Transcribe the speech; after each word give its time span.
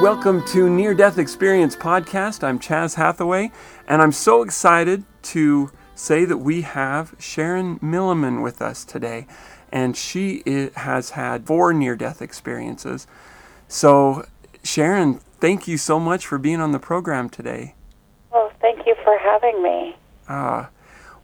Welcome 0.00 0.44
to 0.46 0.70
Near 0.70 0.94
Death 0.94 1.18
Experience 1.18 1.74
Podcast. 1.74 2.44
I'm 2.44 2.60
Chaz 2.60 2.94
Hathaway, 2.94 3.50
and 3.88 4.00
I'm 4.00 4.12
so 4.12 4.42
excited 4.42 5.02
to 5.22 5.72
say 5.96 6.24
that 6.24 6.36
we 6.36 6.62
have 6.62 7.16
Sharon 7.18 7.80
Milliman 7.80 8.40
with 8.40 8.62
us 8.62 8.84
today. 8.84 9.26
And 9.72 9.96
she 9.96 10.70
has 10.76 11.10
had 11.10 11.48
four 11.48 11.72
near 11.72 11.96
death 11.96 12.22
experiences. 12.22 13.08
So, 13.66 14.24
Sharon, 14.62 15.14
thank 15.40 15.66
you 15.66 15.76
so 15.76 15.98
much 15.98 16.24
for 16.24 16.38
being 16.38 16.60
on 16.60 16.70
the 16.70 16.78
program 16.78 17.28
today. 17.28 17.74
Well, 18.30 18.52
thank 18.60 18.86
you 18.86 18.94
for 19.02 19.18
having 19.18 19.60
me. 19.64 19.96
Uh, 20.28 20.66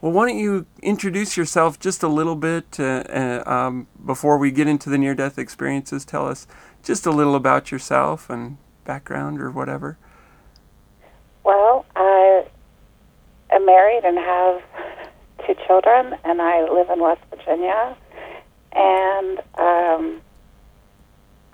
well, 0.01 0.11
why 0.11 0.27
don't 0.27 0.37
you 0.37 0.65
introduce 0.83 1.37
yourself 1.37 1.79
just 1.79 2.03
a 2.03 2.09
little 2.09 2.35
bit 2.35 2.77
uh, 2.77 3.03
uh, 3.09 3.43
um, 3.45 3.87
before 4.05 4.37
we 4.37 4.51
get 4.51 4.67
into 4.67 4.89
the 4.89 4.97
near 4.97 5.15
death 5.15 5.39
experiences? 5.39 6.03
Tell 6.03 6.27
us 6.27 6.45
just 6.83 7.05
a 7.05 7.11
little 7.11 7.35
about 7.35 7.71
yourself 7.71 8.29
and 8.29 8.57
background 8.85 9.41
or 9.41 9.51
whatever. 9.51 9.97
Well, 11.43 11.85
I 11.95 12.45
am 13.51 13.65
married 13.65 14.03
and 14.03 14.17
have 14.17 14.61
two 15.45 15.55
children, 15.67 16.15
and 16.23 16.41
I 16.41 16.69
live 16.69 16.89
in 16.89 16.99
West 16.99 17.21
Virginia. 17.29 17.95
And 18.73 19.39
um, 19.57 20.21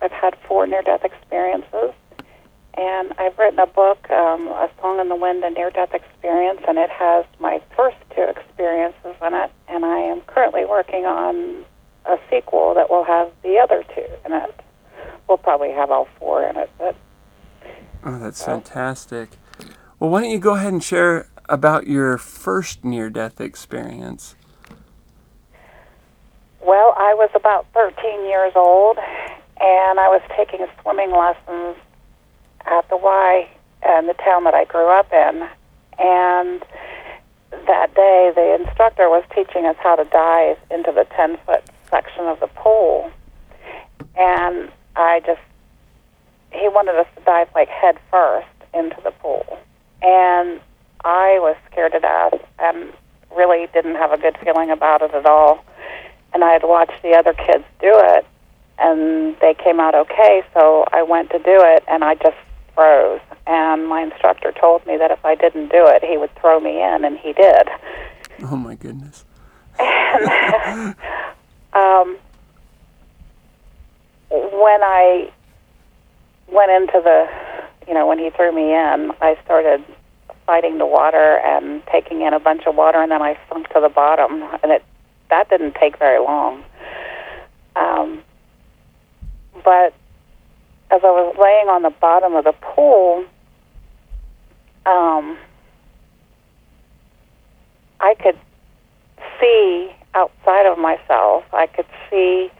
I've 0.01 0.11
had 0.11 0.35
four 0.47 0.65
near 0.67 0.81
death 0.81 1.03
experiences. 1.03 1.93
And 2.77 3.13
I've 3.17 3.37
written 3.37 3.59
a 3.59 3.67
book, 3.67 4.09
um, 4.09 4.47
A 4.47 4.69
Song 4.79 4.99
in 4.99 5.09
the 5.09 5.15
Wind, 5.15 5.43
a 5.43 5.49
near 5.49 5.71
death 5.71 5.93
experience, 5.93 6.61
and 6.67 6.77
it 6.77 6.89
has 6.89 7.25
my 7.39 7.61
first 7.75 7.97
two 8.15 8.23
experiences 8.23 9.15
in 9.21 9.33
it. 9.33 9.51
And 9.67 9.85
I 9.85 9.99
am 9.99 10.21
currently 10.21 10.65
working 10.65 11.05
on 11.05 11.65
a 12.05 12.17
sequel 12.29 12.73
that 12.75 12.89
will 12.89 13.03
have 13.03 13.29
the 13.43 13.57
other 13.59 13.83
two 13.93 14.07
in 14.25 14.33
it. 14.33 14.59
We'll 15.27 15.37
probably 15.37 15.71
have 15.71 15.91
all 15.91 16.07
four 16.17 16.43
in 16.43 16.55
it, 16.55 16.69
but 16.77 16.95
Oh, 18.03 18.17
that's 18.17 18.43
fantastic. 18.43 19.29
Well, 19.99 20.09
why 20.09 20.21
don't 20.21 20.31
you 20.31 20.39
go 20.39 20.55
ahead 20.55 20.73
and 20.73 20.83
share 20.83 21.29
about 21.47 21.85
your 21.85 22.17
first 22.17 22.83
near 22.83 23.09
death 23.09 23.39
experience? 23.39 24.35
Well, 26.61 26.95
I 26.97 27.13
was 27.13 27.29
about 27.35 27.67
13 27.73 28.25
years 28.25 28.53
old, 28.55 28.97
and 28.97 29.99
I 29.99 30.07
was 30.07 30.21
taking 30.35 30.65
swimming 30.81 31.11
lessons 31.11 31.75
at 32.65 32.87
the 32.89 32.97
Y 32.97 33.49
in 33.85 34.07
the 34.07 34.13
town 34.13 34.43
that 34.45 34.53
I 34.53 34.65
grew 34.65 34.87
up 34.87 35.11
in. 35.11 35.47
And 35.99 36.63
that 37.67 37.93
day, 37.93 38.31
the 38.33 38.63
instructor 38.63 39.09
was 39.09 39.23
teaching 39.35 39.65
us 39.65 39.75
how 39.79 39.95
to 39.95 40.05
dive 40.05 40.57
into 40.71 40.91
the 40.91 41.05
10 41.15 41.37
foot 41.45 41.63
section 41.89 42.25
of 42.25 42.39
the 42.39 42.47
pool. 42.47 43.11
And 44.15 44.71
I 44.95 45.21
just, 45.25 45.41
he 46.51 46.67
wanted 46.67 46.95
us 46.95 47.07
to 47.15 47.23
dive 47.23 47.49
like 47.55 47.69
head 47.69 47.97
first 48.09 48.47
into 48.73 48.97
the 49.03 49.11
pool. 49.11 49.59
And 50.01 50.59
I 51.03 51.39
was 51.39 51.55
scared 51.71 51.93
to 51.93 51.99
death 51.99 52.33
and 52.59 52.93
really 53.35 53.67
didn't 53.73 53.95
have 53.95 54.11
a 54.11 54.17
good 54.17 54.37
feeling 54.43 54.69
about 54.69 55.01
it 55.01 55.13
at 55.13 55.25
all 55.25 55.63
and 56.33 56.43
I 56.43 56.53
had 56.53 56.63
watched 56.63 57.01
the 57.01 57.11
other 57.11 57.33
kids 57.33 57.63
do 57.79 57.91
it, 57.93 58.25
and 58.79 59.35
they 59.41 59.53
came 59.53 59.79
out 59.79 59.95
okay. 59.95 60.43
So 60.53 60.85
I 60.91 61.03
went 61.03 61.29
to 61.31 61.39
do 61.39 61.43
it, 61.45 61.83
and 61.87 62.03
I 62.03 62.15
just 62.15 62.37
froze. 62.73 63.21
And 63.47 63.87
my 63.87 64.01
instructor 64.01 64.53
told 64.59 64.85
me 64.85 64.97
that 64.97 65.11
if 65.11 65.23
I 65.25 65.35
didn't 65.35 65.69
do 65.69 65.85
it, 65.87 66.03
he 66.03 66.17
would 66.17 66.33
throw 66.35 66.59
me 66.59 66.81
in, 66.81 67.03
and 67.03 67.17
he 67.17 67.33
did. 67.33 67.67
Oh 68.43 68.55
my 68.55 68.75
goodness. 68.75 69.25
And 69.79 70.95
um, 71.73 72.17
when 74.29 74.83
I 74.83 75.31
went 76.51 76.71
into 76.71 77.01
the, 77.03 77.27
you 77.87 77.93
know, 77.93 78.05
when 78.05 78.19
he 78.19 78.29
threw 78.29 78.51
me 78.51 78.73
in, 78.73 79.11
I 79.21 79.37
started 79.43 79.83
fighting 80.45 80.77
the 80.77 80.85
water 80.85 81.39
and 81.45 81.81
taking 81.91 82.21
in 82.21 82.33
a 82.33 82.39
bunch 82.39 82.63
of 82.65 82.75
water, 82.75 83.01
and 83.01 83.11
then 83.11 83.21
I 83.21 83.37
sunk 83.49 83.69
to 83.69 83.79
the 83.79 83.89
bottom, 83.89 84.43
and 84.61 84.71
it 84.71 84.83
that 85.29 85.49
didn't 85.49 85.75
take 85.75 85.97
very 85.97 86.19
long. 86.19 86.63
Um, 87.75 88.21
but 89.63 89.93
as 90.91 91.01
I 91.03 91.07
was 91.07 91.35
laying 91.39 91.69
on 91.69 91.83
the 91.83 91.89
bottom 91.89 92.35
of 92.35 92.43
the 92.43 92.51
pool, 92.51 93.23
um, 94.85 95.37
I 98.01 98.13
could 98.15 98.37
see 99.39 99.91
outside 100.13 100.65
of 100.65 100.77
myself. 100.77 101.45
I 101.53 101.67
could 101.67 101.85
see 102.09 102.51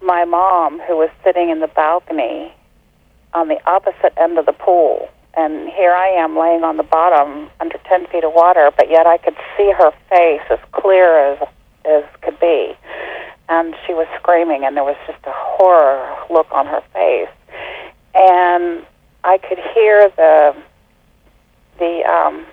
my 0.00 0.24
mom, 0.24 0.80
who 0.86 0.96
was 0.96 1.10
sitting 1.22 1.50
in 1.50 1.60
the 1.60 1.68
balcony 1.68 2.54
on 3.36 3.48
the 3.48 3.60
opposite 3.70 4.14
end 4.16 4.38
of 4.38 4.46
the 4.46 4.52
pool. 4.52 5.08
And 5.36 5.68
here 5.68 5.92
I 5.92 6.08
am 6.08 6.38
laying 6.38 6.64
on 6.64 6.78
the 6.78 6.82
bottom 6.82 7.50
under 7.60 7.76
10 7.84 8.06
feet 8.06 8.24
of 8.24 8.32
water, 8.32 8.72
but 8.74 8.90
yet 8.90 9.06
I 9.06 9.18
could 9.18 9.36
see 9.56 9.70
her 9.76 9.92
face 10.08 10.40
as 10.50 10.58
clear 10.72 11.32
as 11.32 11.48
as 11.84 12.02
could 12.22 12.40
be. 12.40 12.74
And 13.48 13.76
she 13.86 13.92
was 13.92 14.08
screaming, 14.16 14.64
and 14.64 14.76
there 14.76 14.82
was 14.82 14.96
just 15.06 15.20
a 15.24 15.32
horror 15.32 16.16
look 16.30 16.48
on 16.50 16.66
her 16.66 16.82
face. 16.92 17.28
And 18.14 18.84
I 19.22 19.38
could 19.38 19.58
hear 19.74 20.08
the 20.16 20.56
the 21.78 22.02
um, 22.04 22.46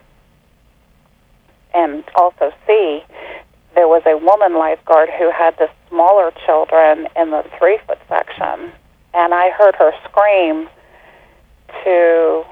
and 1.73 2.03
also 2.15 2.51
see 2.67 3.01
there 3.73 3.88
was 3.88 4.03
a 4.05 4.17
woman 4.17 4.59
lifeguard 4.59 5.09
who 5.17 5.31
had 5.31 5.57
the 5.57 5.69
smaller 5.89 6.31
children 6.45 7.07
in 7.15 7.31
the 7.31 7.44
three 7.57 7.79
foot 7.88 8.00
section, 8.09 8.71
and 9.13 9.34
I 9.34 9.51
heard 9.51 9.75
her 9.75 9.91
scream 10.06 10.69
to 11.84 12.44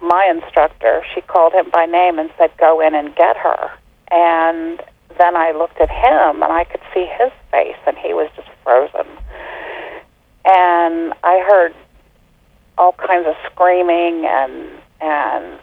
my 0.00 0.30
instructor. 0.30 1.02
She 1.14 1.20
called 1.22 1.52
him 1.52 1.70
by 1.70 1.86
name 1.86 2.18
and 2.18 2.30
said, 2.38 2.56
"Go 2.58 2.80
in 2.80 2.94
and 2.94 3.14
get 3.14 3.36
her." 3.36 3.70
And 4.10 4.82
then 5.18 5.36
I 5.36 5.52
looked 5.52 5.80
at 5.80 5.90
him 5.90 6.42
and 6.42 6.52
I 6.52 6.64
could 6.64 6.80
see 6.92 7.06
his 7.06 7.32
face 7.50 7.76
and 7.86 7.96
he 7.96 8.12
was 8.12 8.28
just 8.36 8.48
frozen. 8.62 9.06
And 10.44 11.14
I 11.22 11.38
heard 11.40 11.74
all 12.76 12.92
kinds 12.92 13.26
of 13.26 13.34
screaming 13.50 14.26
and 14.26 14.70
and 15.00 15.58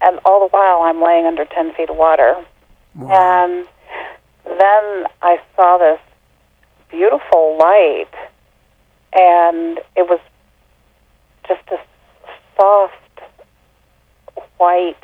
and 0.00 0.20
all 0.24 0.40
the 0.40 0.48
while 0.48 0.82
I'm 0.82 1.02
laying 1.02 1.26
under 1.26 1.44
ten 1.44 1.72
feet 1.74 1.90
of 1.90 1.96
water. 1.96 2.36
Wow. 2.94 3.10
And 3.10 3.66
then 4.44 5.06
I 5.22 5.40
saw 5.54 5.78
this 5.78 6.00
beautiful 6.90 7.56
light 7.58 8.12
and 9.12 9.78
it 9.96 10.08
was 10.08 10.20
just 11.46 11.62
a 11.70 11.78
soft 12.56 12.94
white 14.58 14.96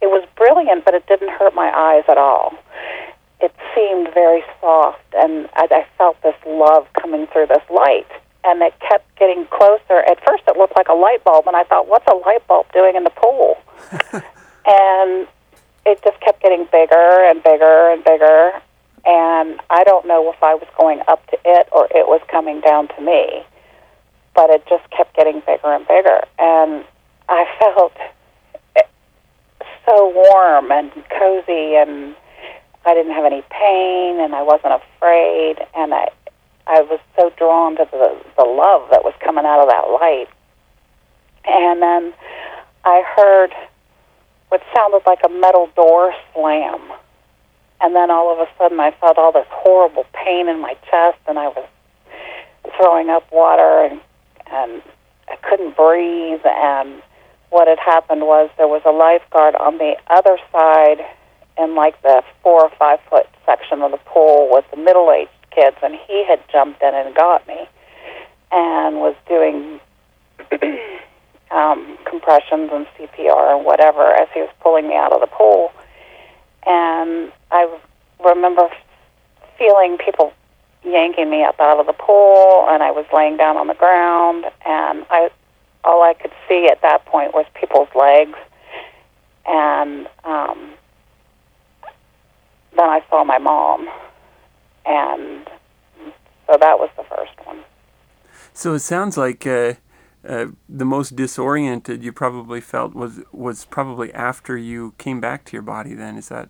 it 0.00 0.10
was 0.10 0.26
brilliant, 0.36 0.84
but 0.84 0.94
it 0.94 1.06
didn't 1.06 1.30
hurt 1.30 1.54
my 1.54 1.72
eyes 1.74 2.04
at 2.08 2.18
all. 2.18 2.54
It 3.40 3.54
seemed 3.74 4.12
very 4.14 4.44
soft, 4.60 5.02
and 5.16 5.48
I, 5.54 5.66
I 5.70 5.86
felt 5.98 6.20
this 6.22 6.36
love 6.46 6.86
coming 7.00 7.26
through 7.28 7.46
this 7.46 7.62
light. 7.70 8.06
And 8.44 8.60
it 8.60 8.74
kept 8.80 9.08
getting 9.16 9.46
closer. 9.46 10.04
At 10.06 10.22
first, 10.26 10.44
it 10.46 10.58
looked 10.58 10.76
like 10.76 10.88
a 10.88 10.94
light 10.94 11.24
bulb, 11.24 11.46
and 11.46 11.56
I 11.56 11.64
thought, 11.64 11.88
"What's 11.88 12.06
a 12.06 12.14
light 12.14 12.46
bulb 12.46 12.70
doing 12.72 12.94
in 12.94 13.04
the 13.04 13.10
pool?" 13.10 13.56
and 14.12 15.26
it 15.86 16.02
just 16.04 16.20
kept 16.20 16.42
getting 16.42 16.68
bigger 16.70 17.24
and 17.24 17.42
bigger 17.42 17.90
and 17.90 18.04
bigger. 18.04 18.52
And 19.06 19.60
I 19.70 19.84
don't 19.84 20.06
know 20.06 20.32
if 20.32 20.42
I 20.42 20.54
was 20.54 20.68
going 20.78 21.00
up 21.08 21.26
to 21.30 21.38
it 21.44 21.68
or 21.72 21.86
it 21.86 22.06
was 22.08 22.20
coming 22.30 22.60
down 22.60 22.88
to 22.88 23.00
me, 23.02 23.44
but 24.34 24.50
it 24.50 24.64
just 24.68 24.88
kept 24.90 25.14
getting 25.14 25.40
bigger 25.46 25.72
and 25.72 25.86
bigger. 25.86 26.20
And 26.38 26.84
I 27.28 27.44
felt 27.58 27.92
so 29.86 30.08
warm 30.08 30.72
and 30.72 30.90
cozy 31.10 31.76
and 31.76 32.14
I 32.86 32.94
didn't 32.94 33.12
have 33.12 33.24
any 33.24 33.42
pain 33.50 34.20
and 34.20 34.34
I 34.34 34.42
wasn't 34.42 34.74
afraid 34.74 35.56
and 35.74 35.94
I 35.94 36.08
I 36.66 36.80
was 36.80 36.98
so 37.18 37.30
drawn 37.36 37.76
to 37.76 37.86
the 37.90 38.16
the 38.36 38.44
love 38.44 38.88
that 38.90 39.04
was 39.04 39.12
coming 39.20 39.44
out 39.44 39.60
of 39.60 39.68
that 39.68 39.90
light. 40.00 40.28
And 41.46 41.82
then 41.82 42.14
I 42.84 43.02
heard 43.16 43.52
what 44.48 44.62
sounded 44.74 45.02
like 45.06 45.20
a 45.24 45.28
metal 45.28 45.68
door 45.76 46.14
slam. 46.32 46.80
And 47.80 47.94
then 47.94 48.10
all 48.10 48.32
of 48.32 48.38
a 48.38 48.50
sudden 48.58 48.80
I 48.80 48.92
felt 48.92 49.18
all 49.18 49.32
this 49.32 49.46
horrible 49.50 50.06
pain 50.12 50.48
in 50.48 50.60
my 50.60 50.74
chest 50.90 51.18
and 51.26 51.38
I 51.38 51.48
was 51.48 51.66
throwing 52.76 53.10
up 53.10 53.30
water 53.32 53.84
and 53.84 54.00
and 54.46 54.82
I 55.28 55.36
couldn't 55.36 55.76
breathe 55.76 56.40
and 56.44 57.02
what 57.50 57.68
had 57.68 57.78
happened 57.78 58.22
was 58.22 58.50
there 58.56 58.68
was 58.68 58.82
a 58.84 58.90
lifeguard 58.90 59.54
on 59.56 59.78
the 59.78 59.96
other 60.08 60.38
side 60.52 61.04
in 61.58 61.74
like 61.74 62.00
the 62.02 62.22
four 62.42 62.64
or 62.64 62.70
five 62.78 62.98
foot 63.08 63.26
section 63.46 63.82
of 63.82 63.90
the 63.92 63.98
pool 63.98 64.48
with 64.50 64.64
the 64.70 64.76
middle 64.76 65.10
aged 65.12 65.30
kids 65.50 65.76
and 65.82 65.94
he 66.06 66.24
had 66.26 66.40
jumped 66.50 66.82
in 66.82 66.94
and 66.94 67.14
got 67.14 67.46
me 67.46 67.68
and 68.50 68.96
was 68.96 69.14
doing 69.28 69.80
um, 71.50 71.98
compressions 72.04 72.70
and 72.72 72.86
CPR 72.98 73.56
and 73.56 73.64
whatever 73.64 74.02
as 74.14 74.28
he 74.34 74.40
was 74.40 74.50
pulling 74.60 74.88
me 74.88 74.96
out 74.96 75.12
of 75.12 75.20
the 75.20 75.26
pool. 75.26 75.72
And 76.66 77.32
I 77.54 77.78
remember 78.24 78.68
feeling 79.56 79.96
people 79.96 80.32
yanking 80.84 81.30
me 81.30 81.44
up 81.44 81.60
out 81.60 81.78
of 81.78 81.86
the 81.86 81.92
pool, 81.92 82.66
and 82.68 82.82
I 82.82 82.90
was 82.90 83.06
laying 83.14 83.36
down 83.36 83.56
on 83.56 83.68
the 83.68 83.74
ground, 83.74 84.44
and 84.66 85.06
I 85.08 85.30
all 85.84 86.02
I 86.02 86.14
could 86.14 86.32
see 86.48 86.66
at 86.66 86.82
that 86.82 87.06
point 87.06 87.32
was 87.32 87.46
people's 87.54 87.88
legs, 87.94 88.36
and 89.46 90.08
um, 90.24 90.72
then 92.76 92.88
I 92.88 93.02
saw 93.08 93.22
my 93.22 93.38
mom, 93.38 93.88
and 94.84 95.46
so 96.48 96.56
that 96.58 96.78
was 96.80 96.90
the 96.96 97.04
first 97.04 97.32
one. 97.46 97.60
So 98.52 98.74
it 98.74 98.80
sounds 98.80 99.16
like 99.16 99.46
uh, 99.46 99.74
uh, 100.26 100.46
the 100.68 100.84
most 100.84 101.14
disoriented 101.14 102.02
you 102.02 102.12
probably 102.12 102.60
felt 102.60 102.94
was 102.94 103.20
was 103.30 103.64
probably 103.64 104.12
after 104.12 104.56
you 104.56 104.94
came 104.98 105.20
back 105.20 105.44
to 105.44 105.52
your 105.52 105.62
body. 105.62 105.94
Then 105.94 106.16
is 106.16 106.30
that? 106.30 106.48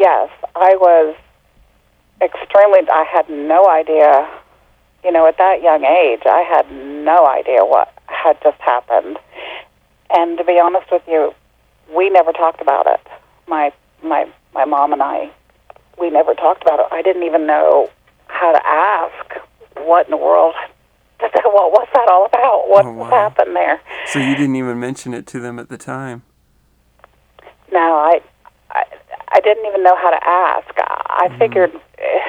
Yes, 0.00 0.30
I 0.56 0.76
was 0.76 1.14
extremely. 2.22 2.80
I 2.90 3.04
had 3.04 3.28
no 3.28 3.68
idea. 3.68 4.26
You 5.04 5.12
know, 5.12 5.26
at 5.26 5.36
that 5.36 5.60
young 5.62 5.84
age, 5.84 6.22
I 6.24 6.40
had 6.40 6.70
no 6.72 7.26
idea 7.26 7.64
what 7.66 7.92
had 8.06 8.38
just 8.42 8.58
happened. 8.60 9.18
And 10.10 10.38
to 10.38 10.44
be 10.44 10.58
honest 10.58 10.90
with 10.90 11.02
you, 11.06 11.32
we 11.94 12.08
never 12.08 12.32
talked 12.32 12.62
about 12.62 12.86
it. 12.86 13.00
My 13.46 13.72
my 14.02 14.24
my 14.54 14.64
mom 14.64 14.94
and 14.94 15.02
I, 15.02 15.30
we 16.00 16.08
never 16.08 16.32
talked 16.34 16.62
about 16.62 16.80
it. 16.80 16.86
I 16.90 17.02
didn't 17.02 17.24
even 17.24 17.46
know 17.46 17.90
how 18.28 18.52
to 18.52 18.66
ask 18.66 19.36
what 19.84 20.06
in 20.06 20.10
the 20.12 20.16
world 20.16 20.54
what 21.20 21.72
was 21.72 21.88
that 21.92 22.08
all 22.08 22.24
about? 22.24 22.68
What 22.68 22.86
Oh, 22.86 22.92
wow. 22.92 23.10
happened 23.10 23.54
there? 23.54 23.80
So 24.06 24.18
you 24.18 24.34
didn't 24.34 24.56
even 24.56 24.80
mention 24.80 25.12
it 25.12 25.26
to 25.28 25.40
them 25.40 25.58
at 25.58 25.68
the 25.68 25.76
time. 25.76 26.22
No, 27.72 27.78
I, 27.96 28.20
I, 28.72 28.84
I 29.32 29.40
didn't 29.40 29.66
even 29.66 29.82
know 29.82 29.96
how 29.96 30.10
to 30.10 30.26
ask. 30.26 30.74
I 30.78 31.28
Mm-hmm. 31.28 31.38
figured, 31.38 31.72
eh, 31.98 32.20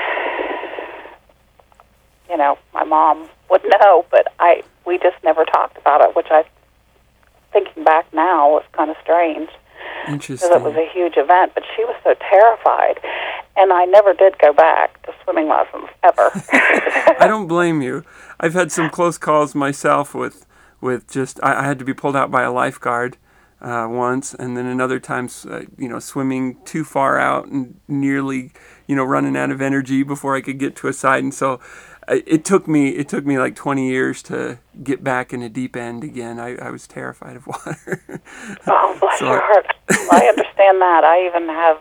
you 2.29 2.37
know, 2.37 2.57
my 2.73 2.83
mom 2.83 3.29
would 3.49 3.63
know, 3.81 4.05
but 4.11 4.33
I, 4.39 4.63
we 4.85 4.97
just 4.97 5.15
never 5.23 5.45
talked 5.45 5.77
about 5.77 6.01
it, 6.01 6.15
which 6.15 6.27
I, 6.29 6.43
thinking 7.53 7.83
back 7.83 8.05
now, 8.13 8.49
was 8.49 8.63
kind 8.73 8.89
of 8.89 8.97
strange 9.01 9.49
Interesting. 10.07 10.49
because 10.49 10.61
it 10.61 10.63
was 10.63 10.75
a 10.75 10.89
huge 10.93 11.15
event. 11.17 11.53
But 11.53 11.63
she 11.75 11.83
was 11.85 11.95
so 12.03 12.13
terrified, 12.29 12.99
and 13.57 13.71
I 13.73 13.85
never 13.85 14.13
did 14.13 14.37
go 14.39 14.53
back 14.53 15.01
to 15.03 15.13
swimming 15.23 15.47
lessons 15.49 15.87
ever. 16.03 16.31
I 17.19 17.27
don't 17.27 17.47
blame 17.47 17.81
you. 17.81 18.03
I've 18.39 18.53
had 18.53 18.71
some 18.71 18.89
close 18.89 19.17
calls 19.17 19.53
myself 19.55 20.13
with 20.13 20.45
with 20.79 21.09
just 21.09 21.39
I, 21.43 21.59
I 21.59 21.63
had 21.63 21.77
to 21.79 21.85
be 21.85 21.93
pulled 21.93 22.15
out 22.15 22.31
by 22.31 22.41
a 22.43 22.51
lifeguard 22.51 23.17
uh, 23.61 23.87
once, 23.89 24.33
and 24.33 24.57
then 24.57 24.65
another 24.65 24.99
time, 24.99 25.29
uh, 25.49 25.61
you 25.77 25.87
know 25.89 25.99
swimming 25.99 26.57
too 26.65 26.83
far 26.83 27.19
out 27.19 27.47
and 27.47 27.79
nearly 27.87 28.51
you 28.87 28.95
know 28.95 29.03
running 29.03 29.37
out 29.37 29.51
of 29.51 29.61
energy 29.61 30.03
before 30.03 30.35
I 30.35 30.41
could 30.41 30.57
get 30.59 30.75
to 30.77 30.87
a 30.87 30.93
side, 30.93 31.23
and 31.23 31.33
so 31.33 31.59
uh, 32.07 32.17
it 32.25 32.43
took 32.43 32.67
me 32.67 32.89
it 32.89 33.07
took 33.07 33.25
me 33.25 33.37
like 33.37 33.55
20 33.55 33.87
years 33.89 34.23
to 34.23 34.59
get 34.83 35.03
back 35.03 35.31
in 35.33 35.41
a 35.41 35.49
deep 35.49 35.75
end 35.75 36.03
again. 36.03 36.39
I, 36.39 36.55
I 36.55 36.71
was 36.71 36.87
terrified 36.87 37.35
of 37.35 37.47
water. 37.47 38.21
Oh, 38.67 38.97
bless 38.99 39.19
So- 39.19 39.25
your 39.31 39.41
heart. 39.41 39.65
I 40.11 40.25
understand 40.29 40.81
that. 40.81 41.03
I 41.03 41.25
even 41.27 41.47
have 41.47 41.77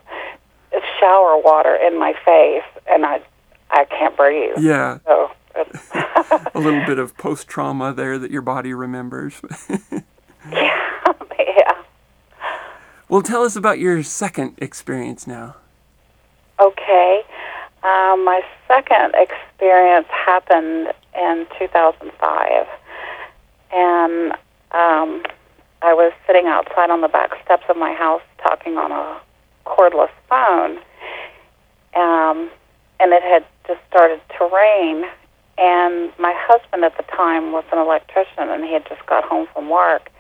shower 0.98 1.38
water 1.38 1.74
in 1.76 1.98
my 1.98 2.12
face, 2.24 2.62
and 2.90 3.06
I 3.06 3.22
I 3.70 3.84
can't 3.86 4.16
breathe. 4.16 4.54
yeah, 4.58 4.98
So 5.06 5.30
a 6.54 6.60
little 6.60 6.84
bit 6.86 6.98
of 6.98 7.16
post 7.16 7.48
trauma 7.48 7.92
there 7.94 8.18
that 8.18 8.30
your 8.30 8.42
body 8.42 8.74
remembers. 8.74 9.40
yeah, 9.70 9.78
yeah. 10.50 10.89
Well, 13.10 13.22
tell 13.22 13.42
us 13.42 13.56
about 13.56 13.80
your 13.80 14.04
second 14.04 14.54
experience 14.58 15.26
now. 15.26 15.56
Okay. 16.60 17.22
Um, 17.82 18.24
my 18.24 18.40
second 18.68 19.14
experience 19.16 20.06
happened 20.10 20.92
in 21.18 21.46
2005, 21.58 22.66
and 23.72 24.32
um, 24.70 25.22
I 25.82 25.92
was 25.92 26.12
sitting 26.24 26.46
outside 26.46 26.90
on 26.90 27.00
the 27.00 27.08
back 27.08 27.30
steps 27.44 27.64
of 27.68 27.76
my 27.76 27.94
house 27.94 28.22
talking 28.42 28.76
on 28.76 28.92
a 28.92 29.20
cordless 29.66 30.10
phone, 30.28 30.78
um, 31.96 32.48
and 33.00 33.12
it 33.12 33.22
had 33.22 33.44
just 33.66 33.80
started 33.90 34.20
to 34.38 34.44
rain. 34.54 35.04
And 35.58 36.12
my 36.18 36.32
husband 36.36 36.84
at 36.84 36.96
the 36.96 37.02
time 37.02 37.50
was 37.50 37.64
an 37.72 37.78
electrician, 37.78 38.50
and 38.50 38.64
he 38.64 38.72
had 38.72 38.86
just 38.88 39.04
got 39.06 39.24
home 39.24 39.48
from 39.52 39.68
work. 39.68 40.10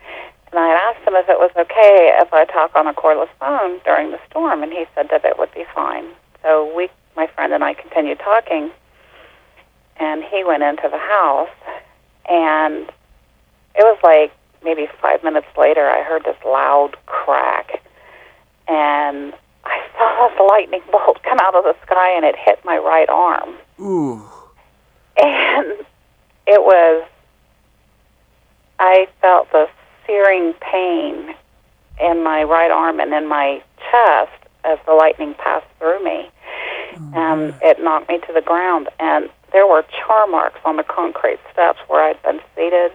And 0.50 0.58
I 0.58 0.68
had 0.68 0.76
asked 0.76 1.06
him 1.06 1.14
if 1.14 1.28
it 1.28 1.38
was 1.38 1.50
okay 1.56 2.12
if 2.20 2.32
I 2.32 2.44
talk 2.44 2.74
on 2.74 2.86
a 2.86 2.94
cordless 2.94 3.28
phone 3.38 3.80
during 3.84 4.10
the 4.10 4.18
storm, 4.28 4.62
and 4.62 4.72
he 4.72 4.84
said 4.94 5.08
that 5.10 5.24
it 5.24 5.38
would 5.38 5.52
be 5.54 5.64
fine. 5.74 6.06
So 6.42 6.74
we, 6.74 6.88
my 7.16 7.28
friend 7.28 7.52
and 7.52 7.62
I, 7.62 7.74
continued 7.74 8.18
talking, 8.18 8.70
and 9.98 10.24
he 10.24 10.42
went 10.42 10.62
into 10.62 10.88
the 10.90 10.98
house, 10.98 11.48
and 12.28 12.88
it 13.76 13.84
was 13.84 13.98
like 14.02 14.32
maybe 14.64 14.88
five 15.00 15.22
minutes 15.22 15.46
later, 15.56 15.88
I 15.88 16.02
heard 16.02 16.24
this 16.24 16.36
loud 16.44 16.96
crack, 17.06 17.82
and 18.66 19.32
I 19.64 19.80
saw 19.98 20.28
this 20.28 20.48
lightning 20.48 20.82
bolt 20.90 21.22
come 21.22 21.38
out 21.40 21.54
of 21.54 21.62
the 21.62 21.76
sky, 21.86 22.16
and 22.16 22.24
it 22.24 22.34
hit 22.36 22.58
my 22.64 22.76
right 22.78 23.08
arm, 23.08 23.54
Ooh. 23.80 24.22
and 25.16 25.86
it 26.46 26.62
was. 26.62 27.06
I 28.82 29.06
felt 29.20 29.52
this 29.52 29.68
searing 30.10 30.54
pain 30.54 31.34
in 32.00 32.24
my 32.24 32.42
right 32.42 32.70
arm 32.70 32.98
and 32.98 33.12
in 33.14 33.28
my 33.28 33.62
chest 33.90 34.32
as 34.64 34.78
the 34.86 34.92
lightning 34.92 35.34
passed 35.34 35.66
through 35.78 36.02
me. 36.04 36.28
Oh, 36.96 37.12
and 37.14 37.54
it 37.62 37.80
knocked 37.80 38.08
me 38.08 38.18
to 38.26 38.32
the 38.32 38.40
ground. 38.40 38.88
And 38.98 39.30
there 39.52 39.66
were 39.66 39.84
char 39.84 40.26
marks 40.26 40.58
on 40.64 40.76
the 40.76 40.82
concrete 40.82 41.38
steps 41.52 41.78
where 41.86 42.02
I'd 42.02 42.20
been 42.22 42.40
seated. 42.56 42.92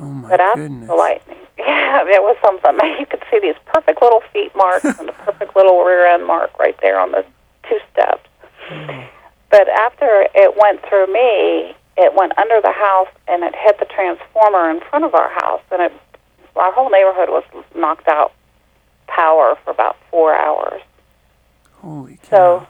Oh 0.00 0.04
my 0.04 0.28
But 0.30 0.40
after 0.40 0.62
goodness. 0.62 0.88
the 0.88 0.94
lightning, 0.94 1.38
yeah, 1.58 2.02
it 2.06 2.22
was 2.22 2.36
something. 2.44 2.78
You 3.00 3.06
could 3.06 3.22
see 3.30 3.40
these 3.40 3.56
perfect 3.66 4.00
little 4.00 4.22
feet 4.32 4.54
marks 4.54 4.84
and 4.84 5.08
a 5.08 5.12
perfect 5.12 5.56
little 5.56 5.82
rear 5.82 6.06
end 6.06 6.24
mark 6.26 6.56
right 6.58 6.76
there 6.80 7.00
on 7.00 7.10
the 7.10 7.24
two 7.68 7.78
steps. 7.92 8.28
Oh. 8.70 9.08
But 9.50 9.68
after 9.68 10.26
it 10.34 10.56
went 10.62 10.80
through 10.88 11.12
me, 11.12 11.74
it 11.96 12.14
went 12.14 12.36
under 12.38 12.60
the 12.62 12.72
house 12.72 13.08
and 13.28 13.42
it 13.42 13.54
hit 13.54 13.78
the 13.78 13.84
transformer 13.86 14.70
in 14.70 14.80
front 14.88 15.04
of 15.04 15.14
our 15.14 15.28
house, 15.28 15.60
and 15.70 15.82
it 15.82 15.92
our 16.56 16.72
whole 16.72 16.90
neighborhood 16.90 17.28
was 17.28 17.44
knocked 17.74 18.08
out 18.08 18.32
power 19.06 19.56
for 19.64 19.70
about 19.70 19.96
four 20.10 20.34
hours. 20.34 20.80
Holy 21.74 22.18
cow. 22.22 22.28
So 22.30 22.66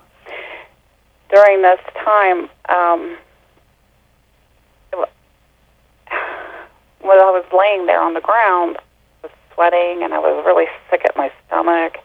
during 1.32 1.62
this 1.62 1.80
time, 2.04 2.48
um, 2.68 3.16
when 7.00 7.18
I 7.18 7.30
was 7.30 7.44
laying 7.52 7.86
there 7.86 8.02
on 8.02 8.14
the 8.14 8.20
ground, 8.20 8.76
I 8.78 8.82
was 9.26 9.32
sweating 9.54 10.02
and 10.02 10.12
I 10.14 10.18
was 10.18 10.44
really 10.44 10.66
sick 10.90 11.02
at 11.04 11.16
my 11.16 11.30
stomach, 11.46 11.98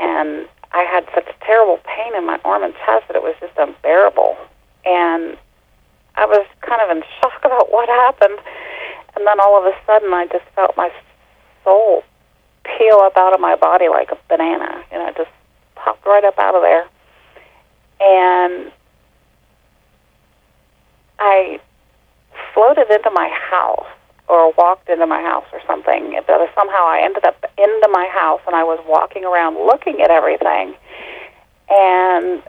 and 0.00 0.48
I 0.72 0.82
had 0.84 1.06
such 1.14 1.26
terrible 1.40 1.78
pain 1.84 2.14
in 2.16 2.26
my 2.26 2.40
arm 2.44 2.62
and 2.62 2.74
chest 2.86 3.08
that 3.08 3.16
it 3.16 3.22
was 3.22 3.34
just 3.40 3.52
unbearable. 3.58 4.36
And 4.84 5.36
I 6.16 6.26
was 6.26 6.46
kind 6.60 6.80
of 6.82 6.96
in 6.96 7.02
shock 7.20 7.40
about 7.44 7.72
what 7.72 7.88
happened. 7.88 8.38
And 9.16 9.26
then 9.26 9.40
all 9.40 9.58
of 9.58 9.64
a 9.64 9.76
sudden, 9.86 10.12
I 10.12 10.26
just 10.26 10.44
felt 10.54 10.76
my 10.76 10.90
soul 11.64 12.02
peel 12.64 12.98
up 13.02 13.16
out 13.16 13.34
of 13.34 13.40
my 13.40 13.56
body 13.56 13.88
like 13.88 14.10
a 14.10 14.18
banana. 14.28 14.82
You 14.90 14.98
know, 14.98 15.08
it 15.08 15.16
just 15.16 15.30
popped 15.74 16.06
right 16.06 16.24
up 16.24 16.38
out 16.38 16.54
of 16.54 16.62
there. 16.62 16.86
And 18.00 18.72
I 21.18 21.60
floated 22.54 22.90
into 22.90 23.10
my 23.10 23.28
house 23.28 23.86
or 24.28 24.52
walked 24.52 24.88
into 24.88 25.06
my 25.06 25.20
house 25.20 25.44
or 25.52 25.60
something. 25.66 26.18
But 26.26 26.54
somehow 26.54 26.86
I 26.86 27.02
ended 27.04 27.24
up 27.24 27.44
into 27.58 27.88
my 27.90 28.08
house 28.12 28.40
and 28.46 28.56
I 28.56 28.64
was 28.64 28.80
walking 28.86 29.24
around 29.24 29.56
looking 29.66 30.00
at 30.00 30.10
everything. 30.10 30.74
And 31.70 32.42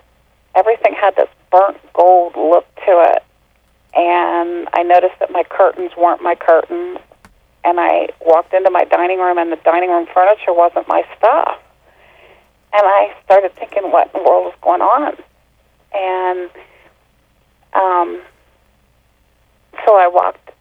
everything 0.55 0.93
had 1.00 1.15
this 1.15 1.29
burnt 1.51 1.77
gold 1.93 2.36
look 2.36 2.65
to 2.86 3.13
it. 3.13 3.24
And 3.95 4.67
I 4.73 4.83
noticed 4.83 5.19
that 5.19 5.31
my 5.31 5.43
curtains 5.43 5.91
weren't 5.97 6.21
my 6.21 6.35
curtains. 6.35 7.00
And 7.63 7.79
I 7.79 8.09
walked 8.25 8.53
into 8.53 8.69
my 8.69 8.83
dining 8.85 9.19
room, 9.19 9.38
and 9.38 9.51
the 9.51 9.55
dining 9.57 9.89
room 9.89 10.07
furniture 10.13 10.53
wasn't 10.53 10.88
my 10.88 11.03
stuff. 11.17 11.59
And 12.73 12.81
I 12.83 13.15
started 13.23 13.53
thinking, 13.55 13.91
what 13.91 14.07
in 14.07 14.21
the 14.21 14.27
world 14.27 14.45
was 14.45 14.55
going 14.62 14.81
on? 14.81 15.15
And 15.93 16.50
um, 17.73 18.21
so 19.85 19.95
I 19.95 20.07
walked 20.07 20.51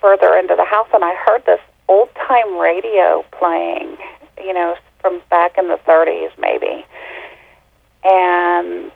further 0.00 0.34
into 0.36 0.54
the 0.56 0.64
house, 0.64 0.88
and 0.94 1.04
I 1.04 1.14
heard 1.14 1.44
this 1.44 1.60
old 1.88 2.08
time 2.14 2.56
radio 2.56 3.24
playing, 3.32 3.96
you 4.38 4.54
know, 4.54 4.76
from 5.00 5.20
back 5.30 5.58
in 5.58 5.68
the 5.68 5.78
30s, 5.86 6.30
maybe. 6.38 6.84
And 8.04 8.92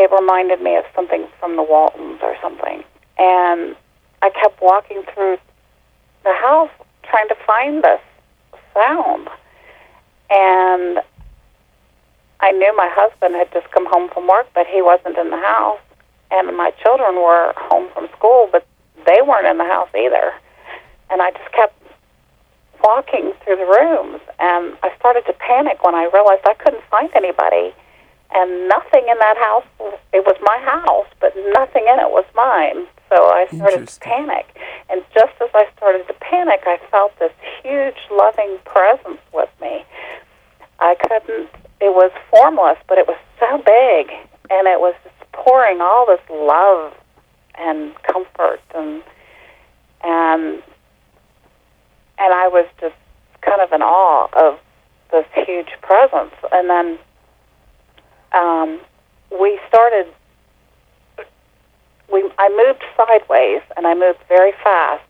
it 0.00 0.10
reminded 0.10 0.62
me 0.62 0.76
of 0.76 0.84
something 0.94 1.28
from 1.38 1.56
the 1.56 1.62
Waltons 1.62 2.20
or 2.22 2.34
something. 2.40 2.82
And 3.18 3.76
I 4.22 4.30
kept 4.30 4.62
walking 4.62 5.02
through 5.12 5.36
the 6.24 6.32
house 6.32 6.70
trying 7.02 7.28
to 7.28 7.36
find 7.46 7.84
this 7.84 8.00
sound. 8.72 9.28
And 10.30 11.00
I 12.40 12.52
knew 12.52 12.74
my 12.74 12.88
husband 12.90 13.34
had 13.34 13.52
just 13.52 13.70
come 13.72 13.84
home 13.84 14.08
from 14.08 14.26
work, 14.26 14.48
but 14.54 14.66
he 14.66 14.80
wasn't 14.80 15.18
in 15.18 15.28
the 15.28 15.36
house. 15.36 15.80
And 16.30 16.56
my 16.56 16.70
children 16.82 17.16
were 17.16 17.52
home 17.56 17.88
from 17.92 18.08
school, 18.16 18.48
but 18.50 18.66
they 19.04 19.20
weren't 19.20 19.46
in 19.46 19.58
the 19.58 19.64
house 19.64 19.90
either. 19.94 20.32
And 21.10 21.20
I 21.20 21.32
just 21.32 21.52
kept 21.52 21.76
walking 22.82 23.34
through 23.44 23.56
the 23.56 23.66
rooms, 23.66 24.22
and 24.38 24.74
I 24.82 24.96
started 24.98 25.26
to 25.26 25.34
panic 25.34 25.84
when 25.84 25.94
I 25.94 26.08
realized 26.14 26.46
I 26.46 26.54
couldn't 26.54 26.84
find 26.84 27.10
anybody. 27.14 27.74
And 28.32 28.68
nothing 28.68 29.06
in 29.08 29.18
that 29.18 29.36
house, 29.38 29.64
it 30.12 30.24
was 30.24 30.36
my 30.42 30.58
house, 30.58 31.06
but 31.20 31.34
nothing 31.54 31.84
in 31.88 31.98
it 31.98 32.10
was 32.10 32.24
mine. 32.34 32.86
So 33.08 33.26
I 33.26 33.46
started 33.54 33.88
to 33.88 34.00
panic. 34.00 34.46
And 34.88 35.02
just 35.12 35.32
as 35.40 35.50
I 35.52 35.66
started 35.76 36.06
to 36.06 36.14
panic, 36.14 36.62
I 36.64 36.78
felt 36.90 37.18
this 37.18 37.32
huge, 37.62 37.96
loving 38.10 38.58
presence 38.64 39.18
with 39.32 39.50
me. 39.60 39.84
I 40.78 40.94
couldn't, 40.94 41.50
it 41.80 41.92
was 41.92 42.12
formless, 42.30 42.78
but 42.86 42.98
it 42.98 43.08
was 43.08 43.18
so 43.40 43.58
big. 43.58 44.10
And 44.50 44.68
it 44.68 44.78
was 44.78 44.94
just 45.02 45.32
pouring 45.32 45.80
all 45.80 46.06
this 46.06 46.20
love 46.30 46.94
and 47.56 47.94
comfort 48.04 48.60
and, 48.74 49.02
and, 50.02 50.62
and 52.18 52.34
I 52.34 52.48
was 52.48 52.66
just 52.80 52.94
kind 53.42 53.60
of 53.60 53.72
in 53.72 53.82
awe 53.82 54.28
of 54.32 54.58
this 55.10 55.26
huge 55.46 55.70
presence. 55.82 56.34
And 56.52 56.70
then 56.70 56.98
um, 58.32 58.80
we 59.30 59.58
started 59.68 60.06
we 62.12 62.28
I 62.38 62.48
moved 62.48 62.82
sideways 62.96 63.62
and 63.76 63.86
I 63.86 63.94
moved 63.94 64.18
very 64.28 64.52
fast 64.64 65.04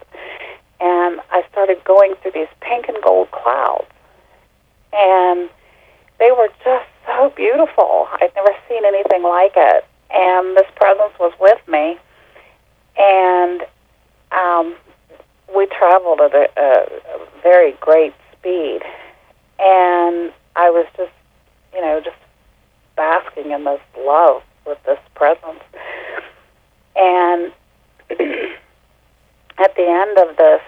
and 0.80 1.20
I 1.30 1.44
started 1.50 1.82
going 1.84 2.14
through 2.20 2.32
these 2.32 2.48
pink 2.60 2.88
and 2.88 2.96
gold 3.02 3.30
clouds. 3.30 3.86
And 4.92 5.48
they 6.18 6.32
were 6.32 6.48
just 6.64 6.86
so 7.06 7.32
beautiful. 7.36 8.08
I'd 8.12 8.32
never 8.34 8.54
seen 8.68 8.84
anything 8.84 9.22
like 9.22 9.52
it. 9.56 9.84
And 10.10 10.56
this 10.56 10.66
presence 10.76 11.12
was 11.20 11.32
with 11.38 11.60
me. 11.68 11.98
And 12.98 13.62
um, 14.32 14.74
we 15.54 15.66
traveled 15.66 16.20
at 16.20 16.34
a, 16.34 16.48
a 16.56 17.40
very 17.42 17.72
great 17.80 18.14
speed. 18.32 18.80
And 19.58 20.32
I 20.56 20.70
was 20.70 20.86
just 20.96 21.12
you 21.74 21.80
know 21.80 22.00
just 22.00 22.16
basking 23.00 23.50
in 23.52 23.64
this 23.64 23.80
love 24.04 24.42
with 24.66 24.76
this 24.84 24.98
presence 25.14 25.64
and 27.00 27.50
at 29.58 29.74
the 29.74 29.86
end 29.86 30.18
of 30.18 30.36
this, 30.36 30.60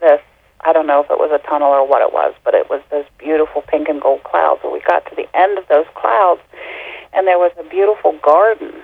this 0.00 0.20
I 0.62 0.72
don't 0.74 0.86
know 0.86 1.02
if 1.02 1.10
it 1.10 1.18
was 1.18 1.30
a 1.32 1.46
tunnel 1.48 1.68
or 1.68 1.86
what 1.86 2.02
it 2.02 2.12
was, 2.12 2.34
but 2.44 2.54
it 2.54 2.68
was 2.68 2.82
those 2.90 3.06
beautiful 3.18 3.62
pink 3.62 3.88
and 3.88 4.00
gold 4.00 4.24
clouds. 4.24 4.60
And 4.62 4.72
we 4.72 4.80
got 4.80 5.06
to 5.06 5.14
the 5.16 5.26
end 5.34 5.56
of 5.56 5.66
those 5.68 5.86
clouds, 5.94 6.42
and 7.14 7.26
there 7.26 7.38
was 7.38 7.52
a 7.58 7.62
beautiful 7.62 8.18
garden. 8.22 8.74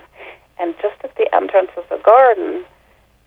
And 0.58 0.75
just 0.80 0.96
at 1.04 1.14
the 1.16 1.28
entrance 1.35 1.70
of 1.76 1.85
the 1.90 2.00
garden, 2.02 2.64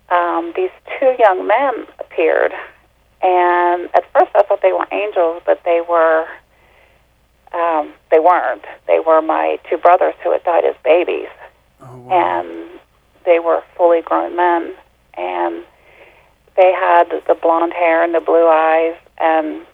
um, 0.10 0.54
these 0.56 0.72
two 1.00 1.16
young 1.20 1.46
men 1.46 1.86
appeared. 2.00 2.54
And 3.22 3.90
at 3.94 4.12
first, 4.14 4.32
I 4.34 4.42
thought 4.42 4.64
they 4.64 4.74
were 4.74 4.88
angels, 4.92 5.44
but 5.46 5.62
they 5.64 5.82
were 5.88 6.26
um, 7.54 7.94
they 8.12 8.20
weren't. 8.20 8.66
They 8.88 9.00
were 9.00 9.22
my 9.22 9.60
two 9.70 9.78
brothers 9.78 10.16
who 10.24 10.32
had 10.32 10.44
died 10.44 10.66
as 10.66 10.76
babies. 10.84 11.28
Oh, 11.82 11.98
wow. 11.98 12.40
And 12.40 12.80
they 13.26 13.40
were 13.40 13.64
fully 13.76 14.02
grown 14.02 14.36
men, 14.36 14.74
and 15.16 15.64
they 16.56 16.74
had 16.74 17.10
the 17.28 17.36
blonde 17.36 17.74
hair 17.74 18.04
and 18.04 18.14
the 18.14 18.20
blue 18.20 18.48
eyes, 18.48 18.96
and 19.18 19.66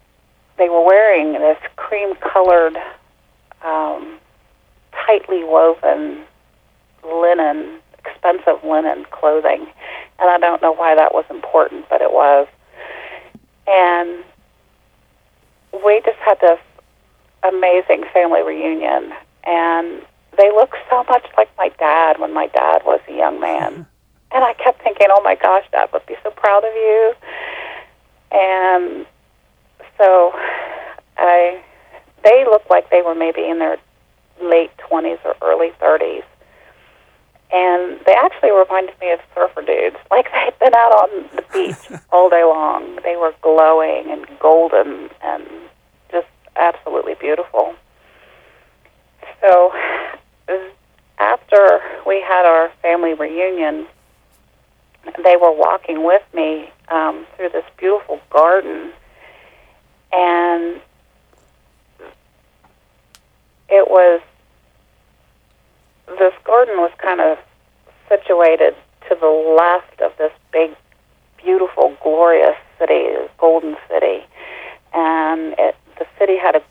they 0.57 0.69
were 0.69 0.83
wearing 0.83 1.33
this 1.33 1.57
cream-colored, 1.75 2.77
um, 3.63 4.19
tightly 5.05 5.43
woven 5.43 6.23
linen, 7.03 7.79
expensive 7.99 8.63
linen 8.63 9.05
clothing, 9.11 9.67
and 10.19 10.29
I 10.29 10.37
don't 10.37 10.61
know 10.61 10.73
why 10.73 10.95
that 10.95 11.13
was 11.13 11.25
important, 11.29 11.87
but 11.89 12.01
it 12.01 12.11
was. 12.11 12.47
And 13.67 14.23
we 15.83 16.01
just 16.05 16.17
had 16.19 16.39
this 16.39 16.59
amazing 17.47 18.03
family 18.13 18.41
reunion, 18.41 19.13
and 19.43 20.01
they 20.37 20.51
look 20.51 20.75
so 20.89 21.03
much 21.05 21.25
like 21.37 21.49
my 21.57 21.69
dad 21.79 22.19
when 22.19 22.33
my 22.33 22.47
dad 22.47 22.81
was 22.85 22.99
a 23.07 23.13
young 23.13 23.39
man. 23.39 23.85
And 24.31 24.43
I 24.43 24.53
kept 24.53 24.83
thinking, 24.83 25.07
oh 25.11 25.21
my 25.23 25.35
gosh, 25.35 25.63
Dad 25.71 25.87
would 25.93 26.05
be 26.07 26.15
so 26.21 26.29
proud 26.29 26.65
of 26.65 26.73
you. 26.73 27.13
And 28.33 29.05
so 29.97 30.33
I, 31.15 31.63
they 32.21 32.43
looked 32.43 32.69
like 32.69 32.89
they 32.89 33.01
were 33.01 33.15
maybe 33.15 33.47
in 33.47 33.59
their 33.59 33.77
late 34.41 34.71
20s 34.91 35.19
or 35.23 35.35
early 35.41 35.71
30s. 35.81 36.23
And 37.53 37.99
they 38.05 38.13
actually 38.13 38.51
reminded 38.51 38.99
me 38.99 39.11
of 39.11 39.19
surfer 39.33 39.61
dudes. 39.61 39.95
Like 40.11 40.27
they'd 40.33 40.59
been 40.59 40.75
out 40.75 40.91
on 40.91 41.29
the 41.35 41.43
beach 41.53 41.99
all 42.11 42.29
day 42.29 42.43
long. 42.43 42.99
They 43.03 43.15
were 43.15 43.33
glowing 43.41 44.11
and 44.11 44.25
golden 44.39 45.09
and 45.23 45.45
absolutely 46.55 47.15
beautiful. 47.15 47.75
So 49.41 49.71
after 51.17 51.81
we 52.05 52.21
had 52.21 52.45
our 52.45 52.71
family 52.81 53.13
reunion, 53.13 53.87
they 55.23 55.37
were 55.37 55.51
walking 55.51 56.03
with 56.03 56.23
me 56.33 56.71
um, 56.89 57.25
through 57.35 57.49
this 57.49 57.65
beautiful 57.77 58.19
garden, 58.29 58.91
and 60.11 60.81
it 63.69 63.89
was 63.89 64.21
this 66.19 66.33
garden 66.43 66.77
was 66.77 66.91
kind 66.97 67.19
of 67.19 67.37
situated 68.07 68.75
to 69.09 69.15
the 69.19 69.27
left 69.27 70.01
of 70.01 70.15
this 70.17 70.31
big, 70.51 70.71
beautiful, 71.43 71.95
glorious 72.01 72.55
city, 72.79 73.07
golden 73.37 73.75
city, 73.89 74.23
and 74.93 75.55
it, 75.57 75.75
the 75.99 76.05
city 76.19 76.37
had 76.37 76.55
a 76.55 76.63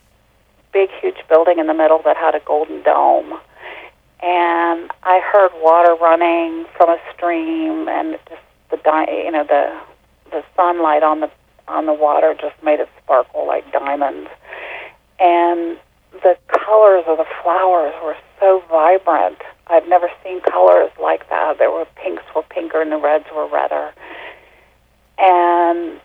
big, 0.73 0.91
huge 1.01 1.19
building 1.29 1.59
in 1.59 1.67
the 1.67 1.75
middle 1.75 2.01
that 2.05 2.17
had 2.17 2.35
a 2.35 2.41
golden 2.41 2.83
dome 2.83 3.39
and 4.25 4.91
I 5.03 5.21
heard 5.21 5.51
water 5.63 5.95
running 6.01 6.65
from 6.77 6.89
a 6.89 6.99
stream, 7.15 7.89
and 7.89 8.19
just 8.29 8.41
the 8.71 8.79
di- 8.79 9.23
you 9.25 9.31
know 9.31 9.45
the 9.45 9.79
the 10.31 10.43
sunlight 10.57 11.03
on 11.03 11.21
the 11.21 11.31
on 11.69 11.85
the 11.85 11.93
water 11.93 12.35
just 12.41 12.55
made 12.63 12.81
it 12.81 12.89
sparkle 13.03 13.47
like 13.47 13.71
diamonds, 13.71 14.31
and 15.21 15.77
the 16.23 16.39
colors 16.49 17.05
of 17.07 17.19
the 17.19 17.27
flowers 17.43 17.93
were 18.03 18.17
so 18.41 18.63
vibrant. 18.71 19.39
I've 19.67 19.89
never 19.89 20.09
seen 20.23 20.41
colors 20.41 20.91
like 21.01 21.29
that. 21.29 21.59
There 21.59 21.71
were 21.71 21.87
pinks 21.97 22.23
were 22.35 22.43
pinker 22.43 22.81
and 22.81 22.93
the 22.93 22.97
reds 22.99 23.27
were 23.35 23.47
redder, 23.47 23.93
and 25.19 26.01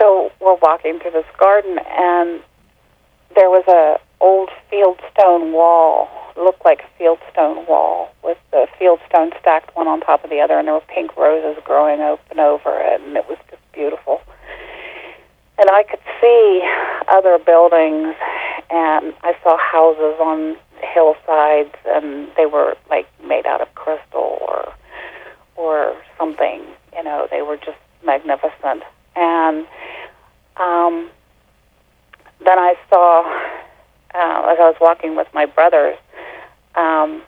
so 0.00 0.32
we're 0.40 0.56
walking 0.56 0.98
through 0.98 1.12
this 1.12 1.26
garden, 1.38 1.78
and 1.78 2.40
there 3.34 3.50
was 3.50 3.64
a 3.68 4.00
old 4.20 4.50
fieldstone 4.70 5.52
wall 5.52 6.08
looked 6.36 6.64
like 6.64 6.80
a 6.80 7.02
fieldstone 7.02 7.68
wall 7.68 8.10
with 8.22 8.38
the 8.50 8.66
fieldstone 8.80 9.38
stacked 9.40 9.74
one 9.76 9.88
on 9.88 10.00
top 10.00 10.24
of 10.24 10.30
the 10.30 10.40
other, 10.40 10.58
and 10.58 10.66
there 10.66 10.74
were 10.74 10.80
pink 10.88 11.16
roses 11.16 11.62
growing 11.64 12.00
open 12.00 12.38
over 12.38 12.80
it, 12.80 13.00
and 13.00 13.16
it 13.16 13.28
was 13.28 13.38
just 13.50 13.62
beautiful. 13.72 14.20
And 15.58 15.68
I 15.70 15.82
could 15.82 16.00
see 16.20 16.62
other 17.08 17.38
buildings, 17.38 18.14
and 18.70 19.12
I 19.22 19.36
saw 19.42 19.58
houses 19.58 20.18
on 20.20 20.56
hillsides, 20.82 21.74
and 21.86 22.28
they 22.36 22.46
were 22.46 22.76
like 22.88 23.06
made 23.26 23.46
out 23.46 23.60
of 23.60 23.74
crystal 23.74 24.38
or 24.40 24.72
or 25.56 25.94
something. 26.18 26.62
You 26.94 27.04
know, 27.04 27.28
they 27.30 27.42
were 27.42 27.58
just 27.58 27.78
magnificent. 28.04 28.82
And 29.16 29.66
um, 30.56 31.10
then 32.44 32.58
I 32.58 32.74
saw, 32.88 33.20
uh, 34.14 34.52
as 34.52 34.58
I 34.58 34.66
was 34.68 34.76
walking 34.80 35.16
with 35.16 35.28
my 35.34 35.46
brothers, 35.46 35.96
um, 36.76 37.22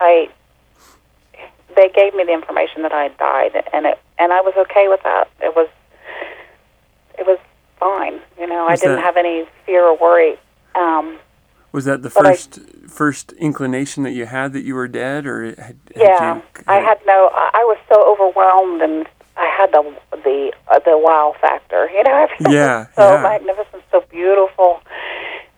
I 0.00 0.28
they 1.76 1.88
gave 1.88 2.14
me 2.14 2.24
the 2.24 2.32
information 2.32 2.82
that 2.82 2.92
I 2.92 3.04
had 3.04 3.16
died, 3.18 3.64
and 3.72 3.86
it 3.86 3.98
and 4.18 4.32
I 4.32 4.40
was 4.40 4.54
okay 4.56 4.88
with 4.88 5.02
that. 5.04 5.30
It 5.40 5.54
was 5.54 5.68
it 7.18 7.26
was 7.26 7.38
fine. 7.78 8.20
You 8.38 8.46
know, 8.46 8.66
was 8.66 8.80
I 8.80 8.82
didn't 8.82 8.96
that, 8.96 9.04
have 9.04 9.16
any 9.16 9.46
fear 9.66 9.84
or 9.84 9.96
worry. 9.96 10.38
Um, 10.74 11.18
was 11.72 11.84
that 11.84 12.02
the 12.02 12.10
first 12.10 12.58
I, 12.58 12.88
first 12.88 13.32
inclination 13.32 14.02
that 14.04 14.12
you 14.12 14.26
had 14.26 14.52
that 14.54 14.64
you 14.64 14.74
were 14.74 14.88
dead, 14.88 15.26
or 15.26 15.46
had, 15.46 15.56
had 15.56 15.78
yeah? 15.96 16.34
You, 16.36 16.42
I 16.66 16.76
had 16.76 16.98
no. 17.06 17.30
I 17.32 17.64
was 17.64 17.78
so 17.92 18.10
overwhelmed 18.10 18.82
and 18.82 19.06
I 19.36 19.46
had 19.56 19.72
the 19.72 19.82
the 20.24 20.52
uh, 20.68 20.78
the 20.80 20.98
wow 20.98 21.34
factor. 21.40 21.88
You 21.90 22.02
know, 22.02 22.16
everything 22.22 22.52
yeah, 22.52 22.78
was 22.78 22.88
so 22.96 23.14
yeah. 23.14 23.22
magnificent, 23.22 23.82
so 23.90 24.04
beautiful. 24.10 24.80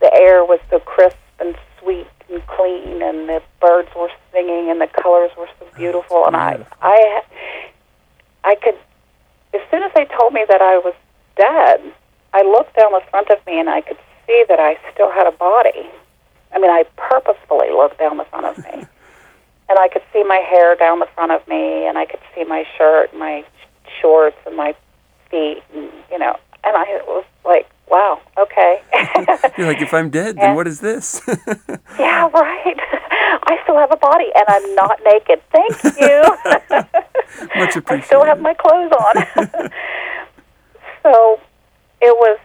The 0.01 0.13
air 0.15 0.45
was 0.45 0.61
so 0.69 0.79
crisp 0.81 1.17
and 1.39 1.57
sweet 1.81 2.09
and 2.29 2.47
clean, 2.47 3.03
and 3.03 3.29
the 3.29 3.43
birds 3.61 3.89
were 3.97 4.11
singing, 4.33 4.71
and 4.71 4.81
the 4.81 4.87
colors 4.87 5.31
were 5.39 5.49
so 5.59 5.67
beautiful. 5.77 6.27
And 6.27 6.37
I, 6.37 6.65
I, 6.81 7.23
I 8.45 8.55
could, 8.57 8.79
as 9.55 9.61
soon 9.71 9.83
as 9.83 9.91
they 9.95 10.07
told 10.19 10.33
me 10.33 10.45
that 10.49 10.61
I 10.63 10.79
was 10.79 10.95
dead, 11.37 11.93
I 12.33 12.43
looked 12.43 12.77
down 12.77 12.93
the 12.93 13.03
front 13.11 13.31
of 13.31 13.45
me 13.47 13.59
and 13.59 13.69
I 13.69 13.81
could 13.81 13.99
see 14.31 14.45
that 14.49 14.61
I 14.61 14.79
still 14.93 15.11
had 15.11 15.27
a 15.27 15.33
body. 15.33 15.91
I 16.55 16.59
mean, 16.59 16.71
I 16.71 16.85
purposefully 16.97 17.71
looked 17.71 17.99
down 17.99 18.17
the 18.17 18.25
front 18.25 18.47
of 18.47 18.59
me. 18.59 18.71
and 19.69 19.79
I 19.79 19.89
could 19.89 20.03
see 20.13 20.23
my 20.25 20.37
hair 20.37 20.77
down 20.77 21.01
the 21.01 21.09
front 21.15 21.33
of 21.33 21.47
me, 21.49 21.87
and 21.87 21.99
I 21.99 22.07
could 22.07 22.21
see 22.35 22.45
my 22.45 22.65
shirt, 22.77 23.15
my 23.15 23.45
shorts, 24.01 24.37
and 24.47 24.57
my 24.57 24.75
feet, 25.31 25.63
and, 25.75 25.91
you 26.11 26.19
know, 26.19 26.37
and 26.65 26.77
I 26.77 26.85
was 27.07 27.25
like, 27.45 27.69
wow, 27.89 28.21
okay. 28.39 28.83
You're 29.59 29.67
like, 29.67 29.81
if 29.81 29.95
I'm 29.95 30.11
dead, 30.11 30.37
then 30.37 30.55
what 30.57 30.67
is 30.67 30.81
this? 30.81 31.21
yeah, 31.99 32.29
right. 32.29 32.77
I 33.45 33.59
still 33.63 33.79
have 33.79 33.93
a 33.93 33.97
body, 33.97 34.27
and 34.35 34.45
I'm 34.49 34.75
not 34.75 35.01
naked. 35.05 35.41
Thank 35.51 35.99
you. 35.99 36.23
Much 37.57 37.77
appreciated. 37.77 37.89
I 37.89 38.07
still 38.07 38.25
have 38.25 38.41
my 38.41 38.55
clothes 38.55 38.93
on. 38.93 39.71
so 41.03 41.41
it 42.01 42.17
was, 42.17 42.39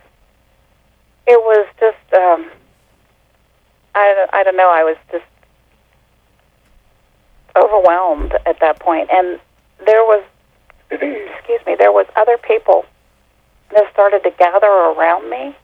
it 1.28 1.40
was 1.42 1.68
just, 1.80 2.14
um, 2.14 2.50
I, 3.96 4.28
I 4.34 4.44
don't 4.44 4.58
know, 4.58 4.70
I 4.70 4.84
was 4.84 4.98
just 5.12 5.26
overwhelmed 7.56 8.34
at 8.46 8.60
that. 8.60 8.82
And 8.86 9.40
there 9.86 10.04
was, 10.04 10.24
excuse 10.92 11.62
me, 11.66 11.76
there 11.78 11.92
was 11.92 12.06
other 12.16 12.38
people 12.38 12.86
that 13.72 13.92
started 13.92 14.24
to 14.24 14.32
gather 14.32 14.68
around 14.68 15.30
me. 15.30 15.56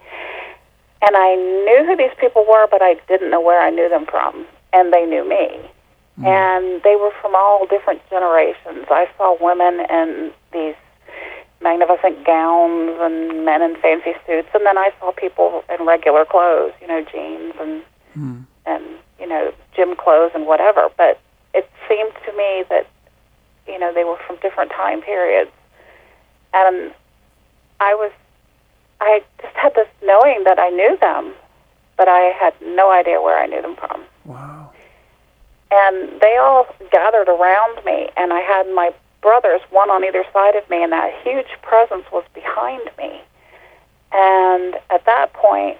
And 1.04 1.16
I 1.16 1.36
knew 1.36 1.86
who 1.86 1.98
these 1.98 2.16
people 2.20 2.46
were, 2.48 2.68
but 2.70 2.82
I 2.82 2.96
didn't 3.08 3.32
know 3.32 3.42
where 3.42 3.62
I 3.62 3.70
knew 3.70 3.90
them 3.90 4.06
from. 4.06 4.46
And 4.74 4.94
they 4.94 5.06
knew 5.06 5.28
me. 5.28 5.60
Mm. 6.20 6.26
And 6.26 6.84
they 6.84 6.96
were 6.96 7.12
from 7.22 7.36
all 7.36 7.66
different 7.68 8.02
generations. 8.10 8.86
I 8.90 9.10
saw 9.18 9.38
women 9.42 9.86
in 9.90 10.32
these 10.54 10.76
magnificent 11.62 12.26
gowns 12.26 12.98
and 13.00 13.46
men 13.46 13.62
in 13.62 13.76
fancy 13.78 14.14
suits. 14.26 14.50
And 14.54 14.66
then 14.66 14.78
I 14.78 14.92
saw 15.00 15.12
people 15.12 15.64
in 15.70 15.86
regular 15.86 16.26
clothes, 16.26 16.74
you 16.82 16.88
know, 16.88 17.04
jeans 17.04 17.54
and, 17.60 17.84
mm. 18.18 18.46
and 18.66 18.84
you 19.20 19.28
know, 19.28 19.54
gym 19.76 19.96
clothes 19.96 20.32
and 20.34 20.46
whatever. 20.46 20.90
But 20.98 21.20
it 21.54 21.70
seemed 21.88 22.14
to 22.26 22.32
me 22.34 22.64
that, 22.70 22.88
you 23.68 23.78
know, 23.80 23.94
they 23.94 24.04
were 24.04 24.18
from 24.26 24.38
different 24.38 24.72
time 24.72 25.02
periods. 25.02 25.52
And 26.54 26.94
I 27.80 27.94
was, 27.96 28.12
I 29.00 29.24
just 29.42 29.56
had 29.56 29.74
this 29.76 29.88
knowing 30.04 30.44
that 30.44 30.60
I 30.60 30.70
knew 30.70 30.98
them, 31.00 31.34
but 31.98 32.08
I 32.08 32.34
had 32.40 32.54
no 32.62 32.92
idea 32.92 33.22
where 33.22 33.38
I 33.38 33.46
knew 33.46 33.62
them 33.62 33.76
from. 33.76 34.04
Wow. 34.26 34.72
And 35.72 36.20
they 36.20 36.38
all 36.38 36.68
gathered 36.92 37.30
around 37.30 37.86
me, 37.86 38.10
and 38.18 38.34
I 38.34 38.42
had 38.42 38.64
my 38.74 38.94
brothers, 39.22 39.62
one 39.70 39.90
on 39.90 40.04
either 40.04 40.26
side 40.34 40.56
of 40.56 40.70
me, 40.70 40.84
and 40.84 40.92
that 40.92 41.14
huge 41.24 41.48
presence 41.62 42.06
was 42.12 42.24
behind 42.34 42.90
me. 42.98 43.22
And 44.12 44.76
at 44.90 45.06
that 45.06 45.34
point, 45.34 45.78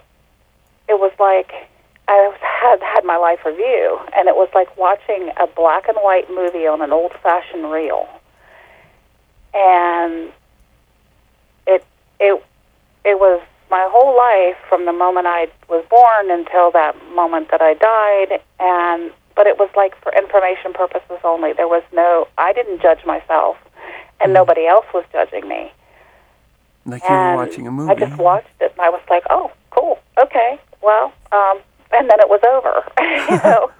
it 0.88 0.98
was 0.98 1.12
like 1.18 1.52
I 2.08 2.34
had 2.40 2.82
had 2.82 3.04
my 3.04 3.16
life 3.16 3.40
review, 3.44 3.98
and 4.16 4.28
it 4.28 4.36
was 4.36 4.48
like 4.54 4.76
watching 4.76 5.30
a 5.40 5.46
black 5.46 5.88
and 5.88 5.96
white 5.98 6.30
movie 6.30 6.66
on 6.66 6.82
an 6.82 6.92
old 6.92 7.12
fashioned 7.22 7.70
reel. 7.70 8.08
And 9.54 10.32
it 11.66 11.84
it 12.18 12.42
it 13.04 13.18
was 13.18 13.42
my 13.70 13.86
whole 13.90 14.16
life 14.16 14.56
from 14.68 14.84
the 14.84 14.92
moment 14.92 15.26
I 15.26 15.48
was 15.68 15.84
born 15.88 16.30
until 16.30 16.70
that 16.72 16.94
moment 17.14 17.50
that 17.50 17.62
I 17.62 17.74
died 17.74 18.40
and 18.60 19.10
but 19.34 19.46
it 19.46 19.58
was 19.58 19.70
like 19.76 19.94
for 20.02 20.12
information 20.12 20.72
purposes 20.72 21.18
only. 21.24 21.52
There 21.52 21.68
was 21.68 21.82
no 21.92 22.28
I 22.38 22.52
didn't 22.52 22.80
judge 22.80 23.04
myself 23.04 23.56
and 24.20 24.30
mm. 24.30 24.34
nobody 24.34 24.66
else 24.66 24.86
was 24.94 25.04
judging 25.12 25.48
me. 25.48 25.72
Like 26.84 27.02
you 27.08 27.14
were 27.14 27.36
watching 27.36 27.66
a 27.66 27.70
movie. 27.70 27.92
I 27.92 27.94
just 27.94 28.18
watched 28.18 28.48
it 28.60 28.72
and 28.72 28.80
I 28.80 28.90
was 28.90 29.02
like, 29.08 29.22
"Oh, 29.30 29.52
cool. 29.70 29.98
Okay. 30.22 30.58
Well, 30.82 31.12
um 31.30 31.60
and 31.92 32.08
then 32.10 32.20
it 32.20 32.28
was 32.28 32.40
over." 32.48 32.84
you 33.30 33.36
know. 33.50 33.70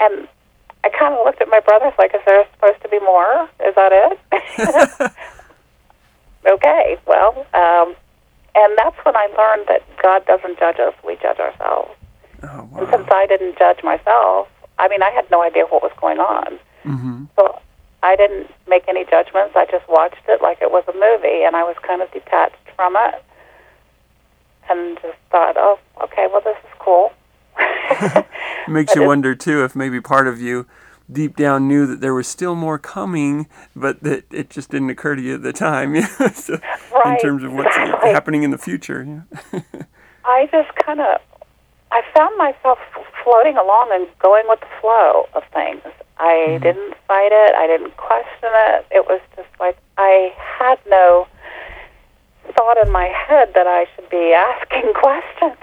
and 0.00 0.28
I 0.84 0.88
kind 0.88 1.14
of 1.14 1.24
looked 1.24 1.40
at 1.40 1.48
my 1.48 1.60
brothers 1.60 1.92
like, 1.98 2.14
"Is 2.14 2.20
there 2.26 2.46
supposed 2.54 2.82
to 2.82 2.88
be 2.88 2.98
more? 3.00 3.48
Is 3.66 3.74
that 3.74 3.92
it?" 3.92 5.12
okay, 6.46 6.98
well, 7.06 7.46
um, 7.54 7.94
and 8.54 8.78
that's 8.78 8.96
when 9.04 9.16
I 9.16 9.26
learned 9.38 9.68
that 9.68 9.82
God 10.02 10.26
doesn't 10.26 10.58
judge 10.58 10.80
us; 10.80 10.94
we 11.04 11.16
judge 11.16 11.38
ourselves. 11.38 11.90
Oh, 12.42 12.68
wow. 12.70 12.80
And 12.80 12.88
since 12.90 13.08
I 13.10 13.26
didn't 13.26 13.58
judge 13.58 13.82
myself, 13.82 14.48
I 14.78 14.88
mean, 14.88 15.02
I 15.02 15.10
had 15.10 15.30
no 15.30 15.42
idea 15.42 15.64
what 15.64 15.82
was 15.82 15.92
going 16.00 16.18
on. 16.18 16.58
Mm-hmm. 16.84 17.24
So 17.36 17.60
I 18.02 18.16
didn't 18.16 18.50
make 18.68 18.84
any 18.88 19.04
judgments. 19.04 19.54
I 19.54 19.66
just 19.70 19.88
watched 19.88 20.28
it 20.28 20.42
like 20.42 20.60
it 20.60 20.70
was 20.70 20.84
a 20.88 20.92
movie, 20.92 21.44
and 21.44 21.54
I 21.54 21.62
was 21.62 21.76
kind 21.82 22.02
of 22.02 22.10
detached 22.12 22.56
from 22.74 22.96
it, 22.96 23.22
and 24.68 24.98
just 25.02 25.18
thought, 25.30 25.56
"Oh, 25.56 25.78
okay, 26.02 26.26
well, 26.32 26.40
this 26.40 26.56
is 26.64 26.70
cool." 26.78 27.12
makes 28.68 28.94
you 28.94 29.06
wonder 29.06 29.34
too 29.34 29.64
if 29.64 29.76
maybe 29.76 30.00
part 30.00 30.26
of 30.26 30.40
you 30.40 30.66
deep 31.10 31.36
down 31.36 31.68
knew 31.68 31.86
that 31.86 32.00
there 32.00 32.14
was 32.14 32.26
still 32.26 32.54
more 32.54 32.78
coming, 32.78 33.46
but 33.76 34.02
that 34.02 34.24
it 34.30 34.50
just 34.50 34.70
didn't 34.70 34.90
occur 34.90 35.14
to 35.14 35.22
you 35.22 35.34
at 35.34 35.42
the 35.42 35.52
time. 35.52 36.00
so, 36.34 36.58
right, 36.92 37.14
in 37.14 37.18
terms 37.20 37.42
of 37.42 37.52
what's 37.52 37.76
exactly. 37.76 38.10
happening 38.10 38.42
in 38.42 38.50
the 38.50 38.58
future. 38.58 39.24
I 40.24 40.48
just 40.50 40.74
kind 40.76 41.00
of, 41.00 41.20
I 41.92 42.02
found 42.14 42.36
myself 42.38 42.78
floating 43.22 43.56
along 43.56 43.90
and 43.92 44.08
going 44.18 44.44
with 44.48 44.60
the 44.60 44.72
flow 44.80 45.28
of 45.34 45.44
things. 45.52 45.82
I 46.16 46.56
mm-hmm. 46.56 46.62
didn't 46.62 46.94
fight 47.06 47.32
it. 47.32 47.54
I 47.54 47.66
didn't 47.66 47.96
question 47.98 48.48
it. 48.72 48.86
It 48.90 49.04
was 49.06 49.20
just 49.36 49.48
like 49.60 49.76
I 49.98 50.32
had 50.36 50.78
no 50.88 51.28
thought 52.56 52.78
in 52.84 52.90
my 52.90 53.06
head 53.06 53.52
that 53.54 53.66
I 53.66 53.86
should 53.94 54.08
be 54.08 54.32
asking 54.32 54.92
questions. 55.04 55.60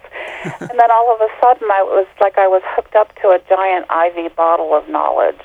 and 0.61 0.79
then 0.79 0.91
all 0.91 1.13
of 1.13 1.19
a 1.19 1.29
sudden, 1.41 1.67
I 1.71 1.81
was 1.81 2.07
like 2.21 2.37
I 2.37 2.47
was 2.47 2.61
hooked 2.65 2.95
up 2.95 3.13
to 3.21 3.29
a 3.29 3.39
giant 3.49 3.87
IV 3.89 4.35
bottle 4.35 4.75
of 4.75 4.87
knowledge. 4.87 5.41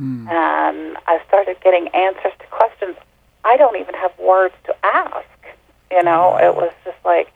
Mm. 0.00 0.26
And 0.28 0.96
I 1.06 1.20
started 1.28 1.58
getting 1.62 1.88
answers 1.88 2.32
to 2.40 2.46
questions 2.50 2.96
I 3.44 3.56
don't 3.56 3.76
even 3.76 3.94
have 3.94 4.18
words 4.18 4.54
to 4.64 4.74
ask. 4.84 5.28
You 5.90 6.02
know, 6.02 6.36
it 6.40 6.56
was 6.56 6.72
just 6.84 6.96
like 7.04 7.28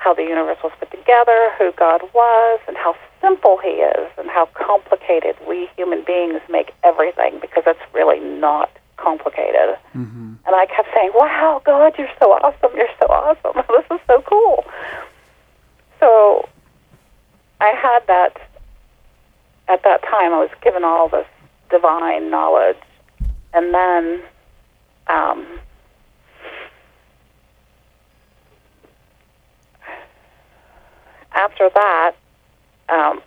how 0.00 0.14
the 0.14 0.22
universe 0.22 0.56
was 0.64 0.72
put 0.80 0.90
together, 0.90 1.50
who 1.58 1.72
God 1.72 2.00
was, 2.14 2.58
and 2.66 2.76
how 2.76 2.96
simple 3.20 3.58
He 3.62 3.84
is, 3.84 4.08
and 4.16 4.28
how 4.30 4.46
complicated 4.54 5.36
we 5.46 5.68
human 5.76 6.02
beings 6.04 6.40
make 6.48 6.72
everything 6.82 7.38
because 7.40 7.64
it's 7.66 7.80
really 7.92 8.18
not 8.18 8.70
complicated. 8.96 9.76
Mm-hmm. 9.94 10.34
And 10.46 10.56
I 10.56 10.66
kept 10.66 10.88
saying, 10.94 11.12
"Wow, 11.14 11.60
God, 11.64 11.92
you're 11.98 12.08
so 12.18 12.32
awesome! 12.32 12.72
You're 12.74 12.96
so 12.98 13.06
awesome! 13.08 13.62
this 13.76 13.98
is 13.98 14.00
so 14.06 14.22
cool." 14.22 14.64
So 16.00 16.48
I 17.60 17.74
had 17.76 18.00
that 18.06 18.40
at 19.68 19.84
that 19.84 20.02
time. 20.02 20.32
I 20.32 20.38
was 20.38 20.50
given 20.62 20.82
all 20.82 21.10
this 21.10 21.26
divine 21.68 22.30
knowledge, 22.30 22.80
and 23.52 23.74
then 23.74 24.22
um, 25.08 25.46
after 31.32 31.70
that, 31.74 32.12
um, 32.88 33.22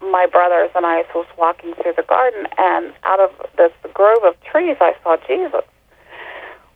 my 0.00 0.26
brothers 0.26 0.70
and 0.74 0.84
I 0.84 1.04
was 1.14 1.26
walking 1.38 1.74
through 1.74 1.94
the 1.96 2.02
garden, 2.02 2.46
and 2.58 2.92
out 3.04 3.20
of 3.20 3.30
this 3.56 3.72
grove 3.92 4.22
of 4.24 4.34
trees, 4.42 4.76
I 4.80 4.94
saw 5.02 5.16
Jesus. 5.26 5.64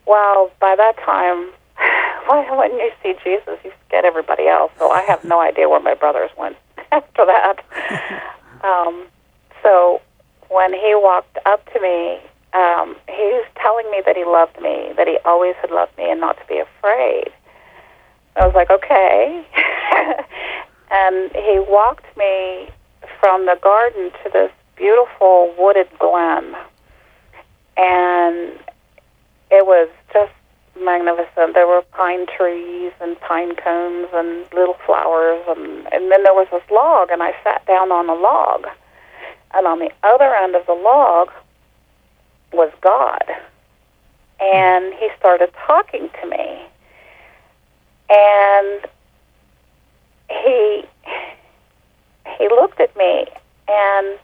Well, 0.06 0.50
by 0.60 0.74
that 0.76 0.96
time, 1.04 1.50
well, 2.28 2.56
when 2.56 2.72
you 2.72 2.90
see 3.02 3.14
Jesus, 3.22 3.58
you 3.64 3.72
forget 3.84 4.04
everybody 4.04 4.46
else. 4.48 4.72
So 4.78 4.90
I 4.90 5.02
have 5.02 5.24
no 5.24 5.40
idea 5.48 5.68
where 5.68 5.80
my 5.80 5.94
brothers 5.94 6.30
went 6.38 6.56
after 6.92 7.26
that. 7.26 7.56
um, 8.64 9.04
so 9.62 10.00
when 10.48 10.72
he 10.72 10.94
walked 10.94 11.38
up 11.44 11.64
to 11.72 11.80
me, 11.80 12.20
um, 12.54 12.96
he 13.06 13.28
was 13.36 13.46
telling 13.60 13.90
me 13.90 14.02
that 14.06 14.16
he 14.16 14.24
loved 14.24 14.60
me, 14.60 14.92
that 14.96 15.06
he 15.06 15.18
always 15.24 15.54
had 15.60 15.70
loved 15.70 15.96
me, 15.98 16.10
and 16.10 16.20
not 16.20 16.38
to 16.38 16.46
be 16.46 16.58
afraid. 16.58 17.28
I 18.36 18.46
was 18.46 18.54
like, 18.54 18.70
okay. 18.70 19.44
and 20.90 21.30
he 21.32 21.58
walked 21.68 22.06
me 22.16 22.70
from 23.20 23.46
the 23.46 23.58
garden 23.62 24.10
to 24.24 24.30
this 24.32 24.50
beautiful 24.76 25.54
wooded 25.58 25.88
glen. 25.98 26.54
And 27.76 28.58
it 29.50 29.66
was 29.66 29.88
just 30.12 30.32
magnificent. 30.80 31.54
There 31.54 31.66
were 31.66 31.82
pine 31.92 32.26
trees 32.26 32.92
and 33.00 33.20
pine 33.20 33.56
cones 33.56 34.08
and 34.12 34.46
little 34.52 34.76
flowers, 34.86 35.42
and, 35.48 35.92
and 35.92 36.10
then 36.10 36.22
there 36.22 36.34
was 36.34 36.48
this 36.50 36.62
log, 36.70 37.10
and 37.10 37.22
I 37.22 37.34
sat 37.42 37.66
down 37.66 37.90
on 37.90 38.08
a 38.08 38.14
log. 38.14 38.66
And 39.54 39.66
on 39.66 39.78
the 39.78 39.90
other 40.02 40.34
end 40.34 40.54
of 40.54 40.66
the 40.66 40.74
log 40.74 41.30
was 42.52 42.70
God. 42.80 43.24
And 44.40 44.94
he 44.94 45.08
started 45.18 45.50
talking 45.66 46.10
to 46.20 46.28
me. 46.28 46.66
And 48.10 48.86
he 50.30 50.84
he 52.38 52.48
looked 52.48 52.80
at 52.80 52.96
me 52.96 53.26
and 53.68 54.18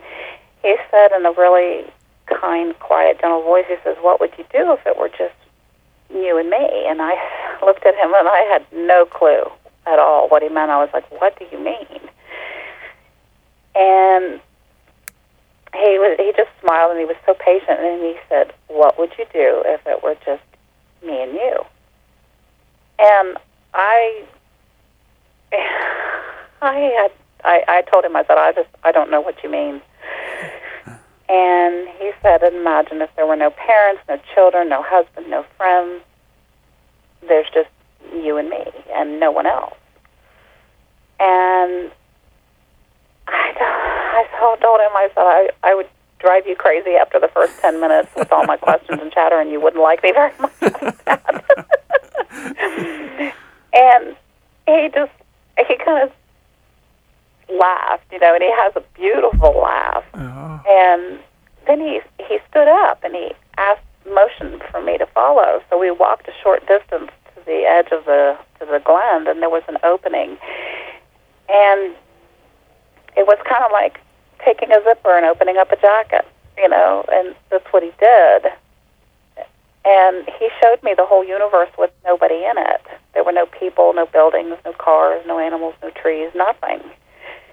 he 0.62 0.76
said 0.90 1.12
in 1.12 1.26
a 1.26 1.32
really 1.32 1.84
kind, 2.26 2.78
quiet, 2.78 3.20
gentle 3.20 3.42
voice, 3.42 3.64
he 3.68 3.76
says, 3.84 3.96
What 4.00 4.20
would 4.20 4.32
you 4.38 4.44
do 4.52 4.72
if 4.72 4.86
it 4.86 4.98
were 4.98 5.10
just 5.10 5.34
you 6.14 6.38
and 6.38 6.48
me. 6.50 6.84
And 6.86 7.00
I 7.02 7.14
looked 7.64 7.84
at 7.86 7.94
him 7.94 8.12
and 8.14 8.28
I 8.28 8.48
had 8.50 8.64
no 8.72 9.06
clue 9.06 9.50
at 9.86 9.98
all 9.98 10.28
what 10.28 10.42
he 10.42 10.48
meant. 10.48 10.70
I 10.70 10.78
was 10.78 10.90
like, 10.94 11.10
what 11.20 11.38
do 11.38 11.46
you 11.50 11.58
mean? 11.58 12.00
And 13.76 14.40
he 15.74 15.98
was 15.98 16.16
he 16.18 16.32
just 16.36 16.50
smiled 16.60 16.92
and 16.92 17.00
he 17.00 17.06
was 17.06 17.16
so 17.26 17.34
patient 17.34 17.80
and 17.80 18.00
he 18.00 18.14
said, 18.28 18.52
"What 18.68 18.96
would 18.96 19.10
you 19.18 19.26
do 19.32 19.62
if 19.66 19.84
it 19.84 20.04
were 20.04 20.14
just 20.24 20.44
me 21.04 21.20
and 21.20 21.32
you?" 21.32 21.64
And 23.00 23.36
I 23.74 24.24
I 26.62 26.78
had 26.78 27.12
I, 27.44 27.64
I 27.68 27.82
told 27.82 28.04
him 28.04 28.16
I 28.16 28.24
said 28.24 28.38
I 28.38 28.52
just 28.52 28.68
I 28.82 28.92
don't 28.92 29.10
know 29.10 29.20
what 29.20 29.42
you 29.42 29.50
mean. 29.50 29.80
And 31.26 31.88
he 31.98 32.10
said, 32.22 32.42
Imagine 32.42 33.00
if 33.00 33.08
there 33.16 33.26
were 33.26 33.36
no 33.36 33.50
parents, 33.50 34.02
no 34.08 34.20
children, 34.34 34.68
no 34.68 34.82
husband, 34.82 35.30
no 35.30 35.44
friends. 35.56 36.02
There's 37.26 37.46
just 37.54 37.70
you 38.12 38.36
and 38.36 38.50
me 38.50 38.62
and 38.94 39.18
no 39.18 39.30
one 39.30 39.46
else. 39.46 39.74
And 41.18 41.90
I, 43.26 43.54
I 43.56 44.26
told 44.60 44.80
him, 44.80 44.90
I 44.94 45.08
said, 45.14 45.22
I, 45.22 45.48
I 45.62 45.74
would 45.74 45.88
drive 46.18 46.46
you 46.46 46.56
crazy 46.56 46.90
after 46.90 47.18
the 47.18 47.28
first 47.28 47.58
10 47.60 47.80
minutes 47.80 48.10
with 48.16 48.30
all 48.30 48.44
my 48.44 48.56
questions 48.60 49.00
and 49.00 49.10
chatter, 49.12 49.40
and 49.40 49.50
you 49.50 49.60
wouldn't 49.60 49.82
like 49.82 50.02
me 50.02 50.12
very 50.12 50.32
much. 50.38 50.52
and 53.74 54.16
he 54.66 54.88
just, 54.94 55.12
he 55.66 55.76
kind 55.76 56.02
of 56.02 56.12
laughed, 57.58 58.04
you 58.12 58.18
know, 58.18 58.34
and 58.34 58.42
he 58.42 58.50
has 58.52 58.72
a 58.76 58.82
beautiful 58.94 59.60
laugh. 59.60 60.04
Oh. 60.14 60.60
And 60.68 61.18
then 61.66 61.80
he 61.80 62.00
he 62.28 62.38
stood 62.50 62.68
up 62.68 63.02
and 63.04 63.14
he 63.14 63.32
asked 63.56 63.82
motion 64.06 64.60
for 64.70 64.82
me 64.82 64.98
to 64.98 65.06
follow. 65.06 65.62
So 65.70 65.78
we 65.78 65.90
walked 65.90 66.28
a 66.28 66.32
short 66.42 66.66
distance 66.66 67.10
to 67.34 67.44
the 67.46 67.64
edge 67.64 67.88
of 67.92 68.04
the 68.04 68.36
to 68.60 68.66
the 68.66 68.80
glen, 68.84 69.26
and 69.26 69.40
there 69.40 69.50
was 69.50 69.62
an 69.68 69.78
opening, 69.82 70.36
and 71.48 71.94
it 73.16 73.26
was 73.26 73.38
kind 73.48 73.64
of 73.64 73.70
like 73.72 74.00
taking 74.44 74.70
a 74.72 74.82
zipper 74.84 75.16
and 75.16 75.24
opening 75.24 75.56
up 75.56 75.72
a 75.72 75.76
jacket, 75.76 76.26
you 76.58 76.68
know, 76.68 77.04
and 77.12 77.34
that's 77.50 77.66
what 77.72 77.82
he 77.82 77.92
did. 77.98 78.46
And 79.86 80.26
he 80.38 80.48
showed 80.62 80.82
me 80.82 80.94
the 80.96 81.04
whole 81.04 81.24
universe 81.24 81.68
with 81.78 81.90
nobody 82.04 82.36
in 82.36 82.56
it. 82.56 82.80
There 83.12 83.22
were 83.22 83.32
no 83.32 83.46
people, 83.46 83.92
no 83.92 84.06
buildings, 84.06 84.56
no 84.64 84.72
cars, 84.72 85.22
no 85.26 85.38
animals, 85.38 85.74
no 85.82 85.90
trees, 85.90 86.30
nothing 86.34 86.80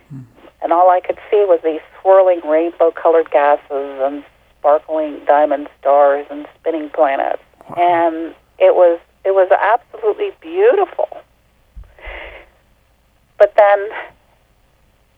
hmm. 0.10 0.22
and 0.62 0.72
all 0.72 0.90
I 0.90 1.02
could 1.02 1.18
see 1.30 1.44
was 1.46 1.60
these 1.64 1.82
swirling 2.02 2.42
rainbow 2.46 2.92
colored 2.92 3.30
gases 3.32 3.62
and 3.70 4.24
sparkling 4.60 5.26
diamond 5.26 5.68
stars 5.80 6.26
and 6.30 6.48
spinning 6.60 6.90
planets. 6.90 7.42
Wow. 7.70 7.76
And 7.78 8.36
it 8.60 8.76
was 8.76 9.00
it 9.26 9.32
was 9.32 9.50
absolutely 9.52 10.32
beautiful. 10.40 11.10
But 13.38 13.54
then 13.56 13.90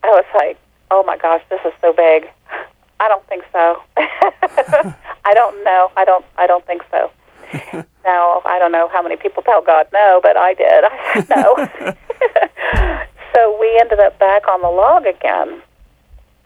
I 0.03 0.07
was 0.07 0.25
like, 0.35 0.57
"Oh 0.91 1.03
my 1.03 1.17
gosh, 1.17 1.43
this 1.49 1.59
is 1.65 1.73
so 1.81 1.93
big. 1.93 2.29
I 2.99 3.07
don't 3.07 3.25
think 3.27 3.43
so. 3.51 3.81
I 5.25 5.33
don't 5.33 5.63
know. 5.63 5.91
I 5.95 6.05
don't 6.05 6.25
I 6.37 6.47
don't 6.47 6.65
think 6.65 6.83
so." 6.91 7.11
now, 8.03 8.41
I 8.45 8.57
don't 8.59 8.71
know 8.71 8.89
how 8.91 9.01
many 9.01 9.15
people 9.15 9.43
tell 9.43 9.61
God 9.61 9.87
no, 9.93 10.19
but 10.23 10.37
I 10.37 10.53
did. 10.53 10.83
I 10.83 11.13
said 11.13 11.29
no. 11.29 13.03
so 13.35 13.57
we 13.59 13.77
ended 13.79 13.99
up 13.99 14.17
back 14.19 14.47
on 14.47 14.61
the 14.61 14.69
log 14.69 15.05
again. 15.05 15.61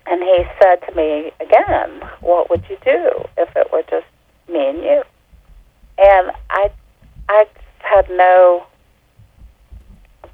And 0.09 0.23
he 0.23 0.43
said 0.61 0.77
to 0.87 0.95
me 0.95 1.31
again, 1.41 2.01
What 2.21 2.49
would 2.49 2.63
you 2.69 2.77
do 2.83 3.25
if 3.37 3.49
it 3.55 3.71
were 3.73 3.83
just 3.89 4.05
me 4.47 4.69
and 4.69 4.79
you? 4.79 5.03
And 5.97 6.31
I 6.49 6.71
I 7.29 7.45
had 7.79 8.09
no 8.09 8.65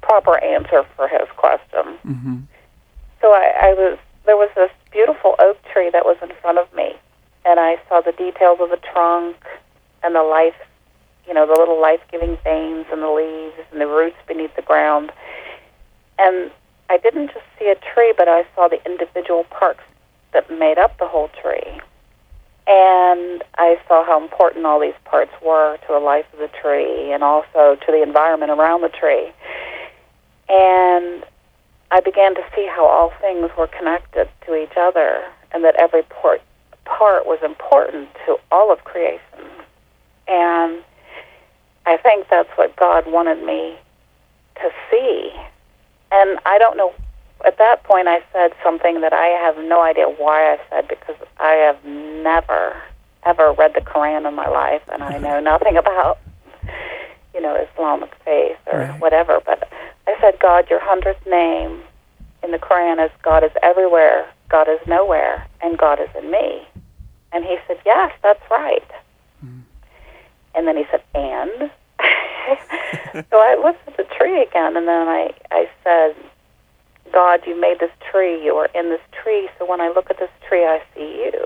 proper 0.00 0.38
answer 0.44 0.84
for 0.96 1.08
his 1.08 1.28
question. 1.36 1.98
Mm-hmm. 2.04 2.36
So 3.20 3.32
I, 3.32 3.52
I 3.62 3.74
was 3.74 3.98
there 4.26 4.36
was 4.36 4.50
this 4.54 4.70
beautiful 4.92 5.34
oak 5.40 5.58
tree 5.72 5.90
that 5.90 6.04
was 6.04 6.16
in 6.22 6.30
front 6.40 6.58
of 6.58 6.72
me 6.74 6.94
and 7.44 7.60
I 7.60 7.78
saw 7.88 8.00
the 8.00 8.12
details 8.12 8.58
of 8.60 8.70
the 8.70 8.80
trunk 8.92 9.36
and 10.02 10.14
the 10.14 10.22
life 10.22 10.54
you 11.26 11.32
know, 11.32 11.46
the 11.46 11.58
little 11.58 11.80
life 11.80 12.00
giving 12.12 12.36
veins 12.44 12.84
and 12.92 13.00
the 13.00 13.10
leaves 13.10 13.56
and 13.72 13.80
the 13.80 13.86
roots 13.86 14.18
beneath 14.26 14.54
the 14.56 14.62
ground 14.62 15.10
and 16.18 16.50
I 16.90 16.98
didn't 16.98 17.28
just 17.28 17.46
see 17.58 17.68
a 17.68 17.76
tree, 17.76 18.12
but 18.16 18.28
I 18.28 18.46
saw 18.54 18.68
the 18.68 18.84
individual 18.84 19.44
parts 19.44 19.80
that 20.32 20.50
made 20.50 20.78
up 20.78 20.98
the 20.98 21.08
whole 21.08 21.30
tree. 21.42 21.80
And 22.66 23.42
I 23.56 23.78
saw 23.88 24.04
how 24.04 24.22
important 24.22 24.64
all 24.64 24.80
these 24.80 24.94
parts 25.04 25.32
were 25.44 25.76
to 25.76 25.86
the 25.88 25.98
life 25.98 26.26
of 26.32 26.38
the 26.38 26.48
tree 26.48 27.12
and 27.12 27.22
also 27.22 27.76
to 27.76 27.92
the 27.92 28.02
environment 28.02 28.50
around 28.50 28.82
the 28.82 28.88
tree. 28.88 29.32
And 30.48 31.24
I 31.90 32.00
began 32.00 32.34
to 32.34 32.42
see 32.54 32.66
how 32.66 32.86
all 32.86 33.12
things 33.20 33.50
were 33.56 33.66
connected 33.66 34.28
to 34.46 34.54
each 34.54 34.76
other 34.76 35.24
and 35.52 35.62
that 35.64 35.76
every 35.76 36.02
part, 36.04 36.42
part 36.84 37.26
was 37.26 37.38
important 37.44 38.08
to 38.26 38.36
all 38.52 38.72
of 38.72 38.84
creation. 38.84 39.20
And 40.28 40.82
I 41.86 41.96
think 41.98 42.26
that's 42.30 42.48
what 42.56 42.76
God 42.76 43.04
wanted 43.06 43.44
me 43.44 43.76
to 44.56 44.70
see 44.90 45.32
and 46.12 46.38
I 46.46 46.58
don't 46.58 46.76
know. 46.76 46.92
At 47.44 47.58
that 47.58 47.84
point, 47.84 48.08
I 48.08 48.20
said 48.32 48.52
something 48.62 49.00
that 49.02 49.12
I 49.12 49.26
have 49.26 49.56
no 49.58 49.82
idea 49.82 50.06
why 50.06 50.52
I 50.54 50.58
said 50.70 50.88
because 50.88 51.16
I 51.38 51.52
have 51.52 51.84
never, 51.84 52.72
ever 53.26 53.52
read 53.58 53.72
the 53.74 53.80
Quran 53.80 54.26
in 54.26 54.34
my 54.34 54.48
life, 54.48 54.82
and 54.92 55.02
I 55.02 55.18
know 55.18 55.40
nothing 55.52 55.76
about, 55.76 56.18
you 57.34 57.40
know, 57.42 57.56
Islamic 57.56 58.14
faith 58.24 58.56
or 58.66 58.78
Right. 58.80 59.00
whatever. 59.00 59.40
But 59.44 59.68
I 60.06 60.16
said, 60.20 60.34
God, 60.40 60.70
your 60.70 60.80
hundredth 60.82 61.26
name 61.26 61.80
in 62.42 62.52
the 62.52 62.58
Quran 62.58 63.04
is 63.04 63.10
God 63.22 63.44
is 63.44 63.50
everywhere, 63.62 64.26
God 64.48 64.68
is 64.68 64.80
nowhere, 64.86 65.46
and 65.62 65.78
God 65.78 66.00
is 66.00 66.08
in 66.16 66.30
me. 66.30 66.66
And 67.32 67.44
he 67.44 67.56
said, 67.66 67.78
Yes, 67.84 68.12
that's 68.22 68.42
right. 68.50 68.88
Mm. 69.44 69.62
And 70.54 70.66
then 70.66 70.76
he 70.76 70.84
said, 70.90 71.02
And? 71.14 71.70
so 73.30 73.38
I 73.38 73.56
looked 73.62 73.86
at 73.88 73.96
the 73.96 74.06
tree 74.16 74.42
again, 74.42 74.76
and 74.76 74.86
then 74.86 75.08
I, 75.08 75.32
I 75.50 75.68
said, 75.82 76.14
God, 77.12 77.40
you 77.46 77.58
made 77.60 77.80
this 77.80 77.90
tree. 78.10 78.42
You 78.44 78.54
are 78.54 78.68
in 78.74 78.90
this 78.90 79.00
tree. 79.12 79.48
So 79.58 79.68
when 79.68 79.80
I 79.80 79.88
look 79.88 80.10
at 80.10 80.18
this 80.18 80.30
tree, 80.48 80.64
I 80.64 80.82
see 80.94 81.24
you. 81.24 81.44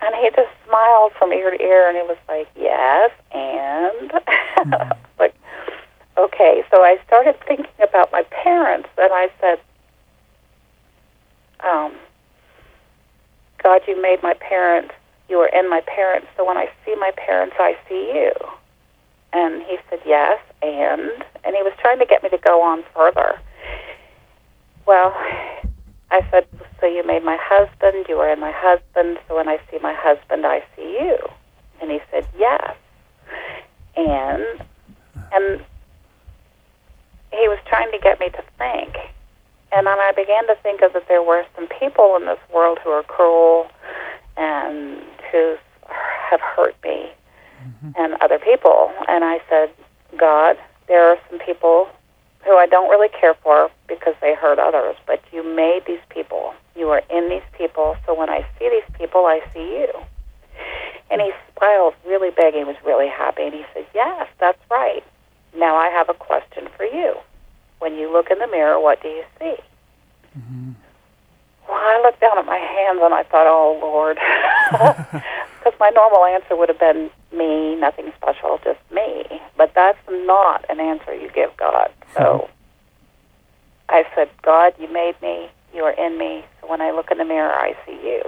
And 0.00 0.14
he 0.14 0.30
just 0.30 0.50
smiled 0.66 1.12
from 1.18 1.32
ear 1.32 1.50
to 1.50 1.60
ear, 1.60 1.88
and 1.88 1.96
he 1.96 2.02
was 2.02 2.18
like, 2.28 2.48
Yes, 2.56 3.10
and? 3.32 4.12
Mm. 4.58 4.96
like, 5.18 5.34
okay. 6.16 6.62
So 6.70 6.82
I 6.82 6.98
started 7.06 7.36
thinking 7.46 7.66
about 7.82 8.12
my 8.12 8.22
parents, 8.24 8.88
and 8.98 9.12
I 9.12 9.28
said, 9.40 9.60
um, 11.60 11.92
God, 13.62 13.82
you 13.86 14.00
made 14.00 14.22
my 14.22 14.34
parents. 14.34 14.94
You 15.28 15.38
are 15.38 15.48
in 15.48 15.68
my 15.68 15.80
parents. 15.82 16.28
So 16.36 16.46
when 16.46 16.56
I 16.56 16.68
see 16.84 16.94
my 16.96 17.10
parents, 17.16 17.56
I 17.58 17.76
see 17.88 18.12
you. 18.14 18.32
And 19.32 19.62
he 19.62 19.76
said, 19.90 20.00
Yes, 20.06 20.40
and? 20.62 21.24
And 21.44 21.54
he 21.54 21.62
was 21.62 21.72
trying 21.80 21.98
to 21.98 22.06
get 22.06 22.22
me 22.22 22.30
to 22.30 22.38
go 22.38 22.62
on 22.62 22.84
further. 22.94 23.38
Well, 24.86 25.12
I 26.10 26.26
said, 26.30 26.46
So 26.80 26.86
you 26.86 27.04
made 27.06 27.24
my 27.24 27.36
husband, 27.40 28.06
you 28.08 28.16
are 28.18 28.32
in 28.32 28.40
my 28.40 28.52
husband, 28.52 29.18
so 29.28 29.36
when 29.36 29.48
I 29.48 29.58
see 29.70 29.78
my 29.82 29.94
husband, 29.94 30.46
I 30.46 30.62
see 30.76 30.98
you. 31.00 31.18
And 31.82 31.90
he 31.90 32.00
said, 32.10 32.26
Yes. 32.38 32.74
And, 33.96 34.62
and 35.32 35.60
he 37.32 37.48
was 37.48 37.58
trying 37.66 37.90
to 37.92 37.98
get 37.98 38.18
me 38.20 38.30
to 38.30 38.42
think. 38.56 38.96
And 39.72 39.86
then 39.86 39.98
I 39.98 40.12
began 40.12 40.46
to 40.46 40.56
think 40.62 40.80
of 40.82 40.92
that 40.94 41.08
there 41.08 41.22
were 41.22 41.44
some 41.54 41.68
people 41.68 42.16
in 42.16 42.26
this 42.26 42.38
world 42.52 42.78
who 42.82 42.90
are 42.90 43.02
cruel 43.02 43.70
and 44.36 45.02
who 45.30 45.56
have 46.30 46.40
hurt 46.40 46.74
me 46.82 47.10
mm-hmm. 47.62 47.90
and 47.96 48.14
other 48.20 48.38
people. 48.38 48.92
And 49.08 49.24
I 49.24 49.40
said, 49.48 49.70
God, 50.16 50.56
there 50.86 51.04
are 51.04 51.18
some 51.28 51.38
people 51.40 51.88
who 52.44 52.56
I 52.56 52.66
don't 52.66 52.88
really 52.88 53.08
care 53.08 53.34
for 53.34 53.70
because 53.88 54.14
they 54.20 54.34
hurt 54.34 54.58
others, 54.58 54.96
but 55.06 55.22
you 55.32 55.42
made 55.42 55.82
these 55.86 56.00
people. 56.08 56.54
You 56.76 56.88
are 56.90 57.02
in 57.10 57.28
these 57.28 57.42
people, 57.56 57.96
so 58.06 58.14
when 58.14 58.30
I 58.30 58.46
see 58.58 58.70
these 58.70 58.96
people, 58.96 59.26
I 59.26 59.42
see 59.52 59.60
you. 59.60 59.92
And 61.10 61.20
he 61.20 61.32
smiled 61.56 61.94
really 62.06 62.30
big. 62.30 62.54
He 62.54 62.64
was 62.64 62.76
really 62.84 63.08
happy. 63.08 63.42
And 63.42 63.54
he 63.54 63.64
said, 63.74 63.86
Yes, 63.94 64.28
that's 64.38 64.58
right. 64.70 65.02
Now 65.56 65.76
I 65.76 65.88
have 65.88 66.08
a 66.08 66.14
question 66.14 66.68
for 66.76 66.84
you. 66.84 67.14
When 67.78 67.94
you 67.94 68.12
look 68.12 68.30
in 68.30 68.38
the 68.38 68.46
mirror, 68.48 68.80
what 68.80 69.02
do 69.02 69.08
you 69.08 69.24
see? 69.38 69.56
mhm 70.38 70.74
Well, 71.68 71.76
I 71.78 72.00
looked 72.02 72.20
down 72.20 72.38
at 72.38 72.46
my 72.46 72.56
hands 72.58 73.00
and 73.02 73.14
I 73.14 73.22
thought, 73.24 73.46
oh, 73.46 73.78
Lord. 73.80 74.18
Because 75.58 75.78
my 75.80 75.90
normal 75.90 76.24
answer 76.24 76.54
would 76.56 76.68
have 76.68 76.78
been 76.78 77.10
me, 77.32 77.74
nothing 77.74 78.12
special, 78.16 78.60
just 78.62 78.78
me. 78.92 79.24
But 79.56 79.72
that's 79.74 79.98
not 80.08 80.64
an 80.70 80.78
answer 80.78 81.12
you 81.14 81.28
give 81.34 81.50
God. 81.56 81.90
So 82.16 82.48
I 83.88 84.04
said, 84.14 84.30
God, 84.42 84.74
you 84.78 84.86
made 84.92 85.20
me. 85.20 85.50
You 85.74 85.82
are 85.82 85.90
in 85.92 86.16
me. 86.16 86.44
So 86.60 86.68
when 86.70 86.80
I 86.80 86.92
look 86.92 87.10
in 87.10 87.18
the 87.18 87.24
mirror, 87.24 87.52
I 87.52 87.74
see 87.84 87.98
you. 88.02 88.22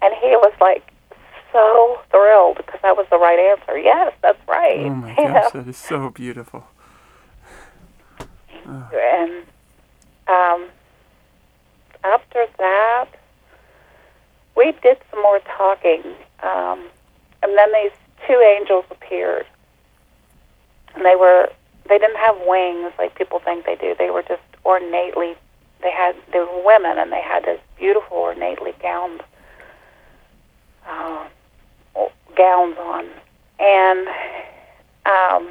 And 0.00 0.14
he 0.14 0.30
was 0.36 0.52
like 0.60 0.90
so 1.52 1.98
thrilled 2.10 2.56
because 2.56 2.80
that 2.82 2.96
was 2.96 3.06
the 3.10 3.18
right 3.18 3.38
answer. 3.38 3.78
Yes, 3.78 4.12
that's 4.22 4.40
right. 4.48 4.86
Oh 4.86 4.94
my 4.94 5.14
gosh, 5.16 5.52
that 5.52 5.68
is 5.68 5.76
so 5.76 6.08
beautiful. 6.10 6.64
And 8.68 9.44
um, 10.28 10.68
after 12.04 12.46
that, 12.58 13.06
we 14.56 14.72
did 14.82 14.98
some 15.10 15.22
more 15.22 15.40
talking. 15.40 16.02
Um, 16.42 16.84
and 17.42 17.56
then 17.56 17.72
these 17.72 17.92
two 18.26 18.40
angels 18.58 18.84
appeared. 18.90 19.46
And 20.94 21.04
they 21.04 21.16
were, 21.16 21.48
they 21.88 21.98
didn't 21.98 22.16
have 22.18 22.36
wings 22.46 22.92
like 22.98 23.14
people 23.14 23.38
think 23.38 23.64
they 23.64 23.76
do. 23.76 23.94
They 23.98 24.10
were 24.10 24.22
just 24.22 24.42
ornately, 24.64 25.34
they 25.82 25.90
had, 25.90 26.16
they 26.32 26.40
were 26.40 26.62
women 26.64 26.98
and 26.98 27.12
they 27.12 27.22
had 27.22 27.44
this 27.44 27.60
beautiful, 27.78 28.16
ornately 28.16 28.74
gowned 28.82 29.22
uh, 30.86 31.26
gowns 32.36 32.76
on. 32.78 33.06
And 33.60 34.08
um, 35.06 35.48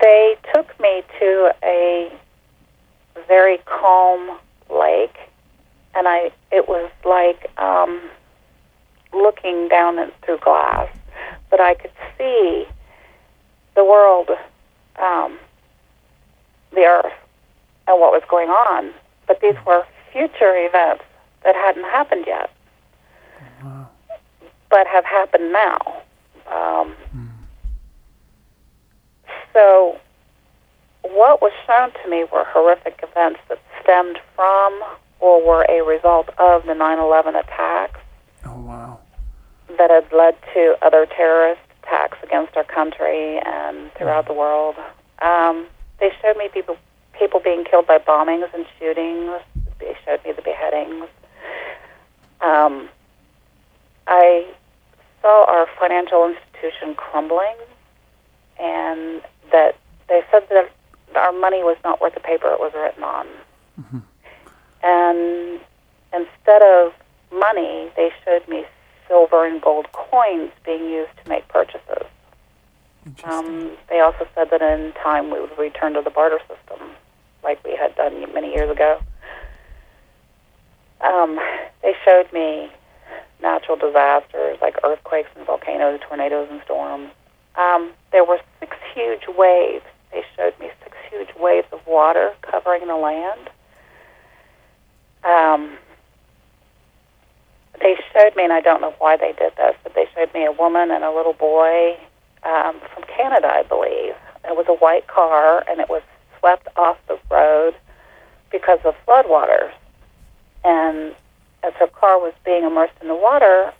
they 0.00 0.36
took 0.54 0.78
me 0.80 1.02
to 1.18 1.54
a 1.62 2.12
very 3.28 3.58
calm 3.66 4.38
lake, 4.70 5.16
and 5.94 6.08
I 6.08 6.30
it 6.50 6.68
was 6.68 6.90
like 7.04 7.50
um, 7.58 8.00
looking 9.12 9.68
down 9.68 9.98
in, 9.98 10.10
through 10.24 10.38
glass, 10.38 10.88
but 11.50 11.60
I 11.60 11.74
could 11.74 11.90
see 12.18 12.66
the 13.74 13.84
world, 13.84 14.30
um, 15.00 15.38
the 16.72 16.82
earth, 16.84 17.12
and 17.86 18.00
what 18.00 18.12
was 18.12 18.22
going 18.28 18.48
on. 18.48 18.90
But 19.26 19.40
these 19.40 19.54
were 19.66 19.84
future 20.12 20.54
events 20.56 21.04
that 21.44 21.54
hadn't 21.54 21.84
happened 21.84 22.24
yet, 22.26 22.50
Wow. 23.62 23.88
but 24.70 24.86
have 24.86 25.04
happened 25.04 25.52
now. 25.52 26.02
Um, 26.50 26.94
So, 29.52 29.98
what 31.02 31.42
was 31.42 31.52
shown 31.66 31.90
to 32.02 32.10
me 32.10 32.24
were 32.32 32.44
horrific 32.44 33.00
events 33.02 33.40
that 33.48 33.58
stemmed 33.82 34.18
from 34.34 34.80
or 35.20 35.44
were 35.46 35.66
a 35.68 35.82
result 35.82 36.28
of 36.38 36.64
the 36.66 36.74
9 36.74 36.98
11 36.98 37.34
attacks 37.36 38.00
Oh 38.46 38.60
wow. 38.60 38.98
that 39.78 39.90
had 39.90 40.10
led 40.12 40.36
to 40.54 40.76
other 40.82 41.06
terrorist 41.06 41.60
attacks 41.82 42.18
against 42.22 42.56
our 42.56 42.64
country 42.64 43.38
and 43.44 43.92
throughout 43.94 44.26
the 44.26 44.32
world. 44.32 44.76
Um, 45.20 45.66
they 46.00 46.10
showed 46.22 46.36
me 46.36 46.48
people 46.48 46.76
people 47.18 47.40
being 47.40 47.64
killed 47.64 47.86
by 47.86 47.98
bombings 47.98 48.52
and 48.54 48.64
shootings. 48.78 49.40
They 49.78 49.96
showed 50.04 50.24
me 50.24 50.32
the 50.32 50.42
beheadings. 50.42 51.06
Um, 52.40 52.88
I 54.06 54.46
saw 55.20 55.44
our 55.46 55.68
financial 55.78 56.26
institution 56.28 56.94
crumbling, 56.96 57.54
and 58.58 59.22
that 59.52 59.76
they 60.08 60.22
said 60.30 60.46
that 60.50 60.70
our 61.14 61.32
money 61.32 61.62
was 61.62 61.76
not 61.84 62.00
worth 62.00 62.14
the 62.14 62.20
paper 62.20 62.48
it 62.50 62.60
was 62.60 62.72
written 62.74 63.04
on. 63.04 63.26
And 64.82 65.60
instead 66.12 66.62
of 66.62 66.92
money, 67.32 67.90
they 67.96 68.10
showed 68.24 68.46
me 68.48 68.64
silver 69.08 69.44
and 69.46 69.60
gold 69.60 69.90
coins 69.92 70.50
being 70.64 70.88
used 70.90 71.12
to 71.22 71.28
make 71.28 71.46
purchases. 71.48 72.06
Um, 73.24 73.72
they 73.88 74.00
also 74.00 74.26
said 74.34 74.50
that 74.50 74.62
in 74.62 74.92
time 74.92 75.30
we 75.30 75.40
would 75.40 75.56
return 75.58 75.94
to 75.94 76.02
the 76.02 76.10
barter 76.10 76.38
system, 76.40 76.90
like 77.42 77.62
we 77.64 77.76
had 77.76 77.94
done 77.96 78.32
many 78.32 78.52
years 78.52 78.70
ago. 78.70 79.00
Um, 81.00 81.38
they 81.82 81.94
showed 82.04 82.32
me 82.32 82.70
natural 83.40 83.76
disasters 83.76 84.58
like 84.62 84.76
earthquakes 84.84 85.30
and 85.36 85.44
volcanoes, 85.44 86.00
tornadoes 86.08 86.48
and 86.50 86.62
storms. 86.64 87.10
Um, 87.56 87.92
there 88.12 88.24
were 88.24 88.40
six 88.60 88.76
huge 88.94 89.22
waves. 89.36 89.84
They 90.10 90.24
showed 90.36 90.58
me 90.58 90.70
six 90.82 90.96
huge 91.10 91.28
waves 91.38 91.66
of 91.72 91.86
water 91.86 92.34
covering 92.42 92.86
the 92.86 92.96
land. 92.96 93.50
Um, 95.24 95.78
they 97.80 97.96
showed 98.12 98.36
me, 98.36 98.44
and 98.44 98.52
I 98.52 98.60
don't 98.60 98.80
know 98.80 98.94
why 98.98 99.16
they 99.16 99.32
did 99.32 99.52
this, 99.56 99.74
but 99.82 99.94
they 99.94 100.06
showed 100.14 100.32
me 100.34 100.44
a 100.44 100.52
woman 100.52 100.90
and 100.90 101.04
a 101.04 101.10
little 101.10 101.32
boy 101.32 101.96
um, 102.44 102.80
from 102.92 103.04
Canada, 103.04 103.48
I 103.52 103.62
believe. 103.62 104.14
It 104.44 104.56
was 104.56 104.66
a 104.68 104.74
white 104.74 105.06
car, 105.06 105.64
and 105.68 105.80
it 105.80 105.88
was 105.88 106.02
swept 106.38 106.68
off 106.76 106.98
the 107.08 107.18
road 107.30 107.74
because 108.50 108.80
of 108.84 108.94
floodwaters. 109.06 109.72
And 110.64 111.14
as 111.62 111.72
her 111.74 111.86
car 111.86 112.18
was 112.18 112.32
being 112.44 112.64
immersed 112.64 112.94
in 113.00 113.08
the 113.08 113.14
water, 113.14 113.72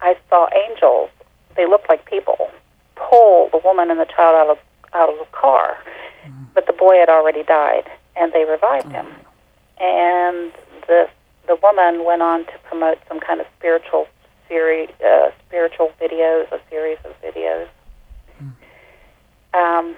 I 0.00 0.16
saw 0.28 0.48
angels. 0.68 1.10
They 1.56 1.66
looked 1.66 1.88
like 1.88 2.04
people 2.06 2.50
pull 2.96 3.48
the 3.50 3.58
woman 3.64 3.90
and 3.90 4.00
the 4.00 4.06
child 4.06 4.36
out 4.36 4.50
of 4.50 4.58
out 4.94 5.08
of 5.08 5.18
the 5.18 5.26
car, 5.32 5.78
but 6.54 6.66
the 6.66 6.72
boy 6.72 6.96
had 6.98 7.08
already 7.08 7.42
died, 7.42 7.90
and 8.16 8.32
they 8.32 8.44
revived 8.44 8.92
him. 8.92 9.06
And 9.80 10.52
the 10.86 11.08
the 11.46 11.56
woman 11.62 12.04
went 12.04 12.22
on 12.22 12.44
to 12.46 12.52
promote 12.64 12.98
some 13.08 13.20
kind 13.20 13.40
of 13.40 13.46
spiritual 13.58 14.06
series, 14.48 14.90
uh, 15.04 15.30
spiritual 15.46 15.92
videos, 16.00 16.50
a 16.52 16.60
series 16.70 16.98
of 17.04 17.12
videos. 17.22 17.68
Um, 19.54 19.96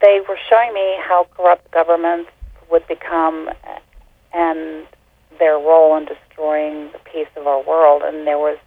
they 0.00 0.20
were 0.28 0.38
showing 0.48 0.72
me 0.74 0.96
how 1.00 1.26
corrupt 1.36 1.70
governments 1.70 2.30
would 2.70 2.86
become 2.88 3.50
and 4.32 4.86
their 5.38 5.54
role 5.54 5.96
in 5.96 6.06
destroying 6.06 6.90
the 6.92 6.98
peace 7.10 7.28
of 7.36 7.46
our 7.46 7.62
world. 7.62 8.02
And 8.04 8.26
there 8.26 8.38
was, 8.38 8.58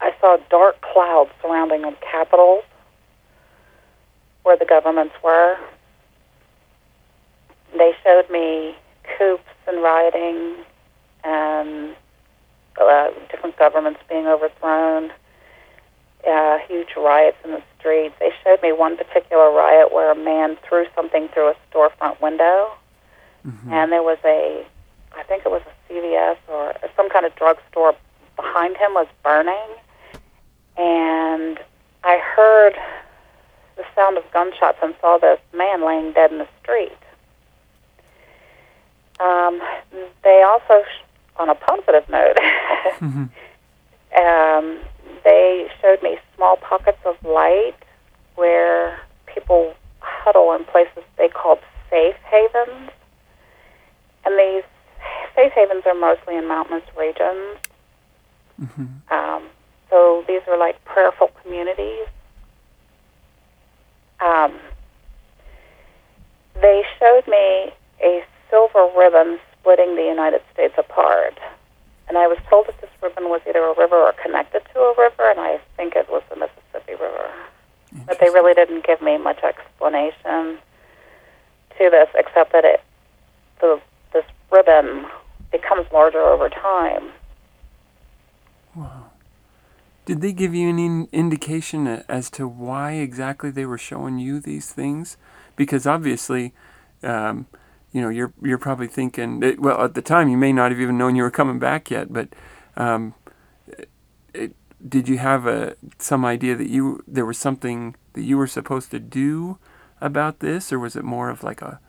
I 0.00 0.12
saw 0.20 0.38
dark 0.50 0.80
clouds 0.80 1.30
surrounding 1.42 1.82
the 1.82 1.94
capitals 2.00 2.64
where 4.42 4.56
the 4.56 4.64
governments 4.64 5.14
were. 5.22 5.56
They 7.76 7.92
showed 8.04 8.30
me 8.30 8.76
coups 9.18 9.42
and 9.66 9.82
rioting 9.82 10.54
and 11.24 11.94
uh, 12.80 13.10
different 13.30 13.56
governments 13.58 14.00
being 14.08 14.26
overthrown, 14.26 15.10
uh, 16.28 16.58
huge 16.68 16.88
riots 16.96 17.36
in 17.44 17.50
the 17.52 17.62
streets. 17.78 18.14
They 18.20 18.30
showed 18.44 18.62
me 18.62 18.72
one 18.72 18.96
particular 18.96 19.50
riot 19.50 19.92
where 19.92 20.10
a 20.12 20.14
man 20.14 20.56
threw 20.68 20.86
something 20.94 21.28
through 21.28 21.48
a 21.50 21.54
storefront 21.72 22.20
window, 22.20 22.70
and 23.72 23.92
there 23.92 24.02
was 24.02 24.18
a, 24.24 24.64
I 25.16 25.22
think 25.24 25.44
it 25.46 25.50
was 25.50 25.62
a 25.62 25.92
CVS 25.92 26.36
or 26.48 26.74
some 26.96 27.08
kind 27.10 27.24
of 27.26 27.34
drugstore 27.36 27.94
behind 28.36 28.76
him 28.76 28.94
was 28.94 29.06
burning, 29.24 29.68
and 30.76 31.58
I 32.04 32.18
heard 32.18 32.74
the 33.76 33.84
sound 33.94 34.16
of 34.16 34.24
gunshots 34.32 34.78
and 34.82 34.94
saw 35.00 35.18
this 35.18 35.40
man 35.54 35.84
laying 35.84 36.12
dead 36.12 36.32
in 36.32 36.38
the 36.38 36.48
street. 36.62 36.92
Um, 39.18 39.60
they 40.22 40.42
also, 40.42 40.84
on 41.36 41.48
a 41.48 41.54
positive 41.54 42.08
note, 42.08 42.36
um, 44.18 44.78
they 45.24 45.68
showed 45.80 46.02
me 46.02 46.18
small 46.36 46.56
pockets 46.56 46.98
of 47.04 47.16
light 47.24 47.74
where 48.34 49.00
people 49.26 49.74
huddle 50.00 50.52
in 50.52 50.64
places 50.64 51.02
they 51.16 51.28
called 51.28 51.58
safe 51.90 52.16
havens. 52.24 52.90
And 54.24 54.38
these 54.38 54.64
safe 55.34 55.52
havens 55.52 55.84
are 55.86 55.94
mostly 55.94 56.36
in 56.36 56.46
mountainous 56.46 56.84
regions. 56.96 57.58
Um, 59.10 59.42
so 59.90 60.24
these 60.26 60.42
are 60.48 60.58
like 60.58 60.82
prayerful 60.84 61.30
communities. 61.42 62.06
Um, 64.20 64.54
they 66.60 66.84
showed 66.98 67.26
me 67.28 67.72
a 68.02 68.24
silver 68.50 68.88
ribbon 68.96 69.38
splitting 69.60 69.96
the 69.96 70.04
United 70.04 70.42
States 70.52 70.74
apart. 70.78 71.38
And 72.08 72.16
I 72.16 72.26
was 72.26 72.38
told 72.48 72.68
that 72.68 72.80
this 72.80 72.90
ribbon 73.02 73.28
was 73.28 73.40
either 73.48 73.64
a 73.64 73.74
river 73.74 73.96
or 73.96 74.12
connected 74.12 74.62
to 74.72 74.78
a 74.80 74.94
river, 74.96 75.28
and 75.30 75.40
I 75.40 75.60
think 75.76 75.96
it 75.96 76.08
was 76.08 76.22
the 76.30 76.36
Mississippi 76.36 76.92
River. 76.92 77.30
But 78.06 78.20
they 78.20 78.28
really 78.30 78.54
didn't 78.54 78.86
give 78.86 79.02
me 79.02 79.18
much 79.18 79.42
explanation 79.42 80.58
to 81.78 81.90
this, 81.90 82.08
except 82.14 82.52
that 82.52 82.64
it 82.64 82.80
the 83.60 83.80
this 84.12 84.24
ribbon 84.50 85.06
becomes 85.50 85.86
larger 85.92 86.20
over 86.20 86.48
time. 86.48 87.10
Did 90.06 90.20
they 90.20 90.32
give 90.32 90.54
you 90.54 90.68
any 90.68 91.08
indication 91.12 91.86
as 92.08 92.30
to 92.30 92.46
why 92.46 92.92
exactly 92.92 93.50
they 93.50 93.66
were 93.66 93.76
showing 93.76 94.18
you 94.18 94.38
these 94.40 94.70
things? 94.72 95.16
Because 95.56 95.84
obviously, 95.84 96.54
um, 97.02 97.46
you 97.92 98.00
know, 98.00 98.08
you're 98.08 98.32
you're 98.40 98.56
probably 98.56 98.86
thinking. 98.86 99.42
eh, 99.42 99.56
Well, 99.58 99.82
at 99.82 99.94
the 99.94 100.02
time, 100.02 100.28
you 100.28 100.36
may 100.36 100.52
not 100.52 100.70
have 100.70 100.80
even 100.80 100.96
known 100.96 101.16
you 101.16 101.24
were 101.24 101.30
coming 101.30 101.58
back 101.58 101.90
yet. 101.90 102.12
But 102.12 102.28
um, 102.76 103.14
it, 104.32 104.54
did 104.88 105.08
you 105.08 105.18
have 105.18 105.44
a 105.46 105.74
some 105.98 106.24
idea 106.24 106.54
that 106.54 106.70
you 106.70 107.02
there 107.08 107.26
was 107.26 107.36
something 107.38 107.96
that 108.12 108.22
you 108.22 108.38
were 108.38 108.46
supposed 108.46 108.92
to 108.92 109.00
do 109.00 109.58
about 110.00 110.38
this, 110.38 110.72
or 110.72 110.78
was 110.78 110.94
it 110.94 111.04
more 111.04 111.30
of 111.30 111.42
like 111.42 111.60
a 111.62 111.80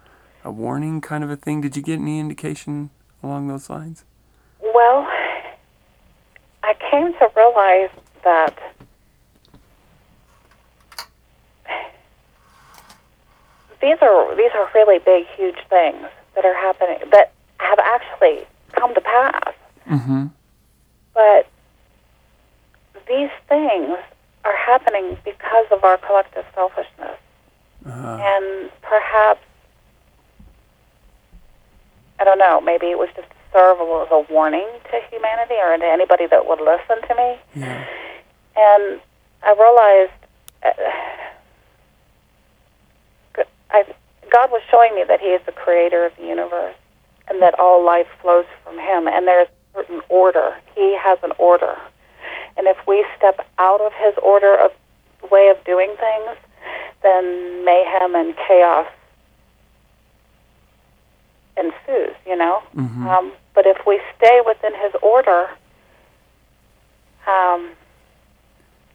a 0.44 0.52
warning 0.52 1.02
kind 1.02 1.24
of 1.24 1.30
a 1.30 1.36
thing? 1.36 1.62
Did 1.62 1.78
you 1.78 1.84
get 1.84 2.00
any 2.00 2.20
indication 2.20 2.90
along 3.22 3.48
those 3.48 3.70
lines? 3.70 4.06
Well, 4.60 5.06
I 6.64 6.74
came 6.90 7.14
to 7.14 7.32
realize 7.36 7.90
that 8.24 8.58
these 13.82 13.98
are 14.02 14.36
these 14.36 14.52
are 14.56 14.70
really 14.74 15.00
big, 15.00 15.26
huge 15.36 15.58
things 15.70 16.06
that 16.36 16.46
are 16.46 16.54
happening 16.56 17.00
that 17.12 17.32
have 17.60 17.80
actually 17.80 18.46
come 18.74 18.94
to 18.94 19.02
pass. 19.02 19.54
Mm-hmm. 19.90 20.28
But 21.14 21.48
these 23.08 23.30
things 23.48 23.98
are 24.46 24.56
happening 24.56 25.18
because 25.24 25.66
of 25.72 25.84
our 25.84 25.98
collective 25.98 26.46
selfishness. 26.54 27.18
Uh, 27.86 28.18
And 28.22 28.72
perhaps, 28.82 29.42
I 32.20 32.24
don't 32.24 32.38
know, 32.38 32.60
maybe 32.62 32.88
it 32.88 32.98
was 32.98 33.10
just 33.16 33.28
serve 33.54 33.78
as 33.80 34.08
a 34.12 34.26
warning 34.30 34.68
to 34.92 35.00
humanity 35.10 35.56
or 35.56 35.78
to 35.78 35.86
anybody 35.86 36.28
that 36.28 36.48
would 36.48 36.60
listen 36.60 37.02
to 37.08 37.16
me. 37.16 37.40
yeah. 37.56 37.86
And 38.56 39.00
I 39.44 39.54
realized 39.54 40.12
uh, 40.64 40.72
I, 43.70 43.84
God 44.32 44.52
was 44.52 44.62
showing 44.70 44.96
me 44.96 45.04
that 45.08 45.20
He 45.20 45.28
is 45.28 45.42
the 45.46 45.52
creator 45.52 46.06
of 46.06 46.16
the 46.18 46.26
universe 46.26 46.76
and 47.30 47.42
that 47.42 47.60
all 47.60 47.84
life 47.86 48.08
flows 48.22 48.46
from 48.64 48.78
Him. 48.80 49.08
And 49.08 49.28
there's 49.28 49.48
a 49.48 49.78
certain 49.78 50.02
order. 50.10 50.56
He 50.76 50.98
has 50.98 51.20
an 51.24 51.32
order. 51.38 51.76
And 52.56 52.68
if 52.68 52.78
we 52.88 53.06
step 53.18 53.46
out 53.60 53.82
of 53.82 53.94
His 53.94 54.16
order 54.24 54.56
of 54.56 54.72
way 55.32 55.50
of 55.50 55.64
doing 55.66 55.94
things, 56.00 56.38
then 57.04 57.64
mayhem 57.66 58.16
and 58.16 58.36
chaos 58.48 58.88
ensues, 61.58 62.16
you 62.26 62.36
know? 62.36 62.62
Mm-hmm. 62.76 63.08
Um, 63.08 63.32
but 63.54 63.66
if 63.66 63.78
we 63.86 64.00
stay 64.18 64.42
within 64.46 64.74
His 64.76 64.94
order, 65.02 65.50
um, 67.28 67.70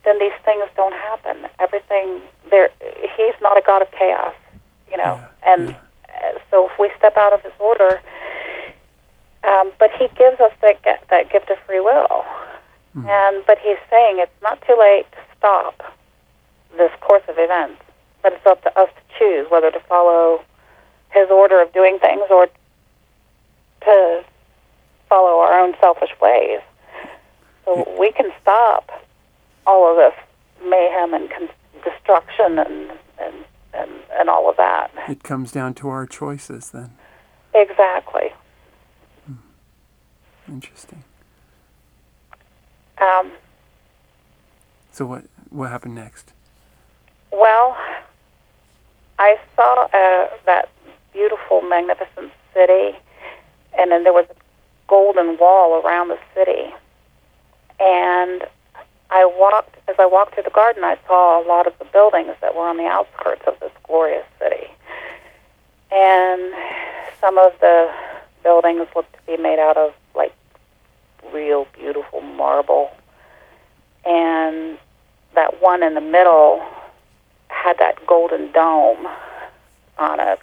then 0.05 0.18
these 0.18 0.33
things 0.44 0.64
don't 0.77 0.92
happen. 0.94 1.48
Everything 1.59 2.20
there, 2.51 2.70
He's 3.16 3.35
not 3.40 3.57
a 3.59 3.62
God 3.64 3.83
of 3.83 3.90
chaos, 3.92 4.35
you 4.90 4.96
know. 4.96 5.20
Yeah, 5.20 5.29
and 5.46 5.68
uh, 5.70 6.38
so 6.51 6.66
if 6.68 6.79
we 6.79 6.90
step 6.98 7.16
out 7.16 7.33
of 7.33 7.42
His 7.42 7.53
order, 7.59 8.01
um, 9.44 9.72
but 9.79 9.90
He 9.98 10.09
gives 10.16 10.40
us 10.40 10.53
that 10.62 10.83
that 11.11 11.31
gift 11.31 11.51
of 11.51 11.59
free 11.66 11.81
will, 11.81 12.25
Mhm. 12.96 13.09
and 13.09 13.46
but 13.46 13.59
He's 13.59 13.79
saying 13.90 14.18
it's 14.18 14.42
not 14.42 14.61
too 14.66 14.77
late 14.79 15.07
to 15.12 15.18
stop 15.37 15.83
this 16.77 16.92
course 17.01 17.22
of 17.29 17.38
events, 17.38 17.83
but 18.22 18.33
it's 18.33 18.46
up 18.46 18.62
to 18.62 18.79
us 18.79 18.88
to 18.88 19.18
choose 19.18 19.51
whether 19.51 19.70
to 19.70 19.81
follow 19.81 20.42
His 21.12 21.29
order 21.31 21.61
of 21.61 21.72
doing 21.72 21.98
things 21.98 22.22
or 22.31 22.48
to 23.83 24.25
follow 25.09 25.40
our 25.40 25.59
own 25.61 25.75
selfish 25.81 26.11
ways. 26.20 26.61
So 27.64 27.96
we 27.98 28.12
can 28.12 28.31
stop 28.40 28.90
all 29.66 29.90
of 29.90 29.96
this 29.96 30.14
mayhem 30.68 31.14
and 31.14 31.31
con- 31.31 31.48
destruction 31.85 32.59
and, 32.59 32.90
and, 33.20 33.35
and, 33.75 33.90
and 34.18 34.29
all 34.29 34.48
of 34.48 34.57
that. 34.57 34.90
It 35.09 35.22
comes 35.22 35.53
down 35.53 35.75
to 35.75 35.88
our 35.88 36.07
choices 36.07 36.70
then. 36.70 36.92
Exactly. 37.55 38.33
Interesting. 40.48 41.05
Um, 43.01 43.33
So 44.90 45.07
what 45.07 45.25
what 45.51 45.70
happened 45.70 45.94
next? 45.94 46.33
well, 47.31 47.77
I 49.18 49.38
saw 49.57 49.85
uh, 49.85 50.29
that 50.46 50.68
beautiful, 51.12 51.62
magnificent 51.62 52.33
city, 52.55 52.96
and 53.79 53.90
then 53.90 54.05
there 54.05 54.12
was 54.12 54.27
a 54.31 54.35
golden 54.88 55.38
wall 55.38 55.81
around 55.83 56.09
the 56.09 56.18
city. 56.35 56.72
And 57.81 58.46
I 59.11 59.25
walked, 59.27 59.77
as 59.88 59.96
I 59.98 60.07
walked 60.07 60.35
through 60.35 60.44
the 60.44 60.51
garden, 60.51 60.85
I 60.85 60.96
saw 61.07 61.42
a 61.42 61.44
lot 61.46 61.66
of 61.66 61.79
the 61.79 61.85
buildings 61.87 62.35
that 62.40 62.55
were 62.55 62.68
on 62.68 62.77
the 62.77 62.87
outskirts 62.87 63.42
of 63.46 63.59
this 63.61 63.72
glorious 63.85 64.27
city. 64.38 64.68
And 65.90 66.53
some 67.20 67.38
of 67.38 67.53
the 67.61 67.92
buildings 68.42 68.87
looked 68.96 69.12
to 69.12 69.18
be 69.27 69.37
made 69.37 69.59
out 69.59 69.77
of 69.77 69.92
like 70.14 70.35
real 71.33 71.66
beautiful 71.75 72.20
marble. 72.20 72.90
And 74.05 74.79
that 75.35 75.61
one 75.62 75.83
in 75.83 75.94
the 75.94 76.01
middle 76.01 76.64
had 77.48 77.79
that 77.79 78.07
golden 78.07 78.51
dome 78.53 79.07
on 79.98 80.20
it. 80.20 80.40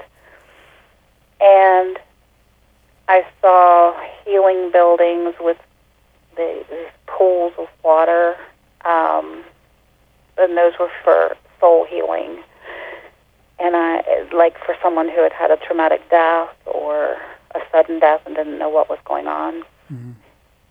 And 1.41 1.97
I 3.08 3.25
saw 3.41 3.95
healing 4.25 4.71
buildings 4.71 5.36
with 5.39 5.58
the, 6.36 6.63
these 6.69 6.88
pools 7.08 7.54
of 7.58 7.67
water, 7.84 8.36
um, 8.86 9.43
and 10.38 10.58
those 10.58 10.73
were 10.80 10.91
for 11.04 11.36
soul 11.60 11.86
healing. 11.86 12.43
And 13.60 13.75
I, 13.75 14.25
like 14.34 14.58
for 14.65 14.75
someone 14.82 15.10
who 15.10 15.21
had 15.21 15.34
had 15.34 15.52
a 15.52 15.58
traumatic 15.58 16.10
death 16.10 16.56
or 16.65 17.17
a 17.56 17.60
sudden 17.71 17.99
death 17.99 18.21
and 18.25 18.36
didn't 18.36 18.58
know 18.58 18.69
what 18.69 18.89
was 18.89 18.99
going 19.06 19.28
on. 19.28 19.63
Mhm. 19.91 20.13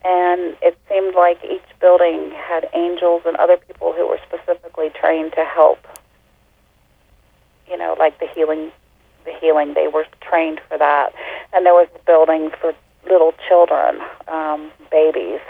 And 0.04 0.56
it 0.62 0.78
seemed 0.88 1.14
like 1.14 1.44
each 1.44 1.60
building 1.80 2.30
had 2.30 2.70
angels 2.72 3.22
and 3.26 3.36
other 3.36 3.56
people 3.56 3.92
who 3.92 4.06
were 4.06 4.18
specifically 4.26 4.90
trained 4.90 5.32
to 5.32 5.44
help. 5.44 5.86
You 7.68 7.76
know, 7.76 7.94
like 7.98 8.18
the 8.20 8.26
healing, 8.26 8.72
the 9.28 9.38
healing. 9.38 9.74
They 9.74 9.88
were 9.88 10.06
trained 10.20 10.60
for 10.68 10.78
that. 10.78 11.14
And 11.52 11.64
there 11.64 11.74
was 11.74 11.88
a 11.94 11.98
building 12.04 12.50
for 12.60 12.74
little 13.08 13.32
children, 13.48 14.00
um, 14.28 14.70
babies. 14.90 15.40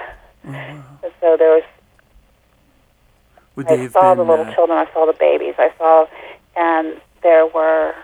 And 0.45 1.13
so 1.21 1.37
there 1.37 1.55
was 1.55 1.65
Would 3.57 3.67
I 3.67 3.89
saw 3.89 4.15
been 4.15 4.25
the 4.25 4.31
little 4.31 4.47
uh, 4.47 4.55
children. 4.55 4.79
I 4.79 4.93
saw 4.93 5.07
the 5.07 5.13
babies. 5.13 5.55
I 5.59 5.73
saw, 5.79 6.07
and 6.57 7.01
there 7.23 7.47
were 7.47 7.95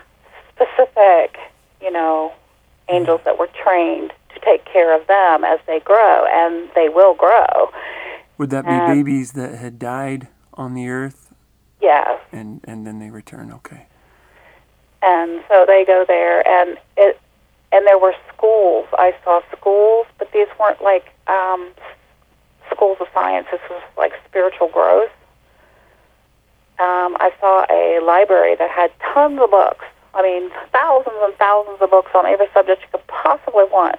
specific, 0.53 1.37
you 1.81 1.91
know, 1.91 2.33
angels 2.89 3.21
that 3.25 3.39
were 3.39 3.49
trained 3.63 4.13
to 4.33 4.39
take 4.41 4.65
care 4.65 4.93
of 4.99 5.07
them 5.07 5.43
as 5.43 5.59
they 5.65 5.79
grow, 5.79 6.25
and 6.31 6.69
they 6.75 6.89
will 6.89 7.15
grow. 7.15 7.71
would 8.37 8.49
that 8.49 8.65
be 8.65 8.71
uh, 8.71 8.85
babies 8.85 9.31
that 9.31 9.55
had 9.55 9.79
died 9.79 10.27
on 10.53 10.73
the 10.73 10.87
earth 10.87 11.25
Yes, 11.81 12.19
and 12.31 12.61
and 12.63 12.85
then 12.87 12.99
they 12.99 13.09
return? 13.09 13.51
Okay. 13.51 13.87
And 15.05 15.43
so 15.47 15.65
they 15.67 15.85
go 15.85 16.03
there, 16.07 16.45
and 16.47 16.77
it, 16.97 17.19
and 17.71 17.85
there 17.85 17.99
were 17.99 18.13
schools. 18.33 18.87
I 18.93 19.13
saw 19.23 19.41
schools, 19.55 20.07
but 20.17 20.31
these 20.31 20.47
weren't 20.59 20.81
like 20.81 21.13
um, 21.27 21.69
schools 22.71 22.97
of 22.99 23.07
science. 23.13 23.47
This 23.51 23.61
was 23.69 23.81
like 23.97 24.13
spiritual 24.27 24.67
growth. 24.69 25.11
Um, 26.79 27.15
I 27.19 27.31
saw 27.39 27.65
a 27.69 28.03
library 28.03 28.55
that 28.55 28.69
had 28.69 28.91
tons 29.13 29.39
of 29.41 29.51
books. 29.51 29.85
I 30.13 30.21
mean, 30.21 30.49
thousands 30.71 31.15
and 31.21 31.33
thousands 31.35 31.77
of 31.81 31.89
books 31.89 32.11
on 32.15 32.25
every 32.25 32.47
subject 32.53 32.81
you 32.81 32.87
could 32.91 33.05
possibly 33.07 33.65
want. 33.65 33.97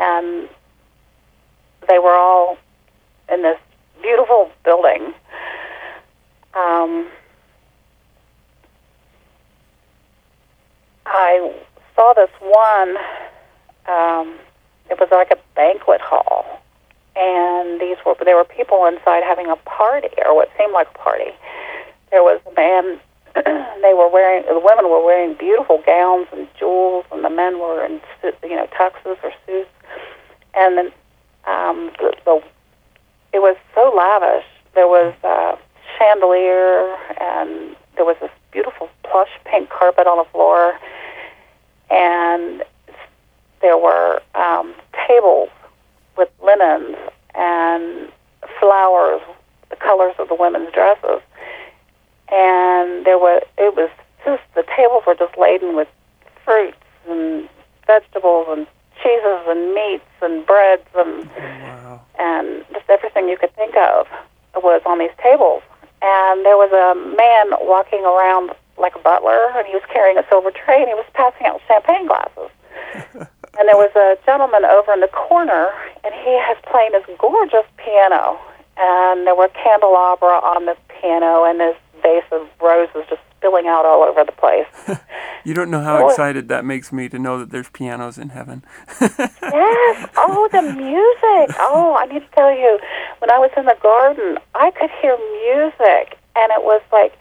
And 0.00 0.48
they 1.88 1.98
were 1.98 2.14
all 2.14 2.56
in 3.30 3.42
this 3.42 3.58
beautiful 4.00 4.50
building. 4.64 5.12
Um, 6.54 7.08
I 11.14 11.54
saw 11.94 12.12
this 12.14 12.30
one. 12.40 12.96
Um, 13.86 14.34
it 14.90 14.98
was 14.98 15.08
like 15.12 15.30
a 15.30 15.38
banquet 15.54 16.00
hall, 16.00 16.60
and 17.14 17.80
these 17.80 17.96
were 18.04 18.16
there 18.24 18.34
were 18.36 18.44
people 18.44 18.84
inside 18.86 19.22
having 19.22 19.46
a 19.46 19.54
party, 19.56 20.08
or 20.26 20.34
what 20.34 20.50
seemed 20.58 20.72
like 20.72 20.88
a 20.92 20.98
party. 20.98 21.30
There 22.10 22.22
was 22.22 22.40
a 22.50 22.54
man. 22.54 23.00
they 23.82 23.94
were 23.94 24.08
wearing 24.08 24.44
the 24.46 24.58
women 24.58 24.90
were 24.90 25.04
wearing 25.04 25.34
beautiful 25.34 25.82
gowns 25.86 26.26
and 26.32 26.48
jewels, 26.58 27.04
and 27.12 27.24
the 27.24 27.30
men 27.30 27.60
were 27.60 27.84
in 27.84 28.00
you 28.42 28.56
know 28.56 28.66
tuxes 28.76 29.16
or 29.22 29.32
suits, 29.46 29.70
and 30.54 30.76
then 30.76 30.86
um, 31.46 31.92
the, 32.00 32.12
the 32.24 32.42
it 33.32 33.38
was 33.38 33.56
so 33.74 33.92
lavish. 33.96 34.46
There 34.74 34.88
was 34.88 35.14
a 35.22 35.56
chandelier, 35.96 36.96
and 37.20 37.76
there 37.94 38.04
was 38.04 38.16
this 38.20 38.30
beautiful 38.50 38.88
plush 39.04 39.30
pink 39.44 39.70
carpet 39.70 40.08
on 40.08 40.18
the 40.18 40.30
floor, 40.32 40.74
and 41.90 42.62
there 43.60 43.78
were 43.78 44.20
um, 44.34 44.74
tables 45.08 45.48
with 46.16 46.28
linens 46.42 46.96
and 47.34 48.12
flowers, 48.60 49.20
the 49.70 49.76
colors 49.76 50.14
of 50.18 50.28
the 50.28 50.34
women's 50.34 50.72
dresses, 50.72 51.20
and 52.30 53.04
there 53.04 53.18
were 53.18 53.40
it 53.58 53.74
was 53.74 53.90
just 54.24 54.42
the 54.54 54.64
tables 54.76 55.02
were 55.06 55.14
just 55.14 55.36
laden 55.38 55.76
with 55.76 55.88
fruits 56.44 56.76
and 57.08 57.48
vegetables 57.86 58.46
and 58.50 58.66
cheeses 59.02 59.40
and 59.48 59.74
meats 59.74 60.04
and 60.22 60.46
breads 60.46 60.86
and 60.94 61.28
wow. 61.30 62.00
and 62.18 62.64
just 62.72 62.88
everything 62.88 63.28
you 63.28 63.36
could 63.36 63.54
think 63.56 63.76
of 63.76 64.06
was 64.56 64.82
on 64.86 64.98
these 64.98 65.14
tables. 65.22 65.62
And 66.02 66.44
there 66.44 66.56
was 66.56 66.72
a 66.72 66.94
man 67.16 67.58
walking 67.66 68.04
around 68.04 68.54
like 68.84 68.94
a 68.94 69.00
butler, 69.00 69.48
and 69.56 69.64
he 69.66 69.72
was 69.72 69.82
carrying 69.88 70.18
a 70.20 70.24
silver 70.28 70.50
tray, 70.52 70.76
and 70.84 70.88
he 70.92 70.94
was 70.94 71.08
passing 71.16 71.46
out 71.48 71.60
champagne 71.66 72.06
glasses. 72.06 72.50
and 73.56 73.64
there 73.64 73.80
was 73.80 73.92
a 73.96 74.20
gentleman 74.28 74.64
over 74.68 74.92
in 74.92 75.00
the 75.00 75.08
corner, 75.08 75.72
and 76.04 76.12
he 76.12 76.36
has 76.44 76.56
playing 76.68 76.92
this 76.92 77.04
gorgeous 77.18 77.64
piano, 77.80 78.38
and 78.76 79.26
there 79.26 79.34
were 79.34 79.48
candelabra 79.56 80.36
on 80.44 80.66
the 80.66 80.76
piano, 81.00 81.44
and 81.44 81.60
his 81.60 81.76
vase 82.02 82.28
of 82.32 82.46
roses 82.60 83.08
just 83.08 83.22
spilling 83.38 83.66
out 83.66 83.84
all 83.86 84.02
over 84.02 84.24
the 84.24 84.32
place. 84.32 84.66
you 85.44 85.54
don't 85.54 85.70
know 85.70 85.80
how 85.80 85.96
Well- 85.98 86.10
excited 86.10 86.48
that 86.48 86.64
makes 86.64 86.92
me 86.92 87.08
to 87.08 87.18
know 87.18 87.38
that 87.38 87.50
there's 87.50 87.70
pianos 87.70 88.18
in 88.18 88.30
heaven. 88.30 88.62
Yes. 89.54 90.08
Oh, 90.16 90.48
the 90.50 90.62
music. 90.62 91.56
Oh, 91.60 91.94
I 91.96 92.06
need 92.06 92.20
to 92.20 92.30
tell 92.34 92.50
you, 92.50 92.78
when 93.20 93.30
I 93.30 93.38
was 93.38 93.50
in 93.56 93.66
the 93.66 93.76
garden, 93.80 94.38
I 94.56 94.72
could 94.72 94.90
hear 95.00 95.16
music, 95.46 96.18
and 96.34 96.50
it 96.50 96.64
was 96.64 96.82
like 96.90 97.12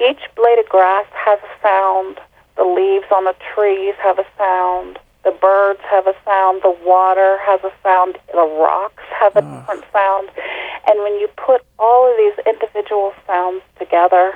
each 0.00 0.20
blade 0.34 0.58
of 0.58 0.68
grass 0.68 1.06
has 1.12 1.38
a 1.40 1.62
sound. 1.62 2.20
The 2.56 2.64
leaves 2.64 3.06
on 3.12 3.24
the 3.24 3.34
trees 3.54 3.94
have 4.02 4.18
a 4.18 4.26
sound. 4.36 4.98
The 5.24 5.30
birds 5.30 5.80
have 5.90 6.06
a 6.06 6.14
sound. 6.24 6.62
The 6.62 6.76
water 6.84 7.38
has 7.42 7.60
a 7.64 7.72
sound. 7.82 8.18
The 8.32 8.42
rocks 8.42 9.02
have 9.20 9.36
a 9.36 9.42
ah. 9.42 9.60
different 9.60 9.84
sound. 9.92 10.30
And 10.86 11.00
when 11.00 11.14
you 11.18 11.28
put 11.36 11.62
all 11.78 12.10
of 12.10 12.16
these 12.16 12.44
individual 12.46 13.12
sounds 13.26 13.62
together, 13.78 14.34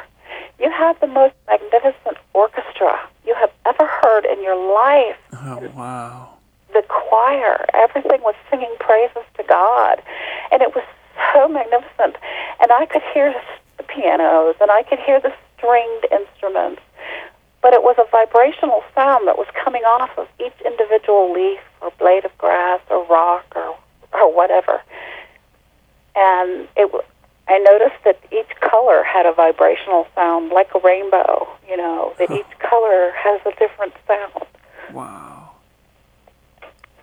you 0.59 0.71
have 0.71 0.99
the 1.01 1.07
most 1.07 1.35
magnificent 1.47 2.17
orchestra 2.33 2.99
you 3.27 3.35
have 3.35 3.51
ever 3.67 3.87
heard 3.87 4.25
in 4.25 4.43
your 4.43 4.57
life 4.57 5.17
oh, 5.35 5.71
wow. 5.77 6.35
the 6.73 6.83
choir, 6.89 7.67
everything 7.75 8.23
was 8.23 8.35
singing 8.51 8.75
praises 8.81 9.23
to 9.37 9.45
God. 9.45 10.03
And 10.51 10.63
it 10.63 10.75
was 10.75 10.85
so 11.33 11.49
magnificent. 11.49 12.17
And 12.61 12.73
I 12.73 12.87
could 12.87 13.03
hear 13.13 13.35
the 13.77 13.83
pianos 13.85 14.57
and 14.61 14.71
I 14.71 14.83
could 14.83 14.99
hear 14.99 15.21
the 15.21 15.33
stringed 15.59 16.07
instruments. 16.11 16.81
But 17.61 17.75
it 17.75 17.83
was 17.83 17.97
a 17.99 18.09
vibrational 18.11 18.85
sound 18.95 19.27
that 19.27 19.37
was 19.37 19.49
coming 19.53 19.83
off 19.83 20.17
of 20.17 20.29
each 20.39 20.55
individual 20.65 21.33
leaf 21.33 21.59
or 21.83 21.91
blade 21.99 22.25
of 22.25 22.37
grass 22.39 22.81
or 22.89 23.05
rock 23.07 23.45
or, 23.57 23.77
or 24.13 24.33
whatever. 24.35 24.81
And 26.15 26.69
it 26.77 26.91
I 27.49 27.59
noticed 27.59 28.05
that 28.05 28.21
each 28.31 28.55
color 28.61 29.03
had 29.03 29.25
a 29.25 29.33
vibrational 29.33 30.07
sound, 30.15 30.51
like 30.51 30.69
a 30.75 30.81
rainbow, 30.81 31.49
you 31.69 31.79
know, 31.79 32.13
that 32.19 32.31
each 32.31 32.59
color 32.59 33.11
has 33.17 33.41
a 33.47 33.53
different 33.59 33.95
sound. 34.07 34.47
Wow. 34.93 35.39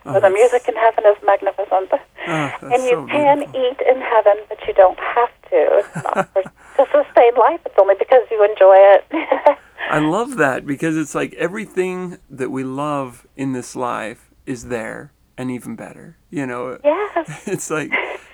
So 0.04 0.20
the 0.20 0.30
music 0.30 0.68
in 0.68 0.76
heaven 0.76 1.04
is 1.08 1.18
magnificent. 1.26 1.92
Oh, 2.28 2.52
and 2.62 2.84
you 2.84 2.92
so 2.92 3.08
can 3.08 3.42
eat 3.56 3.82
in 3.82 4.02
heaven, 4.02 4.38
but 4.48 4.60
you 4.68 4.74
don't 4.76 5.00
have 5.00 5.30
to. 5.50 5.80
It's 5.80 5.96
not 5.96 6.32
for, 6.32 6.44
to 6.78 6.86
sustain 6.86 7.36
life. 7.36 7.62
It's 7.66 7.76
only 7.80 7.96
because 7.98 8.24
you 8.32 8.44
enjoy 8.44 8.76
it. 8.78 9.58
I 9.90 10.00
love 10.00 10.38
that 10.38 10.66
because 10.66 10.98
it's 10.98 11.14
like 11.14 11.34
everything 11.34 12.18
that 12.30 12.50
we 12.50 12.64
love 12.64 13.28
in 13.36 13.54
this 13.54 13.76
life 13.76 14.30
is 14.46 14.66
there 14.66 15.12
and 15.38 15.52
even 15.52 15.76
better. 15.76 16.18
You 16.30 16.48
know, 16.48 16.80
yes, 16.84 17.44
it's 17.48 17.70
like 17.70 17.92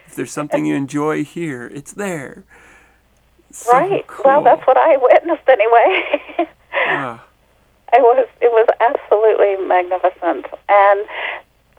if 0.07 0.15
there's 0.15 0.31
something 0.31 0.65
you 0.65 0.75
enjoy 0.75 1.23
here, 1.23 1.67
it's 1.73 1.93
there. 1.93 2.43
Right. 3.71 4.07
Cool. 4.07 4.23
Well, 4.25 4.43
that's 4.43 4.65
what 4.65 4.77
I 4.77 4.95
witnessed 4.97 5.47
anyway. 5.47 6.47
Ah, 6.87 7.23
it 7.93 8.01
was 8.01 8.27
it 8.39 8.51
was 8.51 8.67
absolutely 8.79 9.65
magnificent, 9.67 10.45
and 10.69 11.05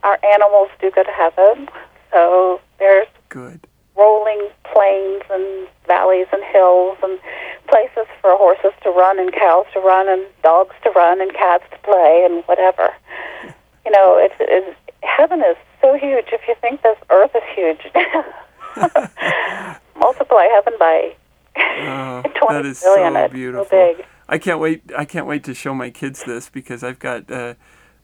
our 0.03 0.19
animals 0.23 0.69
do 0.79 0.91
go 0.91 1.03
to 1.03 1.11
heaven. 1.11 1.67
So 2.11 2.61
there's 2.77 3.07
good. 3.29 3.65
Rolling 3.95 4.49
plains 4.73 5.21
and 5.29 5.67
valleys 5.87 6.27
and 6.33 6.43
hills 6.51 6.97
and 7.03 7.19
places 7.67 8.07
for 8.21 8.35
horses 8.37 8.71
to 8.83 8.89
run 8.89 9.19
and 9.19 9.31
cows 9.33 9.65
to 9.73 9.79
run 9.79 10.07
and 10.09 10.23
dogs 10.43 10.75
to 10.83 10.89
run 10.91 11.21
and 11.21 11.33
cats 11.33 11.63
to 11.71 11.77
play 11.79 12.25
and 12.29 12.43
whatever. 12.45 12.89
You 13.85 13.91
know, 13.91 14.17
it's, 14.17 14.35
it's 14.39 14.77
heaven 15.03 15.41
is 15.41 15.57
so 15.81 15.93
huge. 15.97 16.25
If 16.31 16.41
you 16.47 16.55
think 16.61 16.81
this 16.81 16.97
earth 17.09 17.31
is 17.35 17.43
huge, 17.53 17.81
multiply 19.95 20.45
heaven 20.53 20.73
by 20.79 21.15
Oh, 21.55 22.21
twenty 22.35 22.53
that 22.53 22.65
is 22.65 22.81
billion. 22.81 23.13
so 23.13 23.19
It's 23.25 23.33
beautiful. 23.33 23.65
so 23.65 23.69
big. 23.95 24.05
I 24.27 24.37
can't 24.39 24.59
wait. 24.59 24.81
I 24.97 25.05
can't 25.05 25.27
wait 25.27 25.43
to 25.43 25.53
show 25.53 25.75
my 25.75 25.91
kids 25.91 26.23
this 26.23 26.49
because 26.49 26.83
I've 26.83 26.97
got 26.97 27.29
uh, 27.29 27.53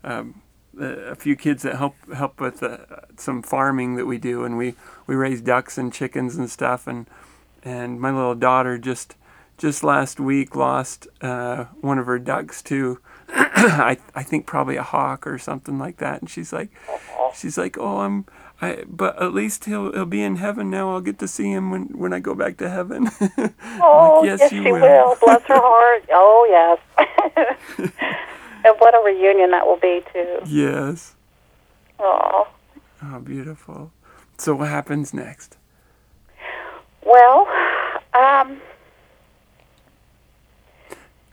um, 0.03 0.41
a 0.77 1.15
few 1.15 1.35
kids 1.35 1.63
that 1.63 1.75
help 1.75 1.95
help 2.13 2.39
with 2.39 2.61
uh, 2.63 2.77
some 3.17 3.41
farming 3.41 3.95
that 3.95 4.05
we 4.05 4.17
do, 4.17 4.43
and 4.43 4.57
we, 4.57 4.75
we 5.07 5.15
raise 5.15 5.41
ducks 5.41 5.77
and 5.77 5.93
chickens 5.93 6.35
and 6.35 6.49
stuff. 6.49 6.87
And 6.87 7.07
and 7.63 7.99
my 7.99 8.11
little 8.11 8.35
daughter 8.35 8.77
just 8.77 9.15
just 9.57 9.83
last 9.83 10.19
week 10.19 10.55
lost 10.55 11.07
uh, 11.21 11.65
one 11.81 11.99
of 11.99 12.05
her 12.05 12.19
ducks 12.19 12.61
to 12.63 12.99
I 13.29 13.97
I 14.15 14.23
think 14.23 14.45
probably 14.45 14.75
a 14.77 14.83
hawk 14.83 15.27
or 15.27 15.37
something 15.37 15.77
like 15.79 15.97
that. 15.97 16.21
And 16.21 16.29
she's 16.29 16.53
like 16.53 16.69
she's 17.35 17.57
like, 17.57 17.77
oh, 17.77 17.99
I'm. 17.99 18.25
I, 18.61 18.83
but 18.89 19.21
at 19.21 19.33
least 19.33 19.63
he'll 19.65 19.93
he'll 19.93 20.05
be 20.05 20.21
in 20.21 20.35
heaven 20.35 20.69
now. 20.69 20.91
I'll 20.91 20.99
get 20.99 21.17
to 21.19 21.29
see 21.29 21.49
him 21.49 21.71
when, 21.71 21.83
when 21.97 22.11
I 22.11 22.19
go 22.19 22.35
back 22.35 22.57
to 22.57 22.69
heaven. 22.69 23.09
Oh, 23.81 24.23
yes, 24.25 24.39
yes, 24.41 24.51
you 24.51 24.63
she 24.63 24.71
will. 24.73 24.81
will. 24.81 25.15
Bless 25.21 25.41
her 25.43 25.55
heart. 25.57 26.03
Oh, 26.11 26.45
yes. 26.49 28.13
and 28.65 28.75
what 28.79 28.93
a 28.95 29.01
reunion 29.05 29.51
that 29.51 29.65
will 29.65 29.77
be, 29.79 30.01
too. 30.13 30.39
yes. 30.45 31.15
Oh. 31.99 32.47
Oh, 33.03 33.19
beautiful. 33.19 33.91
So 34.37 34.55
what 34.55 34.69
happens 34.69 35.13
next? 35.13 35.57
Well, 37.05 37.47
um, 38.13 38.59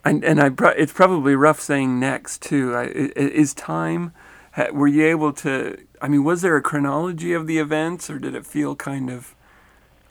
And 0.05 0.25
and 0.25 0.41
I 0.41 0.51
pro- 0.51 0.71
it's 0.71 0.93
probably 0.93 1.35
rough 1.35 1.61
saying 1.61 1.99
next 1.99 2.41
too. 2.43 2.75
I- 2.75 2.85
is 3.17 3.53
time? 3.55 4.13
Were 4.73 4.87
you 4.87 5.05
able 5.07 5.33
to? 5.35 5.77
I 6.01 6.09
mean, 6.09 6.23
was 6.25 6.43
there 6.43 6.57
a 6.57 6.63
chronology 6.63 7.33
of 7.33 7.47
the 7.49 7.59
events, 7.59 8.09
or 8.09 8.19
did 8.19 8.35
it 8.35 8.47
feel 8.47 8.77
kind 8.77 9.11
of? 9.11 9.35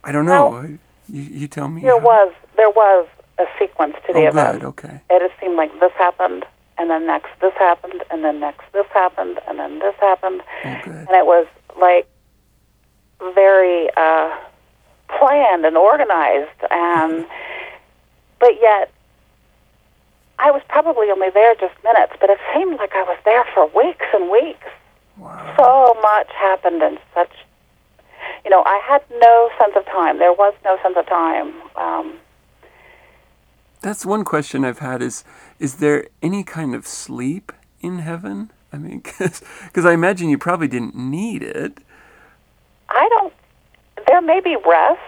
I 0.03 0.11
don't 0.11 0.25
know. 0.25 0.49
Well, 0.49 0.65
you, 1.09 1.21
you 1.21 1.47
tell 1.47 1.67
me. 1.69 1.81
there 1.81 1.97
how- 1.99 2.05
was 2.05 2.33
there 2.57 2.69
was 2.69 3.07
a 3.39 3.45
sequence 3.57 3.95
to 4.07 4.13
the 4.13 4.19
Oh, 4.25 4.27
event. 4.27 4.59
good. 4.59 4.67
Okay. 4.67 5.01
It 5.09 5.19
just 5.27 5.39
seemed 5.39 5.55
like 5.55 5.71
this 5.79 5.91
happened, 5.97 6.45
and 6.77 6.89
then 6.89 7.05
next 7.05 7.29
this 7.41 7.53
happened, 7.57 8.03
and 8.11 8.23
then 8.23 8.39
next 8.39 8.63
this 8.73 8.85
happened, 8.93 9.39
and 9.47 9.59
then 9.59 9.79
this 9.79 9.95
happened, 9.99 10.41
Oh, 10.65 10.77
good. 10.83 10.93
and 10.93 11.09
it 11.11 11.25
was 11.25 11.47
like 11.79 12.07
very 13.33 13.89
uh, 13.95 14.35
planned 15.19 15.65
and 15.65 15.77
organized, 15.77 16.49
and 16.71 17.25
but 18.39 18.59
yet 18.61 18.91
I 20.37 20.51
was 20.51 20.61
probably 20.67 21.09
only 21.11 21.29
there 21.29 21.55
just 21.55 21.75
minutes, 21.83 22.13
but 22.19 22.29
it 22.29 22.39
seemed 22.53 22.77
like 22.77 22.93
I 22.93 23.03
was 23.03 23.17
there 23.23 23.45
for 23.53 23.67
weeks 23.67 24.05
and 24.13 24.29
weeks. 24.29 24.67
Wow. 25.17 25.53
So 25.57 26.01
much 26.01 26.27
happened 26.35 26.81
in 26.83 26.97
such. 27.13 27.31
You 28.43 28.51
know, 28.51 28.63
I 28.65 28.79
had 28.85 29.01
no 29.21 29.49
sense 29.57 29.73
of 29.77 29.85
time. 29.85 30.19
There 30.19 30.33
was 30.33 30.53
no 30.65 30.77
sense 30.83 30.95
of 30.97 31.05
time. 31.07 31.53
Um, 31.77 32.15
That's 33.81 34.05
one 34.05 34.25
question 34.25 34.65
I've 34.65 34.79
had. 34.79 35.01
Is 35.01 35.23
is 35.59 35.75
there 35.75 36.07
any 36.21 36.43
kind 36.43 36.75
of 36.75 36.85
sleep 36.87 37.51
in 37.81 37.99
heaven? 37.99 38.51
I 38.73 38.77
mean, 38.77 38.99
because 39.19 39.85
I 39.85 39.93
imagine 39.93 40.29
you 40.29 40.37
probably 40.37 40.67
didn't 40.67 40.95
need 40.95 41.43
it. 41.43 41.77
I 42.89 43.07
don't. 43.09 43.33
There 44.07 44.21
may 44.21 44.39
be 44.41 44.57
rest, 44.65 44.99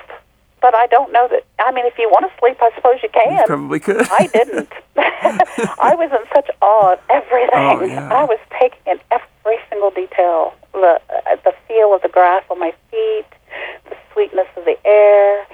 but 0.62 0.74
I 0.74 0.88
don't 0.88 1.12
know 1.12 1.28
that. 1.30 1.46
I 1.60 1.72
mean, 1.72 1.86
if 1.86 1.98
you 1.98 2.10
want 2.10 2.32
to 2.32 2.40
sleep, 2.40 2.58
I 2.62 2.72
suppose 2.76 3.00
you 3.04 3.10
You 3.14 3.22
can. 3.22 3.44
probably 3.46 3.80
could. 3.80 4.08
I 4.10 4.28
didn't. 4.34 4.72
I 4.98 5.94
was 5.96 6.10
in 6.12 6.26
such 6.34 6.50
awe 6.62 6.94
of 6.94 7.00
everything. 7.10 7.50
Oh, 7.54 7.84
yeah. 7.84 8.10
I 8.14 8.24
was 8.24 8.40
taking 8.60 8.80
in 8.88 9.00
every 9.12 9.58
single 9.70 9.92
detail. 9.92 10.54
The 10.74 11.00
uh, 11.10 11.36
the 11.44 11.54
feel 11.68 11.94
of 11.94 12.02
the 12.02 12.10
grass 12.10 12.44
on 12.50 12.60
my 12.60 12.74
feet, 12.92 13.26
the 13.90 13.98
sweetness 14.14 14.48
of 14.56 14.66
the 14.66 14.78
air, 14.88 15.46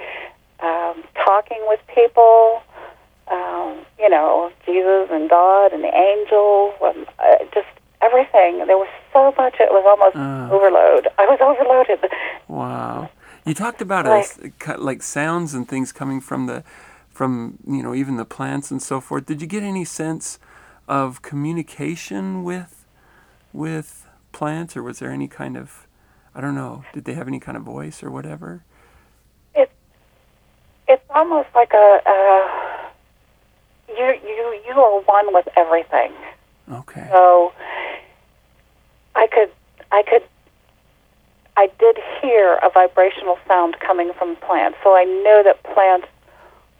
um, 0.60 1.02
talking 1.24 1.58
with 1.66 1.80
people. 1.94 2.62
Um, 3.30 3.84
you 3.98 4.08
know, 4.10 4.52
Jesus 4.66 5.08
and 5.10 5.28
God 5.30 5.72
and 5.72 5.82
the 5.82 5.94
angel, 5.94 6.74
and 6.82 7.06
uh, 7.18 7.44
just 7.54 7.66
everything. 8.02 8.58
There 8.66 8.76
was 8.78 8.88
so 9.12 9.32
much; 9.38 9.54
it 9.60 9.70
was 9.70 9.84
almost 9.86 10.16
Uh. 10.16 10.54
overload. 10.54 11.08
I 11.18 11.24
was 11.26 11.38
overloaded. 11.40 12.10
Wow. 12.48 13.08
You 13.46 13.54
talked 13.54 13.80
about 13.82 14.04
Like- 14.06 14.68
us 14.68 14.78
like 14.78 15.02
sounds 15.02 15.54
and 15.54 15.68
things 15.68 15.92
coming 15.92 16.20
from 16.20 16.46
the 16.46 16.62
from 17.10 17.58
you 17.66 17.82
know 17.82 17.94
even 17.94 18.16
the 18.16 18.24
plants 18.24 18.70
and 18.70 18.82
so 18.82 19.00
forth. 19.00 19.26
Did 19.26 19.40
you 19.40 19.46
get 19.48 19.62
any 19.62 19.84
sense 19.84 20.38
of 20.88 21.22
communication 21.22 22.44
with 22.44 22.84
with 23.52 24.06
plants 24.32 24.76
or 24.76 24.82
was 24.82 24.98
there 24.98 25.10
any 25.10 25.28
kind 25.28 25.56
of 25.56 25.86
I 26.34 26.40
don't 26.40 26.54
know, 26.56 26.84
did 26.92 27.04
they 27.04 27.14
have 27.14 27.28
any 27.28 27.38
kind 27.38 27.56
of 27.56 27.62
voice 27.62 28.02
or 28.02 28.10
whatever? 28.10 28.64
It 29.54 29.70
it's 30.88 31.04
almost 31.10 31.48
like 31.54 31.72
a 31.72 32.00
uh, 32.04 32.73
you 33.96 34.14
you 34.26 34.60
you 34.66 34.80
are 34.80 35.00
one 35.02 35.32
with 35.32 35.48
everything. 35.56 36.12
Okay. 36.70 37.06
So 37.10 37.52
I 39.14 39.26
could 39.26 39.50
I 39.92 40.02
could 40.02 40.22
I 41.56 41.70
did 41.78 41.98
hear 42.20 42.58
a 42.62 42.70
vibrational 42.70 43.38
sound 43.46 43.78
coming 43.80 44.12
from 44.18 44.36
plants. 44.36 44.78
So 44.82 44.96
I 44.96 45.04
know 45.04 45.42
that 45.44 45.62
plants 45.62 46.08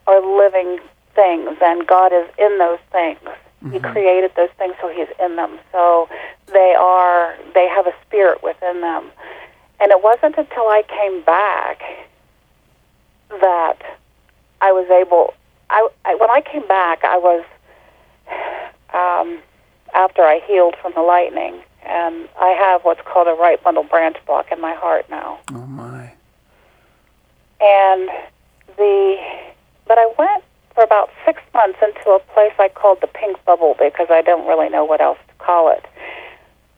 are 0.07 0.21
living 0.21 0.81
things 1.15 1.57
and 1.63 1.87
God 1.87 2.13
is 2.13 2.29
in 2.39 2.59
those 2.59 2.81
things. 2.91 3.21
He 3.61 3.79
mm-hmm. 3.79 3.93
created 3.93 4.33
those 4.37 4.51
things 4.59 4.75
so 4.81 4.89
he's 4.89 5.09
in 5.19 5.37
them. 5.37 5.59
So 5.73 6.09
they 6.53 6.75
are 6.79 7.35
they 7.55 7.69
have 7.69 7.87
a 7.87 7.95
spirit 8.07 8.43
within 8.43 8.81
them. 8.81 9.11
And 9.81 9.91
it 9.91 10.03
wasn't 10.03 10.37
until 10.37 10.69
I 10.69 10.83
came 10.87 11.23
back 11.23 11.83
that 13.41 13.79
I 14.61 14.73
was 14.73 14.89
able. 14.91 15.35
I, 15.71 15.89
I 16.05 16.15
when 16.17 16.31
I 16.31 16.41
came 16.41 16.67
back, 16.67 17.05
I 17.05 17.19
was 17.19 17.45
um, 18.93 19.39
after 19.95 20.23
I 20.23 20.41
healed 20.47 20.77
from 20.81 20.93
the 20.95 21.03
lightning, 21.03 21.61
and 21.85 22.29
I 22.41 22.49
have 22.51 22.83
what's 22.83 23.01
called 23.03 23.29
a 23.29 23.35
right 23.41 23.63
bundle 23.63 23.85
branch 23.85 24.17
block 24.27 24.51
in 24.53 24.61
my 24.61 24.75
heart 24.75 25.09
now. 25.11 25.41
Oh 25.53 25.67
my. 25.67 26.13
And 27.61 28.11
the 28.77 29.17
but 29.87 29.99
I 29.99 30.13
went 30.19 30.45
for 30.75 30.83
about 30.83 31.11
six 31.25 31.41
months 31.53 31.79
into 31.83 32.11
a 32.11 32.19
place 32.33 32.53
I 32.59 32.69
called 32.69 33.01
the 33.01 33.07
pink 33.07 33.43
bubble 33.45 33.77
because 33.79 34.09
I 34.11 34.23
don't 34.23 34.47
really 34.47 34.69
know 34.69 34.85
what 34.85 35.01
else 35.01 35.19
to 35.29 35.35
call 35.45 35.71
it. 35.71 35.85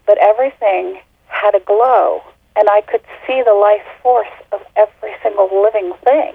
But 0.07 0.18
everything 0.18 1.01
had 1.28 1.55
a 1.55 1.61
glow, 1.61 2.22
and 2.57 2.68
I 2.68 2.82
could 2.82 3.03
see 3.26 3.43
the 3.45 3.55
life 3.55 3.84
force 4.03 4.28
of 4.53 4.61
every 4.76 5.14
single 5.22 5.62
living 5.62 5.93
thing. 6.05 6.34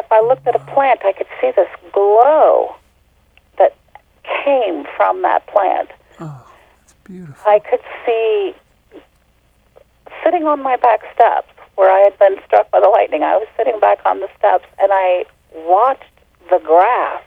If 0.00 0.10
I 0.10 0.20
looked 0.22 0.46
at 0.46 0.56
a 0.56 0.64
plant, 0.72 1.00
I 1.04 1.12
could 1.12 1.26
see 1.40 1.52
this 1.54 1.68
glow 1.92 2.74
that 3.58 3.76
came 4.24 4.86
from 4.96 5.20
that 5.22 5.46
plant. 5.46 5.90
Oh, 6.18 6.46
it's 6.82 6.94
beautiful. 7.04 7.36
I 7.46 7.58
could 7.58 7.80
see 8.06 8.54
sitting 10.24 10.46
on 10.46 10.62
my 10.62 10.76
back 10.76 11.00
steps 11.14 11.48
where 11.76 11.90
I 11.90 12.00
had 12.00 12.18
been 12.18 12.42
struck 12.46 12.70
by 12.70 12.80
the 12.80 12.88
lightning. 12.88 13.22
I 13.22 13.36
was 13.36 13.46
sitting 13.58 13.78
back 13.78 13.98
on 14.06 14.20
the 14.20 14.28
steps 14.38 14.64
and 14.80 14.90
I 14.90 15.26
watched 15.54 16.04
the 16.48 16.58
grass 16.58 17.22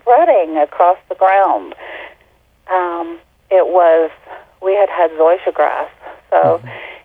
spreading 0.00 0.56
across 0.56 0.98
the 1.08 1.14
ground. 1.14 1.74
Um, 2.68 3.18
it 3.50 3.68
was, 3.68 4.10
we 4.60 4.74
had 4.74 4.88
had 4.88 5.12
zoysia 5.12 5.54
grass, 5.54 5.88
so 6.30 6.60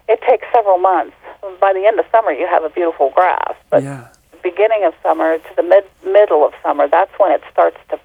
it 0.09 0.19
takes 0.27 0.47
several 0.51 0.79
months. 0.79 1.15
By 1.59 1.73
the 1.73 1.85
end 1.85 1.99
of 1.99 2.05
summer, 2.11 2.31
you 2.31 2.47
have 2.47 2.63
a 2.63 2.69
beautiful 2.69 3.11
grass, 3.11 3.53
but 3.69 3.83
yeah. 3.83 4.07
Beginning 4.41 4.83
of 4.85 4.93
summer 5.03 5.37
to 5.37 5.55
the 5.55 5.63
mid 5.63 5.85
middle 6.03 6.45
of 6.45 6.53
summer, 6.63 6.87
that's 6.87 7.11
when 7.17 7.31
it 7.31 7.41
starts 7.51 7.77
to 7.89 7.99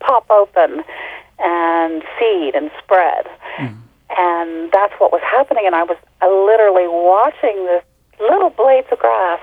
pop 0.00 0.30
open 0.30 0.82
and 1.38 2.02
seed 2.18 2.54
and 2.54 2.70
spread. 2.82 3.26
And 4.16 4.70
that's 4.72 4.92
what 4.98 5.12
was 5.12 5.22
happening. 5.22 5.64
And 5.66 5.74
I 5.74 5.84
was 5.84 5.96
uh, 6.20 6.28
literally 6.28 6.86
watching 6.86 7.64
this 7.66 7.82
little 8.20 8.50
blades 8.50 8.88
of 8.92 8.98
grass. 8.98 9.40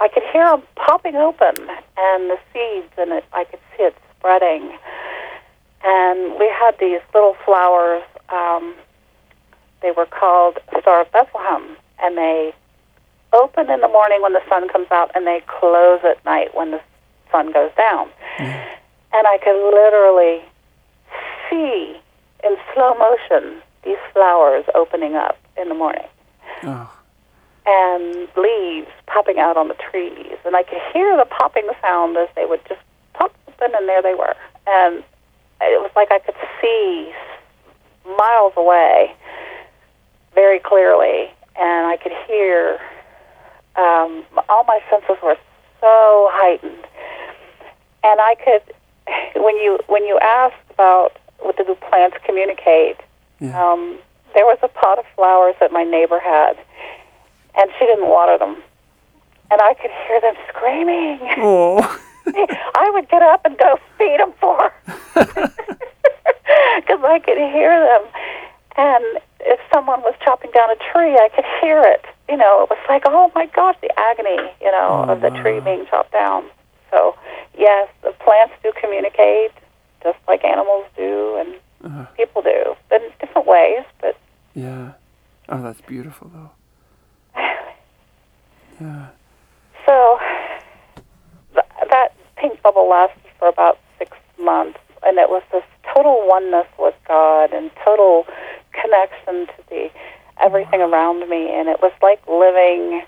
I 0.00 0.08
could 0.08 0.22
hear 0.32 0.44
them 0.44 0.62
popping 0.76 1.14
open 1.16 1.54
and 1.96 2.30
the 2.30 2.38
seeds, 2.52 2.92
and 2.98 3.12
it, 3.12 3.24
I 3.32 3.44
could 3.44 3.60
see 3.76 3.84
it 3.84 3.96
spreading. 4.18 4.76
And 5.84 6.38
we 6.38 6.48
had 6.48 6.76
these 6.80 7.00
little 7.14 7.36
flowers. 7.44 8.02
Um, 8.28 8.74
they 9.82 9.92
were 9.92 10.06
called 10.06 10.58
Star 10.80 11.02
of 11.02 11.12
Bethlehem, 11.12 11.76
and 12.02 12.16
they 12.16 12.54
open 13.32 13.70
in 13.70 13.80
the 13.80 13.88
morning 13.88 14.22
when 14.22 14.32
the 14.32 14.42
sun 14.48 14.68
comes 14.68 14.88
out, 14.90 15.10
and 15.14 15.26
they 15.26 15.42
close 15.46 16.00
at 16.04 16.24
night 16.24 16.54
when 16.54 16.70
the 16.70 16.80
sun 17.30 17.52
goes 17.52 17.70
down. 17.76 18.08
Mm. 18.38 18.66
And 19.12 19.26
I 19.26 19.38
could 19.38 19.58
literally 19.74 20.42
see 21.48 21.96
in 22.44 22.56
slow 22.74 22.94
motion 22.94 23.60
these 23.84 23.98
flowers 24.12 24.64
opening 24.74 25.14
up 25.14 25.38
in 25.60 25.68
the 25.68 25.74
morning 25.74 26.06
Oh, 26.62 26.90
and 27.66 28.28
leaves 28.36 28.90
popping 29.06 29.38
out 29.38 29.56
on 29.56 29.68
the 29.68 29.74
trees. 29.74 30.36
And 30.44 30.54
I 30.54 30.62
could 30.62 30.80
hear 30.92 31.16
the 31.16 31.24
popping 31.24 31.68
sound 31.82 32.16
as 32.16 32.28
they 32.36 32.44
would 32.46 32.60
just 32.68 32.80
pop 33.14 33.34
open, 33.48 33.74
and 33.74 33.88
there 33.88 34.02
they 34.02 34.14
were. 34.14 34.34
And 34.66 35.02
it 35.62 35.80
was 35.80 35.90
like 35.96 36.10
I 36.10 36.18
could 36.18 36.34
see 36.60 37.12
miles 38.16 38.52
away 38.56 39.14
very 40.34 40.58
clearly, 40.58 41.30
and 41.56 41.86
I 41.86 41.96
could 41.96 42.12
hear. 42.26 42.78
Um, 43.80 44.24
all 44.50 44.64
my 44.64 44.80
senses 44.90 45.16
were 45.22 45.38
so 45.80 46.28
heightened, 46.32 46.84
and 48.04 48.20
I 48.20 48.36
could. 48.44 48.74
When 49.42 49.56
you 49.56 49.78
when 49.88 50.04
you 50.04 50.18
asked 50.18 50.70
about 50.70 51.16
what 51.38 51.56
do 51.56 51.64
plants 51.88 52.18
communicate, 52.24 52.98
yeah. 53.40 53.56
um, 53.58 53.98
there 54.34 54.44
was 54.44 54.58
a 54.62 54.68
pot 54.68 54.98
of 54.98 55.04
flowers 55.16 55.54
that 55.60 55.72
my 55.72 55.82
neighbor 55.82 56.20
had, 56.20 56.58
and 57.58 57.70
she 57.78 57.86
didn't 57.86 58.08
water 58.08 58.38
them. 58.38 58.62
And 59.50 59.60
I 59.60 59.74
could 59.74 59.90
hear 60.06 60.20
them 60.20 60.34
screaming. 60.48 61.18
oh, 61.38 61.80
I 62.26 62.90
would 62.92 63.08
get 63.08 63.22
up 63.22 63.44
and 63.44 63.56
go 63.58 63.78
feed 63.98 64.20
them 64.20 64.32
for. 64.40 64.72
Because 65.14 65.50
I 67.04 67.18
could 67.24 67.38
hear 67.38 67.72
them. 67.80 68.02
And 68.76 69.04
if 69.40 69.58
someone 69.72 70.02
was 70.02 70.14
chopping 70.22 70.50
down 70.52 70.70
a 70.70 70.76
tree, 70.92 71.14
I 71.16 71.28
could 71.34 71.46
hear 71.60 71.82
it. 71.82 72.04
You 72.30 72.36
know, 72.36 72.62
it 72.62 72.70
was 72.70 72.78
like, 72.88 73.02
oh 73.06 73.32
my 73.34 73.46
gosh, 73.46 73.76
the 73.82 73.90
agony, 73.98 74.38
you 74.60 74.70
know, 74.70 75.04
Oh, 75.08 75.12
of 75.12 75.20
the 75.20 75.30
tree 75.30 75.58
being 75.60 75.84
chopped 75.90 76.12
down. 76.12 76.44
So, 76.90 77.16
yes, 77.58 77.88
the 78.02 78.12
plants 78.12 78.54
do 78.62 78.72
communicate, 78.80 79.50
just 80.02 80.18
like 80.28 80.44
animals 80.44 80.86
do 80.96 81.36
and 81.40 81.54
Uh. 81.84 82.04
people 82.16 82.42
do, 82.42 82.76
but 82.88 83.02
in 83.02 83.10
different 83.20 83.46
ways. 83.48 83.84
But 84.00 84.16
yeah. 84.54 84.92
Oh, 85.48 85.60
that's 85.62 85.80
beautiful 85.80 86.30
though. 86.32 86.50
Yeah. 88.80 89.06
So 89.86 90.18
th- 91.54 91.66
that 91.90 92.14
pink 92.36 92.62
bubble 92.62 92.88
lasted 92.88 93.20
for 93.38 93.48
about 93.48 93.78
six 93.98 94.16
months, 94.38 94.78
and 95.02 95.18
it 95.18 95.28
was 95.28 95.42
this 95.52 95.64
total 95.92 96.26
oneness 96.26 96.66
with 96.78 96.94
God 97.08 97.52
and 97.52 97.70
total 97.84 98.26
connection 98.72 99.46
to 99.48 99.62
the 99.68 99.90
everything 100.42 100.80
around 100.80 101.28
me, 101.28 101.50
and 101.54 101.68
it 101.68 101.80
was 101.82 101.92
like 102.02 102.20
living 102.28 103.02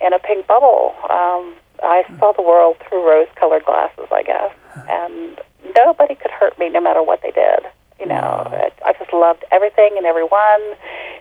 in 0.00 0.12
a 0.12 0.18
pink 0.18 0.46
bubble. 0.46 0.94
Um, 1.10 1.54
I 1.82 2.04
saw 2.18 2.32
the 2.32 2.42
world 2.42 2.76
through 2.88 3.06
rose-colored 3.08 3.64
glasses, 3.64 4.08
I 4.12 4.22
guess, 4.22 4.52
and 4.88 5.40
nobody 5.76 6.14
could 6.14 6.30
hurt 6.30 6.58
me, 6.58 6.68
no 6.68 6.80
matter 6.80 7.02
what 7.02 7.20
they 7.22 7.30
did. 7.30 7.60
You 8.00 8.06
know, 8.06 8.14
I, 8.50 8.70
I 8.84 8.92
just 8.98 9.12
loved 9.12 9.44
everything 9.52 9.94
and 9.96 10.06
everyone, 10.06 10.62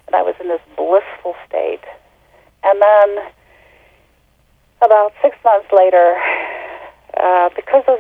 and 0.08 0.16
I 0.16 0.22
was 0.22 0.36
in 0.42 0.48
this 0.48 0.62
blissful 0.76 1.36
state. 1.48 1.84
And 2.64 2.82
then 2.82 3.26
about 4.82 5.14
six 5.22 5.38
months 5.44 5.68
later, 5.72 6.18
uh, 7.22 7.50
because 7.56 7.84
of 7.88 8.00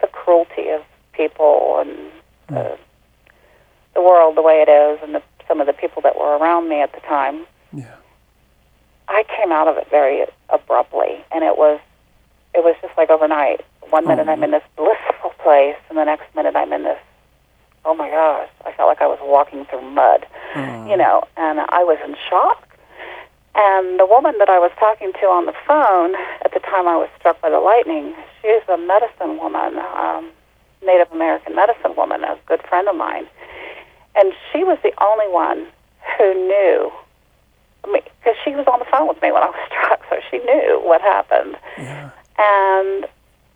the 0.00 0.06
cruelty 0.08 0.68
of 0.68 0.82
people 1.12 1.78
and 1.80 2.10
the, 2.48 2.78
the 3.94 4.02
world 4.02 4.36
the 4.36 4.42
way 4.42 4.64
it 4.66 4.70
is, 4.70 5.00
and 5.02 5.14
the, 5.14 5.22
some 5.48 5.60
of 5.60 5.66
the 5.66 5.72
people 5.72 6.02
that 6.02 6.16
were 6.18 6.36
around 6.36 6.68
me 6.68 6.80
at 6.80 6.92
the 6.92 7.00
time, 7.00 7.46
Yeah. 7.72 7.94
I 9.08 9.24
came 9.36 9.52
out 9.52 9.68
of 9.68 9.76
it 9.76 9.88
very 9.90 10.24
abruptly, 10.48 11.22
and 11.32 11.44
it 11.44 11.58
was 11.58 11.78
it 12.54 12.62
was 12.64 12.74
just 12.80 12.96
like 12.96 13.10
overnight. 13.10 13.60
One 13.90 14.06
minute 14.06 14.28
I'm 14.28 14.42
in 14.42 14.50
this 14.52 14.62
blissful 14.76 15.30
place, 15.42 15.76
and 15.88 15.98
the 15.98 16.04
next 16.04 16.34
minute 16.34 16.56
I'm 16.56 16.72
in 16.72 16.84
this. 16.84 16.98
Oh 17.84 17.94
my 17.94 18.08
gosh! 18.08 18.48
I 18.64 18.72
felt 18.72 18.88
like 18.88 19.02
I 19.02 19.06
was 19.06 19.18
walking 19.22 19.66
through 19.66 19.82
mud, 19.82 20.26
Oh. 20.56 20.86
you 20.88 20.96
know, 20.96 21.24
and 21.36 21.60
I 21.60 21.84
was 21.84 21.98
in 22.04 22.16
shock. 22.30 22.66
And 23.56 24.00
the 24.00 24.06
woman 24.06 24.34
that 24.38 24.48
I 24.48 24.58
was 24.58 24.72
talking 24.80 25.12
to 25.12 25.26
on 25.26 25.46
the 25.46 25.54
phone 25.66 26.14
at 26.44 26.52
the 26.52 26.60
time 26.60 26.88
I 26.88 26.96
was 26.96 27.08
struck 27.18 27.40
by 27.40 27.50
the 27.50 27.60
lightning, 27.60 28.14
she's 28.42 28.62
a 28.68 28.76
medicine 28.78 29.36
woman, 29.38 29.78
um, 29.94 30.30
Native 30.84 31.12
American 31.12 31.54
medicine 31.54 31.94
woman, 31.96 32.24
a 32.24 32.36
good 32.46 32.62
friend 32.62 32.88
of 32.88 32.96
mine, 32.96 33.26
and 34.16 34.32
she 34.52 34.64
was 34.64 34.78
the 34.82 34.92
only 35.02 35.28
one 35.28 35.66
who 36.18 36.34
knew 36.34 36.92
because 37.92 38.36
she 38.44 38.54
was 38.54 38.66
on 38.66 38.78
the 38.78 38.86
phone 38.86 39.08
with 39.08 39.20
me 39.20 39.30
when 39.32 39.42
I 39.42 39.46
was 39.46 39.60
struck, 39.68 40.00
so 40.08 40.16
she 40.30 40.38
knew 40.38 40.80
what 40.82 41.00
happened. 41.00 41.56
Yeah. 41.76 42.10
And 42.38 43.06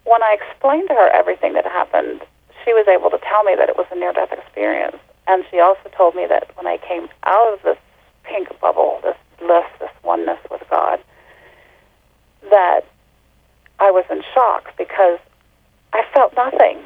when 0.04 0.22
I 0.22 0.36
explained 0.40 0.88
to 0.88 0.94
her 0.94 1.08
everything 1.14 1.54
that 1.54 1.64
happened, 1.64 2.20
she 2.64 2.72
was 2.72 2.86
able 2.88 3.10
to 3.10 3.18
tell 3.18 3.42
me 3.44 3.54
that 3.56 3.68
it 3.68 3.76
was 3.76 3.86
a 3.90 3.94
near 3.94 4.12
death 4.12 4.32
experience. 4.32 4.96
And 5.26 5.44
she 5.50 5.60
also 5.60 5.88
told 5.96 6.14
me 6.14 6.26
that 6.26 6.50
when 6.56 6.66
I 6.66 6.78
came 6.78 7.08
out 7.24 7.52
of 7.52 7.62
this 7.62 7.78
pink 8.24 8.48
bubble, 8.60 9.00
this 9.02 9.16
bliss, 9.38 9.66
this 9.80 9.90
oneness 10.02 10.38
with 10.50 10.62
God, 10.70 11.00
that 12.50 12.82
I 13.78 13.90
was 13.90 14.04
in 14.10 14.22
shock 14.34 14.76
because 14.76 15.18
I 15.92 16.04
felt 16.12 16.34
nothing. 16.34 16.78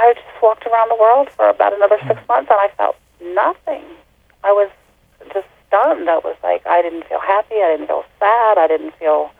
I 0.00 0.14
just 0.14 0.42
walked 0.42 0.66
around 0.66 0.88
the 0.88 0.96
world 0.96 1.28
for 1.36 1.48
about 1.48 1.74
another 1.74 1.98
six 2.08 2.16
months 2.26 2.50
and 2.50 2.58
I 2.58 2.68
felt 2.76 2.96
nothing. 3.20 3.84
I 4.42 4.52
was 4.52 4.70
just 5.34 5.46
stunned. 5.68 6.08
I 6.08 6.18
was 6.18 6.36
like, 6.42 6.66
I 6.66 6.80
didn't 6.80 7.04
feel 7.04 7.20
happy. 7.20 7.56
I 7.56 7.76
didn't 7.76 7.86
feel 7.86 8.04
sad. 8.18 8.56
I 8.56 8.66
didn't 8.66 8.94
feel 8.96 9.30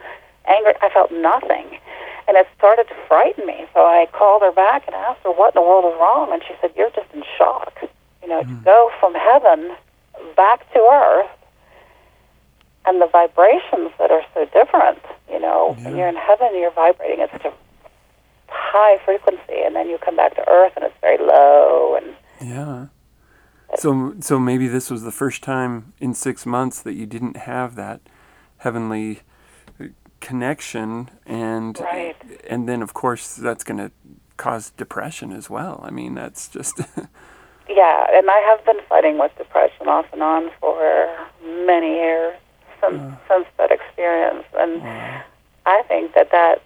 angry. 0.47 0.75
I 0.83 0.91
felt 0.91 1.11
nothing. 1.13 1.81
And 2.29 2.37
it 2.37 2.47
started 2.59 2.89
to 2.89 2.95
frighten 3.09 3.47
me. 3.47 3.67
So 3.73 3.81
I 3.81 4.07
called 4.13 4.43
her 4.43 4.53
back 4.53 4.87
and 4.87 4.95
asked 4.95 5.25
her 5.25 5.33
what 5.33 5.57
in 5.57 5.63
the 5.63 5.67
world 5.67 5.89
is 5.89 5.99
wrong. 5.99 6.31
And 6.31 6.43
she 6.45 6.55
said, 6.61 6.73
You're 6.77 6.91
just 6.91 7.09
in 7.15 7.25
shock. 7.39 7.81
You 8.23 8.29
know, 8.29 8.43
to 8.43 8.49
mm. 8.49 8.65
go 8.65 8.93
from 9.01 9.15
heaven 9.15 9.75
back 10.37 10.71
to 10.75 10.79
earth 10.79 11.31
and 12.85 13.01
the 13.01 13.07
vibrations 13.07 13.91
that 13.99 14.11
are 14.11 14.25
so 14.35 14.45
different. 14.53 15.01
You 15.31 15.41
know, 15.41 15.75
when 15.81 15.97
you're 15.97 16.09
in 16.09 16.17
heaven, 16.17 16.51
you're 16.55 16.71
vibrating 16.71 17.21
at 17.21 17.33
such 17.33 17.47
a 17.47 17.53
high 18.51 18.99
frequency. 19.05 19.63
And 19.65 19.75
then 19.75 19.89
you 19.89 19.99
come 19.99 20.17
back 20.17 20.35
to 20.37 20.49
earth 20.49 20.73
and 20.77 20.85
it's 20.85 20.95
very 21.01 21.19
low. 21.19 21.97
And 21.97 22.15
Yeah. 22.41 22.87
So, 23.77 24.15
so 24.21 24.39
maybe 24.39 24.67
this 24.67 24.91
was 24.91 25.03
the 25.03 25.13
first 25.13 25.43
time 25.43 25.93
in 26.01 26.13
six 26.15 26.45
months 26.45 26.83
that 26.83 26.95
you 26.95 27.07
didn't 27.07 27.37
have 27.37 27.77
that 27.77 28.01
heavenly 28.59 29.21
uh, 29.81 29.85
connection, 30.21 31.09
and 31.25 31.79
Right. 31.81 32.17
and 32.49 32.69
then 32.69 32.83
of 32.83 32.95
course 32.95 33.35
that's 33.37 33.63
going 33.63 33.79
to 33.79 33.93
cause 34.37 34.71
depression 34.71 35.31
as 35.33 35.49
well. 35.49 35.81
I 35.85 35.91
mean, 35.91 36.15
that's 36.15 36.49
just 36.49 36.79
Yeah, 37.69 38.07
and 38.13 38.29
I 38.29 38.39
have 38.51 38.65
been 38.67 38.81
fighting 38.89 39.19
with 39.19 39.31
depression 39.39 39.87
off 39.87 40.07
and 40.13 40.23
on 40.23 40.51
for 40.61 41.17
many 41.65 41.95
years 41.95 42.37
since 42.83 43.01
uh. 43.01 43.15
since 43.29 43.47
that 43.59 43.71
experience, 43.71 44.45
and 44.59 44.83
uh. 44.83 45.23
I 45.67 45.83
think 45.87 46.15
that 46.15 46.31
that's 46.33 46.61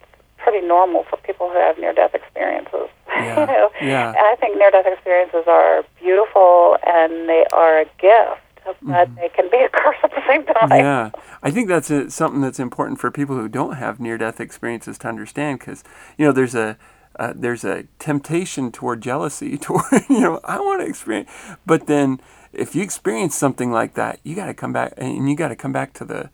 pretty 0.45 0.64
normal 0.66 1.05
for 1.05 1.16
people 1.16 1.49
who 1.49 1.59
have 1.59 1.78
near-death 1.78 2.14
experiences. 2.14 2.88
Yeah, 3.14 3.40
you 3.40 3.47
know, 3.47 3.70
yeah. 3.80 4.09
and 4.09 4.18
I 4.18 4.36
think 4.40 4.59
near-death 4.59 4.86
experiences 4.86 5.45
are 5.47 5.84
beautiful 6.01 6.76
and 6.84 7.28
they 7.28 7.47
are 7.53 7.80
a 7.80 7.84
gift, 7.99 8.42
but 8.82 9.14
they 9.14 9.28
can 9.28 9.49
be 9.51 9.59
a 9.59 9.68
curse 9.68 9.97
at 10.03 10.11
the 10.11 10.22
same 10.28 10.45
time. 10.45 10.68
Mm-hmm. 10.68 10.72
yeah. 10.72 11.11
I 11.42 11.51
think 11.51 11.68
that's 11.68 11.90
a, 11.90 12.11
something 12.11 12.40
that's 12.40 12.59
important 12.59 13.01
for 13.01 13.11
people 13.11 13.36
who 13.36 13.49
don't 13.49 13.76
have 13.76 14.01
near-death 14.01 14.40
experiences 14.40 14.99
to 14.99 15.09
understand, 15.09 15.61
because 15.61 15.84
you 16.18 16.26
know 16.26 16.32
there's 16.32 16.57
a 16.57 16.76
uh, 17.16 17.32
there's 17.36 17.64
a 17.64 17.84
temptation 17.99 18.72
toward 18.72 19.01
jealousy, 19.01 19.57
toward 19.66 19.84
you 20.11 20.20
know 20.20 20.40
I 20.45 20.59
want 20.59 20.80
to 20.80 20.86
experience, 20.86 21.30
but 21.64 21.86
then 21.86 22.20
if 22.53 22.74
you 22.74 22.82
experience 22.82 23.34
something 23.34 23.70
like 23.70 23.95
that, 23.95 24.18
you 24.24 24.34
got 24.34 24.47
to 24.47 24.55
come 24.55 24.72
back 24.72 24.95
and 24.97 25.30
you 25.30 25.36
got 25.36 25.49
to 25.49 25.57
come 25.57 25.72
back 25.72 25.92
to 25.95 26.05
the 26.05 26.30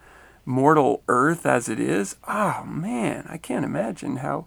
mortal 0.51 1.03
earth 1.09 1.47
as 1.47 1.69
it 1.69 1.79
is. 1.81 2.17
Oh 2.29 2.65
man, 2.67 3.27
I 3.31 3.39
can't 3.39 3.65
imagine 3.65 4.17
how 4.17 4.47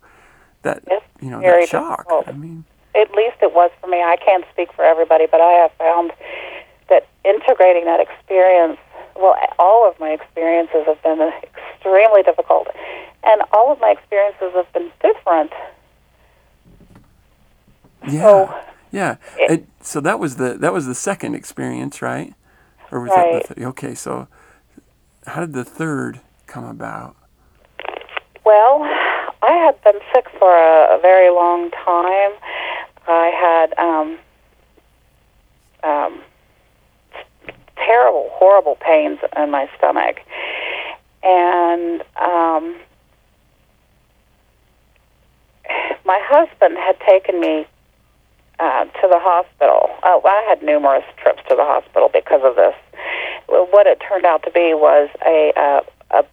that 0.62 0.84
It's 0.88 1.06
you 1.22 1.30
know 1.30 1.42
that 1.42 1.68
shock. 1.70 2.00
difficult. 2.00 2.28
I 2.28 2.34
mean, 2.34 2.66
at 2.96 3.12
least 3.16 3.38
it 3.42 3.54
was 3.54 3.72
for 3.82 3.88
me. 3.88 4.02
I 4.04 4.18
can't 4.18 4.46
speak 4.52 4.72
for 4.74 4.84
everybody, 4.84 5.26
but 5.32 5.42
I 5.42 5.52
have 5.54 5.72
found 5.74 6.12
that 6.90 7.08
integrating 7.24 7.86
that 7.86 8.00
experience, 8.02 8.78
well, 9.16 9.36
all 9.58 9.90
of 9.90 9.98
my 10.00 10.10
experiences 10.12 10.84
have 10.86 11.02
been 11.02 11.22
extremely 11.42 12.22
difficult. 12.24 12.68
And 13.24 13.42
all 13.54 13.72
of 13.72 13.80
my 13.80 13.92
experiences 13.92 14.52
have 14.54 14.72
been 14.74 14.92
different. 15.02 15.52
yeah, 18.06 18.22
So, 18.22 18.56
yeah. 18.92 19.16
it- 19.40 19.52
It, 19.52 19.66
so 19.82 20.02
that 20.02 20.20
was 20.20 20.36
the 20.36 20.54
that 20.56 20.74
was 20.74 20.86
the 20.86 20.96
second 20.96 21.36
experience, 21.36 22.02
right? 22.02 22.34
Or 22.92 23.00
was 23.00 23.12
Right. 23.12 23.32
that 23.32 23.48
the 23.48 23.54
th- 23.56 23.68
okay? 23.68 23.96
So 23.96 24.28
how 25.26 25.42
did 25.42 25.54
the 25.54 25.64
third 25.64 26.20
come 26.48 26.66
about? 26.66 27.16
Well, 28.46 28.84
I 29.42 29.52
had 29.52 29.82
been 29.84 30.00
sick 30.14 30.28
for 30.38 30.54
a, 30.56 30.98
a 30.98 31.00
very 31.02 31.30
long 31.30 31.72
time. 31.72 32.32
I 33.08 33.32
had 33.36 33.78
um, 33.78 34.18
um, 35.84 36.22
terrible, 37.76 38.30
horrible 38.34 38.76
pains 38.76 39.20
in 39.36 39.52
my 39.52 39.70
stomach, 39.78 40.20
and 41.24 42.02
um, 42.16 42.76
my 46.06 46.20
husband 46.24 46.78
had 46.78 47.00
taken 47.02 47.40
me 47.40 47.66
uh, 48.60 48.86
to 48.86 49.08
the 49.10 49.20
hospital. 49.20 49.90
Uh, 50.04 50.20
I 50.24 50.46
had 50.48 50.64
numerous 50.64 51.06
trips 51.18 51.42
to 51.50 51.56
the 51.56 51.64
hospital 51.64 52.10
because 52.12 52.42
of 52.44 52.56
this. 52.56 52.76
Well, 53.54 53.68
What 53.70 53.86
it 53.86 54.02
turned 54.02 54.26
out 54.26 54.42
to 54.44 54.52
be 54.52 54.74
was 54.74 55.10
a, 55.24 55.54
uh, 55.56 55.82
a 56.10 56.26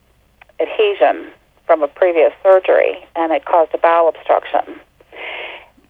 adhesion 0.63 1.31
from 1.67 1.83
a 1.83 1.89
previous 1.89 2.33
surgery, 2.43 3.07
and 3.15 3.31
it 3.31 3.45
caused 3.45 3.75
a 3.75 3.79
bowel 3.79 4.09
obstruction. 4.09 4.81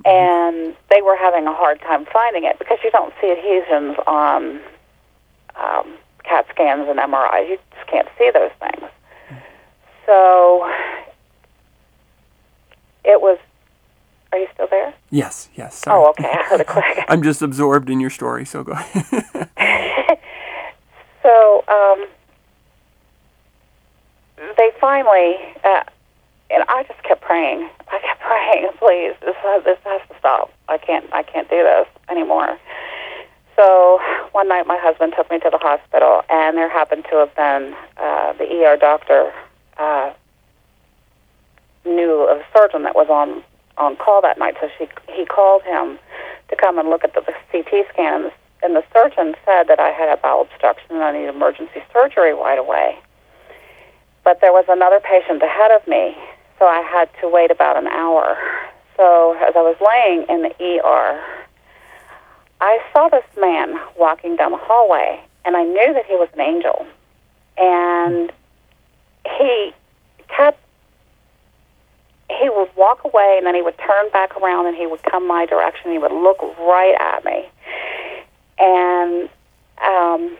And 0.04 0.74
they 0.90 1.02
were 1.02 1.16
having 1.16 1.46
a 1.46 1.52
hard 1.52 1.80
time 1.82 2.04
finding 2.12 2.42
it 2.42 2.58
because 2.58 2.78
you 2.82 2.90
don't 2.90 3.14
see 3.20 3.30
adhesions 3.30 3.96
on 4.08 4.58
um, 5.54 5.94
CAT 6.24 6.46
scans 6.50 6.88
and 6.88 6.98
MRIs. 6.98 7.48
You 7.48 7.58
just 7.76 7.86
can't 7.86 8.08
see 8.18 8.32
those 8.32 8.50
things. 8.58 8.90
So 10.06 10.68
it 13.04 13.20
was. 13.20 13.38
Are 14.32 14.38
you 14.38 14.48
still 14.52 14.66
there? 14.68 14.94
Yes, 15.10 15.48
yes. 15.54 15.76
Sorry. 15.76 15.96
Oh, 15.96 16.10
okay. 16.10 16.28
I 16.28 16.42
heard 16.44 16.60
a 16.60 16.64
click. 16.64 17.04
I'm 17.08 17.22
just 17.22 17.40
absorbed 17.40 17.88
in 17.88 18.00
your 18.00 18.10
story, 18.10 18.44
so 18.44 18.64
go 18.64 18.72
ahead. 18.72 19.48
So 21.22 21.64
um, 21.68 22.06
they 24.56 24.70
finally, 24.80 25.36
uh, 25.64 25.82
and 26.50 26.64
I 26.68 26.84
just 26.84 27.02
kept 27.02 27.22
praying. 27.22 27.68
I 27.88 27.98
kept 28.00 28.20
praying, 28.30 28.68
please, 28.78 29.14
this 29.20 29.36
has, 29.42 29.64
this 29.64 29.78
has 29.84 30.00
to 30.08 30.14
stop. 30.18 30.52
I 30.68 30.78
can't, 30.78 31.06
I 31.12 31.22
can't 31.22 31.48
do 31.48 31.62
this 31.62 31.86
anymore. 32.08 32.58
So 33.56 34.00
one 34.32 34.48
night, 34.48 34.66
my 34.66 34.78
husband 34.80 35.12
took 35.16 35.30
me 35.30 35.38
to 35.40 35.50
the 35.50 35.58
hospital, 35.58 36.22
and 36.30 36.56
there 36.56 36.70
happened 36.70 37.04
to 37.10 37.16
have 37.16 37.34
been 37.36 37.74
uh, 37.98 38.32
the 38.34 38.44
ER 38.44 38.76
doctor 38.78 39.32
uh, 39.76 40.12
knew 41.84 42.22
of 42.22 42.38
a 42.38 42.44
surgeon 42.56 42.84
that 42.84 42.94
was 42.94 43.08
on 43.10 43.42
on 43.76 43.96
call 43.96 44.22
that 44.22 44.38
night. 44.38 44.54
So 44.60 44.68
she 44.78 44.88
he 45.12 45.26
called 45.26 45.62
him 45.64 45.98
to 46.48 46.56
come 46.56 46.78
and 46.78 46.88
look 46.88 47.04
at 47.04 47.12
the 47.12 47.20
CT 47.52 47.86
scan, 47.92 48.14
and 48.14 48.24
the, 48.24 48.32
and 48.62 48.76
the 48.76 48.84
surgeon 48.92 49.34
said 49.44 49.68
that 49.68 49.80
I 49.80 49.90
had 49.90 50.08
a 50.08 50.16
bowel 50.16 50.42
obstruction 50.42 50.96
and 50.96 51.02
I 51.02 51.12
needed 51.12 51.34
emergency 51.34 51.82
surgery 51.92 52.32
right 52.32 52.58
away. 52.58 52.98
But 54.24 54.40
there 54.40 54.52
was 54.52 54.66
another 54.68 55.00
patient 55.00 55.42
ahead 55.42 55.70
of 55.70 55.86
me, 55.88 56.16
so 56.58 56.66
I 56.66 56.82
had 56.82 57.08
to 57.20 57.28
wait 57.28 57.50
about 57.50 57.76
an 57.76 57.88
hour. 57.88 58.36
So 58.96 59.34
as 59.40 59.54
I 59.56 59.62
was 59.62 59.76
laying 59.80 60.26
in 60.28 60.42
the 60.42 60.54
ER, 60.62 61.24
I 62.60 62.78
saw 62.92 63.08
this 63.08 63.24
man 63.40 63.80
walking 63.96 64.36
down 64.36 64.52
the 64.52 64.58
hallway, 64.60 65.20
and 65.44 65.56
I 65.56 65.64
knew 65.64 65.94
that 65.94 66.04
he 66.04 66.14
was 66.14 66.28
an 66.34 66.40
angel. 66.40 66.86
And 67.56 68.30
he 69.38 69.72
kept 70.28 70.58
he 72.38 72.48
would 72.48 72.68
walk 72.76 73.04
away 73.04 73.34
and 73.36 73.46
then 73.46 73.54
he 73.54 73.62
would 73.62 73.76
turn 73.78 74.08
back 74.12 74.36
around 74.36 74.66
and 74.66 74.76
he 74.76 74.86
would 74.86 75.02
come 75.02 75.26
my 75.26 75.46
direction. 75.46 75.90
He 75.90 75.98
would 75.98 76.12
look 76.12 76.40
right 76.58 76.94
at 77.00 77.24
me. 77.24 77.48
And 78.60 79.28
um, 79.82 80.36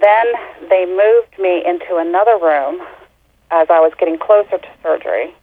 then 0.00 0.26
they 0.68 0.86
moved 0.86 1.38
me 1.38 1.64
into 1.64 1.96
another 1.96 2.36
room 2.38 2.82
as 3.50 3.68
I 3.70 3.80
was 3.80 3.92
getting 3.98 4.18
closer 4.18 4.58
to 4.58 4.68
surgery. 4.82 5.34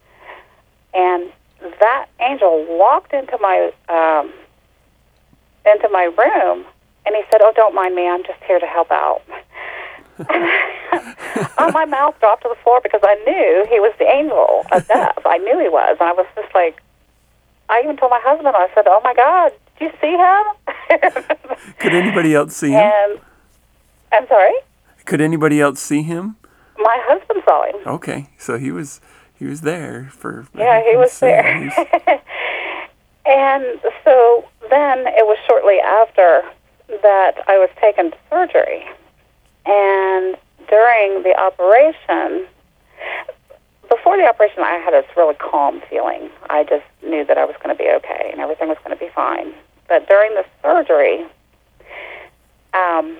And 0.94 1.32
that 1.80 2.08
angel 2.20 2.66
walked 2.70 3.14
into 3.14 3.38
my 3.40 3.72
um, 3.88 4.34
into 5.66 5.90
my 5.90 6.04
room 6.04 6.66
and 7.06 7.16
he 7.16 7.24
said, 7.32 7.42
"Oh, 7.42 7.54
don't 7.56 7.76
mind 7.76 7.96
me. 7.96 8.08
I'm 8.08 8.24
just 8.24 8.42
here 8.44 8.60
to 8.60 8.66
help 8.66 8.92
out." 8.92 9.22
oh, 11.58 11.72
my 11.74 11.86
mouth 11.86 12.20
dropped 12.20 12.44
to 12.44 12.50
the 12.50 12.62
floor 12.64 12.82
because 12.84 13.02
I 13.04 13.16
knew 13.26 13.66
he 13.70 13.80
was 13.80 13.94
the 14.00 14.06
angel 14.06 14.66
of 14.72 14.88
death. 14.88 15.20
I 15.26 15.38
knew 15.38 15.60
he 15.60 15.70
was, 15.70 15.98
and 16.00 16.10
I 16.10 16.14
was 16.14 16.26
just 16.36 16.54
like, 16.54 16.82
I 17.70 17.82
even 17.84 17.96
told 17.98 18.12
my 18.12 18.20
husband. 18.22 18.56
I 18.56 18.70
said, 18.76 18.86
"Oh 18.88 19.02
my 19.04 19.14
God, 19.14 19.54
did 19.80 19.92
you 19.92 19.92
see 20.02 20.16
him?" 20.18 21.74
Could 21.80 21.94
anybody 21.94 22.36
else 22.36 22.56
see 22.56 22.72
him? 22.72 22.82
and 22.84 23.20
I'm 24.12 24.28
sorry, 24.28 24.54
Could 25.06 25.22
anybody 25.22 25.62
else 25.62 25.80
see 25.82 26.02
him? 26.04 26.36
my 26.78 26.98
husband 27.08 27.42
saw 27.46 27.64
him. 27.66 27.76
Okay, 27.86 28.30
so 28.38 28.58
he 28.58 28.72
was 28.72 29.02
he 29.38 29.46
was 29.46 29.62
there 29.62 30.10
for. 30.12 30.46
Yeah, 30.56 30.82
he 30.84 30.96
was 30.96 31.18
there. 31.20 31.72
And 33.26 33.80
so 34.04 34.44
then 34.72 35.06
it 35.06 35.26
was 35.28 35.38
shortly 35.48 35.80
after 35.80 36.42
that 37.04 37.34
I 37.48 37.60
was 37.60 37.70
taken 37.80 38.10
to 38.10 38.18
surgery. 38.28 38.84
And 39.68 40.36
during 40.68 41.22
the 41.22 41.36
operation, 41.38 42.48
before 43.88 44.18
the 44.18 44.26
operation, 44.28 44.64
I 44.64 44.78
had 44.84 44.94
this 44.94 45.06
really 45.16 45.36
calm 45.36 45.80
feeling. 45.92 46.30
I 46.50 46.64
just 46.64 46.86
knew 47.04 47.24
that 47.26 47.38
I 47.38 47.46
was 47.46 47.56
going 47.62 47.76
to 47.76 47.82
be 47.84 47.88
okay 47.98 48.30
and 48.32 48.42
everything 48.42 48.68
was 48.68 48.78
going 48.84 48.98
to 48.98 49.06
be 49.06 49.12
fine. 49.14 49.54
But 49.90 50.08
during 50.08 50.36
the 50.36 50.46
surgery, 50.62 51.26
um, 52.74 53.18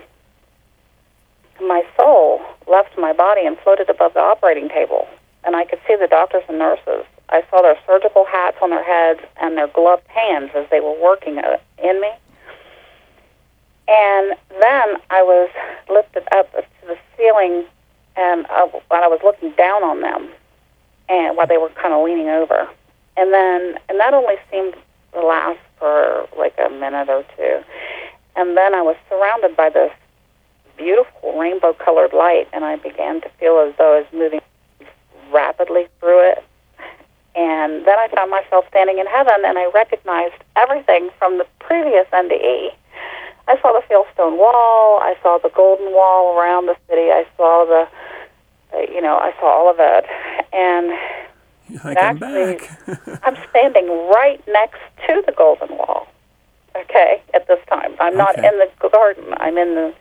my 1.60 1.84
soul 1.98 2.42
left 2.68 2.98
my 2.98 3.12
body 3.12 3.46
and 3.46 3.58
floated 3.58 3.90
above 3.90 4.14
the 4.14 4.20
operating 4.20 4.70
table. 4.70 5.08
And 5.44 5.56
I 5.56 5.66
could 5.66 5.80
see 5.88 5.96
the 5.96 6.08
doctors 6.08 6.44
and 6.48 6.60
nurses. 6.60 7.06
I 7.30 7.44
saw 7.50 7.62
their 7.62 7.78
surgical 7.88 8.26
hats 8.26 8.58
on 8.62 8.70
their 8.70 8.84
heads 8.84 9.22
and 9.42 9.58
their 9.58 9.68
gloved 9.68 10.08
hands 10.08 10.52
as 10.56 10.70
they 10.70 10.80
were 10.80 10.98
working 11.02 11.40
uh, 11.40 11.58
in 11.84 12.00
me. 12.00 12.12
And 13.88 14.38
then 14.62 14.98
I 15.10 15.24
was 15.24 15.50
lifted 15.90 16.24
up 16.32 16.52
to 16.52 16.64
the 16.86 16.98
ceiling, 17.18 17.66
and 18.16 18.46
I, 18.48 18.70
I 18.92 19.08
was 19.08 19.20
looking 19.24 19.52
down 19.54 19.84
on 19.84 20.02
them, 20.02 20.30
and 21.08 21.36
while 21.36 21.48
they 21.48 21.58
were 21.58 21.70
kind 21.70 21.94
of 21.94 22.06
leaning 22.06 22.30
over. 22.30 22.68
And 23.18 23.34
then, 23.34 23.80
and 23.90 24.00
that 24.00 24.14
only 24.14 24.36
seemed 24.52 24.76
last 25.16 25.60
for 25.78 26.28
like 26.38 26.54
a 26.58 26.70
minute 26.70 27.10
or 27.10 27.24
two. 27.36 27.64
And 28.36 28.56
then 28.56 28.74
I 28.74 28.82
was 28.82 28.96
surrounded 29.10 29.56
by 29.56 29.70
this 29.70 29.92
beautiful 30.78 31.38
rainbow-colored 31.38 32.14
light, 32.14 32.48
and 32.54 32.64
I 32.64 32.78
began 32.78 33.22
to 33.22 33.30
feel 33.40 33.60
as 33.60 33.74
though 33.78 33.98
I 33.98 34.00
was 34.00 34.08
moving 34.14 34.42
rapidly 35.32 35.88
through 36.00 36.32
it. 36.32 36.44
And 37.36 37.86
then 37.86 38.00
I 38.00 38.08
found 38.16 38.32
myself 38.32 38.66
standing 38.70 38.98
in 38.98 39.06
heaven, 39.08 39.46
and 39.46 39.58
I 39.58 39.70
recognized 39.74 40.42
everything 40.56 41.10
from 41.20 41.38
the 41.38 41.46
previous 41.60 42.08
NDE. 42.12 42.72
I 43.48 43.60
saw 43.62 43.74
the 43.74 43.86
fieldstone 43.90 44.38
wall. 44.38 45.00
I 45.02 45.16
saw 45.22 45.38
the 45.38 45.50
golden 45.50 45.92
wall 45.92 46.38
around 46.38 46.68
the 46.68 46.78
city. 46.88 47.12
I 47.12 47.26
saw 47.36 47.66
the, 47.66 47.88
uh, 48.78 48.82
you 48.92 49.02
know, 49.02 49.18
I 49.18 49.34
saw 49.40 49.48
all 49.48 49.70
of 49.70 49.78
it. 49.80 50.06
And 50.54 50.94
like 51.84 51.98
actually, 51.98 52.60
I'm, 52.88 53.20
I'm 53.24 53.38
standing 53.50 53.88
right 54.10 54.42
next 54.48 54.80
to 55.08 55.24
the 55.26 55.32
golden 55.32 55.70
wall. 55.78 56.08
Okay, 56.76 57.22
at 57.34 57.48
this 57.48 57.60
time, 57.70 57.96
I'm 58.00 58.16
not 58.16 58.38
Okay. 58.38 58.48
in 58.48 58.58
the 58.60 58.90
garden. 58.90 59.34
I'm 59.38 59.58
in 59.58 59.76
the. 59.76 59.94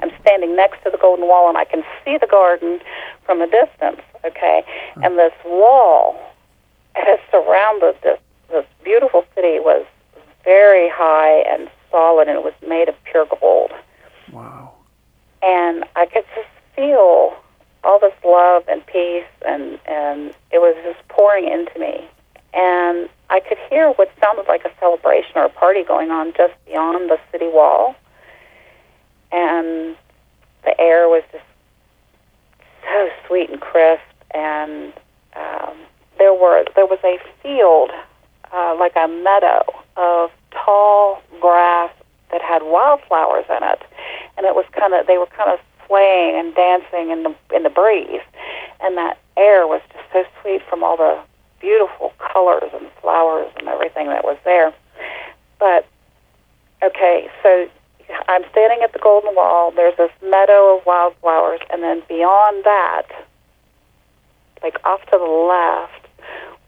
I'm 0.00 0.10
standing 0.22 0.56
next 0.56 0.82
to 0.84 0.90
the 0.90 0.98
golden 0.98 1.28
wall, 1.28 1.48
and 1.48 1.56
I 1.56 1.64
can 1.64 1.84
see 2.04 2.18
the 2.18 2.26
garden 2.26 2.80
from 3.24 3.40
a 3.40 3.46
distance. 3.46 4.00
Okay, 4.24 4.64
and 5.02 5.18
this 5.18 5.32
wall 5.44 6.16
has 6.94 7.18
surrounded 7.30 7.96
this 8.02 8.18
this 8.50 8.64
beautiful 8.82 9.24
city 9.34 9.58
was 9.60 9.84
very 10.44 10.88
high 10.88 11.40
and 11.52 11.68
solid, 11.90 12.28
and 12.28 12.36
it 12.38 12.44
was 12.44 12.54
made 12.66 12.88
of 12.88 12.94
pure 13.04 13.26
gold. 13.40 13.70
Wow. 14.32 14.72
And 15.42 15.84
I 15.96 16.06
could 16.06 16.24
just 16.34 16.48
feel 16.74 17.34
all 17.84 17.98
this 17.98 18.14
love 18.24 18.64
and 18.68 18.84
peace, 18.86 19.24
and 19.46 19.78
and 19.86 20.34
it 20.50 20.58
was 20.58 20.76
just 20.84 21.06
pouring 21.08 21.48
into 21.48 21.78
me. 21.78 22.08
And 22.52 23.08
I 23.30 23.40
could 23.40 23.58
hear 23.68 23.90
what 23.92 24.10
sounded 24.22 24.46
like 24.46 24.64
a 24.64 24.70
celebration 24.78 25.32
or 25.36 25.46
a 25.46 25.50
party 25.50 25.82
going 25.82 26.10
on 26.10 26.32
just 26.36 26.54
beyond 26.66 27.10
the 27.10 27.18
city 27.32 27.48
wall. 27.48 27.96
And 29.32 29.96
the 30.64 30.80
air 30.80 31.08
was 31.08 31.24
just 31.32 31.44
so 32.84 33.08
sweet 33.26 33.50
and 33.50 33.60
crisp, 33.60 34.02
and 34.30 34.92
um, 35.34 35.76
there 36.18 36.32
were 36.32 36.64
there 36.76 36.86
was 36.86 37.00
a 37.04 37.18
field 37.42 37.90
uh, 38.52 38.76
like 38.78 38.94
a 38.96 39.08
meadow 39.08 39.64
of 39.96 40.30
tall 40.52 41.20
grass 41.40 41.92
that 42.30 42.40
had 42.40 42.62
wildflowers 42.62 43.44
in 43.48 43.62
it, 43.62 43.82
and 44.36 44.46
it 44.46 44.54
was 44.54 44.64
kind 44.72 44.94
of 44.94 45.06
they 45.06 45.18
were 45.18 45.26
kind 45.26 45.50
of 45.50 45.58
swaying 45.86 46.38
and 46.38 46.54
dancing 46.54 47.10
in 47.10 47.22
the 47.22 47.34
in 47.54 47.62
the 47.62 47.70
breeze, 47.70 48.22
and 48.80 48.96
that 48.96 49.18
air 49.36 49.66
was 49.66 49.80
just 49.92 50.04
so 50.12 50.24
sweet 50.40 50.62
from 50.68 50.82
all 50.82 50.96
the 50.96 51.18
beautiful 51.60 52.12
colors 52.18 52.70
and 52.74 52.86
flowers 53.00 53.50
and 53.58 53.68
everything 53.68 54.08
that 54.08 54.24
was 54.24 54.36
there. 54.44 54.72
But 55.58 55.86
okay, 56.82 57.28
so 57.42 57.68
I'm 58.28 58.42
standing 58.50 58.80
at 58.82 58.92
the 58.92 58.98
Golden 58.98 59.34
Wall. 59.34 59.70
There's 59.70 59.96
this 59.96 60.10
meadow 60.22 60.76
of 60.76 60.86
wildflowers, 60.86 61.60
and 61.70 61.82
then 61.82 62.02
beyond 62.08 62.64
that, 62.64 63.06
like 64.62 64.78
off 64.84 65.02
to 65.06 65.18
the 65.18 65.24
left, 65.24 66.06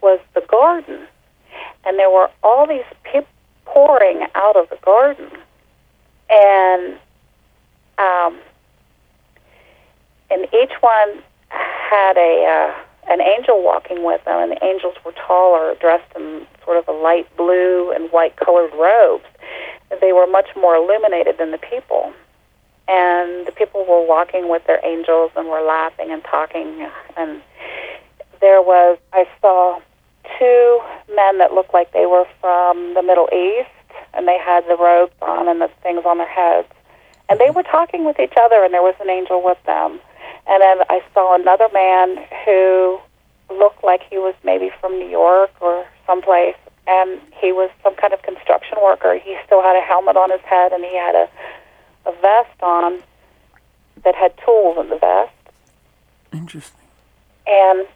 was 0.01 0.19
the 0.33 0.41
garden, 0.49 1.07
and 1.85 1.97
there 1.97 2.09
were 2.09 2.29
all 2.43 2.67
these 2.67 2.85
people 3.03 3.27
pouring 3.65 4.25
out 4.35 4.55
of 4.55 4.69
the 4.69 4.77
garden, 4.83 5.29
and 6.29 6.97
um, 7.97 8.39
and 10.29 10.47
each 10.53 10.73
one 10.81 11.23
had 11.49 12.17
a 12.17 12.45
uh, 12.45 13.11
an 13.11 13.21
angel 13.21 13.63
walking 13.63 14.03
with 14.03 14.23
them, 14.25 14.41
and 14.41 14.51
the 14.51 14.63
angels 14.63 14.95
were 15.05 15.13
taller, 15.13 15.75
dressed 15.75 16.11
in 16.15 16.45
sort 16.65 16.77
of 16.77 16.87
a 16.87 16.91
light 16.91 17.25
blue 17.37 17.91
and 17.91 18.11
white 18.11 18.35
colored 18.35 18.71
robes. 18.77 19.23
They 20.01 20.11
were 20.11 20.27
much 20.27 20.49
more 20.55 20.75
illuminated 20.75 21.37
than 21.37 21.51
the 21.51 21.57
people, 21.57 22.11
and 22.87 23.47
the 23.47 23.53
people 23.53 23.85
were 23.87 24.05
walking 24.05 24.49
with 24.49 24.65
their 24.67 24.85
angels 24.85 25.31
and 25.37 25.47
were 25.47 25.61
laughing 25.61 26.11
and 26.11 26.23
talking, 26.23 26.87
and 27.15 27.41
there 28.41 28.61
was 28.61 28.97
I 29.13 29.27
saw 29.41 29.79
two 30.37 30.81
men 31.15 31.37
that 31.37 31.53
looked 31.53 31.73
like 31.73 31.93
they 31.93 32.05
were 32.05 32.25
from 32.41 32.93
the 32.93 33.01
Middle 33.01 33.29
East, 33.31 33.69
and 34.13 34.27
they 34.27 34.37
had 34.37 34.67
the 34.67 34.75
robes 34.75 35.13
on 35.21 35.47
and 35.47 35.61
the 35.61 35.69
things 35.81 36.03
on 36.05 36.17
their 36.17 36.27
heads, 36.27 36.67
and 37.29 37.39
they 37.39 37.49
were 37.49 37.63
talking 37.63 38.03
with 38.03 38.19
each 38.19 38.33
other, 38.39 38.63
and 38.63 38.73
there 38.73 38.83
was 38.83 38.95
an 38.99 39.09
angel 39.09 39.41
with 39.43 39.57
them. 39.65 39.99
And 40.49 40.61
then 40.61 40.85
I 40.89 41.01
saw 41.13 41.35
another 41.35 41.67
man 41.73 42.25
who 42.45 42.99
looked 43.49 43.83
like 43.83 44.01
he 44.09 44.17
was 44.17 44.35
maybe 44.43 44.71
from 44.79 44.93
New 44.93 45.09
York 45.09 45.51
or 45.61 45.85
someplace, 46.05 46.55
and 46.87 47.19
he 47.39 47.51
was 47.51 47.69
some 47.83 47.95
kind 47.95 48.13
of 48.13 48.21
construction 48.21 48.77
worker. 48.81 49.17
He 49.17 49.37
still 49.45 49.61
had 49.61 49.75
a 49.75 49.81
helmet 49.81 50.15
on 50.15 50.31
his 50.31 50.41
head, 50.41 50.71
and 50.71 50.83
he 50.83 50.95
had 50.95 51.15
a, 51.15 51.29
a 52.05 52.11
vest 52.21 52.61
on 52.61 53.03
that 54.03 54.15
had 54.15 54.33
tools 54.45 54.77
in 54.79 54.89
the 54.89 54.97
vest. 54.97 55.33
Interesting. 56.31 56.85
And 57.45 57.87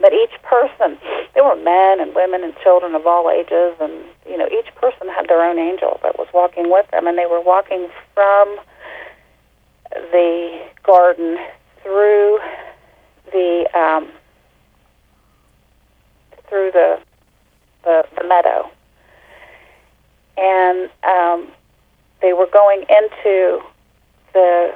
but 0.00 0.12
each 0.12 0.40
person, 0.42 0.96
there 1.34 1.42
were 1.42 1.56
men 1.56 1.98
and 2.00 2.14
women 2.14 2.44
and 2.44 2.54
children 2.62 2.94
of 2.94 3.06
all 3.06 3.30
ages, 3.30 3.74
and 3.80 4.04
you 4.28 4.36
know 4.36 4.46
each 4.46 4.72
person 4.76 5.08
had 5.08 5.28
their 5.28 5.42
own 5.42 5.58
angel 5.58 6.00
that 6.02 6.18
was 6.18 6.28
walking 6.32 6.70
with 6.70 6.88
them, 6.90 7.06
and 7.06 7.18
they 7.18 7.26
were 7.26 7.40
walking 7.40 7.88
from 8.14 8.58
the 9.90 10.60
garden 10.82 11.38
through 11.88 12.38
the 13.32 13.66
um, 13.74 14.08
through 16.48 16.70
the, 16.72 17.00
the 17.84 18.04
the 18.14 18.28
meadow, 18.28 18.70
and 20.36 20.90
um, 21.02 21.48
they 22.20 22.34
were 22.34 22.48
going 22.52 22.82
into 22.82 23.62
the 24.34 24.74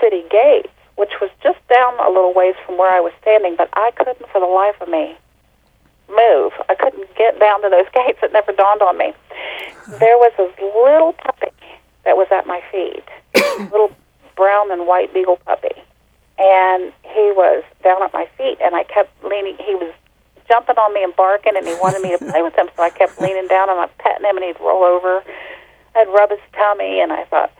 city 0.00 0.24
gates, 0.30 0.72
which 0.96 1.12
was 1.20 1.30
just 1.42 1.58
down 1.68 1.94
a 2.00 2.08
little 2.08 2.32
ways 2.32 2.54
from 2.64 2.78
where 2.78 2.90
I 2.90 3.00
was 3.00 3.12
standing, 3.20 3.54
but 3.56 3.68
I 3.74 3.90
couldn't 3.96 4.26
for 4.30 4.40
the 4.40 4.46
life 4.46 4.80
of 4.80 4.88
me 4.88 5.14
move. 6.08 6.52
I 6.70 6.74
couldn't 6.74 7.14
get 7.16 7.38
down 7.38 7.60
to 7.62 7.68
those 7.68 7.86
gates. 7.94 8.20
It 8.22 8.32
never 8.32 8.52
dawned 8.52 8.80
on 8.80 8.96
me. 8.96 9.12
There 10.00 10.16
was 10.16 10.32
this 10.38 10.52
little 10.58 11.12
puppy 11.12 11.52
that 12.04 12.16
was 12.16 12.28
at 12.30 12.46
my 12.46 12.62
feet, 12.72 13.04
little 13.70 13.90
brown 14.36 14.70
and 14.70 14.86
white 14.86 15.12
beagle 15.12 15.36
puppy, 15.44 15.82
and 16.38 16.92
he 17.02 17.32
was 17.32 17.64
down 17.82 18.02
at 18.02 18.12
my 18.12 18.28
feet, 18.36 18.58
and 18.62 18.74
I 18.74 18.84
kept 18.84 19.10
leaning. 19.24 19.56
He 19.58 19.74
was 19.74 19.92
jumping 20.48 20.76
on 20.76 20.94
me 20.94 21.02
and 21.02 21.14
barking, 21.16 21.56
and 21.56 21.66
he 21.66 21.74
wanted 21.74 22.02
me 22.02 22.16
to 22.16 22.18
play 22.18 22.42
with 22.42 22.54
him, 22.54 22.68
so 22.76 22.82
I 22.82 22.90
kept 22.90 23.20
leaning 23.20 23.48
down 23.48 23.70
and 23.70 23.80
I 23.80 23.86
petting 23.98 24.26
him, 24.26 24.36
and 24.36 24.44
he'd 24.44 24.60
roll 24.60 24.84
over. 24.84 25.22
I'd 25.96 26.08
rub 26.08 26.30
his 26.30 26.40
tummy, 26.52 27.00
and 27.00 27.12
I 27.12 27.24
thought, 27.24 27.50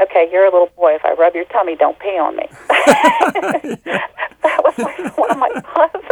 okay, 0.00 0.28
you're 0.30 0.44
a 0.44 0.50
little 0.50 0.70
boy. 0.76 0.94
If 0.94 1.04
I 1.04 1.12
rub 1.14 1.34
your 1.34 1.44
tummy, 1.46 1.76
don't 1.76 1.98
pee 1.98 2.18
on 2.18 2.36
me. 2.36 2.48
that 2.68 4.60
was 4.64 4.76
like 4.78 5.16
one 5.16 5.30
of 5.30 5.38
my 5.38 5.50
thoughts. 5.60 6.04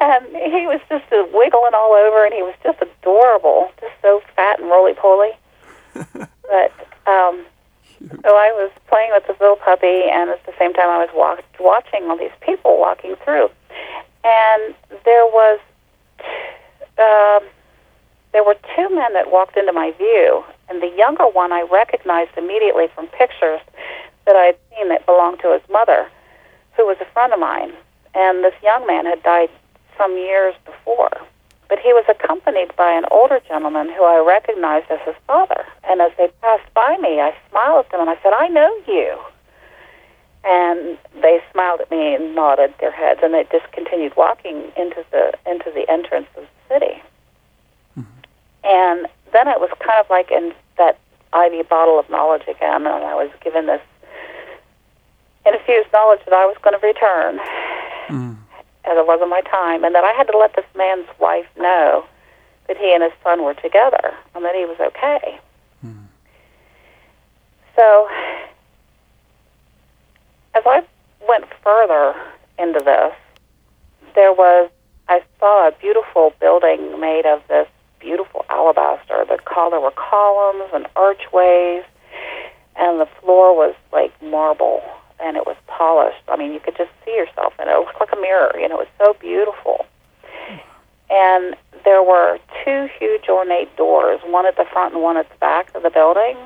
and 0.00 0.26
he 0.52 0.66
was 0.66 0.80
just 0.88 1.12
uh, 1.12 1.24
wiggling 1.32 1.74
all 1.74 1.92
over, 1.92 2.24
and 2.24 2.34
he 2.34 2.42
was 2.42 2.54
just 2.62 2.80
adorable, 2.80 3.70
just 3.80 3.92
so 4.02 4.22
fat 4.34 4.60
and 4.60 4.70
roly 4.70 4.94
poly. 4.94 5.30
but 5.94 6.72
um, 7.06 7.44
so 8.00 8.36
I 8.36 8.52
was 8.52 8.70
playing 8.86 9.10
with 9.12 9.26
this 9.26 9.38
little 9.40 9.56
puppy, 9.56 10.04
and 10.10 10.30
at 10.30 10.44
the 10.46 10.52
same 10.58 10.72
time, 10.72 10.88
I 10.88 10.98
was 10.98 11.10
walk- 11.14 11.44
watching 11.60 12.08
all 12.08 12.16
these 12.16 12.34
people 12.40 12.78
walking 12.78 13.16
through, 13.24 13.50
and 14.24 14.74
there 15.04 15.26
was. 15.26 15.58
Um, 16.98 17.48
there 18.32 18.44
were 18.44 18.56
two 18.76 18.94
men 18.94 19.14
that 19.14 19.30
walked 19.30 19.56
into 19.56 19.72
my 19.72 19.92
view, 19.92 20.44
and 20.68 20.82
the 20.82 20.88
younger 20.96 21.26
one 21.26 21.52
I 21.52 21.62
recognized 21.62 22.36
immediately 22.36 22.88
from 22.94 23.06
pictures 23.08 23.60
that 24.26 24.36
I 24.36 24.44
had 24.44 24.56
seen 24.76 24.88
that 24.90 25.06
belonged 25.06 25.40
to 25.40 25.52
his 25.52 25.62
mother, 25.70 26.08
who 26.76 26.86
was 26.86 26.98
a 27.00 27.06
friend 27.06 27.32
of 27.32 27.40
mine. 27.40 27.72
And 28.14 28.44
this 28.44 28.54
young 28.62 28.86
man 28.86 29.06
had 29.06 29.22
died 29.22 29.50
some 29.96 30.16
years 30.16 30.54
before. 30.64 31.10
But 31.68 31.78
he 31.78 31.92
was 31.92 32.04
accompanied 32.08 32.74
by 32.76 32.92
an 32.92 33.04
older 33.10 33.40
gentleman 33.46 33.88
who 33.88 34.02
I 34.02 34.24
recognized 34.24 34.90
as 34.90 35.00
his 35.04 35.14
father. 35.26 35.66
And 35.88 36.00
as 36.00 36.12
they 36.16 36.28
passed 36.40 36.72
by 36.74 36.96
me, 36.98 37.20
I 37.20 37.34
smiled 37.50 37.84
at 37.84 37.90
them 37.90 38.00
and 38.00 38.10
I 38.10 38.18
said, 38.22 38.32
I 38.32 38.48
know 38.48 38.74
you. 38.86 39.18
And 40.44 40.96
they 41.20 41.40
smiled 41.52 41.80
at 41.80 41.90
me 41.90 42.14
and 42.14 42.34
nodded 42.34 42.72
their 42.80 42.92
heads, 42.92 43.20
and 43.22 43.34
they 43.34 43.44
just 43.52 43.70
continued 43.72 44.16
walking 44.16 44.72
into 44.76 45.04
the 45.10 45.32
into 45.46 45.70
the 45.74 45.84
entrance 45.90 46.28
of 46.36 46.44
the 46.44 46.74
city. 46.74 47.02
Mm-hmm. 47.98 48.20
And 48.64 49.06
then 49.32 49.48
it 49.48 49.60
was 49.60 49.68
kind 49.80 50.00
of 50.00 50.08
like 50.08 50.30
in 50.30 50.54
that 50.78 50.98
IV 51.34 51.68
bottle 51.68 51.98
of 51.98 52.08
knowledge 52.08 52.44
again, 52.48 52.86
and 52.86 53.04
I 53.04 53.14
was 53.14 53.30
given 53.42 53.66
this 53.66 53.82
infused 55.44 55.92
knowledge 55.92 56.20
that 56.24 56.34
I 56.34 56.46
was 56.46 56.56
going 56.62 56.78
to 56.78 56.86
return. 56.86 57.40
As 58.88 58.96
it 58.96 59.06
wasn't 59.06 59.30
my 59.30 59.42
time, 59.42 59.84
and 59.84 59.94
that 59.94 60.04
I 60.04 60.12
had 60.12 60.24
to 60.28 60.38
let 60.38 60.56
this 60.56 60.64
man's 60.76 61.06
wife 61.18 61.46
know 61.58 62.04
that 62.66 62.76
he 62.76 62.92
and 62.92 63.02
his 63.02 63.12
son 63.22 63.42
were 63.42 63.54
together 63.54 64.14
and 64.34 64.44
that 64.44 64.54
he 64.54 64.64
was 64.64 64.78
okay. 64.80 65.38
Hmm. 65.80 66.04
So, 67.76 68.08
as 70.54 70.62
I 70.66 70.82
went 71.28 71.46
further 71.62 72.14
into 72.58 72.80
this, 72.80 73.14
there 74.14 74.32
was 74.32 74.70
I 75.08 75.22
saw 75.40 75.68
a 75.68 75.72
beautiful 75.72 76.34
building 76.38 77.00
made 77.00 77.24
of 77.24 77.40
this 77.48 77.66
beautiful 77.98 78.44
alabaster. 78.50 79.24
The 79.26 79.38
col- 79.44 79.70
there 79.70 79.80
were 79.80 79.92
columns 79.92 80.70
and 80.74 80.86
archways, 80.96 81.82
and 82.76 83.00
the 83.00 83.08
floor 83.20 83.56
was 83.56 83.74
like 83.92 84.12
marble, 84.22 84.82
and 85.20 85.36
it 85.36 85.46
was 85.46 85.56
polished. 85.66 86.22
I 86.28 86.36
mean, 86.36 86.52
you 86.52 86.60
could 86.60 86.76
just 86.76 86.90
see 87.04 87.14
yourself 87.14 87.54
in 87.60 87.68
it. 87.68 87.72
It 87.72 87.78
looked 87.78 88.00
like 88.00 88.12
a 88.12 88.20
mirror. 88.20 88.52
You 88.58 88.68
know, 88.68 88.80
it 88.80 88.88
was 88.88 89.06
so 89.06 89.14
beautiful. 89.20 89.86
and 91.10 91.56
there 91.84 92.02
were 92.02 92.38
two 92.64 92.88
huge 92.98 93.28
ornate 93.28 93.74
doors, 93.76 94.20
one 94.24 94.46
at 94.46 94.56
the 94.56 94.64
front 94.72 94.94
and 94.94 95.02
one 95.02 95.16
at 95.16 95.28
the 95.28 95.36
back 95.36 95.74
of 95.74 95.82
the 95.82 95.90
building. 95.90 96.36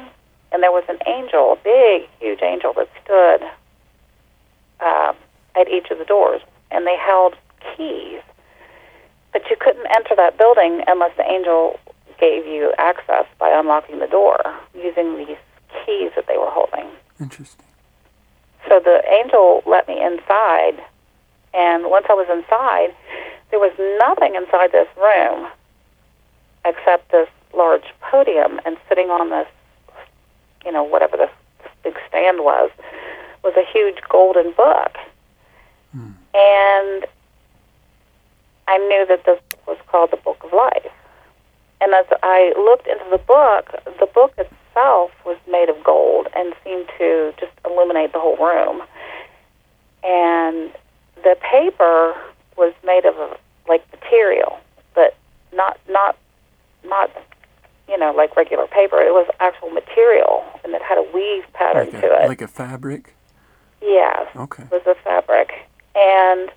And 0.52 0.62
there 0.62 0.72
was 0.72 0.84
an 0.88 0.98
angel, 1.06 1.52
a 1.52 1.56
big, 1.56 2.08
huge 2.20 2.42
angel 2.42 2.72
that 2.74 2.88
stood 3.02 3.42
uh, 4.80 5.12
at 5.56 5.68
each 5.68 5.90
of 5.90 5.98
the 5.98 6.04
doors, 6.04 6.42
and 6.70 6.86
they 6.86 6.96
held 6.96 7.34
keys. 7.76 8.20
But 9.32 9.48
you 9.48 9.56
couldn't 9.58 9.86
enter 9.96 10.14
that 10.16 10.36
building 10.36 10.82
unless 10.86 11.16
the 11.16 11.24
angel 11.24 11.80
gave 12.20 12.46
you 12.46 12.72
access 12.78 13.24
by 13.38 13.50
unlocking 13.50 13.98
the 13.98 14.06
door 14.06 14.38
using 14.74 15.16
these 15.16 15.38
keys 15.84 16.10
that 16.16 16.26
they 16.28 16.36
were 16.36 16.50
holding. 16.50 16.86
Interesting. 17.18 17.66
So 18.68 18.80
the 18.80 19.02
angel 19.08 19.62
let 19.66 19.88
me 19.88 20.02
inside, 20.02 20.82
and 21.52 21.90
once 21.90 22.06
I 22.08 22.14
was 22.14 22.28
inside, 22.30 22.94
there 23.50 23.58
was 23.58 23.72
nothing 23.98 24.34
inside 24.34 24.72
this 24.72 24.88
room 24.96 25.48
except 26.64 27.10
this 27.10 27.28
large 27.54 27.84
podium, 28.00 28.60
and 28.64 28.76
sitting 28.88 29.10
on 29.10 29.30
this, 29.30 29.46
you 30.64 30.72
know, 30.72 30.82
whatever 30.82 31.16
this, 31.16 31.30
big 31.82 31.96
stand 32.08 32.40
was, 32.40 32.70
was 33.42 33.54
a 33.56 33.64
huge 33.72 33.98
golden 34.08 34.52
book. 34.52 34.96
Hmm. 35.92 36.12
And 36.34 37.06
I 38.68 38.78
knew 38.78 39.04
that 39.06 39.24
this 39.24 39.40
was 39.66 39.76
called 39.88 40.12
the 40.12 40.16
Book 40.16 40.42
of 40.44 40.52
Life. 40.52 40.90
And 41.80 41.92
as 41.92 42.06
I 42.22 42.54
looked 42.56 42.86
into 42.86 43.04
the 43.10 43.18
book, 43.18 43.70
the 43.98 44.06
book 44.06 44.32
itself 44.38 44.61
was 44.74 45.36
made 45.48 45.68
of 45.68 45.82
gold 45.84 46.26
and 46.34 46.54
seemed 46.64 46.86
to 46.98 47.32
just 47.38 47.52
illuminate 47.64 48.12
the 48.12 48.18
whole 48.20 48.36
room. 48.36 48.82
And 50.04 50.72
the 51.22 51.36
paper 51.40 52.14
was 52.56 52.72
made 52.84 53.04
of 53.04 53.14
like 53.68 53.84
material, 53.92 54.58
but 54.94 55.16
not 55.52 55.78
not 55.88 56.16
not 56.84 57.10
you 57.88 57.96
know 57.98 58.12
like 58.12 58.36
regular 58.36 58.66
paper. 58.66 59.00
It 59.00 59.12
was 59.12 59.28
actual 59.40 59.70
material, 59.70 60.44
and 60.64 60.74
it 60.74 60.82
had 60.82 60.98
a 60.98 61.02
weave 61.14 61.44
pattern 61.52 61.90
Like 61.92 62.00
to 62.00 62.06
it. 62.24 62.28
like 62.28 62.42
a 62.42 62.48
fabric. 62.48 63.14
yes, 63.80 64.26
Okay. 64.36 64.64
it 64.64 64.70
was 64.72 64.82
a 64.86 64.94
fabric, 65.02 65.52
and 65.94 66.50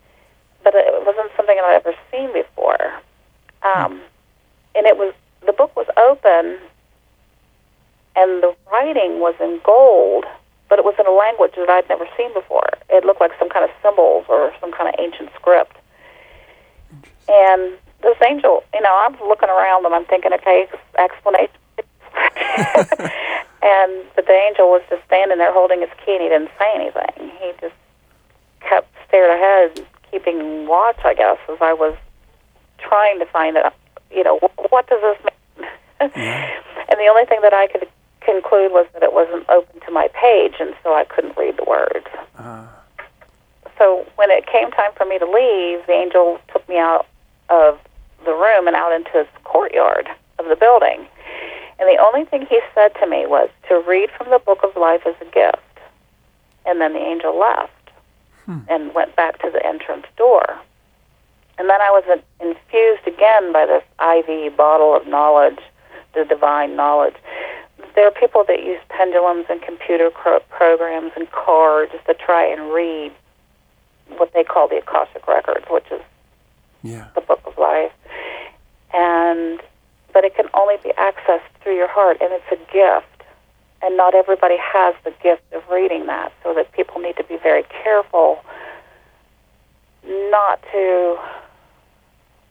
but 0.64 0.74
it 0.76 1.06
wasn't 1.06 1.32
something 1.38 1.58
I'd 1.64 1.76
ever 1.86 1.94
seen 2.12 2.34
before. 2.34 2.94
Um, 3.62 4.02
and 4.76 4.86
it 4.88 4.98
was 4.98 5.14
the 5.46 5.54
book 5.54 5.76
was 5.76 5.88
open, 5.98 6.58
and 8.16 8.44
the 8.44 8.56
writing 8.72 9.20
was 9.20 9.36
in 9.40 9.60
gold, 9.64 10.26
but 10.70 10.80
it 10.80 10.86
was 10.86 10.96
in 11.00 11.06
a 11.06 11.12
language 11.12 11.54
that 11.58 11.70
I'd 11.70 11.88
never 11.90 12.08
seen 12.18 12.34
before. 12.34 12.70
It 12.90 13.06
looked 13.06 13.22
like 13.22 13.32
some 13.38 13.50
kind 13.50 13.66
of 13.66 13.72
symbols 13.84 14.26
or 14.30 14.54
some 14.60 14.72
kind 14.72 14.88
of 14.90 14.96
ancient 15.00 15.30
script. 15.36 15.78
And 17.28 17.74
this 18.02 18.18
angel, 18.26 18.64
you 18.74 18.82
know, 18.82 18.96
I'm 19.06 19.14
looking 19.28 19.50
around 19.50 19.86
and 19.86 19.94
I'm 19.94 20.06
thinking, 20.06 20.34
okay, 20.34 20.68
explanation. 20.98 21.56
and 23.62 23.92
but 24.16 24.26
the 24.26 24.38
angel 24.48 24.70
was 24.70 24.82
just 24.90 25.04
standing 25.06 25.38
there 25.38 25.52
holding 25.52 25.82
his 25.82 25.90
key 26.06 26.14
and 26.14 26.24
he 26.24 26.30
didn't 26.30 26.52
say 26.58 26.72
anything. 26.76 27.32
He 27.40 27.52
just 27.60 27.76
kept 28.62 28.88
stared 29.08 29.32
ahead, 29.32 29.86
keeping 30.12 30.68
watch, 30.68 31.00
I 31.04 31.14
guess, 31.14 31.38
as 31.50 31.58
I 31.62 31.74
was 31.74 31.96
trying 32.78 33.20
to 33.20 33.26
find 33.26 33.58
out, 33.58 33.74
you 34.12 34.24
know, 34.24 34.38
what, 34.38 34.72
what 34.72 34.88
does 34.88 35.02
this 35.02 35.18
mean? 35.26 35.70
and 36.00 37.00
the 37.00 37.08
only 37.10 37.26
thing 37.26 37.40
that 37.42 37.54
I 37.54 37.68
could 37.68 37.88
conclude 38.26 38.72
was 38.72 38.88
that 38.94 39.04
it 39.04 39.14
wasn't 39.14 39.48
open 39.50 39.80
to 39.82 39.92
my 39.92 40.10
page, 40.10 40.56
and 40.60 40.74
so 40.84 40.94
I 40.94 41.06
couldn't 41.06 41.38
read 41.38 41.58
the 41.58 41.64
words. 41.64 42.08
Uh, 42.38 42.66
So 43.78 44.06
when 44.16 44.32
it 44.32 44.46
came 44.48 44.72
time 44.72 44.92
for 44.96 45.06
me 45.06 45.20
to 45.20 45.26
leave, 45.26 45.86
the 45.86 45.94
angel 45.94 46.40
took 46.52 46.68
me 46.70 46.78
out 46.78 47.06
of 47.50 47.78
the 48.26 48.34
room 48.34 48.68
and 48.68 48.76
out 48.76 48.92
into 48.94 49.12
the 49.14 49.28
courtyard 49.44 50.08
of 50.40 50.46
the 50.48 50.56
building. 50.56 51.06
And 51.78 51.90
the 51.90 51.98
only 52.02 52.24
thing 52.26 52.46
he 52.46 52.62
said 52.74 52.96
to 53.02 53.08
me 53.08 53.26
was 53.26 53.50
to 53.68 53.80
read 53.86 54.10
from 54.18 54.30
the 54.30 54.40
book 54.40 54.64
of 54.64 54.76
life 54.78 55.06
as 55.06 55.16
a 55.22 55.26
gift. 55.26 55.60
And 56.66 56.80
then 56.82 56.94
the 56.94 57.00
angel 57.00 57.38
left 57.38 57.72
and 58.70 58.94
went 58.94 59.16
back 59.16 59.40
to 59.42 59.50
the 59.52 59.66
entrance 59.66 60.06
door. 60.18 60.58
And 61.58 61.70
then 61.70 61.82
I 61.82 61.90
was 61.92 62.04
infused 62.40 63.08
again 63.08 63.52
by 63.52 63.66
this 63.66 63.84
IV 64.00 64.56
bottle 64.56 64.96
of 64.96 65.06
knowledge, 65.08 65.60
the 66.14 66.26
divine 66.26 66.76
knowledge. 66.76 67.16
There 67.96 68.06
are 68.06 68.12
people 68.12 68.44
that 68.48 68.64
use 68.64 68.80
pendulums 68.90 69.46
and 69.50 69.62
computer 69.62 70.10
cro- 70.10 70.42
programs 70.50 71.12
and 71.16 71.32
cards 71.32 71.94
to 72.08 72.14
try 72.14 72.46
and 72.46 72.74
read 72.74 73.14
what 74.18 74.34
they 74.34 74.44
call 74.44 74.68
the 74.68 74.78
Akashic 74.78 75.28
Records, 75.28 75.66
which 75.70 75.86
is 75.92 76.02
yeah. 76.84 77.08
the 77.16 77.22
book 77.22 77.42
of 77.46 77.58
life. 77.58 77.92
And 78.94 79.62
but 80.14 80.24
it 80.24 80.36
can 80.36 80.48
only 80.54 80.76
be 80.82 80.92
accessed 80.98 81.42
through 81.62 81.76
your 81.76 81.90
heart 81.90 82.18
and 82.22 82.32
it's 82.32 82.52
a 82.52 82.72
gift. 82.72 83.08
And 83.82 83.98
not 83.98 84.16
everybody 84.16 84.56
has 84.58 84.96
the 85.04 85.14
gift 85.22 85.44
of 85.54 85.62
reading 85.70 86.06
that, 86.08 86.32
so 86.42 86.54
that 86.54 86.72
people 86.72 87.02
need 87.02 87.18
to 87.18 87.24
be 87.24 87.38
very 87.38 87.64
careful 87.84 88.44
not 90.08 90.62
to 90.72 91.18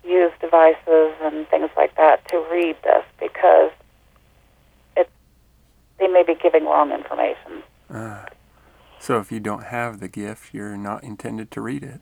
use 0.05 0.33
devices 0.41 1.13
and 1.23 1.49
things 1.49 1.71
like 1.77 1.97
that 1.97 2.27
to 2.29 2.45
read 2.53 2.77
this 2.85 3.05
because 3.19 3.71
they 5.99 6.09
may 6.09 6.23
be 6.23 6.35
giving 6.35 6.65
wrong 6.65 6.93
information. 6.93 7.63
Uh, 7.89 8.25
so 8.99 9.19
if 9.19 9.31
you 9.31 9.41
don't 9.41 9.65
have 9.65 10.01
the 10.01 10.09
gift, 10.09 10.55
you're 10.55 10.77
not 10.77 11.05
intended 11.05 11.51
to 11.53 11.61
read 11.61 11.83
it. 11.83 12.01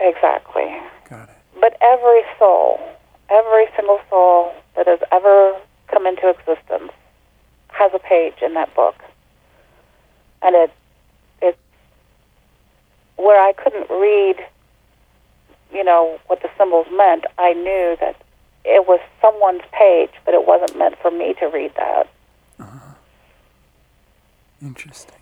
Exactly. 0.00 0.76
Got 1.08 1.28
it. 1.28 1.36
But 1.60 1.76
every 1.80 2.22
soul, 2.38 2.80
every 3.30 3.66
single 3.76 4.00
soul 4.10 4.52
that 4.76 4.86
has 4.86 5.00
ever 5.12 5.56
come 5.88 6.06
into 6.06 6.28
existence 6.28 6.92
has 7.68 7.92
a 7.94 7.98
page 7.98 8.34
in 8.42 8.54
that 8.54 8.74
book. 8.74 8.96
And 10.42 10.56
it 10.56 10.72
it's 11.40 11.58
where 13.16 13.40
I 13.40 13.52
couldn't 13.52 13.88
read, 13.90 14.36
you 15.72 15.84
know, 15.84 16.18
what 16.26 16.42
the 16.42 16.50
symbols 16.58 16.86
meant, 16.92 17.24
I 17.38 17.52
knew 17.52 17.96
that 18.00 18.16
it 18.64 18.86
was 18.86 19.00
someone's 19.20 19.62
page, 19.72 20.10
but 20.24 20.34
it 20.34 20.46
wasn't 20.46 20.78
meant 20.78 20.96
for 21.00 21.10
me 21.10 21.34
to 21.40 21.46
read 21.46 21.72
that. 21.76 22.08
Interesting. 24.62 25.18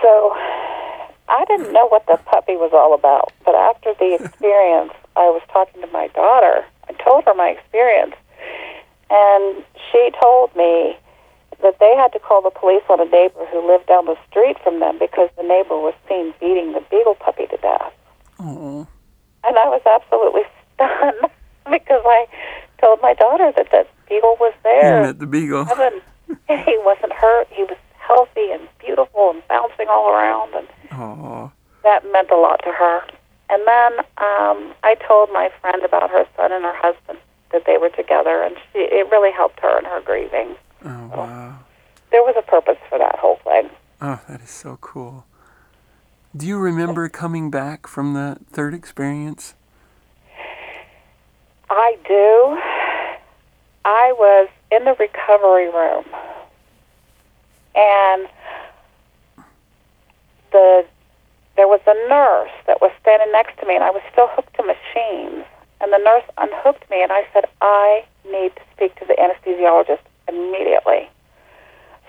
So 0.00 0.32
I 1.28 1.44
didn't 1.48 1.72
know 1.72 1.88
what 1.88 2.06
the 2.06 2.16
puppy 2.24 2.54
was 2.56 2.70
all 2.72 2.94
about, 2.94 3.32
but 3.44 3.54
after 3.54 3.92
the 3.98 4.14
experience, 4.24 4.92
I 5.16 5.28
was 5.28 5.42
talking 5.52 5.82
to 5.82 5.88
my 5.88 6.06
daughter. 6.08 6.64
I 6.88 6.92
told 7.04 7.24
her 7.24 7.34
my 7.34 7.48
experience, 7.48 8.14
and 9.10 9.64
she 9.90 10.10
told 10.20 10.54
me 10.56 10.96
that 11.62 11.78
they 11.80 11.94
had 11.96 12.12
to 12.12 12.20
call 12.20 12.40
the 12.40 12.50
police 12.50 12.84
on 12.88 13.00
a 13.00 13.04
neighbor 13.10 13.44
who 13.50 13.66
lived 13.66 13.86
down 13.88 14.06
the 14.06 14.16
street 14.30 14.56
from 14.62 14.78
them 14.78 14.96
because 14.98 15.28
the 15.36 15.42
neighbor 15.42 15.76
was 15.76 15.94
seen 16.08 16.32
beating 16.38 16.72
the 16.72 16.80
beagle 16.88 17.16
puppy 17.16 17.46
to 17.46 17.56
death. 17.56 17.92
And 19.44 19.56
I 19.58 19.66
was 19.66 19.82
absolutely 19.84 20.42
stunned 20.74 21.32
because 21.70 22.02
I 22.06 22.26
told 22.80 23.02
my 23.02 23.14
daughter 23.14 23.52
that 23.56 23.68
that 23.72 23.88
beagle 24.08 24.36
was 24.38 24.54
there. 24.62 25.02
met 25.02 25.18
the 25.18 25.26
beagle. 25.26 25.64
Heaven. 25.64 26.00
he 26.28 26.78
wasn't 26.84 27.12
hurt. 27.12 27.48
He 27.50 27.64
was 27.64 27.76
healthy 28.08 28.50
and 28.50 28.66
beautiful 28.80 29.30
and 29.30 29.46
bouncing 29.48 29.86
all 29.88 30.08
around 30.10 30.54
and 30.54 30.66
Oh. 30.92 31.52
that 31.84 32.02
meant 32.10 32.30
a 32.30 32.36
lot 32.36 32.60
to 32.64 32.72
her. 32.72 33.02
And 33.50 33.62
then 33.66 33.92
um, 34.18 34.74
I 34.82 34.96
told 35.06 35.30
my 35.32 35.50
friend 35.60 35.82
about 35.84 36.10
her 36.10 36.26
son 36.36 36.50
and 36.52 36.64
her 36.64 36.74
husband 36.76 37.18
that 37.52 37.64
they 37.66 37.78
were 37.78 37.88
together, 37.90 38.42
and 38.42 38.56
she, 38.72 38.80
it 38.80 39.08
really 39.10 39.32
helped 39.32 39.60
her 39.60 39.78
in 39.78 39.84
her 39.86 40.00
grieving. 40.02 40.54
Oh 40.84 41.06
wow. 41.14 41.58
There 42.10 42.22
was 42.22 42.34
a 42.38 42.42
purpose 42.42 42.76
for 42.88 42.98
that 42.98 43.16
whole 43.18 43.36
thing. 43.44 43.70
Oh, 44.02 44.20
that 44.28 44.40
is 44.42 44.50
so 44.50 44.78
cool. 44.80 45.24
Do 46.36 46.46
you 46.46 46.58
remember 46.58 47.08
coming 47.08 47.50
back 47.50 47.86
from 47.86 48.12
the 48.14 48.38
third 48.50 48.74
experience? 48.74 49.54
I 51.70 51.96
do. 52.06 52.58
I 53.84 54.12
was 54.18 54.48
in 54.70 54.84
the 54.84 54.94
recovery 54.98 55.68
room, 55.70 56.04
and 57.78 58.28
the 60.50 60.84
there 61.56 61.68
was 61.68 61.80
a 61.86 61.94
nurse 62.08 62.54
that 62.66 62.80
was 62.80 62.92
standing 63.00 63.32
next 63.32 63.58
to 63.58 63.66
me, 63.66 63.74
and 63.74 63.82
I 63.82 63.90
was 63.90 64.02
still 64.12 64.28
hooked 64.30 64.54
to 64.54 64.62
machines. 64.62 65.44
And 65.80 65.92
the 65.92 65.98
nurse 65.98 66.24
unhooked 66.38 66.88
me, 66.90 67.02
and 67.02 67.12
I 67.12 67.26
said, 67.32 67.46
"I 67.60 68.04
need 68.26 68.54
to 68.56 68.62
speak 68.74 68.94
to 68.96 69.04
the 69.06 69.14
anesthesiologist 69.14 70.02
immediately." 70.28 71.08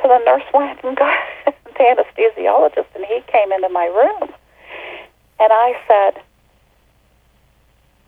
So 0.02 0.08
the 0.08 0.20
nurse 0.26 0.46
went 0.54 0.84
and 0.84 0.98
got 1.04 1.18
the 1.46 1.84
anesthesiologist, 1.86 2.88
and 2.96 3.06
he 3.06 3.22
came 3.28 3.52
into 3.52 3.70
my 3.70 3.86
room, 3.86 4.34
and 5.40 5.54
I 5.54 5.78
said, 5.88 6.22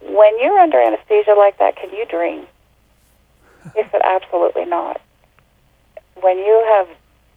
when 0.01 0.39
you're 0.39 0.59
under 0.59 0.80
anesthesia 0.80 1.34
like 1.38 1.57
that, 1.59 1.76
can 1.76 1.89
you 1.91 2.05
dream? 2.05 2.45
He 3.76 3.84
said, 3.91 4.01
absolutely 4.03 4.66
not. 4.66 4.99
When 6.22 6.38
you 6.38 6.66
have 6.70 6.88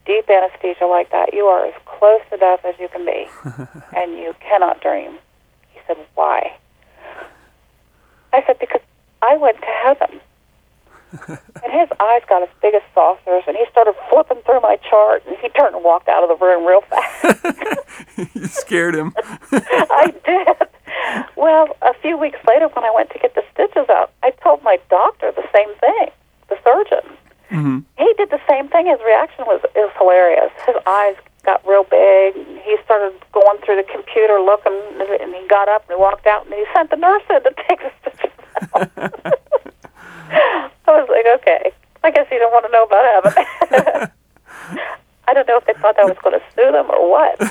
deep 0.05 0.29
anesthesia 0.29 0.85
like 0.85 1.11
that, 1.11 1.33
you 1.33 1.45
are 1.45 1.65
as 1.65 1.73
close 1.85 2.21
to 2.29 2.37
death 2.37 2.63
as 2.63 2.75
you 2.79 2.87
can 2.89 3.05
be, 3.05 3.27
and 3.97 4.17
you 4.17 4.35
cannot 4.39 4.81
dream. 4.81 5.17
He 5.73 5.79
said, 5.87 5.97
why? 6.15 6.55
I 8.33 8.43
said, 8.45 8.59
because 8.59 8.81
I 9.21 9.37
went 9.37 9.57
to 9.59 9.67
heaven. 9.83 10.19
and 11.27 11.71
his 11.71 11.89
eyes 11.99 12.21
got 12.27 12.43
as 12.43 12.49
big 12.61 12.73
as 12.73 12.81
saucers, 12.93 13.43
and 13.47 13.55
he 13.55 13.65
started 13.71 13.95
flipping 14.09 14.41
through 14.43 14.59
my 14.61 14.77
chart, 14.89 15.23
and 15.25 15.37
he 15.37 15.49
turned 15.49 15.75
and 15.75 15.83
walked 15.83 16.09
out 16.09 16.23
of 16.23 16.37
the 16.37 16.45
room 16.45 16.65
real 16.65 16.81
fast. 16.81 18.35
you 18.35 18.47
scared 18.47 18.95
him. 18.95 19.13
I 19.51 20.13
did. 20.25 20.67
Well, 21.35 21.75
a 21.81 21.93
few 22.01 22.17
weeks 22.17 22.39
later, 22.47 22.67
when 22.69 22.83
I 22.83 22.91
went 22.93 23.11
to 23.11 23.19
get 23.19 23.35
the 23.35 23.43
stitches 23.53 23.87
out, 23.89 24.11
I 24.23 24.31
told 24.43 24.63
my 24.63 24.77
doctor 24.89 25.31
the 25.31 25.47
same 25.53 25.73
thing, 25.79 26.09
the 26.49 26.57
surgeon. 26.63 27.17
Hmm 27.55 27.79
He 27.97 28.13
did 28.17 28.29
the 28.29 28.41
same 28.49 28.67
thing. 28.67 28.87
His 28.87 28.99
reaction 29.05 29.45
was 29.45 29.61
is 29.75 29.89
hilarious. 29.97 30.51
His 30.65 30.75
eyes 30.85 31.15
got 31.43 31.65
real 31.65 31.83
big. 31.83 32.35
He 32.63 32.75
started 32.83 33.13
going 33.31 33.59
through 33.63 33.77
the 33.77 33.83
computer 33.91 34.39
looking, 34.39 34.73
and 34.99 35.33
he 35.33 35.47
got 35.47 35.69
up 35.69 35.83
and 35.87 35.95
he 35.97 36.01
walked 36.01 36.27
out, 36.27 36.45
and 36.45 36.53
he 36.53 36.65
sent 36.73 36.89
the 36.89 36.97
nurse 36.97 37.23
in 37.29 37.41
to 37.43 37.53
take 37.69 37.79
the 37.79 37.91
stitches. 38.01 38.31
I 40.87 40.91
was 40.91 41.07
like, 41.09 41.25
okay. 41.39 41.71
I 42.03 42.11
guess 42.11 42.27
he 42.29 42.35
didn't 42.35 42.51
want 42.51 42.65
to 42.65 42.71
know 42.71 42.83
about 42.83 43.05
heaven. 43.13 43.33
I 45.27 45.33
don't 45.33 45.47
know 45.47 45.57
if 45.57 45.65
they 45.65 45.73
thought 45.73 45.97
I 45.99 46.05
was 46.05 46.17
going 46.23 46.39
to 46.39 46.45
sue 46.55 46.71
them 46.71 46.89
or 46.91 47.09
what. 47.09 47.41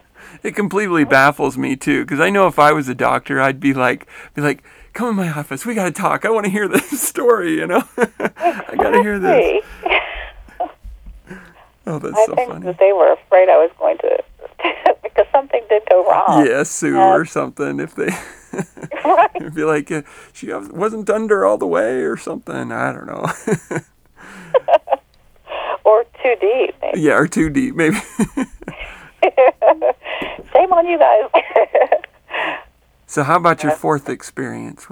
It 0.42 0.54
completely 0.54 1.04
baffles 1.04 1.56
me 1.56 1.74
too, 1.74 2.04
because 2.04 2.20
I 2.20 2.28
know 2.28 2.46
if 2.46 2.58
I 2.58 2.72
was 2.72 2.86
a 2.86 2.94
doctor, 2.94 3.40
I'd 3.40 3.60
be 3.60 3.72
like, 3.72 4.06
be 4.34 4.42
like, 4.42 4.62
come 4.94 5.08
in 5.10 5.16
my 5.16 5.28
office. 5.30 5.66
We 5.66 5.74
got 5.74 5.84
to 5.84 5.90
talk. 5.92 6.24
I 6.24 6.30
want 6.30 6.44
to 6.46 6.50
hear 6.50 6.66
this 6.74 7.00
story. 7.00 7.56
You 7.56 7.66
know, 7.66 7.82
I 7.98 8.74
got 8.76 8.90
to 8.90 9.02
hear 9.02 9.18
this. 9.18 9.64
Oh, 11.86 11.98
that's 11.98 12.16
I 12.16 12.24
so 12.24 12.34
think 12.34 12.50
funny. 12.50 12.64
that 12.64 12.78
they 12.78 12.94
were 12.94 13.12
afraid 13.12 13.50
I 13.50 13.58
was 13.58 13.70
going 13.78 13.98
to, 13.98 14.24
because 15.02 15.26
something 15.30 15.60
did 15.68 15.82
go 15.90 16.02
wrong. 16.10 16.46
Yeah, 16.46 16.62
sue 16.62 16.96
or 16.98 17.26
something 17.26 17.78
if 17.78 17.94
they. 17.94 18.08
Right. 19.04 19.30
It'd 19.36 19.54
be 19.54 19.64
like 19.64 19.90
uh, 19.92 20.00
she 20.32 20.50
wasn't 20.50 21.10
under 21.10 21.44
all 21.44 21.58
the 21.58 21.66
way 21.66 22.04
or 22.04 22.16
something. 22.16 22.72
I 22.72 22.90
don't 22.90 23.06
know. 23.06 23.26
Or 25.84 26.04
too 26.22 26.36
deep. 26.40 26.74
Maybe. 26.80 27.00
yeah, 27.02 27.18
or 27.18 27.26
too 27.26 27.50
deep 27.50 27.74
maybe. 27.76 27.96
Shame 30.54 30.72
on 30.72 30.86
you 30.86 30.98
guys. 30.98 31.28
So 33.14 33.22
how 33.22 33.36
about 33.36 33.62
your 33.62 33.70
fourth 33.70 34.08
experience? 34.08 34.88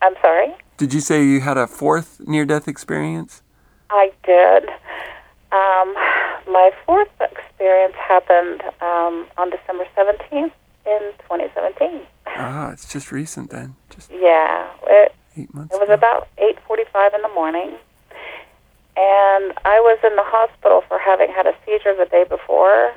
I'm 0.00 0.14
sorry. 0.22 0.54
Did 0.78 0.94
you 0.94 1.00
say 1.00 1.22
you 1.22 1.40
had 1.40 1.58
a 1.58 1.66
fourth 1.66 2.18
near-death 2.26 2.66
experience? 2.66 3.42
I 3.90 4.10
did. 4.24 4.70
Um, 5.52 5.92
my 6.50 6.70
fourth 6.86 7.10
experience 7.20 7.94
happened 7.96 8.62
um, 8.80 9.26
on 9.36 9.50
December 9.50 9.84
17th 9.94 10.52
in 10.86 11.12
2017. 11.28 12.00
Ah, 12.26 12.70
it's 12.70 12.90
just 12.90 13.12
recent 13.12 13.50
then, 13.50 13.76
just 13.90 14.10
Yeah, 14.10 14.66
it, 14.86 15.14
eight 15.36 15.52
months. 15.52 15.74
it 15.74 15.78
was 15.78 15.90
about 15.90 16.28
8:45 16.38 17.14
in 17.16 17.20
the 17.20 17.28
morning, 17.34 17.74
and 18.96 19.52
I 19.66 19.78
was 19.84 19.98
in 20.02 20.16
the 20.16 20.24
hospital 20.24 20.84
for 20.88 20.98
having 20.98 21.30
had 21.30 21.46
a 21.46 21.54
seizure 21.66 21.94
the 21.94 22.06
day 22.06 22.24
before, 22.24 22.94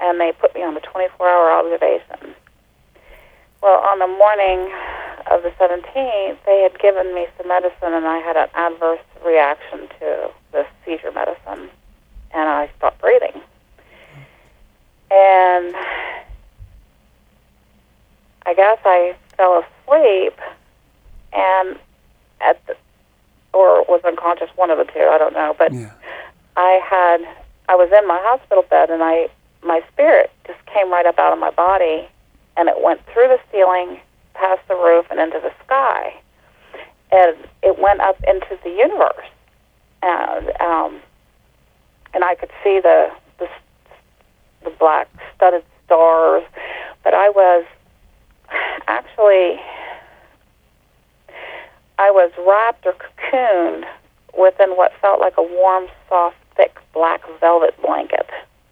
and 0.00 0.20
they 0.20 0.32
put 0.32 0.56
me 0.56 0.64
on 0.64 0.76
a 0.76 0.80
24-hour 0.80 1.52
observation. 1.52 2.34
Well, 3.62 3.78
on 3.80 3.98
the 3.98 4.06
morning 4.06 4.72
of 5.30 5.42
the 5.42 5.50
17th, 5.60 6.38
they 6.46 6.62
had 6.62 6.78
given 6.78 7.14
me 7.14 7.26
some 7.36 7.48
medicine, 7.48 7.92
and 7.92 8.06
I 8.06 8.18
had 8.18 8.36
an 8.36 8.48
adverse 8.54 9.00
reaction 9.24 9.88
to 10.00 10.30
the 10.52 10.66
seizure 10.84 11.12
medicine, 11.12 11.68
and 12.32 12.48
I 12.48 12.70
stopped 12.78 13.00
breathing. 13.00 13.40
And 15.10 15.74
I 18.46 18.54
guess 18.54 18.78
I 18.84 19.14
fell 19.36 19.62
asleep, 19.86 20.38
and 21.32 21.78
at 22.40 22.64
the, 22.66 22.76
or 23.52 23.84
was 23.84 24.00
unconscious, 24.04 24.48
one 24.56 24.70
of 24.70 24.78
the 24.78 24.84
two, 24.84 25.00
I 25.00 25.18
don't 25.18 25.34
know, 25.34 25.54
but 25.58 25.72
Yeah. 25.72 25.90
I 26.56 26.80
had 26.88 27.28
I 27.68 27.76
was 27.76 27.90
in 27.96 28.06
my 28.06 28.18
hospital 28.22 28.64
bed 28.68 28.90
and 28.90 29.02
I 29.02 29.28
my 29.62 29.82
spirit 29.92 30.30
just 30.46 30.58
came 30.66 30.90
right 30.90 31.06
up 31.06 31.18
out 31.18 31.32
of 31.32 31.38
my 31.38 31.50
body 31.50 32.08
and 32.56 32.68
it 32.68 32.82
went 32.82 33.00
through 33.06 33.28
the 33.28 33.40
ceiling, 33.50 34.00
past 34.34 34.60
the 34.68 34.74
roof 34.74 35.06
and 35.10 35.20
into 35.20 35.40
the 35.40 35.52
sky. 35.64 36.14
And 37.12 37.36
it 37.62 37.78
went 37.78 38.00
up 38.00 38.16
into 38.26 38.58
the 38.62 38.70
universe. 38.70 39.28
And 40.02 40.50
um 40.60 41.00
and 42.14 42.24
I 42.24 42.34
could 42.34 42.50
see 42.62 42.80
the 42.80 43.10
the 43.38 43.48
the 44.64 44.70
black 44.70 45.08
studded 45.36 45.64
stars, 45.86 46.44
but 47.02 47.14
I 47.14 47.30
was 47.30 47.64
actually 48.86 49.60
I 51.98 52.10
was 52.10 52.30
wrapped 52.38 52.86
or 52.86 52.94
cocooned 52.94 53.84
within 54.38 54.70
what 54.70 54.92
felt 55.00 55.20
like 55.20 55.34
a 55.36 55.42
warm, 55.42 55.86
soft, 56.08 56.36
thick 56.56 56.78
black 56.92 57.22
velvet 57.40 57.80
blanket. 57.82 58.28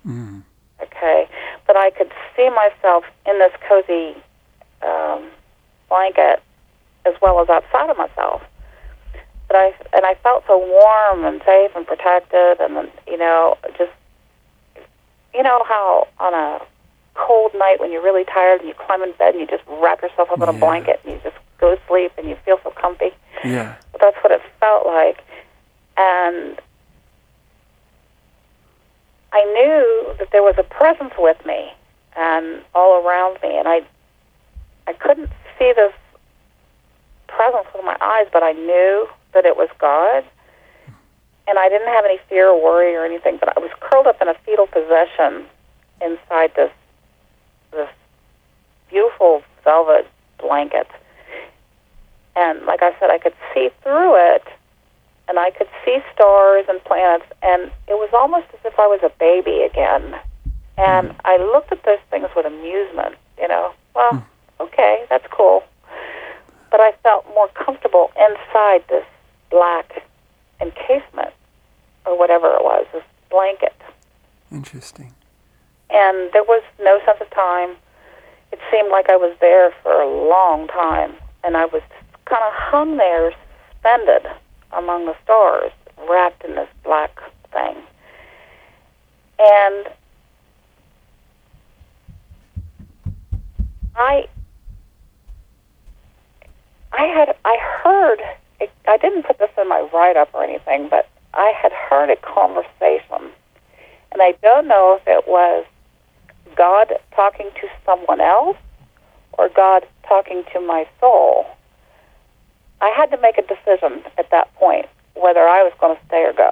Mm. 0.07 0.43
Okay, 0.83 1.29
but 1.66 1.76
I 1.76 1.91
could 1.91 2.12
see 2.37 2.49
myself 2.51 3.05
in 3.26 3.39
this 3.39 3.53
cozy 3.68 4.16
um, 4.83 5.29
blanket 5.89 6.43
as 7.05 7.14
well 7.20 7.41
as 7.41 7.49
outside 7.49 7.91
of 7.91 7.97
myself. 7.97 8.43
But 9.49 9.57
I 9.57 9.74
and 9.93 10.05
I 10.05 10.14
felt 10.22 10.45
so 10.47 10.59
warm 10.59 11.24
and 11.24 11.43
safe 11.45 11.72
and 11.74 11.87
protected, 11.87 12.61
and 12.61 12.91
you 13.07 13.16
know, 13.16 13.57
just 13.76 13.93
you 15.35 15.43
know 15.43 15.64
how 15.66 16.07
on 16.20 16.35
a 16.35 16.61
cold 17.14 17.53
night 17.55 17.81
when 17.81 17.91
you're 17.91 18.03
really 18.03 18.24
tired 18.24 18.61
and 18.61 18.68
you 18.68 18.74
climb 18.74 19.03
in 19.03 19.12
bed 19.12 19.35
and 19.35 19.41
you 19.41 19.47
just 19.47 19.64
wrap 19.81 20.01
yourself 20.03 20.31
up 20.31 20.41
in 20.41 20.49
a 20.49 20.53
blanket 20.53 21.01
and 21.05 21.14
you 21.14 21.20
just 21.24 21.37
go 21.59 21.74
to 21.74 21.81
sleep 21.89 22.12
and 22.16 22.29
you 22.29 22.37
feel 22.45 22.59
so 22.62 22.70
comfy. 22.70 23.11
Yeah. 23.45 23.74
But 23.93 24.01
that's 24.01 24.16
what 24.22 24.31
it 24.33 24.41
felt 24.61 24.87
like. 24.87 25.24
And 25.97 26.61
I 29.33 29.45
knew 29.45 30.14
that 30.18 30.31
there 30.33 30.43
was 30.43 30.55
a 30.59 30.62
presence 30.62 31.12
with 31.18 31.45
me 31.45 31.72
and 32.16 32.62
all 32.74 33.05
around 33.05 33.39
me 33.43 33.57
and 33.57 33.68
I 33.68 33.83
I 34.87 34.95
couldn't 34.95 35.31
see 35.59 35.72
this 35.76 35.93
presence 37.26 37.66
with 37.74 37.85
my 37.85 37.97
eyes, 38.01 38.26
but 38.33 38.43
I 38.43 38.53
knew 38.53 39.07
that 39.35 39.45
it 39.45 39.57
was 39.57 39.68
God. 39.79 40.24
And 41.47 41.59
I 41.59 41.68
didn't 41.68 41.89
have 41.89 42.05
any 42.05 42.18
fear 42.29 42.49
or 42.49 42.62
worry 42.62 42.95
or 42.95 43.05
anything, 43.05 43.37
but 43.39 43.57
I 43.57 43.61
was 43.61 43.70
curled 43.81 44.07
up 44.07 44.20
in 44.20 44.29
a 44.29 44.35
fetal 44.45 44.66
position 44.66 45.47
inside 46.01 46.53
this 46.57 46.72
this 47.70 47.89
beautiful 48.89 49.43
velvet 49.62 50.07
blanket. 50.39 50.89
And 52.35 52.64
like 52.64 52.83
I 52.83 52.99
said, 52.99 53.11
I 53.11 53.18
could 53.18 53.35
see 53.53 53.70
through 53.83 54.14
it, 54.35 54.45
and 55.29 55.39
I 55.39 55.51
could 55.51 55.68
see 55.85 55.99
stars 56.14 56.64
and 56.68 56.83
planets, 56.85 57.26
and 57.43 57.70
it 57.87 57.95
was 57.95 58.09
almost 58.12 58.47
as 58.55 58.61
if 58.64 58.79
I 58.79 58.87
was 58.87 59.01
a 59.03 59.12
baby 59.18 59.62
again. 59.62 60.18
And 60.76 61.09
hmm. 61.09 61.16
I 61.24 61.37
looked 61.37 61.70
at 61.70 61.85
those 61.85 61.99
things 62.11 62.29
with 62.35 62.47
amusement, 62.47 63.16
you 63.39 63.47
know. 63.47 63.72
Well, 63.95 64.11
hmm. 64.12 64.62
okay, 64.62 65.05
that's 65.11 65.26
cool. 65.31 65.62
But 66.70 66.81
I 66.81 66.93
felt 67.03 67.26
more 67.29 67.49
comfortable 67.49 68.11
inside 68.16 68.85
this 68.89 69.05
black 69.51 70.03
encasement, 70.61 71.33
or 72.07 72.18
whatever 72.18 72.47
it 72.55 72.64
was, 72.64 72.87
this 72.93 73.05
blanket 73.31 73.74
Interesting. 74.51 75.14
and 75.91 76.33
there 76.33 76.43
was 76.43 76.62
no 76.81 76.99
sense 77.05 77.18
of 77.20 77.31
time. 77.31 77.76
It 78.51 78.59
seemed 78.70 78.91
like 78.91 79.11
I 79.11 79.16
was 79.16 79.37
there 79.41 79.72
for 79.83 79.93
a 79.93 80.09
long 80.09 80.68
time, 80.68 81.14
and 81.45 81.57
I 81.57 81.66
was 81.66 81.83
kind 82.24 82.43
of 82.43 82.53
hung 82.55 82.97
there, 82.97 83.33
suspended 83.72 84.26
among 84.79 85.07
the 85.07 85.16
stars, 85.24 85.72
wrapped 86.09 86.45
in 86.45 86.55
this 86.55 86.68
black 86.85 87.20
thing. 87.53 87.76
And 89.39 89.87
I, 93.97 94.29
I 96.93 97.05
had, 97.05 97.37
I 97.45 97.59
heard. 97.83 98.20
It, 98.61 98.70
I 98.89 98.97
didn't 98.97 99.24
put 99.24 99.39
this 99.39 99.51
in 99.61 99.68
my 99.68 99.89
write-up 99.93 100.31
or 100.35 100.43
anything, 100.43 100.89
but 100.89 101.09
I 101.35 101.53
had 101.61 101.72
heard 101.72 102.11
a 102.11 102.16
conversation 102.16 103.33
and 104.12 104.22
I 104.22 104.33
don't 104.43 104.66
know 104.66 104.99
if 105.01 105.07
it 105.07 105.29
was 105.29 105.64
God 106.57 106.93
talking 107.14 107.51
to 107.61 107.68
someone 107.85 108.20
else 108.20 108.57
or 109.33 109.49
God 109.49 109.87
talking 110.09 110.45
to 110.53 110.61
my 110.61 110.89
soul. 111.01 111.47
I 112.81 112.89
had 112.97 113.11
to 113.11 113.18
make 113.18 113.39
a 113.39 113.43
decision 113.43 114.03
at 114.18 114.31
that 114.31 114.55
point 114.55 114.87
whether 115.14 115.41
I 115.41 115.62
was 115.62 115.72
going 115.81 115.97
to 115.97 116.03
stay 116.07 116.24
or 116.24 116.33
go. 116.33 116.51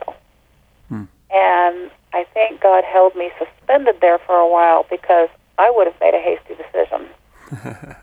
Hmm. 0.89 1.05
And 1.31 1.91
I 2.12 2.24
think 2.35 2.61
God 2.61 2.85
held 2.85 3.14
me 3.14 3.31
suspended 3.39 3.97
there 4.01 4.18
for 4.18 4.37
a 4.37 4.49
while 4.49 4.87
because 4.91 5.29
I 5.59 5.70
would 5.70 5.87
have 5.87 6.01
made 6.01 6.14
a 6.14 6.20
hasty 6.20 6.55
decision. 6.55 7.09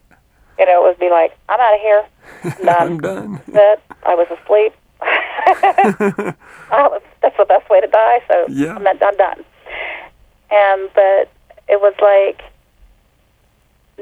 you 0.60 0.66
know, 0.66 0.86
it 0.86 0.90
would 0.90 1.00
be 1.00 1.10
like, 1.10 1.38
I'm 1.50 1.60
out 1.60 1.74
of 1.76 1.82
here. 1.82 2.06
I'm 2.44 2.66
done. 2.66 2.82
I'm 2.92 2.98
done. 3.00 3.42
That 3.50 3.82
I 4.06 4.16
was 4.16 4.28
asleep. 4.42 4.74
oh, 6.72 7.00
that's 7.22 7.38
the 7.38 7.46
best 7.46 7.70
way 7.70 7.82
to 7.82 7.88
die. 7.88 8.20
So 8.30 8.46
Yeah. 8.50 8.76
I'm, 8.76 8.88
I'm 8.88 9.18
done. 9.18 9.44
And 10.52 10.90
but 10.94 11.30
it 11.68 11.82
was 11.82 11.94
like 12.02 12.42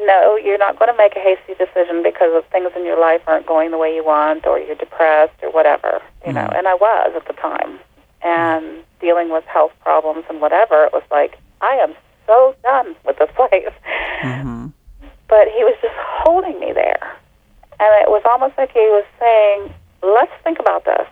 no, 0.02 0.36
you're 0.36 0.58
not 0.58 0.78
going 0.80 0.92
to 0.92 0.98
make 0.98 1.16
a 1.16 1.20
hasty 1.20 1.54
decision 1.54 2.04
because 2.04 2.34
of 2.34 2.46
things 2.48 2.72
in 2.76 2.86
your 2.86 3.00
life 3.00 3.22
aren't 3.28 3.46
going 3.46 3.72
the 3.72 3.78
way 3.78 3.96
you 3.96 4.04
want, 4.04 4.46
or 4.46 4.60
you're 4.60 4.76
depressed, 4.76 5.34
or 5.44 5.52
whatever, 5.52 6.02
you 6.26 6.34
know. 6.34 6.50
And 6.56 6.68
I 6.68 6.74
was 6.74 7.14
at 7.16 7.28
the 7.28 7.34
time, 7.34 7.80
and 8.22 8.84
dealing 9.00 9.30
with 9.30 9.44
health 9.46 9.72
problems 9.82 10.26
and 10.30 10.42
whatever. 10.42 10.86
It 10.86 10.94
was 10.94 11.04
like 11.12 11.38
I 11.62 11.76
am 11.76 11.94
so 12.28 12.56
done 12.64 12.96
with 13.06 13.18
this 13.18 13.30
life. 13.40 13.74
Mm-hmm. 14.22 14.68
But 15.28 15.48
he 15.48 15.64
was 15.64 15.76
just 15.82 15.96
holding 15.98 16.60
me 16.60 16.74
there, 16.74 17.18
and 17.80 17.90
it 18.04 18.10
was 18.10 18.22
almost 18.26 18.58
like 18.58 18.72
he 18.72 18.80
was 18.80 19.06
saying, 19.20 19.74
"Let's 20.04 20.32
think 20.44 20.60
about 20.60 20.86
this. 20.86 21.08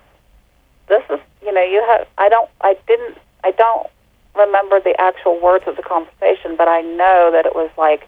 This 0.87 1.03
is, 1.09 1.19
you 1.43 1.53
know, 1.53 1.63
you 1.63 1.83
have. 1.89 2.07
I 2.17 2.29
don't. 2.29 2.49
I 2.61 2.75
didn't. 2.87 3.17
I 3.43 3.51
don't 3.51 3.87
remember 4.35 4.79
the 4.79 4.99
actual 4.99 5.39
words 5.39 5.65
of 5.67 5.75
the 5.75 5.83
conversation, 5.83 6.55
but 6.57 6.67
I 6.67 6.81
know 6.81 7.29
that 7.31 7.45
it 7.45 7.55
was 7.55 7.69
like." 7.77 8.07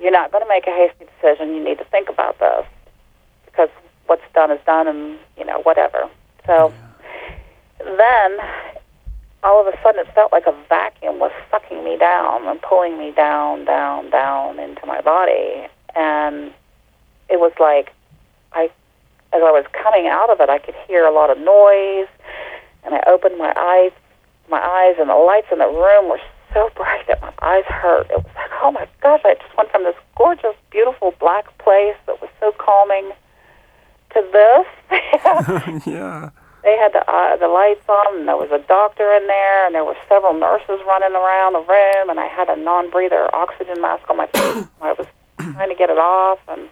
You're 0.00 0.10
not 0.10 0.32
going 0.32 0.42
to 0.42 0.48
make 0.48 0.66
a 0.66 0.70
hasty 0.70 1.06
decision. 1.16 1.54
You 1.54 1.62
need 1.62 1.78
to 1.78 1.84
think 1.84 2.08
about 2.08 2.38
this 2.38 2.66
because 3.46 3.68
what's 4.06 4.22
done 4.34 4.50
is 4.50 4.60
done, 4.64 4.88
and 4.88 5.18
you 5.36 5.44
know 5.44 5.60
whatever. 5.62 6.08
So 6.46 6.72
then, 7.78 8.38
all 9.44 9.60
of 9.60 9.72
a 9.72 9.78
sudden, 9.82 10.00
it 10.06 10.14
felt 10.14 10.32
like 10.32 10.46
a 10.46 10.54
vacuum 10.68 11.18
was 11.18 11.32
sucking 11.50 11.84
me 11.84 11.96
down 11.96 12.46
and 12.48 12.60
pulling 12.62 12.98
me 12.98 13.12
down, 13.12 13.64
down, 13.64 14.10
down 14.10 14.58
into 14.58 14.84
my 14.86 15.00
body, 15.00 15.68
and 15.94 16.52
it 17.28 17.38
was 17.38 17.52
like 17.60 17.92
I, 18.52 18.64
as 19.32 19.42
I 19.42 19.52
was 19.52 19.64
coming 19.72 20.08
out 20.08 20.30
of 20.30 20.40
it, 20.40 20.48
I 20.48 20.58
could 20.58 20.74
hear 20.88 21.04
a 21.04 21.12
lot 21.12 21.30
of 21.30 21.38
noise, 21.38 22.08
and 22.84 22.94
I 22.94 23.02
opened 23.06 23.38
my 23.38 23.52
eyes, 23.56 23.92
my 24.50 24.60
eyes, 24.60 24.96
and 24.98 25.10
the 25.10 25.14
lights 25.14 25.48
in 25.52 25.58
the 25.58 25.68
room 25.68 26.08
were 26.08 26.20
so 26.52 26.70
bright 26.76 27.06
that 27.08 27.20
my 27.20 27.32
eyes 27.42 27.64
hurt. 27.66 28.10
It 28.10 28.16
was 28.16 28.34
like, 28.34 28.50
oh 28.62 28.72
my 28.72 28.86
gosh, 29.02 29.20
I 29.24 29.34
just 29.34 29.56
went 29.56 29.70
from 29.70 29.84
this 29.84 29.96
gorgeous, 30.16 30.54
beautiful 30.70 31.14
black 31.18 31.46
place 31.58 31.96
that 32.06 32.20
was 32.20 32.30
so 32.38 32.52
calming 32.52 33.12
to 34.14 34.26
this. 34.32 34.66
yeah. 35.86 36.30
They 36.62 36.76
had 36.76 36.92
the 36.92 37.00
uh, 37.10 37.36
the 37.36 37.48
lights 37.48 37.88
on, 37.88 38.18
and 38.20 38.28
there 38.28 38.36
was 38.36 38.50
a 38.52 38.58
doctor 38.68 39.10
in 39.14 39.26
there, 39.26 39.64
and 39.64 39.74
there 39.74 39.84
were 39.84 39.96
several 40.08 40.34
nurses 40.34 40.78
running 40.86 41.16
around 41.16 41.54
the 41.54 41.64
room, 41.64 42.10
and 42.10 42.20
I 42.20 42.26
had 42.26 42.50
a 42.50 42.56
non-breather 42.56 43.34
oxygen 43.34 43.80
mask 43.80 44.08
on 44.10 44.18
my 44.18 44.26
face. 44.34 44.66
I 44.82 44.92
was 44.92 45.06
trying 45.38 45.70
to 45.70 45.74
get 45.74 45.88
it 45.88 45.96
off, 45.96 46.38
and 46.48 46.68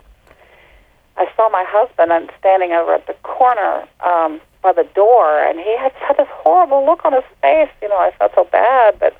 I 1.16 1.26
saw 1.36 1.48
my 1.48 1.64
husband 1.66 2.12
and 2.12 2.30
standing 2.38 2.72
over 2.72 2.92
at 2.92 3.06
the 3.06 3.14
corner 3.22 3.88
um, 4.00 4.42
by 4.62 4.72
the 4.72 4.84
door, 4.94 5.40
and 5.42 5.58
he 5.58 5.74
had 5.78 5.92
such 6.06 6.18
this 6.18 6.28
horrible 6.30 6.84
look 6.84 7.04
on 7.06 7.14
his 7.14 7.24
face. 7.40 7.70
You 7.80 7.88
know, 7.88 7.96
I 7.96 8.12
felt 8.18 8.32
so 8.34 8.44
bad, 8.44 8.98
but 9.00 9.16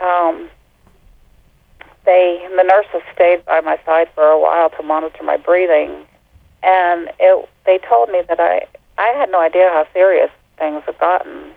um, 0.00 0.48
they 2.04 2.46
the 2.56 2.62
nurses 2.62 3.02
stayed 3.14 3.44
by 3.44 3.60
my 3.60 3.78
side 3.84 4.08
for 4.14 4.24
a 4.24 4.38
while 4.38 4.70
to 4.70 4.82
monitor 4.82 5.22
my 5.22 5.36
breathing, 5.36 6.06
and 6.62 7.10
it 7.18 7.48
they 7.66 7.78
told 7.78 8.10
me 8.10 8.22
that 8.28 8.40
I 8.40 8.66
I 8.96 9.08
had 9.18 9.30
no 9.30 9.40
idea 9.40 9.68
how 9.72 9.86
serious 9.92 10.30
things 10.58 10.82
had 10.86 10.98
gotten. 10.98 11.52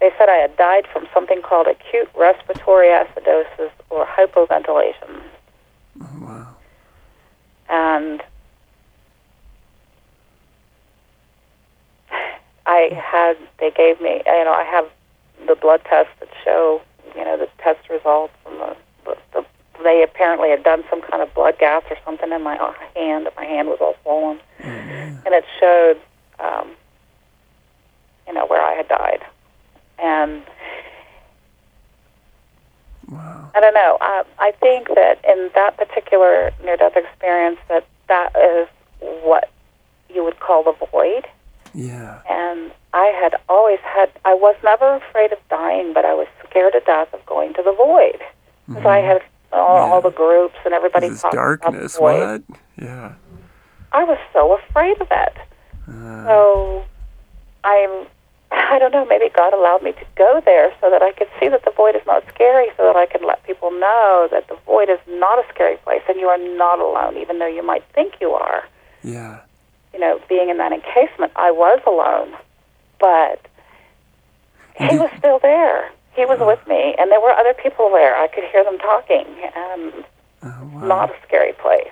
They 0.00 0.10
said 0.18 0.28
I 0.28 0.36
had 0.36 0.56
died 0.56 0.86
from 0.90 1.06
something 1.12 1.42
called 1.42 1.66
acute 1.66 2.08
respiratory 2.16 2.88
acidosis 2.88 3.70
or 3.90 4.06
hypoventilation. 4.06 5.22
Oh, 6.00 6.18
wow. 6.20 6.56
And 7.68 8.22
I 12.66 12.90
had, 12.94 13.36
they 13.58 13.70
gave 13.70 14.00
me, 14.00 14.22
you 14.24 14.44
know, 14.44 14.52
I 14.52 14.64
have 14.64 14.88
the 15.46 15.54
blood 15.54 15.82
tests 15.84 16.12
that 16.20 16.28
show, 16.44 16.80
you 17.16 17.24
know, 17.24 17.36
the 17.36 17.48
test 17.62 17.88
results 17.88 18.34
and 18.46 18.60
the, 18.60 18.76
the, 19.04 19.16
the 19.32 19.46
they 19.82 20.02
apparently 20.02 20.50
had 20.50 20.62
done 20.62 20.84
some 20.90 21.00
kind 21.00 21.22
of 21.22 21.32
blood 21.34 21.58
gas 21.58 21.82
or 21.90 21.96
something 22.04 22.30
in 22.32 22.42
my 22.42 22.56
hand. 22.94 23.28
My 23.36 23.44
hand 23.44 23.68
was 23.68 23.78
all 23.80 23.94
swollen, 24.02 24.38
Mm-hmm. 24.60 25.26
and 25.26 25.34
it 25.34 25.44
showed, 25.58 25.98
um, 26.38 26.68
you 28.26 28.34
know, 28.34 28.44
where 28.46 28.60
I 28.62 28.74
had 28.74 28.88
died. 28.88 29.20
And 29.98 30.42
Wow. 33.08 33.50
I 33.54 33.60
don't 33.60 33.74
know. 33.74 33.98
I, 34.00 34.22
I 34.38 34.52
think 34.60 34.88
that 34.94 35.18
in 35.26 35.50
that 35.54 35.76
particular 35.76 36.52
near-death 36.62 36.96
experience, 36.96 37.58
that 37.68 37.84
that 38.08 38.32
is 38.36 38.68
what 39.24 39.50
you 40.14 40.22
would 40.22 40.38
call 40.38 40.62
the 40.62 40.74
void. 40.92 41.26
Yeah. 41.74 42.20
And 42.28 42.72
I 42.92 43.06
had 43.20 43.34
always 43.48 43.78
had. 43.80 44.10
I 44.24 44.34
was 44.34 44.56
never 44.64 44.96
afraid 44.96 45.32
of 45.32 45.38
dying, 45.48 45.92
but 45.92 46.04
I 46.04 46.14
was 46.14 46.26
scared 46.48 46.72
to 46.72 46.80
death 46.80 47.12
of 47.14 47.24
going 47.26 47.54
to 47.54 47.62
the 47.62 47.72
void 47.72 48.18
because 48.68 48.86
I 48.86 48.98
had 48.98 49.22
all, 49.52 49.76
Yeah. 49.76 49.92
all 49.92 50.00
the 50.00 50.10
groups 50.10 50.56
and 50.64 50.74
everybody. 50.74 51.08
This 51.08 51.20
about 51.20 51.30
the 51.32 51.36
darkness. 51.36 51.96
void. 51.96 52.44
What? 52.48 52.58
Yeah. 52.76 53.12
I 53.92 54.04
was 54.04 54.18
so 54.32 54.54
afraid 54.58 55.00
of 55.00 55.08
it. 55.10 55.36
Uh, 55.88 56.24
So 56.26 56.84
I'm 57.64 58.06
I 58.52 58.78
don't 58.80 58.90
know, 58.92 59.04
maybe 59.04 59.28
God 59.28 59.52
allowed 59.54 59.82
me 59.82 59.92
to 59.92 60.04
go 60.16 60.40
there 60.44 60.72
so 60.80 60.90
that 60.90 61.02
I 61.02 61.12
could 61.12 61.28
see 61.38 61.48
that 61.48 61.64
the 61.64 61.70
void 61.70 61.94
is 61.94 62.02
not 62.06 62.24
scary, 62.34 62.68
so 62.76 62.82
that 62.84 62.96
I 62.96 63.06
could 63.06 63.22
let 63.22 63.44
people 63.44 63.70
know 63.70 64.26
that 64.32 64.48
the 64.48 64.56
void 64.66 64.88
is 64.90 64.98
not 65.08 65.38
a 65.38 65.44
scary 65.54 65.76
place 65.78 66.02
and 66.08 66.18
you 66.18 66.26
are 66.26 66.38
not 66.38 66.80
alone, 66.80 67.16
even 67.16 67.38
though 67.38 67.46
you 67.46 67.62
might 67.62 67.84
think 67.94 68.14
you 68.20 68.30
are. 68.32 68.64
yeah. 69.04 69.40
You 69.92 69.98
know, 70.00 70.20
being 70.28 70.48
in 70.50 70.58
that 70.58 70.72
encasement, 70.72 71.32
I 71.36 71.50
was 71.50 71.80
alone, 71.86 72.34
but 73.00 73.46
he 74.76 74.96
was 74.98 75.10
still 75.18 75.38
there. 75.40 75.90
He 76.14 76.24
was 76.24 76.38
with 76.40 76.66
me, 76.68 76.94
and 76.98 77.10
there 77.10 77.20
were 77.20 77.32
other 77.32 77.54
people 77.54 77.90
there. 77.90 78.16
I 78.16 78.28
could 78.28 78.44
hear 78.44 78.64
them 78.64 78.78
talking, 78.78 79.26
and 79.56 80.04
Oh, 80.42 80.70
wow. 80.74 80.86
not 80.86 81.10
a 81.10 81.14
scary 81.26 81.52
place. 81.52 81.90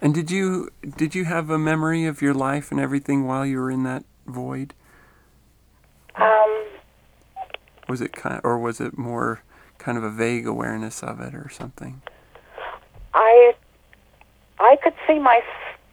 And 0.00 0.14
did 0.14 0.30
you 0.30 0.70
did 0.96 1.14
you 1.14 1.24
have 1.26 1.50
a 1.50 1.58
memory 1.58 2.06
of 2.06 2.20
your 2.22 2.34
life 2.34 2.70
and 2.72 2.80
everything 2.80 3.26
while 3.26 3.44
you 3.46 3.58
were 3.58 3.70
in 3.70 3.82
that 3.84 4.04
void? 4.26 4.74
Um, 6.16 6.64
Was 7.88 8.00
it 8.00 8.12
kind 8.12 8.40
or 8.44 8.58
was 8.58 8.80
it 8.80 8.96
more 8.98 9.42
kind 9.78 9.96
of 9.98 10.04
a 10.04 10.10
vague 10.10 10.46
awareness 10.46 11.02
of 11.02 11.20
it 11.20 11.34
or 11.34 11.48
something? 11.50 12.02
I 13.14 13.54
I 14.58 14.76
could 14.82 14.94
see 15.06 15.18
my 15.18 15.40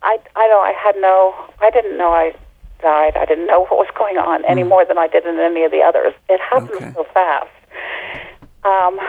I 0.03 0.17
I 0.35 0.47
know 0.47 0.59
I 0.59 0.73
had 0.73 0.95
no 0.97 1.33
I 1.61 1.69
didn't 1.69 1.97
know 1.97 2.11
I 2.13 2.33
died. 2.81 3.17
I 3.17 3.25
didn't 3.25 3.47
know 3.47 3.61
what 3.69 3.77
was 3.77 3.87
going 3.97 4.17
on 4.17 4.45
any 4.45 4.63
more 4.63 4.85
than 4.85 4.97
I 4.97 5.07
did 5.07 5.25
in 5.25 5.39
any 5.39 5.63
of 5.63 5.71
the 5.71 5.81
others. 5.81 6.13
It 6.29 6.39
happened 6.41 6.71
Okay. 6.75 6.91
so 6.95 7.03
fast. 7.13 7.49
Um, 8.63 8.99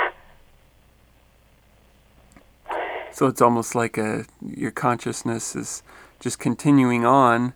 So 3.13 3.27
it's 3.27 3.43
almost 3.43 3.75
like 3.75 3.99
a 3.99 4.25
your 4.41 4.71
consciousness 4.71 5.57
is 5.57 5.83
just 6.21 6.39
continuing 6.39 7.05
on 7.05 7.55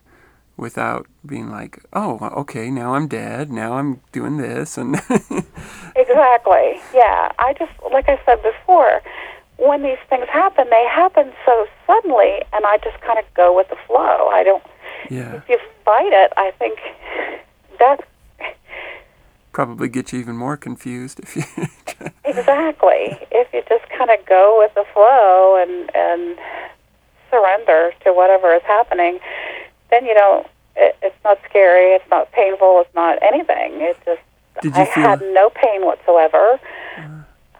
without 0.57 1.07
being 1.25 1.49
like, 1.49 1.79
"Oh, 1.93 2.19
okay, 2.41 2.69
now 2.69 2.93
I'm 2.95 3.07
dead. 3.07 3.51
Now 3.51 3.73
I'm 3.77 4.01
doing 4.11 4.37
this." 4.37 4.77
And 4.77 4.95
exactly. 5.95 6.81
Yeah. 6.93 7.31
I 7.39 7.53
just 7.57 7.71
like 7.91 8.09
I 8.09 8.19
said 8.25 8.43
before, 8.43 9.01
when 9.57 9.83
these 9.83 9.97
things 10.09 10.27
happen, 10.29 10.69
they 10.69 10.85
happen 10.89 11.31
so 11.45 11.65
suddenly, 11.87 12.41
and 12.53 12.65
I 12.65 12.77
just 12.83 12.99
kind 13.01 13.17
of 13.19 13.25
go 13.35 13.55
with 13.55 13.69
the 13.69 13.77
flow. 13.87 14.27
I 14.29 14.43
don't. 14.43 14.63
yeah, 15.09 15.35
If 15.35 15.47
you 15.49 15.57
fight 15.83 16.11
it, 16.13 16.33
I 16.37 16.51
think 16.59 16.79
that's 17.79 18.03
probably 19.51 19.87
get 19.87 20.11
you 20.11 20.19
even 20.19 20.35
more 20.35 20.57
confused 20.57 21.19
if 21.21 21.35
you 21.37 21.43
Exactly. 22.25 23.17
If 23.31 23.47
you 23.53 23.63
just 23.69 23.89
kind 23.97 24.09
of 24.11 24.25
go 24.25 24.57
with 24.59 24.73
the 24.75 24.83
flow 24.93 25.55
and 25.61 25.89
and 25.95 26.37
surrender 27.31 27.91
to 28.03 28.13
whatever 28.13 28.53
is 28.53 28.63
happening, 28.63 29.19
then 29.91 30.05
you 30.05 30.13
don't. 30.13 30.47
It, 30.75 30.97
it's 31.01 31.15
not 31.23 31.39
scary. 31.49 31.93
It's 31.93 32.09
not 32.11 32.31
painful. 32.33 32.81
It's 32.81 32.93
not 32.95 33.21
anything. 33.23 33.79
It 33.81 33.97
just. 34.05 34.21
Did 34.61 34.75
you 34.75 34.81
I 34.81 34.85
feel- 34.85 35.03
had 35.03 35.21
no 35.21 35.49
pain 35.49 35.85
whatsoever. 35.85 36.59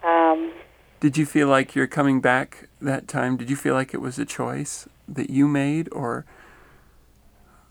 Um, 0.04 0.52
Did 1.06 1.20
you 1.20 1.28
feel 1.28 1.48
like 1.48 1.76
you're 1.76 1.86
coming 1.86 2.20
back 2.20 2.68
that 2.82 3.08
time? 3.08 3.38
Did 3.38 3.48
you 3.48 3.56
feel 3.56 3.76
like 3.76 3.94
it 3.94 4.02
was 4.02 4.18
a 4.18 4.26
choice 4.26 4.90
that 5.08 5.30
you 5.30 5.48
made 5.48 5.88
or 5.92 6.26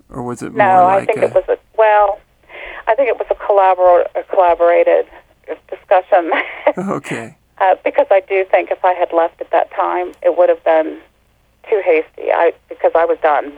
or 0.09 0.23
was 0.23 0.41
it 0.41 0.55
no, 0.55 0.65
more 0.65 0.83
I 0.85 0.99
like 0.99 1.09
think 1.09 1.19
a 1.19 1.25
it 1.25 1.35
was 1.35 1.45
a 1.49 1.59
well. 1.77 2.21
I 2.87 2.95
think 2.95 3.09
it 3.09 3.19
was 3.19 3.27
a 3.31 3.35
collabor 3.35 4.07
a 4.15 4.23
collaborated 4.31 5.07
discussion. 5.69 6.31
Okay. 6.79 7.37
Uh, 7.59 7.75
because 7.85 8.07
I 8.13 8.21
do 8.21 8.45
think 8.53 8.71
if 8.71 8.85
I 8.85 8.93
had 8.93 9.13
left 9.13 9.41
at 9.41 9.51
that 9.51 9.69
time, 9.73 10.13
it 10.23 10.39
would 10.39 10.49
have 10.49 10.63
been 10.63 11.01
too 11.69 11.83
hasty. 11.85 12.31
I 12.31 12.53
because 12.69 12.93
I 12.95 13.05
was 13.05 13.19
done. 13.21 13.53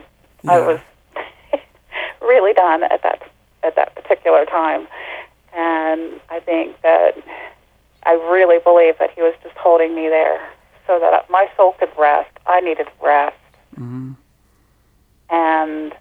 I 0.49 0.59
was 0.59 0.81
really 2.23 2.55
done 2.55 2.83
at 2.85 3.03
that 3.03 3.31
at 3.63 3.77
that 3.77 3.95
particular 3.95 4.47
time, 4.47 4.89
and 5.55 6.19
I 6.31 6.41
think 6.41 6.81
that 6.81 7.15
I 8.07 8.13
really 8.31 8.59
believe 8.61 8.99
that 8.99 9.11
he 9.15 9.21
was 9.23 9.35
just 9.43 9.57
holding 9.57 9.95
me 9.95 10.09
there 10.09 10.41
so 10.87 10.99
that 11.01 11.29
my 11.29 11.49
soul 11.57 11.73
could 11.79 11.91
rest. 11.99 12.31
I 12.47 12.61
needed 12.61 12.87
rest, 13.03 13.37
hmm 13.75 14.13
and 15.29 15.93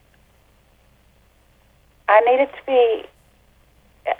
I 2.07 2.19
needed 2.21 2.49
to 2.53 2.65
be. 2.67 3.05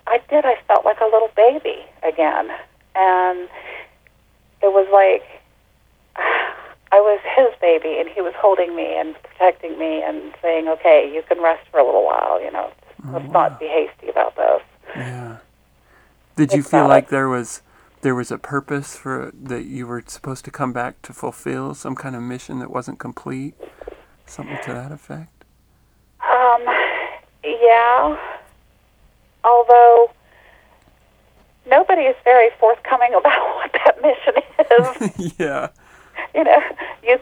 I 0.08 0.20
did. 0.30 0.46
I 0.46 0.56
felt 0.68 0.84
like 0.84 1.00
a 1.00 1.06
little 1.06 1.30
baby 1.36 1.86
again, 2.02 2.50
and 2.96 3.48
it 4.64 4.74
was 4.74 4.88
like 4.92 5.24
I 6.92 7.00
was 7.00 7.20
his 7.36 7.54
baby, 7.62 8.00
and 8.00 8.10
he 8.10 8.22
was 8.22 8.34
holding 8.38 8.76
me 8.76 8.98
and 8.98 9.16
protecting 9.22 9.78
me 9.78 10.02
and 10.02 10.34
saying, 10.42 10.68
"Okay, 10.68 11.12
you 11.14 11.22
can 11.22 11.40
rest 11.42 11.68
for 11.70 11.80
a 11.80 11.86
little 11.86 12.04
while. 12.06 12.42
You 12.42 12.52
know, 12.52 12.72
let's 13.12 13.32
not 13.32 13.60
be 13.60 13.68
hasty 13.68 14.10
about 14.10 14.36
this." 14.36 14.62
Yeah. 14.96 15.38
Did 16.36 16.52
you 16.54 16.60
It's 16.62 16.70
feel 16.72 16.82
like 16.82 16.90
like- 16.90 17.10
there 17.10 17.30
was 17.30 17.62
there 18.06 18.14
was 18.14 18.30
a 18.30 18.38
purpose 18.38 18.96
for 18.96 19.32
that 19.34 19.66
you 19.66 19.88
were 19.88 20.04
supposed 20.06 20.46
to 20.46 20.52
come 20.52 20.72
back 20.72 21.02
to 21.02 21.12
fulfill 21.12 21.74
some 21.74 21.96
kind 21.96 22.16
of 22.16 22.22
mission 22.22 22.60
that 22.60 22.70
wasn't 22.70 23.00
complete? 23.00 23.56
Something 24.28 24.60
to 24.66 24.74
that 24.74 24.92
effect? 24.92 25.44
Um, 26.22 26.62
yeah. 27.44 28.16
Although 29.44 30.12
nobody 31.68 32.04
is 32.04 32.16
very 32.24 32.52
forthcoming 32.60 33.12
about 33.18 33.56
what 33.56 33.72
that 33.74 34.00
mission 34.04 34.36
is. 35.18 35.34
yeah. 35.40 35.70
you 36.36 36.44
know, 36.44 36.62
you 37.02 37.20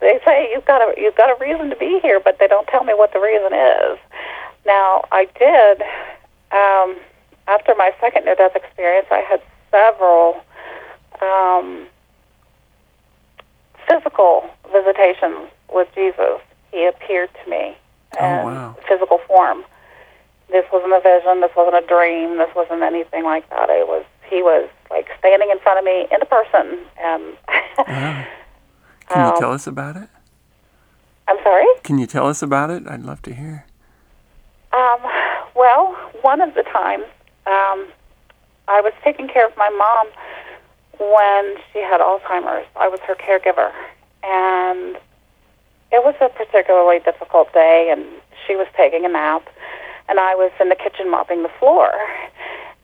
they 0.00 0.20
say 0.26 0.50
you've 0.52 0.66
got 0.66 0.82
a 0.82 0.92
you've 1.00 1.16
got 1.16 1.30
a 1.30 1.42
reason 1.42 1.70
to 1.70 1.76
be 1.76 2.00
here, 2.02 2.20
but 2.20 2.38
they 2.38 2.48
don't 2.48 2.66
tell 2.66 2.84
me 2.84 2.92
what 2.92 3.14
the 3.14 3.18
reason 3.18 3.54
is. 3.54 3.98
Now, 4.66 5.04
I 5.10 5.24
did 5.38 5.80
um, 6.52 7.00
after 7.48 7.74
my 7.78 7.92
second 7.98 8.26
near 8.26 8.34
death 8.34 8.54
experience. 8.54 9.06
I 9.10 9.20
had 9.20 9.40
several 9.72 10.40
um, 11.20 11.86
physical 13.88 14.48
visitations 14.70 15.48
with 15.72 15.88
Jesus. 15.94 16.40
He 16.70 16.86
appeared 16.86 17.30
to 17.44 17.50
me 17.50 17.76
Oh, 18.20 18.40
in 18.40 18.44
wow. 18.44 18.76
physical 18.88 19.18
form. 19.26 19.64
This 20.50 20.64
wasn't 20.72 20.92
a 20.92 21.00
vision. 21.00 21.40
This 21.40 21.50
wasn't 21.56 21.82
a 21.82 21.86
dream. 21.86 22.36
This 22.38 22.50
wasn't 22.54 22.82
anything 22.82 23.24
like 23.24 23.48
that. 23.50 23.70
It 23.70 23.88
was 23.88 24.04
he 24.28 24.42
was 24.42 24.68
like 24.90 25.08
standing 25.18 25.48
in 25.50 25.58
front 25.60 25.78
of 25.78 25.84
me 25.84 26.06
in 26.12 26.20
a 26.22 26.26
person, 26.26 26.78
and 27.00 27.22
Wow. 27.88 28.26
Can 29.08 29.24
you 29.26 29.30
Um, 29.32 29.38
tell 29.38 29.52
us 29.52 29.66
about 29.66 29.96
it? 29.96 30.08
I'm 31.28 31.36
sorry. 31.42 31.66
Can 31.82 31.98
you 31.98 32.06
tell 32.06 32.26
us 32.26 32.42
about 32.42 32.70
it? 32.70 32.86
I'd 32.86 33.02
love 33.02 33.20
to 33.22 33.34
hear. 33.34 33.66
Um, 34.72 35.00
well, 35.54 35.92
one 36.22 36.40
of 36.40 36.54
the 36.54 36.62
times 36.62 37.04
um, 37.46 37.86
I 38.72 38.80
was 38.80 38.92
taking 39.04 39.28
care 39.28 39.46
of 39.46 39.56
my 39.56 39.68
mom 39.70 40.08
when 40.98 41.56
she 41.72 41.80
had 41.80 42.00
Alzheimer's. 42.00 42.66
I 42.76 42.88
was 42.88 43.00
her 43.00 43.14
caregiver, 43.14 43.72
and 44.22 44.96
it 45.92 46.02
was 46.04 46.14
a 46.20 46.28
particularly 46.28 47.00
difficult 47.00 47.52
day. 47.52 47.90
And 47.92 48.04
she 48.46 48.56
was 48.56 48.66
taking 48.76 49.04
a 49.04 49.08
nap, 49.08 49.48
and 50.08 50.18
I 50.18 50.34
was 50.34 50.50
in 50.60 50.68
the 50.68 50.76
kitchen 50.76 51.10
mopping 51.10 51.42
the 51.42 51.52
floor. 51.60 51.92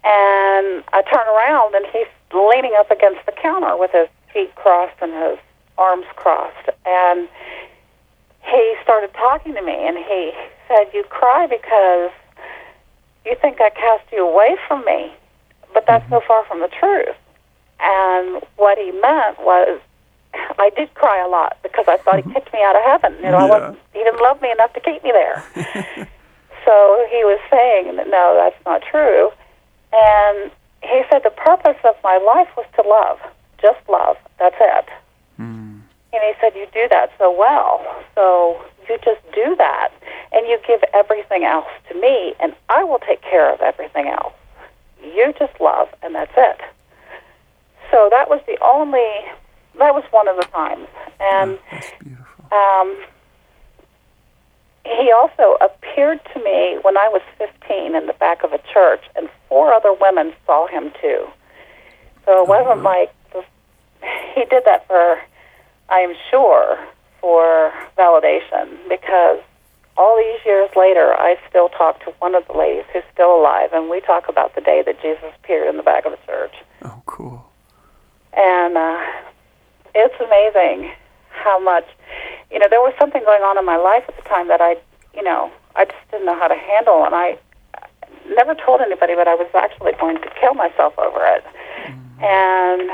And 0.05 0.85
I 0.93 1.03
turn 1.11 1.27
around, 1.27 1.75
and 1.75 1.87
he's 1.87 2.07
leaning 2.33 2.75
up 2.79 2.91
against 2.91 3.25
the 3.27 3.33
counter 3.33 3.77
with 3.77 3.91
his 3.93 4.09
feet 4.33 4.55
crossed 4.55 5.01
and 5.01 5.13
his 5.13 5.39
arms 5.79 6.07
crossed, 6.17 6.69
and 6.85 7.29
he 8.43 8.75
started 8.83 9.13
talking 9.15 9.55
to 9.55 9.63
me 9.63 9.87
and 9.87 9.97
he 9.97 10.33
said, 10.67 10.87
You 10.93 11.05
cry 11.05 11.47
because 11.47 12.11
you 13.25 13.37
think 13.41 13.61
I 13.61 13.71
cast 13.71 14.05
you 14.13 14.27
away 14.27 14.57
from 14.67 14.85
me, 14.85 15.13
but 15.75 15.85
that's 15.87 16.09
so 16.11 16.21
far 16.27 16.45
from 16.47 16.61
the 16.61 16.69
truth. 16.69 17.17
And 17.81 18.43
what 18.57 18.79
he 18.79 18.91
meant 18.93 19.39
was, 19.41 19.81
I 20.35 20.71
did 20.77 20.93
cry 20.95 21.25
a 21.25 21.29
lot 21.29 21.57
because 21.63 21.87
I 21.89 21.97
thought 21.99 22.17
he 22.17 22.33
kicked 22.33 22.53
me 22.53 22.61
out 22.63 22.77
of 22.77 22.83
heaven. 22.83 23.17
You 23.23 23.31
know, 23.31 23.39
I 23.39 23.45
wasn't, 23.47 23.79
he 23.93 24.01
didn't 24.01 24.21
love 24.21 24.43
me 24.43 24.51
enough 24.51 24.73
to 24.75 24.81
keep 24.81 25.03
me 25.03 25.13
there. 25.13 25.43
so 26.65 27.07
he 27.11 27.25
was 27.25 27.41
saying, 27.51 27.97
that, 27.97 28.09
No, 28.09 28.35
that's 28.37 28.65
not 28.67 28.83
true. 28.83 29.31
And 29.93 30.51
he 30.83 31.03
said, 31.11 31.23
The 31.25 31.31
purpose 31.31 31.79
of 31.85 31.95
my 32.05 32.19
life 32.19 32.49
was 32.57 32.67
to 32.77 32.83
love, 32.89 33.19
just 33.61 33.81
love. 33.89 34.17
That's 34.39 34.57
it. 34.61 34.87
Mm. 35.41 35.81
And 36.13 36.23
he 36.23 36.33
said, 36.41 36.53
You 36.55 36.67
do 36.73 36.89
that 36.91 37.13
so 37.19 37.35
well. 37.37 37.85
So 38.15 38.61
you 38.89 38.99
just 39.05 39.21
do 39.35 39.55
that. 39.57 39.91
And 40.33 40.47
you 40.47 40.59
give 40.67 40.83
everything 40.93 41.45
else 41.45 41.69
to 41.89 41.99
me, 41.99 42.35
and 42.39 42.55
I 42.69 42.85
will 42.85 42.99
take 42.99 43.23
care 43.23 43.53
of 43.53 43.61
everything 43.61 44.09
else. 44.09 44.35
You 45.15 45.35
just 45.39 45.61
love, 45.61 45.89
and 46.03 46.15
that's 46.15 46.33
it. 46.37 46.61
So 47.91 48.09
that 48.11 48.29
was 48.29 48.41
the 48.47 48.59
only, 48.63 49.09
that 49.79 49.95
was 49.95 50.05
one 50.11 50.29
of 50.29 50.37
the 50.37 50.45
times. 50.45 50.89
And 51.21 51.59
beautiful. 52.01 52.45
um, 52.53 52.97
he 54.85 55.13
also 55.13 55.57
appeared 55.61 56.21
to 56.35 56.43
me 56.43 56.79
when 56.83 56.97
I 56.97 57.09
was 57.09 57.23
15 57.39 57.95
in 57.95 58.07
the 58.07 58.13
back 58.15 58.43
of 58.45 58.53
a 58.53 58.61
church, 58.73 59.05
and 59.17 59.29
four 59.49 59.73
other 59.73 59.93
women 59.93 60.33
saw 60.47 60.67
him 60.67 60.93
too. 61.01 61.27
So 62.25 62.43
it 62.43 62.49
wasn't 62.49 62.83
like 62.83 63.13
he 64.35 64.45
did 64.45 64.65
that 64.65 64.87
for, 64.87 65.19
I 65.89 66.01
am 66.01 66.15
sure, 66.31 66.79
for 67.21 67.73
validation 67.97 68.77
because 68.89 69.41
all 69.99 70.17
these 70.17 70.41
years 70.47 70.71
later, 70.77 71.13
I 71.13 71.37
still 71.51 71.69
talk 71.69 72.03
to 72.05 72.13
one 72.21 72.37
of 72.37 72.47
the 72.47 72.57
ladies 72.57 72.85
who's 72.93 73.03
still 73.13 73.35
alive, 73.35 73.71
and 73.73 73.91
we 73.91 74.01
talk 74.01 74.29
about 74.29 74.55
the 74.55 74.61
day 74.61 74.83
that 74.87 75.03
Jesus 75.03 75.25
appeared 75.43 75.69
in 75.69 75.77
the 75.77 75.83
back 75.83 76.07
of 76.07 76.13
the 76.13 76.19
church. 76.25 76.55
Oh, 76.83 77.03
cool. 77.05 77.45
And 78.33 78.79
uh, 78.79 79.03
it's 79.97 80.15
amazing 80.21 80.93
how 81.31 81.59
much, 81.59 81.85
you 82.51 82.61
know, 82.61 82.67
there 82.71 82.81
was 82.81 82.95
something 82.99 83.23
going 83.25 83.43
on 83.43 83.59
in 83.59 83.65
my 83.65 83.77
life 83.77 84.05
at 84.07 84.17
the 84.17 84.23
time 84.23 84.47
that 84.49 84.61
I, 84.61 84.77
you 85.15 85.23
know, 85.25 85.51
I 85.75 85.85
just 85.85 85.99
didn't 86.13 86.27
know 86.27 86.39
how 86.39 86.47
to 86.47 86.55
handle, 86.55 87.05
and 87.05 87.15
I 87.15 87.37
never 88.37 88.55
told 88.55 88.81
anybody, 88.81 89.17
but 89.17 89.27
I 89.27 89.35
was 89.35 89.49
actually 89.55 89.93
going 89.99 90.19
to 90.19 90.31
kill 90.41 90.55
myself 90.55 90.97
over 90.99 91.27
it. 91.27 91.45
And 92.21 92.91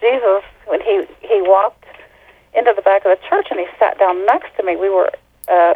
Jesus, 0.00 0.42
when 0.66 0.80
he 0.80 1.06
he 1.20 1.42
walked 1.42 1.84
into 2.54 2.72
the 2.74 2.82
back 2.82 3.04
of 3.04 3.16
the 3.16 3.28
church 3.28 3.48
and 3.50 3.60
he 3.60 3.66
sat 3.78 3.98
down 3.98 4.24
next 4.26 4.56
to 4.56 4.62
me, 4.62 4.76
we 4.76 4.88
were 4.88 5.10
uh, 5.48 5.74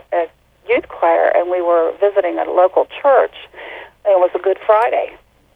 youth 0.71 0.89
choir 0.89 1.33
and 1.35 1.51
we 1.51 1.61
were 1.61 1.93
visiting 2.01 2.39
a 2.39 2.45
local 2.45 2.87
church. 3.03 3.35
It 4.07 4.19
was 4.19 4.31
a 4.35 4.39
Good 4.39 4.59
Friday, 4.65 5.15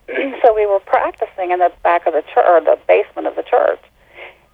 so 0.42 0.54
we 0.54 0.66
were 0.66 0.80
practicing 0.80 1.50
in 1.50 1.60
the 1.60 1.72
back 1.82 2.06
of 2.06 2.12
the 2.12 2.22
church 2.22 2.44
or 2.46 2.60
the 2.60 2.78
basement 2.86 3.26
of 3.26 3.36
the 3.36 3.42
church. 3.42 3.80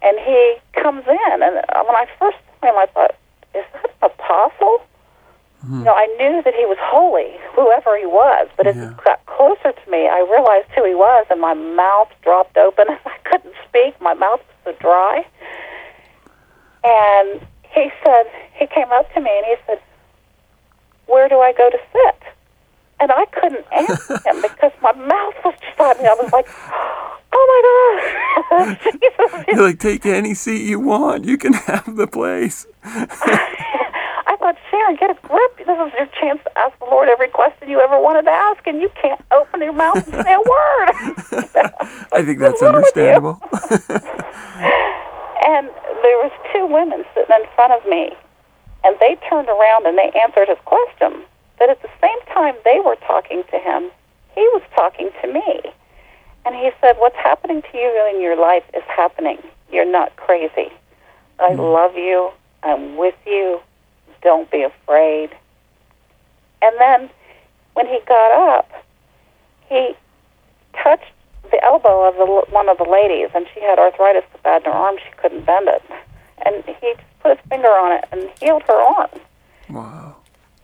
And 0.02 0.18
he 0.20 0.56
comes 0.80 1.04
in, 1.06 1.42
and 1.42 1.54
when 1.56 1.96
I 1.96 2.06
first 2.18 2.38
saw 2.60 2.68
him, 2.68 2.76
I 2.76 2.86
thought, 2.86 3.14
"Is 3.54 3.64
that 3.72 3.84
an 3.84 3.90
apostle?" 4.10 4.82
Hmm. 5.60 5.80
You 5.80 5.84
know, 5.84 5.94
I 5.94 6.06
knew 6.18 6.40
that 6.42 6.54
he 6.54 6.64
was 6.64 6.78
holy, 6.80 7.36
whoever 7.54 7.98
he 7.98 8.06
was, 8.06 8.48
but 8.56 8.66
as 8.66 8.76
Yeah. 8.76 8.88
he 8.90 8.94
got 9.04 9.26
closer 9.26 9.72
to 9.72 9.90
me, 9.90 10.08
I 10.08 10.20
realized 10.20 10.68
who 10.74 10.84
he 10.84 10.94
was, 10.94 11.26
and 11.28 11.38
my 11.40 11.52
mouth 11.52 12.08
dropped 12.22 12.56
open. 12.56 12.86
I 13.04 13.16
couldn't 13.24 13.54
speak. 13.68 14.00
My 14.00 14.14
mouth 14.14 14.40
was 14.64 14.74
so 14.76 14.80
dry. 14.80 15.26
And 16.82 17.44
he 17.74 17.90
said, 18.04 18.24
he 18.54 18.66
came 18.66 18.90
up 18.92 19.12
to 19.14 19.20
me 19.20 19.30
and 19.36 19.46
he 19.46 19.56
said, 19.66 19.80
"Where 21.10 21.28
do 21.28 21.38
I 21.40 21.52
go 21.52 21.68
to 21.70 21.78
sit?" 21.92 22.22
And 23.00 23.10
I 23.10 23.24
couldn't 23.26 23.64
answer 23.72 24.18
him 24.28 24.42
because 24.42 24.72
my 24.82 24.92
mouth 24.92 25.34
was 25.44 25.54
just 25.60 25.80
on 25.80 25.96
me. 25.98 26.04
I 26.06 26.14
was 26.14 26.30
like, 26.32 26.46
"Oh 27.32 27.44
my 27.52 27.60
God, 28.66 28.78
Jesus!" 28.92 29.44
You're 29.48 29.62
like, 29.66 29.78
take 29.78 30.04
any 30.06 30.34
seat 30.34 30.68
you 30.68 30.78
want. 30.80 31.24
You 31.24 31.38
can 31.38 31.52
have 31.54 31.96
the 31.96 32.06
place. 32.06 32.66
I 32.84 34.36
thought, 34.38 34.56
Sharon, 34.70 34.96
get 34.96 35.10
a 35.10 35.14
grip. 35.26 35.56
This 35.58 35.66
is 35.68 35.92
your 35.98 36.06
chance 36.20 36.40
to 36.44 36.58
ask 36.58 36.78
the 36.78 36.84
Lord 36.86 37.08
every 37.08 37.28
question 37.28 37.68
you 37.68 37.80
ever 37.80 37.98
wanted 38.00 38.22
to 38.22 38.30
ask, 38.30 38.66
and 38.66 38.80
you 38.80 38.90
can't 39.00 39.20
open 39.32 39.60
your 39.62 39.72
mouth 39.72 39.96
and 39.96 40.24
say 40.24 40.34
a 40.34 40.38
word. 40.38 40.90
I 42.12 42.22
think 42.24 42.38
that's 42.38 42.60
What's 42.60 42.62
wrong 42.62 42.82
with 42.82 42.92
you? 42.96 43.02
understandable. 43.02 43.40
and 45.46 45.66
there 46.02 46.18
was 46.22 46.32
two 46.52 46.66
women 46.66 47.04
sitting 47.14 47.34
in 47.34 47.44
front 47.54 47.72
of 47.72 47.84
me, 47.88 48.12
and 48.84 48.96
they 49.00 49.16
turned 49.28 49.48
around 49.48 49.86
and 49.86 49.98
they 49.98 50.10
answered 50.20 50.48
his 50.48 50.58
question. 50.64 51.22
But 51.58 51.70
at 51.70 51.82
the 51.82 51.90
same 52.00 52.34
time 52.34 52.54
they 52.64 52.80
were 52.84 52.96
talking 53.06 53.42
to 53.50 53.58
him, 53.58 53.90
he 54.34 54.42
was 54.54 54.62
talking 54.74 55.10
to 55.20 55.32
me. 55.32 55.60
And 56.46 56.54
he 56.54 56.70
said, 56.80 56.96
What's 56.98 57.16
happening 57.16 57.62
to 57.62 57.78
you 57.78 58.10
in 58.14 58.20
your 58.20 58.36
life 58.36 58.64
is 58.74 58.82
happening. 58.88 59.38
You're 59.70 59.90
not 59.90 60.16
crazy. 60.16 60.72
I 61.38 61.52
hmm. 61.52 61.60
love 61.60 61.96
you. 61.96 62.30
I'm 62.62 62.96
with 62.96 63.16
you. 63.26 63.60
Don't 64.22 64.50
be 64.50 64.62
afraid. 64.62 65.30
And 66.62 66.76
then 66.78 67.10
when 67.74 67.86
he 67.86 67.98
got 68.06 68.58
up, 68.58 68.70
he 69.68 69.94
touched 70.82 71.12
the 71.50 71.62
elbow 71.64 72.08
of 72.08 72.16
the, 72.16 72.52
one 72.52 72.68
of 72.68 72.78
the 72.78 72.84
ladies, 72.84 73.30
and 73.34 73.46
she 73.54 73.60
had 73.60 73.78
arthritis 73.78 74.24
so 74.32 74.38
bad 74.42 74.62
in 74.64 74.72
her 74.72 74.76
arm 74.76 74.96
she 74.98 75.10
couldn't 75.16 75.46
bend 75.46 75.68
it. 75.68 75.82
And 76.44 76.64
he 76.80 76.94
put 77.20 77.36
his 77.36 77.46
finger 77.48 77.68
on 77.68 77.92
it 77.92 78.04
and 78.12 78.28
healed 78.40 78.62
her 78.64 78.80
arm. 78.80 79.10
wow. 79.68 80.16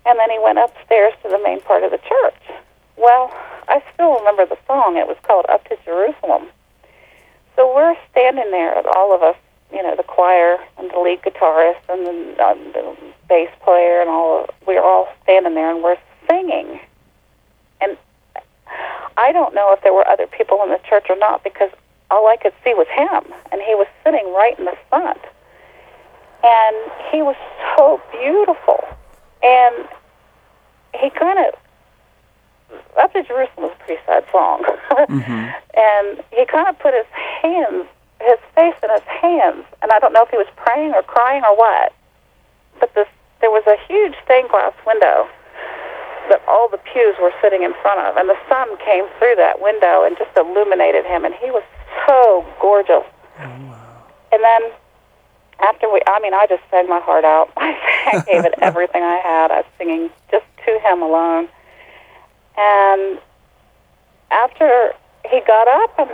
And 0.06 0.18
then 0.18 0.30
he 0.30 0.38
went 0.38 0.58
upstairs 0.58 1.14
to 1.22 1.28
the 1.28 1.40
main 1.42 1.60
part 1.60 1.82
of 1.82 1.90
the 1.90 1.98
church. 1.98 2.58
Well, 2.96 3.30
I 3.68 3.82
still 3.92 4.14
remember 4.18 4.46
the 4.46 4.58
song. 4.66 4.96
It 4.96 5.08
was 5.08 5.16
called 5.22 5.46
Up 5.48 5.68
to 5.68 5.76
Jerusalem. 5.84 6.46
So 7.56 7.74
we're 7.74 7.96
standing 8.10 8.50
there, 8.50 8.76
all 8.96 9.14
of 9.14 9.22
us, 9.22 9.36
you 9.72 9.82
know, 9.82 9.96
the 9.96 10.04
choir 10.04 10.58
and 10.78 10.90
the 10.90 11.00
lead 11.00 11.22
guitarist 11.22 11.80
and 11.88 12.06
the, 12.06 12.44
um, 12.44 12.58
the 12.72 12.96
bass 13.28 13.50
player 13.64 14.00
and 14.00 14.08
all. 14.08 14.44
Of, 14.44 14.50
we 14.66 14.76
are 14.76 14.84
all 14.84 15.08
standing 15.24 15.54
there 15.54 15.74
and 15.74 15.82
we're 15.82 15.98
singing. 16.30 16.78
And 17.80 17.96
I 19.16 19.32
don't 19.32 19.54
know 19.54 19.72
if 19.72 19.82
there 19.82 19.92
were 19.92 20.06
other 20.06 20.26
people 20.26 20.62
in 20.62 20.70
the 20.70 20.80
church 20.88 21.06
or 21.08 21.16
not 21.18 21.42
because 21.42 21.70
all 22.10 22.28
I 22.28 22.36
could 22.36 22.52
see 22.62 22.74
was 22.74 22.86
him, 22.88 23.32
and 23.50 23.60
he 23.60 23.74
was 23.74 23.88
sitting 24.04 24.32
right 24.32 24.56
in 24.58 24.66
the 24.66 24.76
front. 24.88 25.18
And 26.44 26.76
he 27.10 27.22
was 27.22 27.36
so 27.76 28.00
beautiful. 28.12 28.84
And 29.42 29.88
he 31.00 31.10
kind 31.10 31.38
of 31.38 31.54
up 33.00 33.12
to 33.12 33.22
Jerusalem 33.22 33.70
was 33.70 33.72
a 33.80 33.84
pretty 33.84 34.00
sad 34.06 34.24
song, 34.32 34.62
Mm-hmm. 35.06 35.48
and 35.76 36.24
he 36.32 36.44
kind 36.46 36.66
of 36.68 36.78
put 36.78 36.94
his 36.94 37.06
hands, 37.42 37.86
his 38.20 38.38
face 38.54 38.74
in 38.82 38.90
his 38.90 39.06
hands, 39.06 39.64
and 39.82 39.92
I 39.92 39.98
don't 40.00 40.12
know 40.12 40.22
if 40.24 40.30
he 40.30 40.36
was 40.36 40.48
praying 40.56 40.92
or 40.94 41.02
crying 41.02 41.42
or 41.44 41.54
what. 41.56 41.92
But 42.80 42.92
this, 42.94 43.06
there 43.40 43.50
was 43.50 43.62
a 43.66 43.76
huge 43.86 44.14
stained 44.24 44.48
glass 44.48 44.72
window 44.86 45.28
that 46.28 46.42
all 46.48 46.68
the 46.68 46.78
pews 46.78 47.14
were 47.20 47.32
sitting 47.40 47.62
in 47.62 47.72
front 47.82 48.00
of, 48.00 48.16
and 48.16 48.28
the 48.28 48.36
sun 48.48 48.66
came 48.84 49.04
through 49.18 49.36
that 49.36 49.60
window 49.60 50.02
and 50.02 50.16
just 50.18 50.34
illuminated 50.36 51.04
him, 51.04 51.24
and 51.24 51.34
he 51.34 51.50
was 51.50 51.62
so 52.08 52.44
gorgeous. 52.60 53.04
And 54.32 54.42
then 54.42 54.62
after 55.76 55.92
we, 55.92 56.00
I 56.06 56.20
mean, 56.20 56.32
I 56.32 56.46
just 56.48 56.62
sang 56.70 56.88
my 56.88 57.00
heart 57.00 57.24
out. 57.24 57.52
I 57.56 58.24
gave 58.26 58.44
it 58.46 58.54
everything 58.62 59.02
I 59.02 59.16
had. 59.16 59.50
I 59.50 59.58
was 59.58 59.66
singing 59.76 60.10
just 60.30 60.46
to 60.64 60.78
him 60.80 61.02
alone. 61.02 61.48
And 62.56 63.18
after 64.30 64.92
he 65.30 65.40
got 65.46 65.68
up, 65.68 65.92
and 65.98 66.10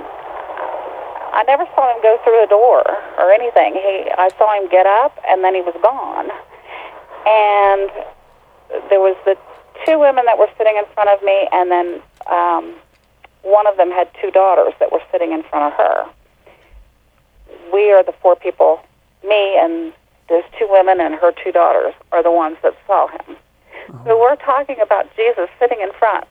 I 1.32 1.44
never 1.46 1.64
saw 1.76 1.94
him 1.94 2.02
go 2.02 2.18
through 2.24 2.42
a 2.42 2.48
door 2.48 2.82
or 3.18 3.30
anything. 3.30 3.74
He, 3.74 4.10
I 4.18 4.30
saw 4.36 4.52
him 4.60 4.68
get 4.68 4.86
up, 4.86 5.16
and 5.28 5.44
then 5.44 5.54
he 5.54 5.60
was 5.60 5.78
gone. 5.80 6.28
And 7.22 8.90
there 8.90 9.00
was 9.00 9.16
the 9.24 9.38
two 9.86 10.00
women 10.00 10.24
that 10.26 10.38
were 10.38 10.50
sitting 10.58 10.76
in 10.76 10.84
front 10.92 11.08
of 11.08 11.22
me, 11.22 11.48
and 11.52 11.70
then 11.70 12.02
um, 12.26 12.74
one 13.42 13.68
of 13.68 13.76
them 13.76 13.90
had 13.90 14.10
two 14.20 14.32
daughters 14.32 14.74
that 14.80 14.90
were 14.90 15.02
sitting 15.12 15.30
in 15.30 15.44
front 15.44 15.72
of 15.72 15.78
her. 15.78 16.06
We 17.72 17.92
are 17.92 18.02
the 18.02 18.12
four 18.20 18.34
people, 18.34 18.82
me 19.24 19.58
and 19.58 19.92
those 20.28 20.44
two 20.58 20.66
women 20.70 21.00
and 21.00 21.14
her 21.14 21.32
two 21.44 21.52
daughters 21.52 21.94
are 22.10 22.22
the 22.22 22.30
ones 22.30 22.56
that 22.62 22.74
saw 22.86 23.08
him. 23.08 23.36
Uh-huh. 23.88 24.04
So 24.04 24.20
we're 24.20 24.36
talking 24.36 24.80
about 24.80 25.14
Jesus 25.16 25.48
sitting 25.58 25.80
in 25.80 25.92
front. 25.98 26.26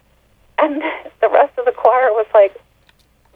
And 0.58 0.82
the 1.22 1.30
rest 1.30 1.58
of 1.58 1.66
the 1.66 1.72
choir 1.72 2.12
was 2.12 2.28
like, 2.34 2.54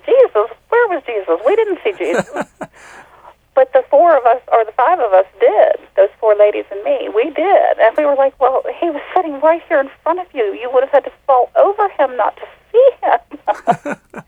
Jesus, 0.05 0.49
where 0.69 0.87
was 0.89 1.03
Jesus? 1.05 1.39
We 1.45 1.55
didn't 1.55 1.79
see 1.83 1.93
Jesus. 1.93 2.29
but 3.55 3.71
the 3.73 3.83
four 3.89 4.17
of 4.17 4.25
us, 4.25 4.41
or 4.51 4.65
the 4.65 4.71
five 4.73 4.99
of 4.99 5.11
us, 5.13 5.25
did. 5.39 5.77
Those 5.95 6.09
four 6.19 6.35
ladies 6.35 6.65
and 6.71 6.83
me, 6.83 7.09
we 7.13 7.31
did. 7.31 7.79
And 7.79 7.97
we 7.97 8.05
were 8.05 8.15
like, 8.15 8.39
well, 8.39 8.63
he 8.79 8.89
was 8.89 9.01
sitting 9.15 9.39
right 9.41 9.61
here 9.67 9.79
in 9.79 9.89
front 10.03 10.19
of 10.19 10.27
you. 10.33 10.53
You 10.53 10.69
would 10.71 10.83
have 10.83 10.91
had 10.91 11.05
to 11.05 11.11
fall 11.25 11.49
over 11.55 11.89
him 11.89 12.15
not 12.17 12.37
to 12.37 12.45
see 12.71 12.91
him. 13.01 13.19